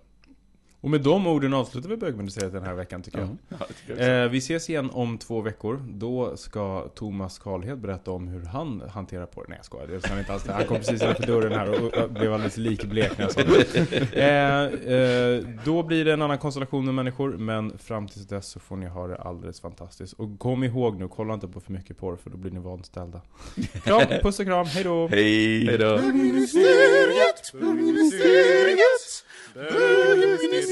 Och 0.83 0.91
med 0.91 1.01
de 1.01 1.27
orden 1.27 1.55
avslutar 1.55 1.89
vi 1.89 1.97
bögministeriet 1.97 2.53
den 2.53 2.63
här 2.63 2.75
veckan 2.75 3.03
tycker 3.03 3.19
jag. 3.19 3.37
Ja, 3.49 3.57
jag. 3.87 4.23
Eh, 4.23 4.31
vi 4.31 4.39
ses 4.39 4.71
igen 4.71 4.91
om 4.91 5.19
två 5.19 5.41
veckor. 5.41 5.83
Då 5.89 6.37
ska 6.37 6.89
Thomas 6.95 7.39
Karlhed 7.39 7.79
berätta 7.79 8.11
om 8.11 8.29
hur 8.29 8.45
han 8.45 8.83
hanterar 8.91 9.27
på 9.27 9.43
det. 9.43 9.49
Nej 9.49 9.59
jag 9.59 9.65
skojar, 9.65 9.87
det 9.87 10.09
han 10.09 10.19
inte 10.19 10.33
alls. 10.33 10.47
Han 10.47 10.65
kom 10.65 10.77
precis 10.77 11.03
innanför 11.03 11.27
dörren 11.27 11.53
här 11.53 11.71
och, 11.71 12.11
blev 12.11 12.33
alldeles 12.33 12.57
likblek 12.57 13.19
när 13.19 13.25
jag 13.25 13.33
sa 13.33 13.41
det. 13.43 14.13
Eh, 14.23 14.63
eh, 14.95 15.45
då 15.65 15.83
blir 15.83 16.05
det 16.05 16.13
en 16.13 16.23
annan 16.23 16.39
konstellation 16.39 16.85
med 16.85 16.95
människor, 16.95 17.33
men 17.33 17.79
fram 17.79 18.09
tills 18.09 18.27
dess 18.27 18.47
så 18.47 18.61
får 18.61 18.77
ni 18.77 18.87
ha 18.87 19.07
det 19.07 19.17
alldeles 19.17 19.61
fantastiskt. 19.61 20.13
Och 20.13 20.39
kom 20.39 20.65
ihåg 20.65 21.01
nu, 21.01 21.09
kolla 21.09 21.35
inte 21.35 21.49
på 21.49 21.61
för 21.61 21.73
mycket 21.73 21.99
porr 21.99 22.17
för 22.17 22.31
då 22.31 22.37
blir 22.37 22.51
ni 22.51 22.61
vanställda. 22.61 23.21
Kram, 23.85 24.03
puss 24.23 24.41
och 24.41 24.47
kram, 24.47 24.67
hejdå! 24.67 25.09
Hej! 25.09 25.67
Hej 25.67 25.79
då. 25.79 25.97
Bögministeriet, 25.97 27.53
bögministeriet, 27.53 27.53
bögministeriet, 27.53 29.25
bögministeriet, 29.55 30.39
bögministeriet. 30.41 30.72